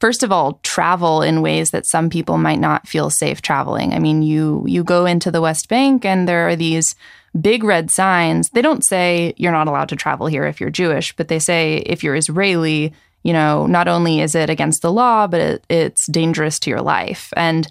first 0.00 0.22
of 0.22 0.32
all 0.32 0.60
travel 0.62 1.22
in 1.22 1.42
ways 1.42 1.70
that 1.70 1.86
some 1.86 2.10
people 2.10 2.38
might 2.38 2.60
not 2.60 2.86
feel 2.86 3.10
safe 3.10 3.42
traveling. 3.42 3.92
I 3.92 3.98
mean, 3.98 4.22
you 4.22 4.64
you 4.66 4.84
go 4.84 5.06
into 5.06 5.30
the 5.30 5.40
West 5.40 5.68
Bank 5.68 6.04
and 6.04 6.28
there 6.28 6.48
are 6.48 6.56
these 6.56 6.94
big 7.40 7.64
red 7.64 7.90
signs. 7.90 8.50
They 8.50 8.62
don't 8.62 8.84
say 8.84 9.34
you're 9.36 9.52
not 9.52 9.68
allowed 9.68 9.88
to 9.90 9.96
travel 9.96 10.26
here 10.26 10.44
if 10.44 10.60
you're 10.60 10.70
Jewish, 10.70 11.14
but 11.16 11.28
they 11.28 11.38
say 11.38 11.78
if 11.78 12.02
you're 12.02 12.16
Israeli, 12.16 12.92
you 13.22 13.32
know, 13.32 13.66
not 13.66 13.88
only 13.88 14.20
is 14.20 14.34
it 14.34 14.50
against 14.50 14.82
the 14.82 14.92
law, 14.92 15.26
but 15.26 15.40
it, 15.40 15.64
it's 15.68 16.06
dangerous 16.06 16.58
to 16.60 16.70
your 16.70 16.80
life. 16.80 17.32
And 17.36 17.68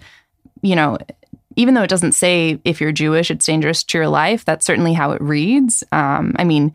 you 0.62 0.76
know, 0.76 0.98
even 1.56 1.74
though 1.74 1.82
it 1.82 1.90
doesn't 1.90 2.12
say 2.12 2.60
if 2.64 2.80
you're 2.80 2.92
Jewish, 2.92 3.30
it's 3.30 3.46
dangerous 3.46 3.82
to 3.82 3.98
your 3.98 4.08
life, 4.08 4.44
that's 4.44 4.66
certainly 4.66 4.92
how 4.92 5.12
it 5.12 5.20
reads. 5.20 5.82
Um, 5.92 6.34
I 6.38 6.44
mean, 6.44 6.72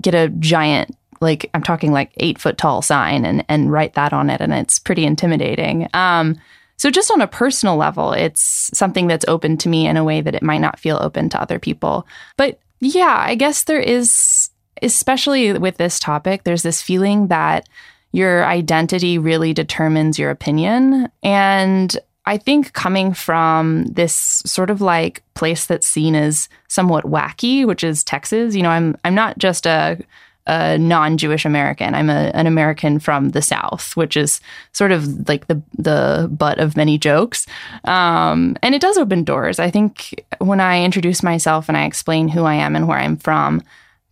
get 0.00 0.14
a 0.14 0.28
giant, 0.28 0.96
like 1.20 1.50
I'm 1.54 1.62
talking 1.62 1.92
like 1.92 2.12
eight 2.16 2.38
foot 2.38 2.58
tall 2.58 2.82
sign 2.82 3.24
and 3.24 3.44
and 3.48 3.70
write 3.70 3.94
that 3.94 4.12
on 4.12 4.30
it, 4.30 4.40
and 4.40 4.52
it's 4.52 4.78
pretty 4.78 5.04
intimidating. 5.04 5.88
Um, 5.94 6.38
so 6.82 6.90
just 6.90 7.12
on 7.12 7.20
a 7.20 7.28
personal 7.28 7.76
level, 7.76 8.12
it's 8.12 8.68
something 8.76 9.06
that's 9.06 9.24
open 9.28 9.56
to 9.58 9.68
me 9.68 9.86
in 9.86 9.96
a 9.96 10.02
way 10.02 10.20
that 10.20 10.34
it 10.34 10.42
might 10.42 10.60
not 10.60 10.80
feel 10.80 10.98
open 11.00 11.28
to 11.28 11.40
other 11.40 11.60
people. 11.60 12.08
But 12.36 12.58
yeah, 12.80 13.22
I 13.24 13.36
guess 13.36 13.62
there 13.62 13.78
is, 13.78 14.50
especially 14.82 15.52
with 15.52 15.76
this 15.76 16.00
topic, 16.00 16.42
there's 16.42 16.64
this 16.64 16.82
feeling 16.82 17.28
that 17.28 17.68
your 18.10 18.44
identity 18.44 19.16
really 19.16 19.54
determines 19.54 20.18
your 20.18 20.30
opinion. 20.30 21.08
And 21.22 21.96
I 22.26 22.36
think 22.36 22.72
coming 22.72 23.14
from 23.14 23.84
this 23.84 24.42
sort 24.44 24.68
of 24.68 24.80
like 24.80 25.22
place 25.34 25.66
that's 25.66 25.86
seen 25.86 26.16
as 26.16 26.48
somewhat 26.66 27.04
wacky, 27.04 27.64
which 27.64 27.84
is 27.84 28.02
Texas, 28.02 28.56
you 28.56 28.62
know, 28.64 28.70
I'm 28.70 28.96
I'm 29.04 29.14
not 29.14 29.38
just 29.38 29.66
a 29.66 30.00
a 30.46 30.76
non-Jewish 30.78 31.44
American. 31.44 31.94
I'm 31.94 32.10
a, 32.10 32.30
an 32.34 32.46
American 32.46 32.98
from 32.98 33.30
the 33.30 33.42
South, 33.42 33.96
which 33.96 34.16
is 34.16 34.40
sort 34.72 34.92
of 34.92 35.28
like 35.28 35.46
the 35.46 35.62
the 35.78 36.28
butt 36.32 36.58
of 36.58 36.76
many 36.76 36.98
jokes. 36.98 37.46
Um, 37.84 38.56
and 38.62 38.74
it 38.74 38.80
does 38.80 38.98
open 38.98 39.24
doors. 39.24 39.58
I 39.58 39.70
think 39.70 40.24
when 40.38 40.60
I 40.60 40.82
introduce 40.82 41.22
myself 41.22 41.68
and 41.68 41.76
I 41.76 41.84
explain 41.84 42.28
who 42.28 42.44
I 42.44 42.54
am 42.54 42.74
and 42.74 42.88
where 42.88 42.98
I'm 42.98 43.16
from, 43.16 43.62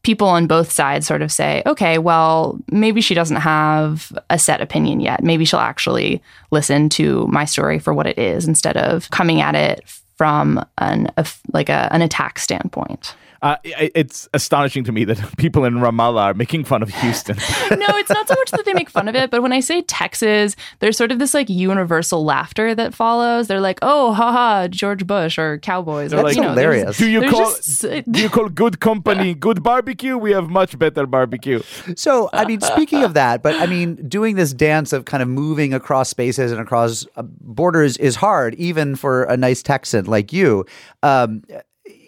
people 0.03 0.29
on 0.29 0.47
both 0.47 0.71
sides 0.73 1.07
sort 1.07 1.23
of 1.23 1.31
say, 1.33 1.63
okay, 1.67 1.99
well, 1.99 2.59
maybe 2.71 3.01
she 3.01 3.15
doesn't 3.15 3.37
have 3.37 4.13
a 4.31 4.39
set 4.39 4.61
opinion 4.61 5.01
yet. 5.01 5.23
Maybe 5.23 5.45
she'll 5.45 5.61
actually 5.61 6.23
listen 6.51 6.89
to 6.91 7.27
my 7.27 7.45
story 7.45 7.79
for 7.79 7.93
what 7.93 8.07
it 8.07 8.19
is 8.19 8.47
instead 8.47 8.77
of 8.77 9.11
coming 9.11 9.41
at 9.41 9.55
it 9.55 9.85
from 10.17 10.65
an 10.79 11.11
a, 11.17 11.27
like 11.53 11.69
a, 11.69 11.93
an 11.93 12.03
attack 12.03 12.39
standpoint. 12.39 13.15
Uh, 13.43 13.57
it's 13.65 14.29
astonishing 14.35 14.85
to 14.85 14.93
me 14.93 15.05
that 15.05 15.37
people 15.39 15.65
in 15.65 15.75
Ramallah 15.75 16.21
are 16.23 16.35
making 16.35 16.65
fun 16.65 16.83
of 16.83 16.91
Houston. 16.91 17.37
no, 17.71 17.87
it's 17.97 18.11
not 18.11 18.29
so 18.29 18.35
much 18.35 18.51
that 18.51 18.65
they 18.65 18.75
make 18.75 18.91
fun 18.91 19.09
of 19.09 19.15
it, 19.15 19.31
but 19.31 19.43
when 19.43 19.53
I 19.53 19.61
say 19.61 19.83
Texas, 19.83 20.57
there's 20.81 20.97
sort 20.97 21.11
of 21.13 21.19
this 21.19 21.33
like 21.35 21.49
universal 21.49 22.25
laughter 22.25 22.75
that 22.75 22.95
follows. 22.95 23.49
They're 23.49 23.61
like, 23.61 23.79
"Oh, 23.83 24.13
haha, 24.13 24.69
George 24.69 25.07
Bush 25.07 25.39
or 25.39 25.59
Cowboys." 25.59 26.11
That's 26.11 26.23
like, 26.23 26.37
you 26.37 26.43
know, 26.43 26.51
hilarious. 26.51 26.99
Do 26.99 27.09
you 27.09 27.29
call 27.31 27.55
just- 27.55 27.83
do 27.83 28.21
you 28.21 28.29
call 28.29 28.49
good 28.49 28.81
company 28.81 29.35
good 29.35 29.63
barbecue? 29.63 30.17
We 30.19 30.33
have 30.33 30.51
much 30.51 30.79
better 30.79 31.07
barbecue. 31.07 31.61
So, 31.97 32.29
I 32.33 32.45
mean, 32.45 32.61
speaking 32.61 33.05
of 33.05 33.15
that, 33.15 33.43
but 33.43 33.55
I 33.57 33.67
mean, 33.67 33.97
doing 34.09 34.37
this 34.37 34.53
dance 34.53 34.93
of 34.93 35.05
kind 35.05 35.23
of 35.23 35.29
moving 35.29 35.73
across 35.75 36.09
spaces 36.11 36.53
and 36.53 36.61
across 36.61 37.07
uh, 37.17 37.23
borders 37.23 37.97
is 37.97 38.17
hard, 38.17 38.55
even 38.57 38.97
for 38.97 39.25
a 39.25 39.37
nice 39.37 39.63
Texan 39.63 40.05
like 40.07 40.33
you. 40.33 40.65
Um, 41.03 41.43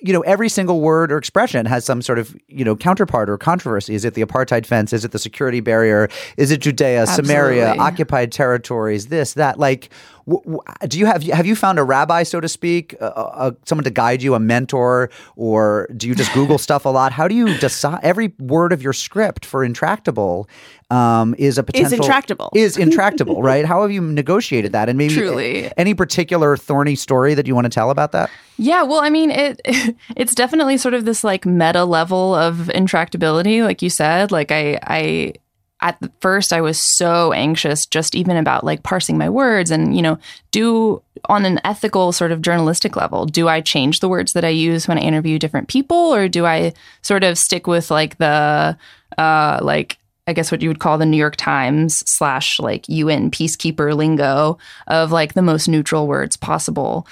you 0.05 0.13
know, 0.13 0.21
every 0.23 0.49
single 0.49 0.81
word 0.81 1.13
or 1.13 1.19
expression 1.19 1.67
has 1.67 1.85
some 1.85 2.03
sort 2.03 2.19
of, 2.19 2.37
you 2.49 2.65
know, 2.65 2.75
counterpart 2.77 3.31
or 3.31 3.39
controversy. 3.39 3.95
Is 3.95 4.05
it 4.05 4.15
the 4.15 4.23
apartheid 4.25 4.67
fence? 4.67 4.93
Is 4.93 5.05
it 5.05 5.13
the 5.13 5.19
security 5.19 5.61
barrier? 5.61 6.09
Is 6.37 6.51
it 6.51 6.61
Judea, 6.61 7.07
Samaria, 7.07 7.63
Absolutely. 7.69 7.79
occupied 7.87 8.33
territories? 8.33 9.07
This, 9.07 9.35
that. 9.35 9.59
Like, 9.59 9.91
w- 10.27 10.43
w- 10.45 10.61
do 10.89 10.99
you 10.99 11.07
have 11.07 11.23
have 11.25 11.47
you 11.47 11.55
found 11.57 11.79
a 11.79 11.85
rabbi, 11.85 12.23
so 12.25 12.41
to 12.41 12.49
speak, 12.49 12.95
uh, 13.01 13.05
uh, 13.07 13.51
someone 13.65 13.85
to 13.85 13.91
guide 13.91 14.23
you, 14.23 14.35
a 14.35 14.41
mentor, 14.41 15.11
or 15.37 15.89
do 15.97 16.09
you 16.09 16.15
just 16.15 16.33
Google 16.35 16.59
stuff 16.59 16.85
a 16.85 16.89
lot? 16.89 17.13
How 17.13 17.29
do 17.29 17.35
you 17.35 17.57
decide 17.59 18.01
every 18.03 18.33
word 18.39 18.73
of 18.73 18.83
your 18.83 18.93
script 18.93 19.45
for 19.47 19.65
intractable? 19.65 20.49
Um, 20.91 21.35
is 21.39 21.57
a 21.57 21.63
potential 21.63 21.87
Is 21.87 21.93
intractable. 21.95 22.51
is 22.55 22.77
intractable, 22.77 23.43
right? 23.51 23.65
How 23.65 23.81
have 23.81 23.91
you 23.91 24.03
negotiated 24.03 24.73
that? 24.73 24.91
And 24.91 24.99
maybe 24.99 25.15
Truly. 25.15 25.73
any 25.79 25.95
particular 25.95 26.55
thorny 26.55 26.97
story 26.97 27.33
that 27.33 27.47
you 27.47 27.55
want 27.55 27.65
to 27.65 27.71
tell 27.71 27.89
about 27.91 28.13
that? 28.13 28.29
Yeah, 28.59 28.83
well, 28.83 29.01
I 29.01 29.09
mean, 29.09 29.31
it 29.31 29.63
it's 30.17 30.35
definitely 30.35 30.77
sort 30.77 30.95
of 30.95 31.05
this 31.05 31.25
like 31.25 31.47
meta 31.47 31.85
level 31.85 32.35
of 32.35 32.71
intractability, 32.75 33.63
like 33.65 33.83
you 33.83 33.91
said. 33.91 34.31
Like 34.31 34.51
I, 34.51 34.79
I 34.83 35.35
at 35.81 35.99
first 36.21 36.53
I 36.53 36.61
was 36.61 36.79
so 36.79 37.33
anxious, 37.33 37.87
just 37.87 38.15
even 38.15 38.37
about 38.37 38.65
like 38.65 38.83
parsing 38.83 39.19
my 39.19 39.29
words, 39.29 39.71
and 39.71 39.95
you 39.95 40.03
know, 40.03 40.19
do 40.51 41.03
on 41.29 41.45
an 41.45 41.61
ethical 41.65 42.13
sort 42.13 42.33
of 42.33 42.43
journalistic 42.43 42.97
level, 42.97 43.27
do 43.27 43.49
I 43.49 43.61
change 43.61 44.01
the 44.01 44.09
words 44.09 44.33
that 44.33 44.45
I 44.45 44.49
use 44.49 44.89
when 44.89 44.99
I 44.99 45.03
interview 45.03 45.39
different 45.39 45.69
people, 45.69 46.15
or 46.15 46.29
do 46.29 46.47
I 46.47 46.73
sort 47.03 47.25
of 47.25 47.39
stick 47.39 47.67
with 47.67 47.91
like 47.91 48.19
the 48.19 48.77
uh, 49.19 49.59
like 49.63 49.99
I 50.27 50.33
guess 50.33 50.53
what 50.53 50.63
you 50.63 50.69
would 50.69 50.79
call 50.79 50.99
the 50.99 51.07
New 51.07 51.17
York 51.17 51.37
Times 51.37 52.05
slash 52.07 52.61
like 52.61 52.89
UN 52.89 53.31
peacekeeper 53.31 53.95
lingo 53.95 54.59
of 54.87 55.11
like 55.11 55.35
the 55.35 55.43
most 55.43 55.69
neutral 55.69 56.07
words 56.07 56.37
possible. 56.37 57.07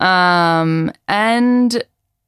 Um, 0.00 0.92
and 1.08 1.82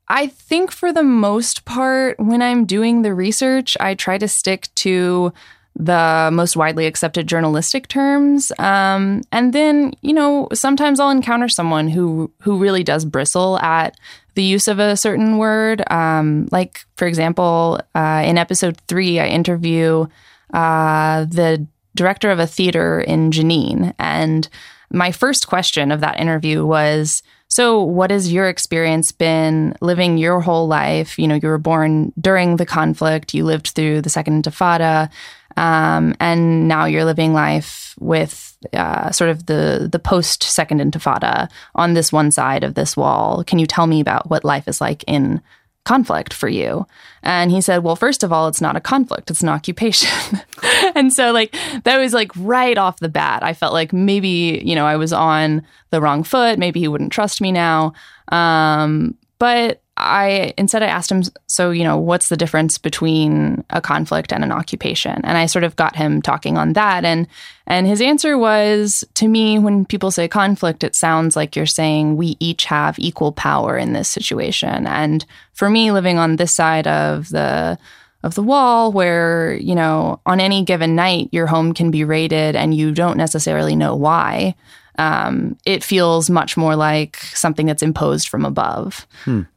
I 0.09 0.29
think 0.29 0.71
for 0.71 0.93
the 0.93 1.03
most 1.03 1.65
part, 1.65 2.19
when 2.19 2.41
I'm 2.41 2.65
doing 2.65 3.03
the 3.03 3.15
research, 3.15 3.77
I 3.79 3.95
try 3.95 4.19
to 4.19 4.29
stick 4.29 4.69
to 4.77 5.33
the 5.77 6.31
most 6.33 6.57
widely 6.57 6.87
accepted 6.87 7.29
journalistic 7.29 7.87
terms. 7.87 8.51
Um, 8.59 9.23
and 9.31 9.53
then, 9.53 9.95
you 10.03 10.13
know, 10.13 10.49
sometimes 10.53 10.99
I'll 10.99 11.11
encounter 11.11 11.49
someone 11.49 11.89
who 11.89 12.33
who 12.43 12.59
really 12.59 12.83
does 12.83 13.05
bristle 13.05 13.59
at 13.61 13.97
the 14.35 14.43
use 14.43 14.67
of 14.67 14.79
a 14.81 14.97
certain 14.97 15.39
word. 15.39 15.89
Um, 15.91 16.49
like, 16.51 16.85
for 16.97 17.07
example, 17.07 17.81
uh, 17.95 18.23
in 18.25 18.39
episode 18.39 18.81
three, 18.89 19.21
I 19.21 19.29
interview 19.29 20.07
uh, 20.53 21.27
the 21.27 21.67
director 21.95 22.31
of 22.31 22.39
a 22.41 22.47
theater 22.47 23.01
in 23.01 23.31
Jenin, 23.31 23.95
and 23.99 24.49
my 24.91 25.13
first 25.13 25.47
question 25.47 25.93
of 25.93 26.01
that 26.01 26.19
interview 26.19 26.65
was 26.65 27.23
so 27.59 27.83
what 27.83 28.13
has 28.13 28.33
your 28.33 28.49
experience 28.49 29.11
been 29.11 29.75
living 29.81 30.17
your 30.17 30.41
whole 30.41 30.69
life? 30.69 31.19
You 31.19 31.27
know 31.27 31.35
you 31.35 31.49
were 31.49 31.59
born 31.59 32.13
during 32.21 32.55
the 32.55 32.65
conflict 32.65 33.35
you 33.35 33.45
lived 33.45 33.71
through 33.71 34.03
the 34.03 34.09
second 34.09 34.45
intifada 34.45 35.11
um, 35.57 36.15
and 36.21 36.69
now 36.69 36.85
you're 36.85 37.05
living 37.05 37.33
life 37.33 37.97
with 37.99 38.57
uh, 38.73 39.11
sort 39.11 39.31
of 39.31 39.47
the 39.47 39.89
the 39.91 39.99
post 39.99 40.45
second 40.45 40.81
intifada 40.81 41.51
on 41.75 41.95
this 41.95 42.13
one 42.13 42.31
side 42.31 42.63
of 42.63 42.75
this 42.75 42.97
wall. 42.97 43.43
Can 43.43 43.59
you 43.59 43.67
tell 43.67 43.89
me 43.89 43.99
about 44.01 44.31
what 44.31 44.45
life 44.45 44.69
is 44.69 44.81
like 44.81 45.03
in 45.09 45.43
conflict 45.85 46.33
for 46.33 46.49
you? 46.49 46.87
And 47.23 47.51
he 47.51 47.61
said, 47.61 47.83
Well, 47.83 47.97
first 47.97 48.23
of 48.23 48.33
all, 48.33 48.49
it's 48.49 48.61
not 48.61 48.77
a 48.77 48.81
conflict, 48.81 49.31
it's 49.31 49.43
an 49.43 49.49
occupation. 49.49 50.41
and 50.95 51.13
so, 51.13 51.33
like, 51.33 51.55
that 51.85 51.99
was 51.99 52.13
like 52.13 52.31
right 52.37 52.79
off 52.79 53.01
the 53.01 53.09
bat. 53.09 53.43
I 53.43 53.55
felt 53.55 53.73
like 53.73 53.93
maybe, 53.93 54.63
you 54.65 54.75
know, 54.75 54.87
I 54.87 54.97
was 54.97 55.13
on 55.13 55.63
the 55.91 56.01
wrong 56.01 56.23
foot. 56.23 56.59
Maybe 56.59 56.81
he 56.81 56.89
wouldn't 56.89 57.13
trust 57.13 57.41
me 57.41 57.53
now. 57.53 57.93
Um, 58.31 59.17
but 59.39 59.83
I 59.99 60.55
instead 60.57 60.83
I 60.83 60.87
asked 60.87 61.11
him, 61.11 61.23
so 61.47 61.71
you 61.71 61.85
know, 61.85 61.99
what's 61.99 62.29
the 62.29 62.37
difference 62.37 62.79
between 62.79 63.65
a 63.71 63.81
conflict 63.81 64.33
and 64.33 64.45
an 64.45 64.53
occupation? 64.53 65.21
And 65.25 65.37
I 65.37 65.47
sort 65.47 65.65
of 65.65 65.77
got 65.77 65.97
him 65.97 66.23
talking 66.23 66.57
on 66.57 66.75
that, 66.75 67.05
and 67.05 67.27
and 67.67 67.87
his 67.87 68.01
answer 68.01 68.39
was 68.39 69.05
to 69.15 69.29
me, 69.29 69.59
when 69.59 69.85
people 69.85 70.11
say 70.11 70.29
conflict, 70.29 70.85
it 70.85 70.97
sounds 70.97 71.37
like 71.37 71.57
you're 71.57 71.67
saying 71.67 72.17
we 72.17 72.37
each 72.41 72.65
have 72.67 72.99
equal 72.99 73.33
power 73.33 73.77
in 73.77 73.93
this 73.93 74.09
situation. 74.09 74.87
And 74.87 75.27
for 75.53 75.69
me, 75.69 75.91
living 75.91 76.19
on 76.19 76.37
this 76.37 76.55
side 76.55 76.87
of 76.87 77.29
the 77.31 77.79
of 78.23 78.35
the 78.35 78.43
wall, 78.43 78.93
where 78.93 79.55
you 79.55 79.75
know, 79.75 80.21
on 80.27 80.41
any 80.41 80.65
given 80.65 80.95
night, 80.95 81.29
your 81.33 81.47
home 81.47 81.73
can 81.73 81.91
be 81.91 82.05
raided, 82.05 82.57
and 82.57 82.75
you 82.75 82.93
don't 82.93 83.17
necessarily 83.17 83.77
know 83.77 83.95
why 83.95 84.55
um, 84.99 85.57
it 85.65 85.85
feels 85.85 86.29
much 86.29 86.57
more 86.57 86.75
like 86.75 87.17
something 87.17 87.67
that's 87.67 87.83
imposed 87.83 88.29
from 88.29 88.45
above. 88.45 89.07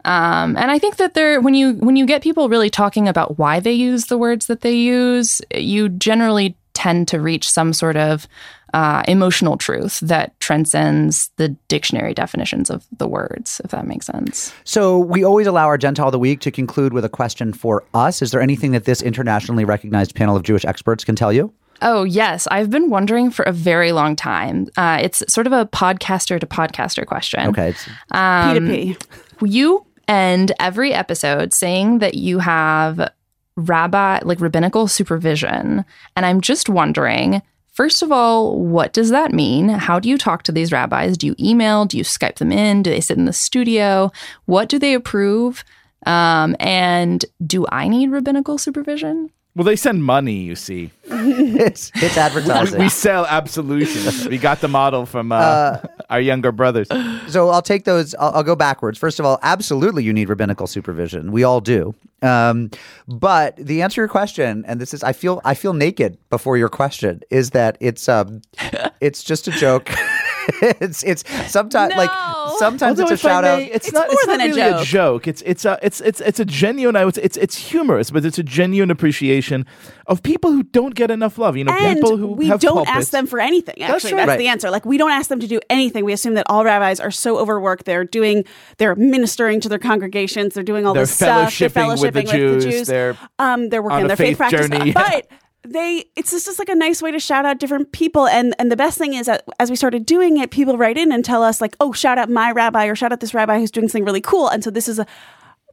Um, 0.06 0.56
and 0.56 0.72
I 0.72 0.78
think 0.78 0.98
that 0.98 1.16
there, 1.16 1.42
when 1.42 1.56
you 1.56 1.74
when 1.74 1.96
you 1.96 2.06
get 2.06 2.22
people 2.22 2.48
really 2.48 2.70
talking 2.70 3.08
about 3.08 3.38
why 3.38 3.60
they 3.60 3.74
use 3.74 4.06
the 4.06 4.18
words 4.18 4.46
that 4.46 4.62
they 4.62 4.74
use, 4.74 5.42
you 5.54 5.90
generally 5.90 6.56
tend 6.74 7.08
to 7.10 7.20
reach 7.20 7.50
some 7.50 7.74
sort 7.74 7.98
of 7.98 8.28
uh, 8.74 9.04
emotional 9.08 9.58
truth 9.58 10.00
that 10.02 10.40
transcends 10.40 11.30
the 11.38 11.50
dictionary 11.68 12.14
definitions 12.14 12.70
of 12.70 12.86
the 12.98 13.08
words, 13.08 13.60
if 13.64 13.72
that 13.72 13.86
makes 13.88 14.06
sense. 14.06 14.54
So 14.64 14.98
we 15.00 15.24
always 15.24 15.48
allow 15.48 15.66
our 15.66 15.78
Gentile 15.78 16.08
of 16.08 16.12
the 16.12 16.20
week 16.20 16.40
to 16.42 16.52
conclude 16.52 16.94
with 16.94 17.06
a 17.06 17.10
question 17.10 17.54
for 17.54 17.84
us. 17.94 18.22
Is 18.22 18.32
there 18.32 18.42
anything 18.42 18.72
that 18.72 18.86
this 18.86 19.02
internationally 19.02 19.66
recognized 19.66 20.16
panel 20.16 20.36
of 20.36 20.44
Jewish 20.44 20.66
experts 20.66 21.04
can 21.04 21.16
tell 21.16 21.34
you? 21.34 21.54
Oh, 21.84 22.04
yes. 22.04 22.48
I've 22.52 22.70
been 22.70 22.90
wondering 22.92 23.32
for 23.32 23.44
a 23.44 23.52
very 23.52 23.92
long 23.92 24.16
time. 24.16 24.68
Uh, 24.78 25.00
it's 25.02 25.24
sort 25.30 25.48
of 25.48 25.54
a 25.54 25.66
podcaster 25.66 26.40
to 26.40 26.46
podcaster 26.46 27.06
question. 27.06 27.48
Okay. 27.50 27.70
It's, 27.70 27.88
Um, 28.12 28.58
P2P. 28.60 29.04
You 29.48 29.86
end 30.08 30.52
every 30.60 30.94
episode 30.94 31.54
saying 31.56 32.00
that 32.00 32.14
you 32.14 32.38
have 32.38 33.10
rabbi, 33.56 34.20
like 34.24 34.40
rabbinical 34.40 34.88
supervision. 34.88 35.84
And 36.16 36.26
I'm 36.26 36.40
just 36.42 36.70
wondering, 36.70 37.42
first 37.82 38.04
of 38.04 38.12
all, 38.12 38.60
what 38.60 38.94
does 38.94 39.10
that 39.10 39.34
mean? 39.34 39.68
How 39.68 40.00
do 40.00 40.08
you 40.08 40.16
talk 40.16 40.44
to 40.44 40.52
these 40.52 40.72
rabbis? 40.72 41.18
Do 41.18 41.26
you 41.26 41.36
email? 41.40 41.86
Do 41.86 41.98
you 41.98 42.04
Skype 42.04 42.36
them 42.36 42.52
in? 42.52 42.84
Do 42.84 42.92
they 42.92 43.02
sit 43.02 43.18
in 43.18 43.26
the 43.26 43.34
studio? 43.34 44.12
What 44.46 44.70
do 44.70 44.78
they 44.78 44.94
approve? 44.94 45.64
Um, 46.06 46.56
and 46.60 47.26
do 47.44 47.66
I 47.72 47.88
need 47.88 48.12
rabbinical 48.12 48.60
supervision? 48.60 49.32
Well, 49.54 49.66
they 49.66 49.76
send 49.76 50.06
money, 50.06 50.36
you 50.36 50.56
see. 50.56 50.92
it's, 51.04 51.92
it's 51.96 52.18
advertising. 52.18 52.80
We 52.80 52.88
sell 52.88 53.26
absolution. 53.26 54.30
we 54.30 54.38
got 54.38 54.62
the 54.62 54.70
model 54.70 55.06
from 55.06 55.34
uh, 55.34 55.78
our 56.10 56.22
younger 56.22 56.54
brothers. 56.54 56.88
So 57.28 57.50
I'll 57.50 57.62
take 57.62 57.84
those. 57.84 58.16
I'll, 58.16 58.36
I'll 58.36 58.44
go 58.44 58.56
backwards. 58.56 58.98
First 58.98 59.20
of 59.20 59.26
all, 59.26 59.40
absolutely, 59.42 60.06
you 60.06 60.14
need 60.14 60.30
rabbinical 60.30 60.68
supervision. 60.68 61.34
We 61.34 61.44
all 61.44 61.60
do. 61.60 61.94
Um, 62.22 62.72
but 63.08 63.58
the 63.58 63.82
answer 63.82 63.96
to 63.96 64.02
your 64.02 64.08
question, 64.08 64.64
and 64.68 64.80
this 64.80 64.94
is, 64.94 65.04
I 65.04 65.12
feel, 65.12 65.42
I 65.44 65.54
feel 65.54 65.74
naked 65.74 66.18
before 66.30 66.56
your 66.56 66.70
question, 66.70 67.22
is 67.30 67.50
that 67.50 67.78
it's, 67.80 68.08
um, 68.08 68.42
it's 69.02 69.24
just 69.24 69.48
a 69.48 69.52
joke. 69.52 69.90
it's, 70.62 71.04
it's 71.04 71.24
sometimes 71.52 71.94
like 71.96 72.10
sometimes 72.58 73.00
Although 73.00 73.14
it's 73.14 73.24
a 73.24 73.28
shout 73.28 73.44
may, 73.44 73.50
out. 73.50 73.76
It's, 73.76 73.92
not. 73.92 74.08
it's 74.10 74.28
not 74.28 74.40
really 74.40 74.62
a 74.62 74.84
joke. 74.84 75.28
It's 75.28 75.42
it's 75.44 75.66
a 75.66 75.80
it's 75.82 76.02
it's 76.02 76.22
it's 76.22 76.40
a 76.40 76.46
genuine. 76.46 76.96
I 76.96 77.06
would 77.06 77.16
say 77.16 77.22
it's 77.24 77.38
it's 77.38 77.56
humorous, 77.56 78.12
but 78.12 78.26
it's 78.26 78.38
a 78.38 78.44
genuine 78.44 78.92
appreciation 78.92 79.66
of 80.08 80.24
people 80.24 80.52
who 80.52 80.64
don't 80.64 80.96
get 80.96 81.12
enough 81.12 81.38
love. 81.38 81.56
You 81.58 81.66
know, 81.66 81.74
and 81.74 81.96
people 81.96 82.18
who 82.18 82.28
we 82.28 82.48
don't 82.48 82.62
pulpits. 82.62 82.90
ask 82.90 83.12
them 83.12 83.28
for 83.28 83.40
anything. 83.40 83.76
That's 83.80 83.94
Actually, 84.06 84.18
that's, 84.18 84.28
Right. 84.28 84.38
the 84.40 84.48
answer. 84.48 84.70
Like 84.70 84.86
we 84.86 84.98
don't 84.98 85.12
ask 85.12 85.30
them 85.30 85.40
to 85.40 85.48
do 85.48 85.60
anything. 85.70 86.06
We 86.06 86.14
assume 86.14 86.34
that 86.36 86.46
all 86.50 86.64
rabbis 86.64 87.00
are 87.00 87.12
so 87.12 87.38
overworked. 87.38 87.86
They're 87.86 88.06
doing, 88.06 88.46
they're 88.78 88.96
ministering 88.96 89.60
to 89.62 89.70
their 89.70 89.80
congregations. 89.80 90.54
They're 90.54 90.64
doing 90.64 90.86
all 90.86 90.94
They're 90.94 91.04
this 91.04 91.16
stuff. 91.16 91.58
They're 91.58 91.70
fellowshipping 91.70 92.02
with 92.02 92.14
the 92.14 92.22
fellowshipping 92.24 92.62
Jews. 92.62 92.88
They're 92.88 93.18
um, 93.40 93.70
they're 93.70 93.82
working 93.82 93.96
on 93.98 94.02
on 94.04 94.08
their 94.08 94.18
faith, 94.18 94.38
faith 94.38 94.38
practice. 94.38 94.70
journey. 94.70 94.92
But 94.92 95.28
they, 95.64 96.06
it's 96.16 96.32
just, 96.32 96.46
just 96.46 96.60
like 96.60 96.70
a 96.70 96.76
nice 96.76 97.02
way 97.02 97.12
to 97.12 97.20
shout 97.20 97.46
out 97.46 97.60
different 97.60 97.92
people. 97.92 98.28
And 98.28 98.56
and 98.58 98.72
the 98.72 98.78
best 98.78 98.98
thing 98.98 99.14
is 99.14 99.28
that 99.28 99.44
as 99.60 99.70
we 99.70 99.76
started 99.76 100.06
doing 100.06 100.38
it, 100.38 100.52
people 100.52 100.78
write 100.78 100.98
in 100.98 101.12
and 101.12 101.24
tell 101.24 101.44
us 101.44 101.62
like, 101.62 101.76
oh, 101.80 101.92
shout 101.94 102.18
out 102.18 102.30
my 102.30 102.52
rabbi 102.52 102.88
or 102.88 102.96
shout 102.96 103.12
out 103.12 103.20
this 103.20 103.34
rabbi 103.34 103.60
who's 103.60 103.72
doing 103.72 103.88
something 103.88 104.06
really 104.06 104.22
cool. 104.22 104.48
And 104.48 104.64
so 104.64 104.72
this 104.72 104.88
is 104.88 105.00
a 105.00 105.06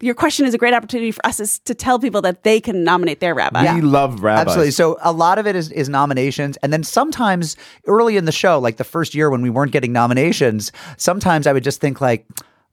your 0.01 0.15
question 0.15 0.47
is 0.47 0.55
a 0.55 0.59
great 0.59 0.75
opportunity 0.75 1.11
for 1.11 1.25
us 1.27 1.41
is 1.41 1.59
to 1.61 1.75
tell 1.75 1.99
people 1.99 2.23
that 2.23 2.45
they 2.45 2.61
can 2.61 2.85
nominate 2.85 3.21
their 3.21 3.35
rabbi. 3.35 3.75
We 3.75 3.81
love 3.81 4.23
rabbis. 4.23 4.43
Absolutely. 4.43 4.71
So 4.71 4.97
a 5.03 5.13
lot 5.13 5.39
of 5.39 5.47
it 5.47 5.57
is, 5.57 5.73
is 5.73 5.89
nominations. 5.89 6.57
And 6.59 6.73
then 6.73 6.85
sometimes 6.85 7.57
early 7.87 8.17
in 8.17 8.25
the 8.25 8.33
show, 8.33 8.59
like 8.59 8.77
the 8.77 8.85
first 8.85 9.15
year 9.15 9.31
when 9.31 9.43
we 9.43 9.51
weren't 9.51 9.73
getting 9.73 9.93
nominations, 9.93 10.71
sometimes 10.97 11.47
I 11.47 11.53
would 11.53 11.65
just 11.65 11.81
think 11.81 12.01
like, 12.01 12.27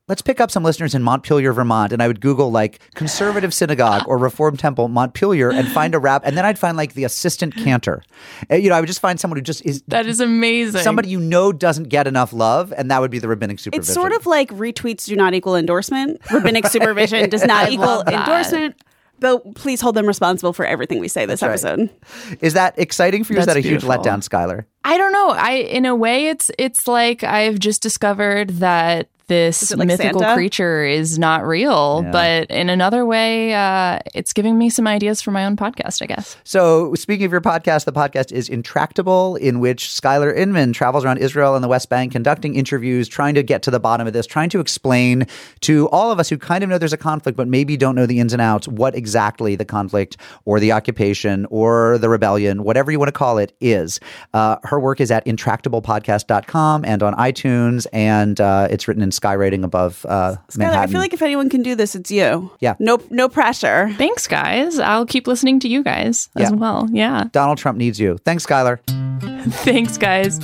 let's 0.07 0.21
pick 0.21 0.39
up 0.39 0.51
some 0.51 0.63
listeners 0.63 0.93
in 0.93 1.01
Montpelier, 1.01 1.51
Vermont. 1.53 1.91
And 1.91 2.01
I 2.01 2.07
would 2.07 2.21
Google 2.21 2.51
like 2.51 2.79
conservative 2.93 3.53
synagogue 3.53 4.03
or 4.07 4.17
reform 4.17 4.55
temple, 4.57 4.87
Montpelier, 4.87 5.51
and 5.51 5.67
find 5.67 5.95
a 5.95 5.99
rap. 5.99 6.21
And 6.25 6.37
then 6.37 6.45
I'd 6.45 6.59
find 6.59 6.77
like 6.77 6.93
the 6.93 7.03
assistant 7.03 7.55
cantor. 7.55 8.03
And, 8.49 8.63
you 8.63 8.69
know, 8.69 8.75
I 8.75 8.79
would 8.79 8.87
just 8.87 8.99
find 8.99 9.19
someone 9.19 9.37
who 9.37 9.41
just 9.41 9.65
is 9.65 9.81
That 9.87 10.05
is 10.05 10.19
amazing. 10.19 10.81
somebody 10.81 11.09
you 11.09 11.19
know 11.19 11.51
doesn't 11.51 11.89
get 11.89 12.07
enough 12.07 12.33
love. 12.33 12.73
And 12.75 12.91
that 12.91 13.01
would 13.01 13.11
be 13.11 13.19
the 13.19 13.27
rabbinic 13.27 13.59
supervision. 13.59 13.81
It's 13.81 13.93
sort 13.93 14.11
of 14.13 14.25
like 14.25 14.49
retweets 14.51 15.05
do 15.05 15.15
not 15.15 15.33
equal 15.33 15.55
endorsement. 15.55 16.21
Rabbinic 16.31 16.67
supervision 16.67 17.29
does 17.29 17.45
not 17.45 17.67
I 17.67 17.71
equal 17.71 18.01
endorsement. 18.01 18.75
But 19.17 19.55
please 19.55 19.79
hold 19.79 19.95
them 19.95 20.05
responsible 20.07 20.51
for 20.51 20.65
everything 20.65 20.99
we 20.99 21.07
say 21.07 21.25
this 21.25 21.39
That's 21.39 21.63
right. 21.63 21.71
episode. 21.79 22.37
Is 22.41 22.53
that 22.53 22.77
exciting 22.77 23.23
for 23.23 23.31
you? 23.31 23.39
Is 23.39 23.45
that 23.45 23.55
a 23.55 23.61
huge 23.61 23.81
letdown, 23.81 24.27
Skylar? 24.27 24.65
I 24.83 24.97
don't 24.97 25.13
know. 25.13 25.29
I 25.29 25.51
in 25.51 25.85
a 25.85 25.95
way 25.95 26.27
it's 26.27 26.51
it's 26.59 26.85
like 26.85 27.23
I've 27.23 27.57
just 27.57 27.81
discovered 27.81 28.49
that 28.59 29.07
this 29.27 29.75
like 29.75 29.87
mythical 29.87 30.19
Santa? 30.21 30.35
creature 30.35 30.83
is 30.83 31.17
not 31.19 31.45
real, 31.45 32.01
Yeah. 32.03 32.11
but 32.11 32.51
in 32.51 32.69
another 32.69 33.05
way 33.05 33.53
uh, 33.53 33.99
it's 34.13 34.33
giving 34.33 34.57
me 34.57 34.69
some 34.69 34.87
ideas 34.87 35.21
for 35.21 35.31
my 35.31 35.45
own 35.45 35.55
podcast, 35.55 36.01
I 36.01 36.05
guess. 36.05 36.37
So, 36.43 36.93
speaking 36.95 37.25
of 37.25 37.31
your 37.31 37.41
podcast, 37.41 37.85
the 37.85 37.93
podcast 37.93 38.31
is 38.31 38.49
Intractable, 38.49 39.35
in 39.37 39.59
which 39.59 39.85
Skylar 39.87 40.35
Inman 40.35 40.73
travels 40.73 41.05
around 41.05 41.17
Israel 41.19 41.55
and 41.55 41.63
the 41.63 41.67
West 41.67 41.89
Bank 41.89 42.11
conducting 42.11 42.55
interviews, 42.55 43.07
trying 43.07 43.35
to 43.35 43.43
get 43.43 43.61
to 43.63 43.71
the 43.71 43.79
bottom 43.79 44.07
of 44.07 44.13
this, 44.13 44.25
trying 44.25 44.49
to 44.49 44.59
explain 44.59 45.25
to 45.61 45.87
all 45.89 46.11
of 46.11 46.19
us 46.19 46.29
who 46.29 46.37
kind 46.37 46.63
of 46.63 46.69
know 46.69 46.77
there's 46.77 46.93
a 46.93 46.97
conflict, 46.97 47.35
but 47.37 47.47
maybe 47.47 47.77
don't 47.77 47.95
know 47.95 48.05
the 48.05 48.19
ins 48.19 48.33
and 48.33 48.41
outs, 48.41 48.67
what 48.67 48.95
exactly 48.95 49.55
the 49.55 49.65
conflict 49.65 50.17
or 50.45 50.59
the 50.59 50.71
occupation 50.71 51.45
or 51.49 51.97
the 51.97 52.09
rebellion, 52.09 52.63
whatever 52.63 52.91
you 52.91 52.99
want 52.99 53.07
to 53.07 53.11
call 53.13 53.37
it, 53.37 53.53
is. 53.61 53.99
Uh, 54.33 54.57
her 54.63 54.79
work 54.79 54.99
is 55.01 55.11
at 55.11 55.25
intractablepodcast.com 55.25 56.85
and 56.85 57.03
on 57.03 57.13
iTunes, 57.15 57.87
and 57.93 58.39
uh, 58.41 58.67
it's 58.69 58.87
written 58.87 59.03
in 59.03 59.11
skywriting 59.19 59.63
above 59.63 60.05
uh, 60.07 60.35
Skylar, 60.49 60.57
Manhattan. 60.57 60.81
I 60.81 60.87
feel 60.87 60.99
like 60.99 61.13
if 61.13 61.21
anyone 61.21 61.49
can 61.49 61.61
do 61.61 61.75
this, 61.75 61.95
it's 61.95 62.11
you. 62.11 62.51
Yeah. 62.59 62.75
No 62.79 62.99
no 63.09 63.29
pressure. 63.29 63.91
Thanks, 63.97 64.27
guys. 64.27 64.79
I'll 64.79 65.05
keep 65.05 65.27
listening 65.27 65.59
to 65.61 65.67
you 65.67 65.83
guys 65.83 66.29
as 66.35 66.51
well. 66.51 66.87
Yeah. 66.91 67.25
Donald 67.31 67.57
Trump 67.57 67.77
needs 67.77 67.99
you. 67.99 68.17
Thanks, 68.25 68.45
Skylar. 68.45 68.79
Thanks, 69.63 69.97
guys. 69.97 70.39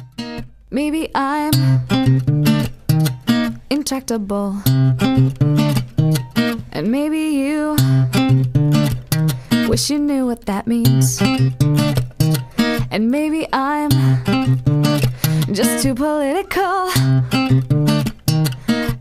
Maybe 0.69 1.09
I'm 1.15 1.51
intractable. 3.69 4.57
And 6.73 6.89
maybe 6.89 7.19
you 7.19 7.75
wish 9.67 9.89
you 9.89 9.99
knew 9.99 10.25
what 10.25 10.45
that 10.45 10.67
means. 10.67 11.21
And 12.91 13.09
maybe 13.11 13.47
I'm 13.53 13.89
just 15.53 15.83
too 15.83 15.93
political. 15.95 16.89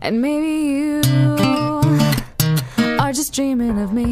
And 0.03 0.19
maybe 0.19 0.47
you 0.47 1.01
are 2.99 3.13
just 3.13 3.33
dreaming 3.33 3.79
of 3.79 3.93
me. 3.93 4.11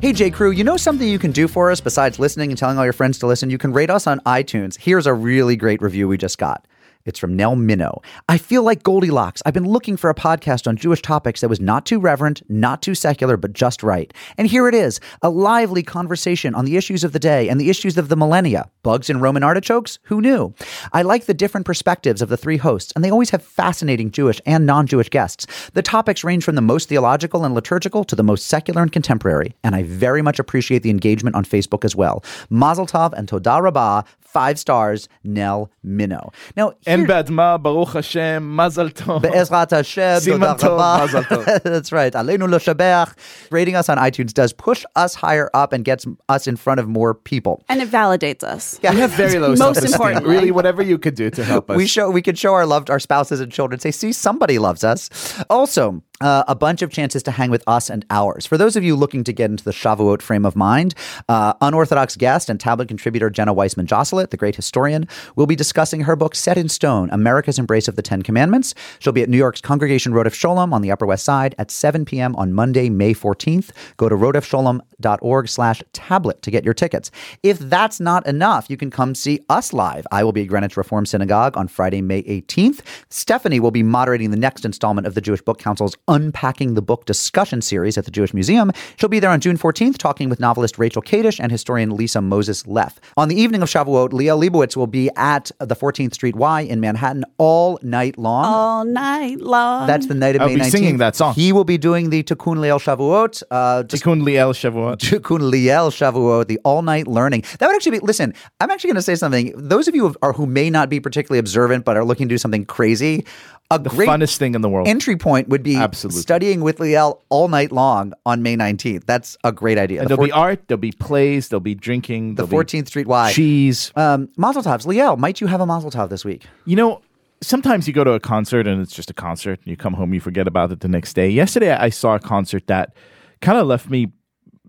Hey, 0.00 0.14
J. 0.14 0.30
Crew, 0.30 0.52
you 0.52 0.64
know 0.64 0.78
something 0.78 1.06
you 1.06 1.18
can 1.18 1.32
do 1.32 1.48
for 1.48 1.70
us 1.70 1.82
besides 1.82 2.18
listening 2.18 2.50
and 2.50 2.58
telling 2.58 2.78
all 2.78 2.84
your 2.84 2.94
friends 2.94 3.18
to 3.18 3.26
listen? 3.26 3.50
You 3.50 3.58
can 3.58 3.74
rate 3.74 3.90
us 3.90 4.06
on 4.06 4.20
iTunes. 4.20 4.78
Here's 4.78 5.06
a 5.06 5.12
really 5.12 5.56
great 5.56 5.82
review 5.82 6.08
we 6.08 6.16
just 6.16 6.38
got. 6.38 6.66
It's 7.06 7.18
from 7.18 7.36
Nell 7.36 7.54
Minow. 7.54 8.02
I 8.30 8.38
feel 8.38 8.62
like 8.62 8.82
Goldilocks. 8.82 9.42
I've 9.44 9.52
been 9.52 9.68
looking 9.68 9.98
for 9.98 10.08
a 10.08 10.14
podcast 10.14 10.66
on 10.66 10.78
Jewish 10.78 11.02
topics 11.02 11.42
that 11.42 11.50
was 11.50 11.60
not 11.60 11.84
too 11.84 12.00
reverent, 12.00 12.40
not 12.48 12.80
too 12.80 12.94
secular, 12.94 13.36
but 13.36 13.52
just 13.52 13.82
right. 13.82 14.10
And 14.38 14.46
here 14.46 14.68
it 14.68 14.74
is 14.74 15.00
a 15.20 15.28
lively 15.28 15.82
conversation 15.82 16.54
on 16.54 16.64
the 16.64 16.78
issues 16.78 17.04
of 17.04 17.12
the 17.12 17.18
day 17.18 17.50
and 17.50 17.60
the 17.60 17.68
issues 17.68 17.98
of 17.98 18.08
the 18.08 18.16
millennia. 18.16 18.70
Bugs 18.82 19.10
and 19.10 19.20
Roman 19.20 19.42
artichokes? 19.42 19.98
Who 20.04 20.22
knew? 20.22 20.54
I 20.94 21.02
like 21.02 21.26
the 21.26 21.34
different 21.34 21.66
perspectives 21.66 22.22
of 22.22 22.30
the 22.30 22.38
three 22.38 22.56
hosts, 22.56 22.90
and 22.96 23.04
they 23.04 23.10
always 23.10 23.30
have 23.30 23.42
fascinating 23.42 24.10
Jewish 24.10 24.40
and 24.46 24.64
non 24.64 24.86
Jewish 24.86 25.10
guests. 25.10 25.46
The 25.74 25.82
topics 25.82 26.24
range 26.24 26.42
from 26.42 26.54
the 26.54 26.62
most 26.62 26.88
theological 26.88 27.44
and 27.44 27.54
liturgical 27.54 28.04
to 28.04 28.16
the 28.16 28.22
most 28.22 28.46
secular 28.46 28.80
and 28.80 28.90
contemporary, 28.90 29.54
and 29.62 29.74
I 29.74 29.82
very 29.82 30.22
much 30.22 30.38
appreciate 30.38 30.82
the 30.82 30.90
engagement 30.90 31.36
on 31.36 31.44
Facebook 31.44 31.84
as 31.84 31.94
well. 31.94 32.24
Mazel 32.48 32.86
Tov 32.86 33.12
and 33.12 33.28
Toda 33.28 33.60
Rabbah, 33.60 34.04
five 34.34 34.58
stars, 34.58 35.08
Nell 35.22 35.70
Minow. 35.86 36.32
Now, 36.56 36.74
En 36.86 37.06
Badma, 37.06 37.62
Baruch 37.62 37.90
Hashem, 37.94 38.42
Mazal 38.58 38.92
Tov. 38.92 39.22
Be'ezrat 39.22 39.70
Hashem, 39.70 40.20
Siman 40.20 40.58
Tov, 40.58 40.76
Rabbah. 40.76 41.22
Tov. 41.22 41.62
That's 41.74 41.92
right. 41.92 42.12
Aleinu 42.12 42.48
L'Shabech. 42.50 43.14
Rating 43.50 43.76
us 43.76 43.88
on 43.88 43.96
iTunes 43.96 44.32
does 44.34 44.52
push 44.52 44.84
us 44.96 45.14
higher 45.14 45.48
up 45.54 45.72
and 45.72 45.84
gets 45.84 46.04
us 46.28 46.46
in 46.48 46.56
front 46.56 46.80
of 46.80 46.88
more 46.88 47.14
people. 47.14 47.62
And 47.68 47.80
it 47.80 47.88
validates 47.90 48.42
us. 48.42 48.80
Yeah. 48.82 48.92
We 48.92 49.00
have 49.00 49.12
very 49.12 49.38
low 49.38 49.50
Most 49.50 49.58
self-esteem. 49.58 49.92
importantly. 49.94 50.34
Really, 50.34 50.50
whatever 50.50 50.82
you 50.82 50.98
could 50.98 51.14
do 51.14 51.30
to 51.30 51.44
help 51.44 51.70
us. 51.70 51.76
We 51.76 51.86
show 51.86 52.10
we 52.10 52.20
could 52.20 52.36
show 52.36 52.52
our 52.54 52.66
loved 52.66 52.90
our 52.90 52.98
spouses 52.98 53.40
and 53.40 53.52
children. 53.52 53.78
Say, 53.80 53.92
see, 53.92 54.12
somebody 54.12 54.58
loves 54.58 54.82
us. 54.82 55.08
Also, 55.48 56.02
uh, 56.20 56.44
a 56.46 56.54
bunch 56.54 56.82
of 56.82 56.90
chances 56.90 57.22
to 57.24 57.30
hang 57.30 57.50
with 57.50 57.62
us 57.66 57.90
and 57.90 58.04
ours. 58.10 58.46
For 58.46 58.56
those 58.56 58.76
of 58.76 58.84
you 58.84 58.94
looking 58.94 59.24
to 59.24 59.32
get 59.32 59.50
into 59.50 59.64
the 59.64 59.72
Shavuot 59.72 60.22
frame 60.22 60.46
of 60.46 60.54
mind, 60.54 60.94
uh, 61.28 61.54
unorthodox 61.60 62.16
guest 62.16 62.48
and 62.48 62.60
tablet 62.60 62.88
contributor 62.88 63.30
Jenna 63.30 63.52
Weissman 63.52 63.86
Joselit, 63.86 64.30
the 64.30 64.36
great 64.36 64.56
historian, 64.56 65.08
will 65.36 65.46
be 65.46 65.56
discussing 65.56 66.02
her 66.02 66.16
book 66.16 66.34
Set 66.34 66.56
in 66.56 66.68
Stone: 66.68 67.10
America's 67.10 67.58
Embrace 67.58 67.88
of 67.88 67.96
the 67.96 68.02
Ten 68.02 68.22
Commandments. 68.22 68.74
She'll 69.00 69.12
be 69.12 69.22
at 69.22 69.28
New 69.28 69.36
York's 69.38 69.60
Congregation 69.60 70.12
Rodef 70.12 70.34
Sholom 70.34 70.72
on 70.72 70.82
the 70.82 70.90
Upper 70.90 71.06
West 71.06 71.24
Side 71.24 71.54
at 71.58 71.70
7 71.70 72.04
p.m. 72.04 72.36
on 72.36 72.52
Monday, 72.52 72.88
May 72.88 73.14
14th. 73.14 73.70
Go 73.96 74.08
to 74.08 74.14
rodefsholom.org 74.14 75.48
slash 75.48 75.82
tablet 75.92 76.42
to 76.42 76.50
get 76.50 76.64
your 76.64 76.74
tickets. 76.74 77.10
If 77.42 77.58
that's 77.58 78.00
not 78.00 78.26
enough, 78.26 78.70
you 78.70 78.76
can 78.76 78.90
come 78.90 79.14
see 79.14 79.40
us 79.48 79.72
live. 79.72 80.06
I 80.12 80.22
will 80.22 80.32
be 80.32 80.42
at 80.42 80.48
Greenwich 80.48 80.76
Reform 80.76 81.06
Synagogue 81.06 81.56
on 81.56 81.68
Friday, 81.68 82.02
May 82.02 82.22
18th. 82.22 82.80
Stephanie 83.10 83.60
will 83.60 83.70
be 83.70 83.82
moderating 83.82 84.30
the 84.30 84.36
next 84.36 84.64
installment 84.64 85.06
of 85.06 85.14
the 85.14 85.20
Jewish 85.20 85.42
Book 85.42 85.58
Council's 85.58 85.96
Unpacking 86.06 86.74
the 86.74 86.82
Book 86.82 87.06
discussion 87.06 87.62
series 87.62 87.96
at 87.96 88.04
the 88.04 88.10
Jewish 88.10 88.34
Museum. 88.34 88.70
She'll 88.98 89.08
be 89.08 89.20
there 89.20 89.30
on 89.30 89.40
June 89.40 89.56
14th 89.56 89.96
talking 89.96 90.28
with 90.28 90.38
novelist 90.38 90.78
Rachel 90.78 91.00
Kadish 91.00 91.40
and 91.40 91.50
historian 91.50 91.96
Lisa 91.96 92.20
Moses 92.20 92.66
Leff. 92.66 93.00
On 93.16 93.28
the 93.28 93.34
evening 93.40 93.62
of 93.62 93.70
Shavuot, 93.70 94.10
Liel 94.10 94.38
Leibovitz 94.38 94.76
will 94.76 94.86
be 94.86 95.08
at 95.16 95.50
the 95.60 95.74
14th 95.74 96.12
Street 96.12 96.36
Y 96.36 96.60
in 96.60 96.78
Manhattan 96.80 97.24
all 97.38 97.78
night 97.82 98.18
long. 98.18 98.44
All 98.44 98.84
night 98.84 99.40
long. 99.40 99.86
That's 99.86 100.06
the 100.06 100.14
night 100.14 100.36
of 100.36 100.42
I'll 100.42 100.48
May 100.48 100.56
be 100.56 100.60
19th. 100.60 100.70
singing 100.70 100.98
that 100.98 101.16
song. 101.16 101.32
He 101.34 101.52
will 101.52 101.64
be 101.64 101.78
doing 101.78 102.10
the 102.10 102.22
Tikkun 102.22 102.58
Leil 102.58 102.78
Shavuot. 102.78 103.42
Uh, 103.50 103.84
Tikkun 103.84 104.22
Leil 104.22 104.52
Shavuot. 104.52 104.98
Tikkun 104.98 105.50
Leil 105.50 105.90
Shavuot, 105.90 106.48
the 106.48 106.60
all 106.64 106.82
night 106.82 107.06
learning. 107.06 107.44
That 107.60 107.68
would 107.68 107.76
actually 107.76 107.98
be. 107.98 108.04
Listen, 108.04 108.34
I'm 108.60 108.70
actually 108.70 108.88
going 108.88 108.96
to 108.96 109.02
say 109.02 109.14
something. 109.14 109.52
Those 109.56 109.88
of 109.88 109.94
you 109.94 110.08
who 110.08 110.16
are 110.20 110.34
who 110.34 110.44
may 110.44 110.68
not 110.68 110.90
be 110.90 111.00
particularly 111.00 111.38
observant 111.38 111.86
but 111.86 111.96
are 111.96 112.04
looking 112.04 112.28
to 112.28 112.34
do 112.34 112.38
something 112.38 112.66
crazy, 112.66 113.24
a 113.70 113.78
The 113.78 113.88
great 113.88 114.08
funnest 114.08 114.36
thing 114.36 114.54
in 114.54 114.60
the 114.60 114.68
world. 114.68 114.86
entry 114.86 115.16
point 115.16 115.48
would 115.48 115.62
be 115.62 115.76
Absolutely. 115.94 116.20
studying 116.22 116.60
with 116.60 116.78
Liel 116.78 117.20
all 117.28 117.48
night 117.48 117.72
long 117.72 118.12
on 118.26 118.42
May 118.42 118.56
19th. 118.56 119.04
That's 119.06 119.36
a 119.44 119.52
great 119.52 119.78
idea. 119.78 120.00
and 120.00 120.08
The 120.10 120.16
there'll 120.16 120.26
be 120.26 120.32
art, 120.32 120.66
there'll 120.68 120.80
be 120.80 120.92
plays, 120.92 121.48
there'll 121.48 121.60
be 121.60 121.74
drinking. 121.74 122.34
the 122.36 122.46
14th 122.46 122.88
Street 122.88 123.06
Y. 123.06 123.32
cheese. 123.32 123.92
Um, 123.96 124.28
Mazel 124.36 124.62
Tovs. 124.62 124.86
Liel, 124.86 125.16
might 125.18 125.40
you 125.40 125.46
have 125.46 125.60
a 125.60 125.66
Mazel 125.66 125.90
Tov 125.90 126.08
this 126.10 126.24
week? 126.24 126.44
You 126.66 126.76
know, 126.76 127.00
sometimes 127.42 127.86
you 127.86 127.94
go 127.94 128.04
to 128.04 128.12
a 128.12 128.20
concert 128.20 128.66
and 128.66 128.80
it's 128.80 128.94
just 128.94 129.10
a 129.10 129.14
concert. 129.14 129.60
You 129.64 129.76
come 129.76 129.94
home, 129.94 130.12
you 130.14 130.20
forget 130.20 130.46
about 130.48 130.72
it 130.72 130.80
the 130.80 130.88
next 130.88 131.14
day. 131.14 131.28
Yesterday, 131.28 131.72
I 131.72 131.88
saw 131.90 132.14
a 132.14 132.20
concert 132.20 132.66
that 132.66 132.94
kind 133.40 133.58
of 133.58 133.66
left 133.66 133.88
me 133.90 134.08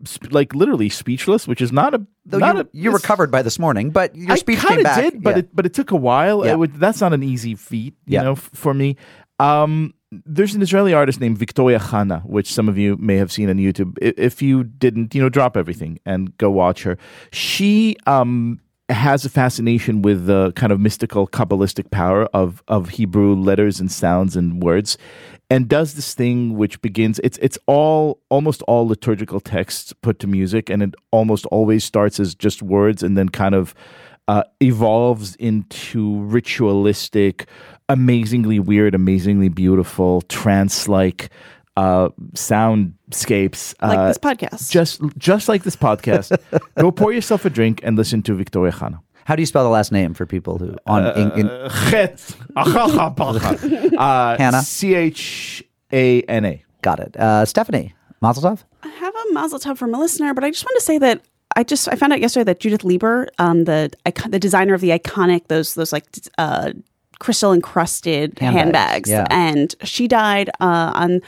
sp- 0.05 0.32
like 0.32 0.53
literally 0.53 0.89
speechless, 0.89 1.47
which 1.47 1.61
is 1.61 1.71
not 1.71 1.93
a 1.93 2.05
Though 2.28 2.39
not 2.39 2.55
you, 2.55 2.61
a, 2.61 2.67
you 2.73 2.91
recovered 2.91 3.32
by 3.32 3.41
this 3.41 3.57
morning, 3.59 3.89
but 3.91 4.15
your 4.15 4.32
I 4.32 4.36
speech 4.36 4.59
came 4.59 4.84
back. 4.84 5.01
did, 5.13 5.23
but 5.23 5.32
Yeah. 5.36 5.39
it 5.39 5.55
but 5.55 5.65
it 5.65 5.73
took 5.73 5.91
a 5.91 5.95
while. 5.95 6.45
Yeah. 6.45 6.55
Would, 6.55 6.73
that's 6.76 6.99
not 7.01 7.13
an 7.13 7.23
easy 7.23 7.55
feat, 7.55 7.93
you 8.05 8.13
Yeah. 8.15 8.23
know, 8.23 8.32
f- 8.34 8.49
for 8.53 8.73
me. 8.73 8.97
Um, 9.39 9.93
there's 10.12 10.56
an 10.56 10.62
Israeli 10.62 10.93
artist 10.93 11.20
named 11.20 11.38
Victoria 11.38 11.80
Hanna, 11.80 12.22
which 12.26 12.53
some 12.53 12.70
of 12.70 12.78
you 12.78 12.97
may 12.97 13.18
have 13.18 13.32
seen 13.32 13.49
on 13.49 13.58
YouTube. 13.58 13.97
If 14.01 14.41
you 14.41 14.64
didn't, 14.64 15.16
you 15.16 15.22
know, 15.22 15.30
drop 15.30 15.58
everything 15.58 15.99
and 16.06 16.38
go 16.38 16.49
watch 16.49 16.84
her. 16.84 16.97
She 17.32 17.97
um, 18.06 18.60
has 18.89 19.26
a 19.26 19.30
fascination 19.30 20.01
with 20.01 20.28
the 20.28 20.51
kind 20.53 20.72
of 20.72 20.80
mystical 20.80 21.28
kabbalistic 21.28 21.89
power 21.91 22.26
of 22.34 22.64
of 22.68 22.89
Hebrew 22.89 23.36
letters 23.36 23.80
and 23.80 23.91
sounds 23.91 24.36
and 24.36 24.62
words, 24.62 24.97
and 25.49 25.68
does 25.68 25.95
this 25.95 26.14
thing 26.14 26.56
which 26.56 26.82
begins. 26.82 27.20
It's 27.24 27.39
it's 27.39 27.58
all 27.66 28.22
almost 28.30 28.62
all 28.64 28.88
liturgical 28.88 29.39
texts 29.39 29.91
put 29.93 30.20
to 30.20 30.28
music, 30.28 30.70
and 30.70 30.84
it 30.84 30.93
almost 31.12 31.45
always 31.47 31.84
starts 31.84 32.20
as 32.20 32.36
just 32.36 32.62
words, 32.62 33.01
and 33.01 33.18
then 33.18 33.30
kind 33.30 33.56
of 33.56 33.74
uh, 34.28 34.43
evolves 34.59 35.36
into 35.36 36.21
ritualistic, 36.23 37.47
amazingly 37.89 38.59
weird, 38.59 38.95
amazingly 38.95 39.49
beautiful, 39.49 40.21
trance-like 40.23 41.30
uh, 41.78 42.09
soundscapes. 42.34 43.76
like 43.82 43.97
uh, 43.97 44.07
this 44.07 44.17
podcast. 44.17 44.71
just 44.71 45.01
just 45.17 45.47
like 45.49 45.63
this 45.63 45.76
podcast. 45.76 46.38
Go 46.80 46.91
pour 46.91 47.13
yourself 47.13 47.45
a 47.45 47.49
drink 47.49 47.82
and 47.84 47.97
listen 47.97 48.21
to 48.23 48.34
Victoria 48.34 48.71
Hanna. 48.71 49.01
How 49.26 49.36
do 49.36 49.41
you 49.41 49.45
spell 49.47 49.63
the 49.63 49.69
last 49.69 49.91
name 49.91 50.13
for 50.13 50.26
people 50.26 50.57
who 50.57 50.76
on 50.86 51.05
in, 51.17 51.32
in, 51.39 51.47
Uh, 51.49 51.89
Chet. 51.89 52.36
uh, 52.55 54.38
Hannah? 54.38 54.61
C 54.61 54.93
H 54.95 55.63
A 55.91 56.21
N 56.23 56.45
A. 56.45 56.63
got 56.82 56.99
it? 56.99 57.15
Uh, 57.17 57.45
Stephanie 57.45 57.93
Mazel 58.21 58.43
Tov. 58.43 58.63
I 58.84 58.88
have 58.89 59.13
a 59.15 59.34
mazel 59.34 59.59
tov 59.59 59.78
from 59.78 59.93
a 59.93 59.99
listener, 59.99 60.34
but 60.34 60.43
I 60.43 60.51
just 60.51 60.63
want 60.63 60.76
to 60.78 60.86
say 60.86 60.97
that 60.99 61.21
I 61.56 61.64
just 61.64 61.88
I 61.88 61.95
found 61.95 62.14
out 62.14 62.20
yesterday 62.20 62.43
that 62.45 62.60
Judith 62.60 62.84
Leiber, 62.84 63.28
um, 63.39 63.64
the 63.64 63.91
the 64.28 64.39
designer 64.39 64.74
of 64.74 64.82
the 64.82 64.89
iconic 64.89 65.47
those 65.47 65.76
those 65.76 65.93
like 65.93 66.06
uh, 66.38 66.74
crystal 67.20 67.53
encrusted 67.53 68.38
Handbags, 68.39 69.10
handbags, 69.10 69.10
yeah. 69.10 69.28
and 69.30 69.76
she 69.84 70.08
died 70.08 70.49
uh, 70.60 70.91
on 70.93 71.22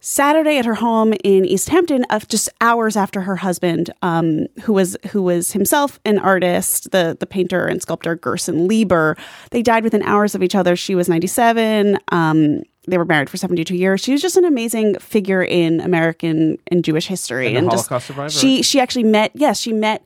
Saturday 0.00 0.58
at 0.58 0.66
her 0.66 0.74
home 0.74 1.14
in 1.24 1.44
East 1.44 1.70
Hampton, 1.70 2.04
of 2.10 2.28
just 2.28 2.48
hours 2.60 2.96
after 2.96 3.22
her 3.22 3.36
husband, 3.36 3.90
um, 4.02 4.46
who 4.62 4.72
was 4.72 4.96
who 5.10 5.22
was 5.22 5.52
himself 5.52 5.98
an 6.04 6.18
artist, 6.18 6.90
the 6.92 7.16
the 7.18 7.26
painter 7.26 7.66
and 7.66 7.80
sculptor 7.80 8.14
Gerson 8.14 8.68
Leiber. 8.68 9.16
They 9.50 9.62
died 9.62 9.84
within 9.84 10.02
hours 10.02 10.34
of 10.34 10.42
each 10.42 10.54
other. 10.54 10.76
She 10.76 10.94
was 10.94 11.08
ninety 11.08 11.26
seven. 11.26 11.98
Um, 12.12 12.62
they 12.86 12.98
were 12.98 13.04
married 13.04 13.28
for 13.30 13.36
seventy 13.36 13.64
two 13.64 13.76
years. 13.76 14.00
She 14.00 14.12
was 14.12 14.22
just 14.22 14.36
an 14.36 14.44
amazing 14.44 14.98
figure 14.98 15.42
in 15.42 15.80
American 15.80 16.58
and 16.68 16.84
Jewish 16.84 17.06
history, 17.06 17.54
And 17.56 17.66
a 17.66 17.70
just 17.70 17.88
Holocaust 17.88 18.06
survivor, 18.08 18.30
she 18.30 18.62
she 18.62 18.80
actually 18.80 19.04
met 19.04 19.30
yes 19.34 19.60
she 19.60 19.72
met. 19.72 20.02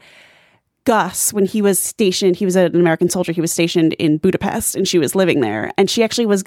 Gus, 0.84 1.30
when 1.32 1.44
he 1.44 1.60
was 1.60 1.78
stationed, 1.78 2.36
he 2.36 2.46
was 2.46 2.56
an 2.56 2.74
American 2.74 3.10
soldier. 3.10 3.32
He 3.32 3.40
was 3.42 3.52
stationed 3.52 3.92
in 3.94 4.16
Budapest, 4.16 4.74
and 4.74 4.88
she 4.88 4.98
was 4.98 5.14
living 5.14 5.40
there. 5.40 5.70
And 5.76 5.90
she 5.90 6.02
actually 6.02 6.24
was 6.24 6.42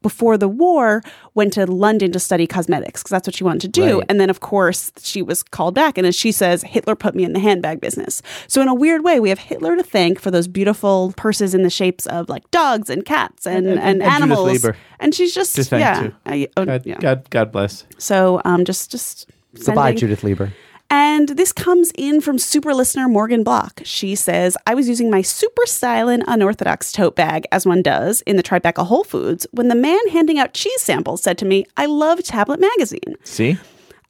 before 0.00 0.38
the 0.38 0.48
war 0.48 1.02
went 1.34 1.52
to 1.52 1.66
London 1.66 2.10
to 2.12 2.20
study 2.20 2.46
cosmetics 2.46 3.02
because 3.02 3.10
that's 3.10 3.26
what 3.28 3.34
she 3.34 3.42
wanted 3.44 3.60
to 3.62 3.68
do. 3.68 3.98
Right. 3.98 4.06
And 4.08 4.18
then, 4.20 4.30
of 4.30 4.40
course, 4.40 4.92
she 5.00 5.20
was 5.22 5.42
called 5.42 5.74
back. 5.74 5.98
And 5.98 6.06
as 6.06 6.14
she 6.14 6.30
says, 6.32 6.62
Hitler 6.62 6.94
put 6.94 7.14
me 7.16 7.24
in 7.24 7.32
the 7.32 7.40
handbag 7.40 7.80
business. 7.80 8.22
So, 8.46 8.62
in 8.62 8.68
a 8.68 8.74
weird 8.74 9.02
way, 9.04 9.20
we 9.20 9.28
have 9.28 9.40
Hitler 9.40 9.76
to 9.76 9.82
thank 9.82 10.20
for 10.20 10.30
those 10.30 10.48
beautiful 10.48 11.12
purses 11.16 11.54
in 11.54 11.62
the 11.62 11.70
shapes 11.70 12.06
of 12.06 12.28
like 12.30 12.48
dogs 12.50 12.88
and 12.88 13.04
cats 13.04 13.46
and, 13.46 13.66
and, 13.66 13.78
And- 13.78 13.78
and- 13.80 14.02
and 14.02 14.10
animals. 14.22 14.64
Leiber. 15.00 15.04
And 15.04 15.14
she's 15.14 15.34
just, 15.34 15.54
To 15.56 15.64
thank 15.64 15.80
yeah. 15.80 16.00
too. 16.02 16.14
I- 16.26 16.48
oh, 16.56 16.64
God, 16.64 16.82
yeah. 16.86 16.98
God, 16.98 17.28
God 17.30 17.52
bless. 17.52 17.84
So, 17.98 18.40
um, 18.44 18.64
just, 18.64 18.90
just. 18.90 19.28
Goodbye, 19.54 19.88
sending- 19.90 19.98
Judith 19.98 20.22
Leiber. 20.22 20.52
and 20.90 21.28
this 21.30 21.52
comes 21.52 21.90
in 21.98 22.20
from 22.20 22.38
super 22.38 22.72
listener 22.72 23.08
Morgan 23.08 23.42
Block. 23.42 23.80
She 23.84 24.14
says, 24.14 24.56
I 24.66 24.74
was 24.74 24.88
using 24.88 25.10
my 25.10 25.22
super 25.22 25.66
styling 25.66 26.22
unorthodox 26.28 26.92
tote 26.92 27.16
bag, 27.16 27.46
as 27.50 27.66
one 27.66 27.82
does, 27.82 28.20
in 28.22 28.36
the 28.36 28.42
Tribeca 28.44 28.86
Whole 28.86 29.02
Foods 29.04 29.46
when 29.50 29.66
the 29.68 29.74
man 29.74 29.98
handing 30.10 30.38
out 30.38 30.54
cheese 30.54 30.80
samples 30.82 31.22
said 31.22 31.36
to 31.38 31.44
me, 31.44 31.64
I 31.76 31.86
love 31.86 32.22
Tablet 32.22 32.60
Magazine. 32.60 33.16
See? 33.24 33.58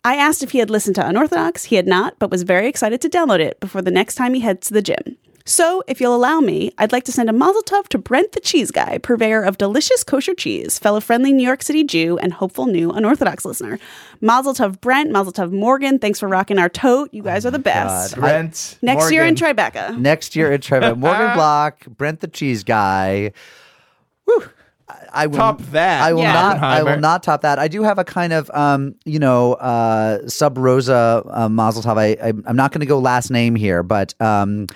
I 0.05 0.17
asked 0.17 0.43
if 0.43 0.51
he 0.53 0.59
had 0.59 0.71
listened 0.71 0.97
to 0.97 1.07
Unorthodox. 1.07 1.65
He 1.65 1.77
had 1.77 1.87
not, 1.87 2.19
but 2.19 2.31
was 2.31 2.43
very 2.43 2.67
excited 2.69 3.01
to 3.03 3.09
download 3.11 3.41
it 3.41 3.61
before 3.61 3.83
the 3.83 3.91
next 3.91 4.15
time 4.15 4.33
he 4.35 4.41
heads 4.41 4.69
to 4.69 4.75
the 4.75 4.81
gym. 4.83 5.17
So, 5.47 5.83
if 5.89 6.01
you'll 6.01 6.15
allow 6.15 6.41
me, 6.41 6.71
I'd 6.79 6.93
like 6.93 7.05
to 7.05 7.13
send 7.13 7.29
a 7.29 7.33
mazel 7.33 7.63
tov 7.63 7.89
to 7.89 7.99
Brent 7.99 8.33
the 8.33 8.41
Cheese 8.41 8.71
Guy, 8.71 8.99
purveyor 8.99 9.43
of 9.43 9.59
delicious 9.59 10.05
kosher 10.05 10.35
cheese, 10.35 10.79
fellow 10.79 11.01
friendly 11.01 11.33
New 11.33 11.43
York 11.47 11.63
City 11.63 11.83
Jew, 11.83 12.19
and 12.19 12.33
hopeful 12.33 12.67
new 12.67 12.91
unorthodox 12.91 13.45
listener. 13.45 13.79
Mazel 14.21 14.53
tov, 14.55 14.81
Brent. 14.81 15.11
Mazel 15.11 15.33
tov, 15.33 15.51
Morgan. 15.51 15.99
Thanks 15.99 16.21
for 16.21 16.29
rocking 16.29 16.59
our 16.59 16.69
tote. 16.69 17.13
You 17.13 17.23
guys 17.23 17.47
are 17.47 17.51
the 17.51 17.59
best. 17.59 18.15
God. 18.15 18.21
Brent. 18.21 18.79
Next 18.83 19.11
year 19.11 19.25
in 19.25 19.35
Tribeca. 19.35 19.97
Next 19.99 20.37
year 20.37 20.53
in 20.53 20.61
Tribeca. 20.61 20.97
Morgan 20.99 21.35
Block, 21.35 21.87
Brent 21.87 22.21
the 22.21 22.29
Cheese 22.29 22.63
Guy. 22.63 23.33
Whew. 24.27 24.43
I- 24.89 24.97
I 25.13 25.27
will 25.29 25.37
Top 25.37 25.61
that, 25.71 26.03
I 26.03 26.13
will 26.13 26.23
Yeah. 26.23 26.33
not. 26.33 26.59
I 26.59 26.83
will 26.83 26.99
not 26.99 27.23
top 27.23 27.43
that. 27.43 27.61
I 27.61 27.69
do 27.69 27.83
have 27.85 27.99
a 28.01 28.05
kind 28.05 28.33
of, 28.33 28.51
um, 28.53 28.95
you 29.05 29.21
know, 29.21 29.53
uh, 29.55 30.27
sub 30.29 30.59
rosa 30.59 31.23
uh, 31.31 31.49
Mazel 31.49 31.81
Tov. 31.83 31.97
I, 31.97 32.17
I, 32.21 32.33
I'm 32.47 32.57
not 32.57 32.73
going 32.73 32.81
to 32.81 32.87
go 32.87 32.99
last 32.99 33.31
name 33.31 33.55
here, 33.55 33.85
but 33.85 34.21
um, 34.21 34.67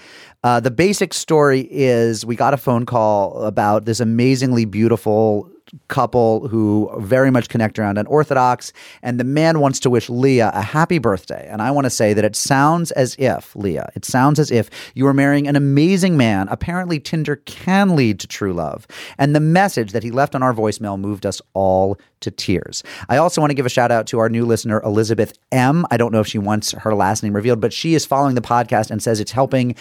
uh, 0.44 0.60
the 0.60 0.70
basic 0.70 1.14
story 1.14 1.66
is 1.70 2.24
we 2.26 2.36
got 2.36 2.52
a 2.52 2.58
phone 2.58 2.84
call 2.84 3.42
about 3.44 3.86
this 3.86 3.98
amazingly 3.98 4.66
beautiful 4.66 5.50
couple 5.88 6.46
who 6.48 6.90
very 6.98 7.30
much 7.30 7.48
connect 7.48 7.78
around 7.78 7.98
unorthodox 7.98 8.72
and 9.02 9.18
the 9.18 9.24
man 9.24 9.60
wants 9.60 9.80
to 9.80 9.90
wish 9.90 10.08
leah 10.08 10.50
a 10.54 10.62
happy 10.62 10.98
birthday. 10.98 11.48
And 11.50 11.62
i 11.62 11.70
want 11.70 11.84
to 11.84 11.90
say 11.90 12.12
that 12.12 12.24
it 12.24 12.36
sounds 12.36 12.90
as 12.92 13.16
if 13.18 13.56
leah 13.56 13.90
it 13.96 14.04
sounds 14.04 14.38
as 14.38 14.50
if 14.50 14.70
you 14.94 15.06
are 15.06 15.14
marrying 15.14 15.48
an 15.48 15.56
amazing 15.56 16.16
man 16.16 16.48
apparently 16.48 17.00
tinder 17.00 17.36
can 17.36 17.96
lead 17.96 18.20
to 18.20 18.26
true 18.26 18.52
love. 18.52 18.86
And 19.18 19.34
the 19.34 19.40
message 19.40 19.92
that 19.92 20.02
he 20.02 20.10
left 20.10 20.34
on 20.34 20.42
our 20.42 20.52
voicemail 20.52 20.98
moved 20.98 21.26
us 21.26 21.40
all 21.54 21.98
to 22.20 22.30
tears. 22.30 22.82
I 23.08 23.16
also 23.16 23.40
want 23.40 23.50
to 23.50 23.54
give 23.54 23.66
a 23.66 23.70
shout 23.70 23.90
out 23.90 24.06
to 24.08 24.18
our 24.18 24.28
new 24.28 24.46
listener 24.46 24.80
elizabeth 24.82 25.38
m. 25.50 25.86
I 25.90 25.96
don't 25.96 26.12
know 26.12 26.20
if 26.20 26.26
she 26.26 26.38
wants 26.38 26.72
her 26.72 26.94
last 26.94 27.22
name 27.22 27.34
revealed 27.34 27.60
but 27.60 27.72
she 27.72 27.94
is 27.94 28.06
following 28.06 28.34
the 28.34 28.40
podcast 28.40 28.90
and 28.90 29.02
says 29.02 29.18
it's 29.20 29.32
helping 29.32 29.74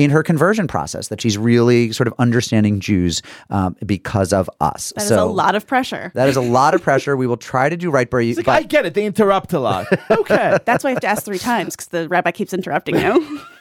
in 0.00 0.08
her 0.08 0.22
conversion 0.22 0.66
process 0.66 1.08
that 1.08 1.20
she's 1.20 1.36
really 1.36 1.92
sort 1.92 2.06
of 2.06 2.14
understanding 2.18 2.80
Jews 2.80 3.20
um, 3.50 3.76
because 3.84 4.32
of 4.32 4.48
us. 4.58 4.94
That 4.96 5.02
is 5.02 5.08
so 5.08 5.24
a 5.24 5.30
lot 5.30 5.54
of 5.54 5.66
pressure. 5.66 6.10
that 6.14 6.26
is 6.26 6.36
a 6.36 6.40
lot 6.40 6.74
of 6.74 6.82
pressure. 6.82 7.16
We 7.20 7.26
will 7.26 7.36
try 7.36 7.68
to 7.68 7.76
do 7.76 7.90
right 7.90 8.08
by 8.08 8.20
you. 8.20 8.34
Like, 8.34 8.46
but 8.46 8.52
I 8.52 8.62
get 8.62 8.86
it. 8.86 8.94
They 8.94 9.04
interrupt 9.04 9.52
a 9.52 9.60
lot. 9.60 9.86
Okay. 10.10 10.58
That's 10.64 10.82
why 10.82 10.90
I 10.90 10.92
have 10.94 11.00
to 11.00 11.06
ask 11.06 11.22
three 11.24 11.38
times 11.38 11.76
because 11.76 11.88
the 11.88 12.08
rabbi 12.08 12.30
keeps 12.30 12.54
interrupting 12.54 12.96
you. 12.96 13.40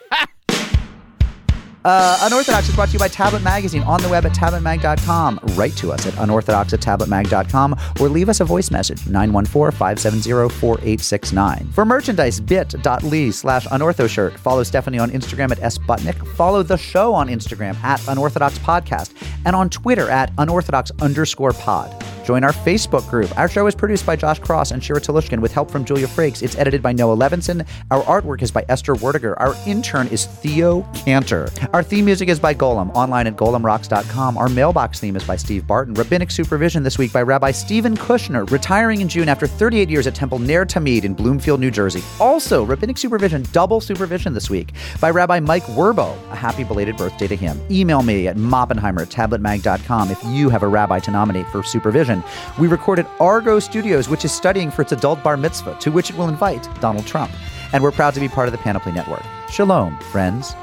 uh, 1.89 2.19
Unorthodox 2.23 2.69
is 2.69 2.75
brought 2.75 2.89
to 2.89 2.93
you 2.93 2.99
by 2.99 3.07
Tablet 3.07 3.41
Magazine 3.41 3.81
on 3.83 4.01
the 4.01 4.09
web 4.09 4.25
at 4.25 4.33
tabletmag.com. 4.33 5.39
Write 5.55 5.75
to 5.77 5.91
us 5.91 6.05
at 6.05 6.15
unorthodox 6.17 6.73
at 6.73 6.81
tabletmag.com 6.81 7.75
or 7.99 8.09
leave 8.09 8.29
us 8.29 8.41
a 8.41 8.45
voice 8.45 8.69
message 8.69 9.01
914-570-4869. 9.01 11.73
For 11.73 11.85
merchandise, 11.85 12.39
bit.ly 12.39 13.31
slash 13.31 13.65
unorthoshirt. 13.67 14.37
Follow 14.37 14.61
Stephanie 14.63 14.99
on 14.99 15.09
Instagram 15.09 15.51
at 15.51 15.57
sbutnick. 15.59 16.27
Follow 16.35 16.61
the 16.63 16.77
show 16.77 17.13
on 17.13 17.27
Instagram 17.27 17.75
at 17.83 18.05
unorthodox 18.07 18.57
podcast 18.59 19.13
and 19.45 19.55
on 19.55 19.69
Twitter 19.69 20.09
at 20.09 20.31
unorthodox 20.37 20.91
underscore 21.01 21.53
pod. 21.53 22.18
Join 22.29 22.43
our 22.43 22.51
Facebook 22.51 23.09
group. 23.09 23.35
Our 23.39 23.49
show 23.49 23.65
is 23.65 23.73
produced 23.73 24.05
by 24.05 24.15
Josh 24.15 24.37
Cross 24.37 24.69
and 24.69 24.83
Shira 24.83 25.01
Telushkin 25.01 25.39
with 25.39 25.51
help 25.51 25.71
from 25.71 25.83
Julia 25.83 26.05
Frakes. 26.05 26.43
It's 26.43 26.55
edited 26.57 26.79
by 26.79 26.91
Noah 26.91 27.17
Levinson. 27.17 27.65
Our 27.89 28.03
artwork 28.03 28.43
is 28.43 28.51
by 28.51 28.63
Esther 28.69 28.93
Werdiger. 28.93 29.33
Our 29.37 29.55
intern 29.65 30.07
is 30.09 30.27
Theo 30.27 30.83
Cantor. 30.93 31.49
Our 31.73 31.81
theme 31.81 32.05
music 32.05 32.29
is 32.29 32.39
by 32.39 32.53
Golem, 32.53 32.93
online 32.93 33.25
at 33.25 33.35
golemrocks.com. 33.35 34.37
Our 34.37 34.47
mailbox 34.47 34.99
theme 34.99 35.15
is 35.15 35.23
by 35.23 35.37
Steve 35.37 35.65
Barton. 35.65 35.95
Rabbinic 35.95 36.29
supervision 36.29 36.83
this 36.83 36.99
week 36.99 37.11
by 37.11 37.23
Rabbi 37.23 37.49
Stephen 37.49 37.97
Kushner, 37.97 38.47
retiring 38.51 39.01
in 39.01 39.09
June 39.09 39.27
after 39.27 39.47
38 39.47 39.89
years 39.89 40.05
at 40.05 40.13
Temple 40.13 40.37
Ner 40.37 40.67
Tamid 40.67 41.05
in 41.05 41.15
Bloomfield, 41.15 41.59
New 41.59 41.71
Jersey. 41.71 42.03
Also, 42.19 42.63
rabbinic 42.63 42.99
supervision, 42.99 43.43
double 43.53 43.81
supervision 43.81 44.35
this 44.35 44.51
week 44.51 44.73
by 45.01 45.09
Rabbi 45.09 45.39
Mike 45.39 45.63
Werbo. 45.63 46.15
A 46.31 46.35
happy 46.35 46.63
belated 46.63 46.95
birthday 46.95 47.25
to 47.25 47.35
him. 47.35 47.59
Email 47.71 48.03
me 48.03 48.27
at 48.27 48.35
moppenheimer 48.35 49.01
at 49.01 49.09
tabletmag.com 49.09 50.11
if 50.11 50.23
you 50.25 50.49
have 50.49 50.61
a 50.61 50.67
rabbi 50.67 50.99
to 50.99 51.09
nominate 51.09 51.47
for 51.47 51.63
supervision. 51.63 52.18
We 52.57 52.67
recorded 52.67 53.05
Argot 53.19 53.63
Studios, 53.63 54.09
which 54.09 54.25
is 54.25 54.31
studying 54.31 54.71
for 54.71 54.81
its 54.81 54.91
adult 54.91 55.23
bar 55.23 55.37
mitzvah, 55.37 55.77
to 55.79 55.91
which 55.91 56.09
it 56.09 56.17
will 56.17 56.29
invite 56.29 56.67
Donald 56.79 57.05
Trump. 57.05 57.31
And 57.73 57.83
we're 57.83 57.91
proud 57.91 58.13
to 58.15 58.19
be 58.19 58.27
part 58.27 58.47
of 58.47 58.51
the 58.51 58.57
Panoply 58.57 58.91
Network. 58.91 59.23
Shalom, 59.49 59.97
friends. 60.11 60.55